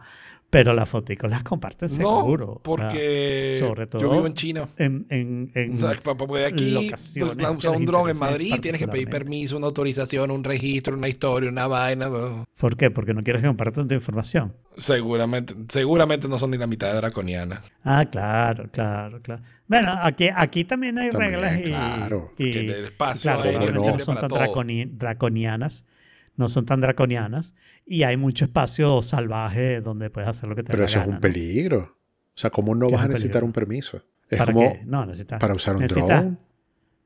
Pero 0.53 0.71
las 0.75 0.87
foticos 0.87 1.31
las 1.31 1.41
comparten 1.41 1.89
seguro. 1.89 2.45
No, 2.45 2.71
o 2.71 2.77
sea, 2.77 2.87
porque 2.87 3.57
sobre 3.59 3.87
todo 3.87 4.01
yo 4.03 4.11
vivo 4.11 4.27
en 4.27 4.33
China. 4.35 4.69
en, 4.77 5.05
en, 5.09 5.51
en 5.55 5.77
O 5.77 5.81
sea, 5.81 5.99
para 6.03 6.15
poder 6.15 6.45
aquí 6.53 6.89
pues, 6.89 7.17
usar 7.57 7.75
un 7.75 7.85
dron 7.87 8.07
en 8.11 8.19
Madrid, 8.19 8.53
tienes 8.61 8.79
que 8.79 8.87
pedir 8.87 9.09
permiso, 9.09 9.57
una 9.57 9.65
autorización, 9.65 10.29
un 10.29 10.43
registro, 10.43 10.95
una 10.95 11.07
historia, 11.07 11.49
una 11.49 11.65
vaina. 11.65 12.07
¿no? 12.07 12.45
¿Por 12.55 12.77
qué? 12.77 12.91
Porque 12.91 13.15
no 13.15 13.23
quieres 13.23 13.41
que 13.41 13.47
compartan 13.47 13.87
tu 13.87 13.95
información. 13.95 14.53
Seguramente, 14.77 15.55
seguramente 15.69 16.27
no 16.27 16.37
son 16.37 16.51
ni 16.51 16.57
la 16.57 16.67
mitad 16.67 16.91
de 16.91 16.97
draconianas. 16.97 17.61
Ah, 17.83 18.05
claro, 18.05 18.69
claro, 18.71 19.21
claro. 19.23 19.41
Bueno, 19.67 19.91
aquí, 20.03 20.29
aquí 20.35 20.65
también 20.65 20.99
hay 20.99 21.09
También, 21.09 21.31
reglas 21.33 21.59
y, 21.59 21.63
claro. 21.63 22.31
y- 22.37 22.51
el 22.57 22.85
espacio 22.85 23.31
claro, 23.33 23.49
aéreo 23.49 23.71
no 23.71 23.81
libre 23.87 24.03
son 24.03 24.15
para 24.15 24.27
tan 24.27 24.29
todo. 24.29 24.39
draconi- 24.39 24.87
draconianas, 24.91 25.85
no 26.35 26.47
son 26.47 26.65
tan 26.65 26.81
draconianas 26.81 27.55
y 27.85 28.03
hay 28.03 28.17
mucho 28.17 28.45
espacio 28.45 29.01
salvaje 29.03 29.81
donde 29.81 30.09
puedes 30.09 30.29
hacer 30.29 30.49
lo 30.49 30.55
que 30.55 30.63
te 30.63 30.71
Pero 30.71 30.85
eso 30.85 30.99
es 30.99 31.07
un 31.07 31.15
¿no? 31.15 31.19
peligro. 31.21 31.97
O 32.35 32.39
sea, 32.39 32.49
¿cómo 32.49 32.73
no 32.73 32.87
¿Qué 32.87 32.95
vas 32.95 33.05
a 33.05 33.07
necesitar 33.09 33.43
un 33.43 33.51
permiso? 33.53 34.03
Es 34.29 34.39
¿Para 34.39 34.53
como 34.53 34.71
qué? 34.73 34.81
No, 34.85 35.05
necesitas. 35.05 35.39
para 35.39 35.53
usar 35.53 35.75
un 35.75 35.81
necesitas, 35.83 36.21
drone. 36.23 36.37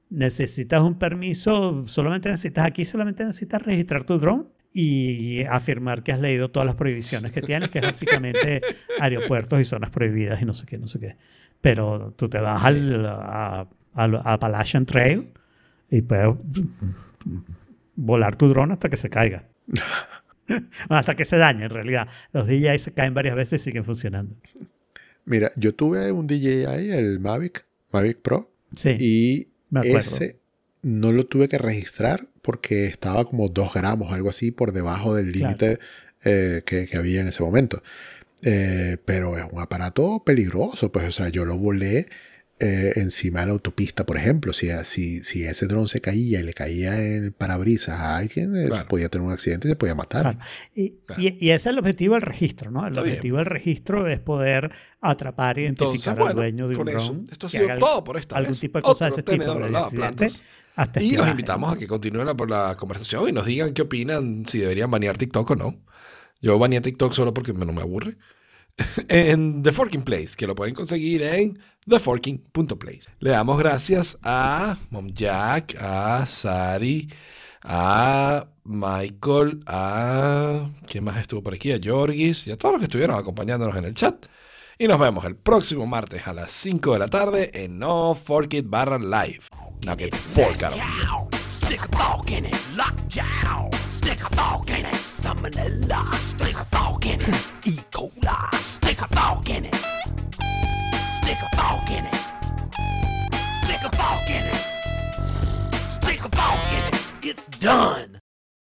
necesitas 0.10 0.82
un 0.82 0.98
permiso, 0.98 1.84
solamente 1.88 2.30
necesitas 2.30 2.66
aquí, 2.66 2.86
solamente 2.86 3.26
necesitas 3.26 3.62
registrar 3.62 4.04
tu 4.06 4.18
drone 4.18 4.46
y 4.74 5.44
afirmar 5.44 6.04
que 6.04 6.12
has 6.14 6.20
leído 6.22 6.52
todas 6.52 6.66
las 6.68 6.76
prohibiciones 6.76 7.32
que 7.32 7.42
tienes, 7.42 7.70
que 7.70 7.80
es 7.80 7.84
básicamente 7.86 8.62
aeropuertos 9.00 9.60
y 9.60 9.66
zonas 9.66 9.90
prohibidas 9.90 10.42
y 10.42 10.46
no 10.46 10.54
sé 10.54 10.66
qué, 10.66 10.78
no 10.78 10.88
sé 10.88 11.00
qué. 11.00 11.18
Pero 11.60 12.14
tú 12.16 12.30
te 12.30 12.40
vas 12.40 12.64
al, 12.64 13.06
a, 13.06 13.68
al- 13.96 14.16
a 14.18 14.34
Appalachian 14.34 14.86
Trail 14.86 15.30
y 15.90 16.02
puedes 16.04 16.36
volar 17.98 18.38
tu 18.38 18.48
drone 18.48 18.72
hasta 18.74 18.88
que 18.88 18.96
se 18.96 19.10
caiga. 19.10 19.44
hasta 20.90 21.16
que 21.16 21.26
se 21.26 21.36
dañe, 21.38 21.66
en 21.66 21.70
realidad. 21.70 22.08
Los 22.32 22.48
DJI 22.48 22.80
se 22.80 22.94
caen 22.94 23.14
varias 23.14 23.36
veces 23.36 23.62
y 23.62 23.64
siguen 23.66 23.84
funcionando. 23.84 24.36
Mira, 25.26 25.52
yo 25.58 25.76
tuve 25.76 26.12
un 26.14 26.26
DJI, 26.28 26.92
el 26.92 27.20
Mavic, 27.20 27.66
Mavic 27.92 28.20
Pro, 28.20 28.50
Sí, 28.74 28.96
y 29.00 29.48
me 29.70 29.80
acuerdo. 29.82 30.00
ese 30.00 30.40
no 30.84 31.12
lo 31.12 31.26
tuve 31.26 31.48
que 31.50 31.58
registrar 31.58 32.28
porque 32.42 32.86
estaba 32.88 33.26
como 33.26 33.50
2 33.50 33.74
gramos, 33.74 34.14
algo 34.14 34.30
así, 34.30 34.52
por 34.52 34.72
debajo 34.72 35.16
del 35.16 35.32
Claro. 35.34 35.48
límite 35.58 35.80
eh, 36.24 36.64
que, 36.66 36.86
que 36.88 36.98
había 36.98 37.20
en 37.22 37.28
ese 37.28 37.44
momento. 37.44 37.84
Eh, 38.44 38.98
pero 39.04 39.38
es 39.38 39.46
un 39.52 39.60
aparato 39.60 40.24
peligroso, 40.26 40.92
pues, 40.92 41.08
o 41.08 41.12
sea, 41.12 41.30
yo 41.30 41.44
lo 41.44 41.58
volé 41.58 42.08
eh, 42.60 42.94
encima 42.96 43.42
de 43.42 43.46
la 43.48 43.52
autopista, 43.54 44.06
por 44.06 44.18
ejemplo. 44.18 44.52
Si, 44.54 44.70
si, 44.84 45.24
si 45.24 45.44
ese 45.46 45.68
dron 45.68 45.88
se 45.88 46.02
caía 46.02 46.40
y 46.40 46.44
le 46.44 46.54
caía 46.54 47.00
el 47.00 47.32
parabrisas 47.32 48.00
a 48.00 48.18
alguien, 48.18 48.56
eh, 48.58 48.68
Claro. 48.68 48.88
podía 48.88 49.10
tener 49.10 49.28
un 49.28 49.34
accidente 49.34 49.68
y 49.68 49.72
se 49.72 49.76
podía 49.76 49.94
matar. 49.96 50.22
Claro. 50.24 50.40
Y, 50.74 50.92
Claro. 51.06 51.22
y- 51.22 51.38
y 51.40 51.50
ese 51.52 51.56
es 51.56 51.66
el 51.74 51.80
objetivo 51.80 52.14
del 52.16 52.24
registro, 52.24 52.72
¿no? 52.72 52.82
El 52.82 52.90
Está 52.94 53.02
bien. 53.04 53.14
objetivo 53.16 53.38
del 53.38 53.46
registro 53.46 54.08
es 54.08 54.20
poder 54.20 54.72
atrapar 55.02 55.60
e 55.60 55.64
identificar 55.64 55.88
Entonces, 55.90 56.08
al 56.08 56.16
bueno, 56.18 56.34
dueño 56.34 56.68
de 56.68 56.76
un 56.78 56.86
drone. 56.86 57.26
esto 57.32 57.46
ha 57.48 57.50
sido 57.50 57.66
haga 57.66 57.78
todo 57.80 58.04
por 58.04 58.18
esta 58.18 58.36
algún 58.38 58.54
vez. 58.54 58.60
tipo 58.62 58.78
de 58.80 58.82
cosas 58.82 59.10
de 59.16 59.22
ese 59.22 59.24
tipo. 59.24 59.52
accidente 59.52 60.32
hasta 60.76 61.02
Y 61.02 61.12
los 61.16 61.28
invitamos 61.28 61.74
a 61.74 61.78
que 61.78 61.88
continúen 61.88 62.26
la, 62.28 62.36
por 62.36 62.50
la 62.50 62.76
conversación 62.78 63.30
y 63.30 63.32
nos 63.32 63.46
digan 63.46 63.74
qué 63.74 63.82
opinan, 63.84 64.46
si 64.46 64.60
deberían 64.60 64.90
banear 64.92 65.18
TikTok 65.18 65.52
o 65.52 65.56
no. 65.56 65.84
Yo 66.42 66.58
baneé 66.60 66.82
TikTok 66.82 67.14
solo 67.14 67.34
porque 67.34 67.52
me- 67.54 67.66
no 67.66 67.74
me 67.74 67.82
aburre. 67.82 68.16
En 69.10 69.64
The 69.64 69.72
Forking 69.72 70.04
Place, 70.04 70.36
que 70.36 70.48
lo 70.48 70.56
pueden 70.56 70.74
conseguir 70.74 71.22
en 71.24 71.60
theforking.place. 71.88 73.04
Le 73.20 73.32
damos 73.32 73.58
gracias 73.58 74.18
a 74.24 74.78
Mom 74.90 75.08
Jack, 75.14 75.76
a 75.80 76.26
Sari, 76.26 77.10
a 77.64 78.48
Michael, 78.64 79.62
a... 79.66 80.70
¿Quién 80.88 81.04
más 81.04 81.18
estuvo 81.18 81.42
por 81.42 81.54
aquí? 81.54 81.72
A 81.72 81.80
Jorgis 81.84 82.48
y 82.48 82.52
a 82.52 82.58
todos 82.58 82.74
los 82.74 82.80
que 82.80 82.86
estuvieron 82.86 83.18
acompañándonos 83.18 83.76
en 83.76 83.86
el 83.86 83.94
chat. 83.94 84.26
Y 84.78 84.88
nos 84.88 85.00
vemos 85.00 85.26
el 85.26 85.36
próximo 85.36 85.88
martes 85.88 86.28
a 86.28 86.34
las 86.34 86.52
5 86.52 86.94
de 86.94 87.00
la 87.00 87.08
tarde 87.08 87.50
en 87.54 87.80
No 87.80 88.14
Fork 88.16 88.54
It 88.54 88.66
barra 88.70 89.00
live. 89.00 89.42
No 89.86 89.96
que 89.96 90.12
fork 90.12 91.37
Stick 91.68 91.84
a 91.84 91.98
fork 91.98 92.32
in 92.32 92.46
it, 92.46 92.68
lockjaw. 92.78 93.70
Stick 93.90 94.22
a 94.24 94.30
fork 94.38 94.70
in 94.70 94.86
it, 94.86 94.94
salmonella. 94.94 96.16
Stick 96.16 96.56
a 96.56 96.64
fork 96.64 97.06
in 97.06 97.20
it, 97.20 97.28
E. 97.66 97.72
coli. 97.92 98.56
Stick 98.56 99.02
a 99.02 99.08
fork 99.10 99.50
in 99.50 99.66
it. 99.66 99.76
Stick 99.76 101.40
a 101.44 101.50
fork 101.58 101.90
in 101.92 102.06
it. 102.06 102.16
Stick 103.66 103.84
a 103.84 103.90
fork 103.98 104.30
in 104.30 104.46
it. 104.46 104.62
Stick 105.92 106.24
a 106.24 106.30
fork 106.30 106.72
in 106.72 106.86
it. 106.88 107.08
It's 107.22 107.46
done. 107.60 108.22